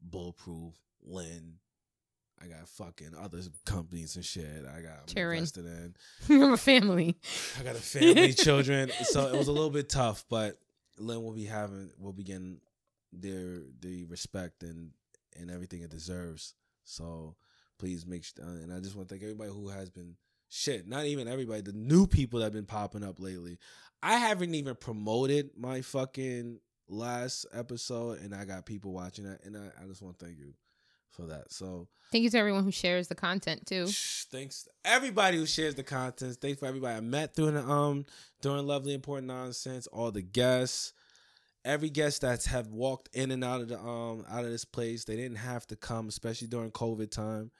bulletproof, 0.00 0.74
Lynn. 1.02 1.54
I 2.42 2.46
got 2.46 2.66
fucking 2.68 3.12
other 3.20 3.38
companies 3.64 4.16
and 4.16 4.24
shit. 4.24 4.64
I 4.66 4.80
got 4.80 4.92
I'm 5.02 5.14
Sharon. 5.14 5.38
invested 5.38 5.66
in. 5.66 5.94
I'm 6.42 6.52
a 6.54 6.56
family. 6.56 7.16
I 7.60 7.62
got 7.62 7.76
a 7.76 7.80
family, 7.80 8.32
children. 8.32 8.90
So 9.04 9.32
it 9.32 9.36
was 9.36 9.48
a 9.48 9.52
little 9.52 9.70
bit 9.70 9.88
tough, 9.88 10.24
but 10.28 10.58
Lynn 10.98 11.22
will 11.22 11.32
be 11.34 11.44
having 11.44 11.90
will 11.98 12.12
be 12.12 12.24
getting 12.24 12.60
their 13.12 13.60
the 13.80 14.04
respect 14.04 14.62
and 14.62 14.90
and 15.38 15.50
everything 15.50 15.82
it 15.82 15.90
deserves. 15.90 16.54
So 16.84 17.36
please 17.78 18.06
make 18.06 18.24
sure. 18.24 18.44
Uh, 18.44 18.48
and 18.62 18.72
I 18.72 18.80
just 18.80 18.96
want 18.96 19.08
to 19.08 19.14
thank 19.14 19.22
everybody 19.22 19.50
who 19.50 19.68
has 19.68 19.90
been 19.90 20.16
shit. 20.48 20.88
Not 20.88 21.04
even 21.06 21.28
everybody. 21.28 21.60
The 21.60 21.72
new 21.72 22.06
people 22.06 22.40
that 22.40 22.46
have 22.46 22.52
been 22.52 22.66
popping 22.66 23.04
up 23.04 23.20
lately. 23.20 23.58
I 24.02 24.16
haven't 24.16 24.54
even 24.54 24.74
promoted 24.74 25.50
my 25.56 25.80
fucking 25.80 26.58
last 26.92 27.46
episode, 27.52 28.20
and 28.20 28.34
I 28.34 28.44
got 28.44 28.66
people 28.66 28.92
watching 28.92 29.24
that, 29.24 29.44
and 29.44 29.56
I, 29.56 29.70
I 29.82 29.86
just 29.86 30.02
want 30.02 30.18
to 30.18 30.24
thank 30.24 30.38
you 30.38 30.54
for 31.10 31.26
that. 31.26 31.52
So 31.52 31.88
Thank 32.10 32.24
you 32.24 32.30
to 32.30 32.38
everyone 32.38 32.64
who 32.64 32.70
shares 32.70 33.08
the 33.08 33.14
content 33.14 33.66
too. 33.66 33.86
Thanks 33.86 34.64
to 34.64 34.70
everybody 34.84 35.38
who 35.38 35.46
shares 35.46 35.74
the 35.74 35.82
content. 35.82 36.36
Thanks 36.40 36.60
for 36.60 36.66
everybody 36.66 36.94
I 36.96 37.00
met 37.00 37.34
during 37.34 37.54
the, 37.54 37.66
um 37.66 38.04
during 38.40 38.66
lovely 38.66 38.94
important 38.94 39.28
nonsense. 39.28 39.86
All 39.86 40.10
the 40.10 40.22
guests, 40.22 40.92
every 41.64 41.90
guest 41.90 42.20
that's 42.20 42.46
have 42.46 42.68
walked 42.68 43.08
in 43.14 43.30
and 43.30 43.42
out 43.42 43.62
of 43.62 43.68
the 43.68 43.78
um 43.78 44.24
out 44.30 44.44
of 44.44 44.50
this 44.50 44.64
place. 44.64 45.04
They 45.04 45.16
didn't 45.16 45.38
have 45.38 45.66
to 45.68 45.76
come, 45.76 46.08
especially 46.08 46.48
during 46.48 46.70
COVID 46.70 47.10
time. 47.10 47.50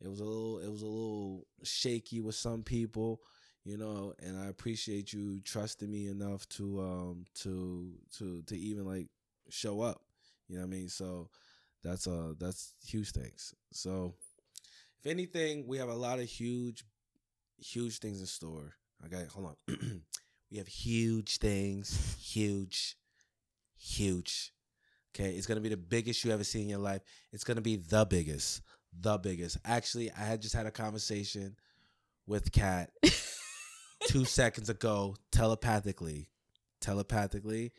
It 0.00 0.08
was 0.08 0.20
a 0.20 0.24
little 0.24 0.58
it 0.60 0.70
was 0.70 0.82
a 0.82 0.86
little 0.86 1.46
shaky 1.64 2.20
with 2.20 2.34
some 2.34 2.62
people, 2.62 3.20
you 3.68 3.76
know. 3.76 4.14
And 4.22 4.38
I 4.38 4.46
appreciate 4.46 5.12
you 5.12 5.40
trusting 5.40 5.90
me 5.90 6.08
enough 6.08 6.48
to 6.50 6.80
um 6.80 7.24
to 7.42 7.92
to 8.16 8.42
to 8.42 8.56
even 8.58 8.86
like 8.86 9.08
show 9.50 9.82
up. 9.82 10.00
You 10.48 10.56
know 10.56 10.62
what 10.62 10.68
I 10.68 10.78
mean? 10.78 10.88
So 10.88 11.28
that's 11.84 12.06
uh 12.06 12.32
that's 12.38 12.72
huge 12.84 13.12
things. 13.12 13.54
So 13.72 14.14
if 14.98 15.06
anything, 15.06 15.66
we 15.66 15.78
have 15.78 15.90
a 15.90 15.94
lot 15.94 16.18
of 16.18 16.24
huge, 16.24 16.84
huge 17.58 17.98
things 17.98 18.20
in 18.20 18.26
store. 18.26 18.74
okay 19.04 19.26
hold 19.30 19.46
on. 19.68 20.02
we 20.50 20.58
have 20.58 20.68
huge 20.68 21.36
things, 21.38 22.16
huge, 22.20 22.96
huge. 23.76 24.52
Okay, 25.14 25.32
it's 25.32 25.46
gonna 25.46 25.60
be 25.60 25.68
the 25.68 25.76
biggest 25.76 26.24
you 26.24 26.32
ever 26.32 26.44
seen 26.44 26.62
in 26.62 26.68
your 26.70 26.78
life. 26.78 27.02
It's 27.32 27.44
gonna 27.44 27.60
be 27.60 27.76
the 27.76 28.06
biggest, 28.06 28.62
the 28.98 29.18
biggest. 29.18 29.58
Actually, 29.64 30.10
I 30.12 30.20
had 30.20 30.40
just 30.40 30.54
had 30.54 30.66
a 30.66 30.70
conversation 30.70 31.56
with 32.26 32.52
Kat 32.52 32.90
two 34.08 34.24
seconds 34.24 34.68
ago, 34.70 35.14
telepathically, 35.30 36.28
telepathically, 36.80 37.72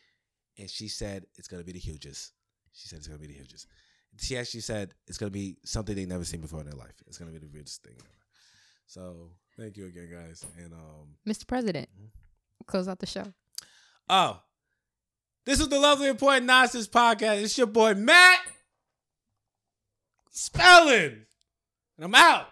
and 0.57 0.69
she 0.69 0.87
said 0.87 1.25
it's 1.37 1.47
gonna 1.47 1.63
be 1.63 1.71
the 1.71 1.79
hugest. 1.79 2.33
She 2.73 2.87
said 2.87 2.99
it's 2.99 3.07
gonna 3.07 3.19
be 3.19 3.27
the 3.27 3.33
hugest. 3.33 3.67
She 4.17 4.37
actually 4.37 4.61
said 4.61 4.93
it's 5.07 5.17
gonna 5.17 5.31
be 5.31 5.57
something 5.65 5.95
they've 5.95 6.07
never 6.07 6.23
seen 6.25 6.41
before 6.41 6.59
in 6.61 6.65
their 6.67 6.77
life. 6.77 6.93
It's 7.07 7.17
gonna 7.17 7.31
be 7.31 7.39
the 7.39 7.47
weirdest 7.47 7.83
thing 7.83 7.95
ever. 7.97 8.07
So 8.85 9.31
thank 9.57 9.75
you 9.77 9.87
again, 9.87 10.09
guys. 10.11 10.45
And 10.57 10.73
um 10.73 11.15
Mr. 11.27 11.47
President, 11.47 11.89
close 12.67 12.87
out 12.87 12.99
the 12.99 13.05
show. 13.07 13.33
oh, 14.07 14.39
this 15.45 15.59
is 15.59 15.69
the 15.69 15.79
lovely 15.79 16.09
important 16.09 16.45
nonsense 16.45 16.87
podcast. 16.87 17.41
It's 17.43 17.57
your 17.57 17.67
boy 17.67 17.95
Matt 17.95 18.39
Spellin, 20.31 21.25
and 21.97 22.05
I'm 22.05 22.15
out. 22.15 22.47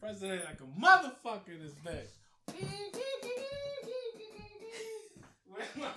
President 0.00 0.42
like 0.44 0.60
a 0.60 0.80
motherfucker 0.80 1.54
in 1.54 1.62
this 1.62 1.74
bitch. 1.84 2.10
Where's 2.54 2.66
my 5.76 5.84
flashlight? 5.86 5.94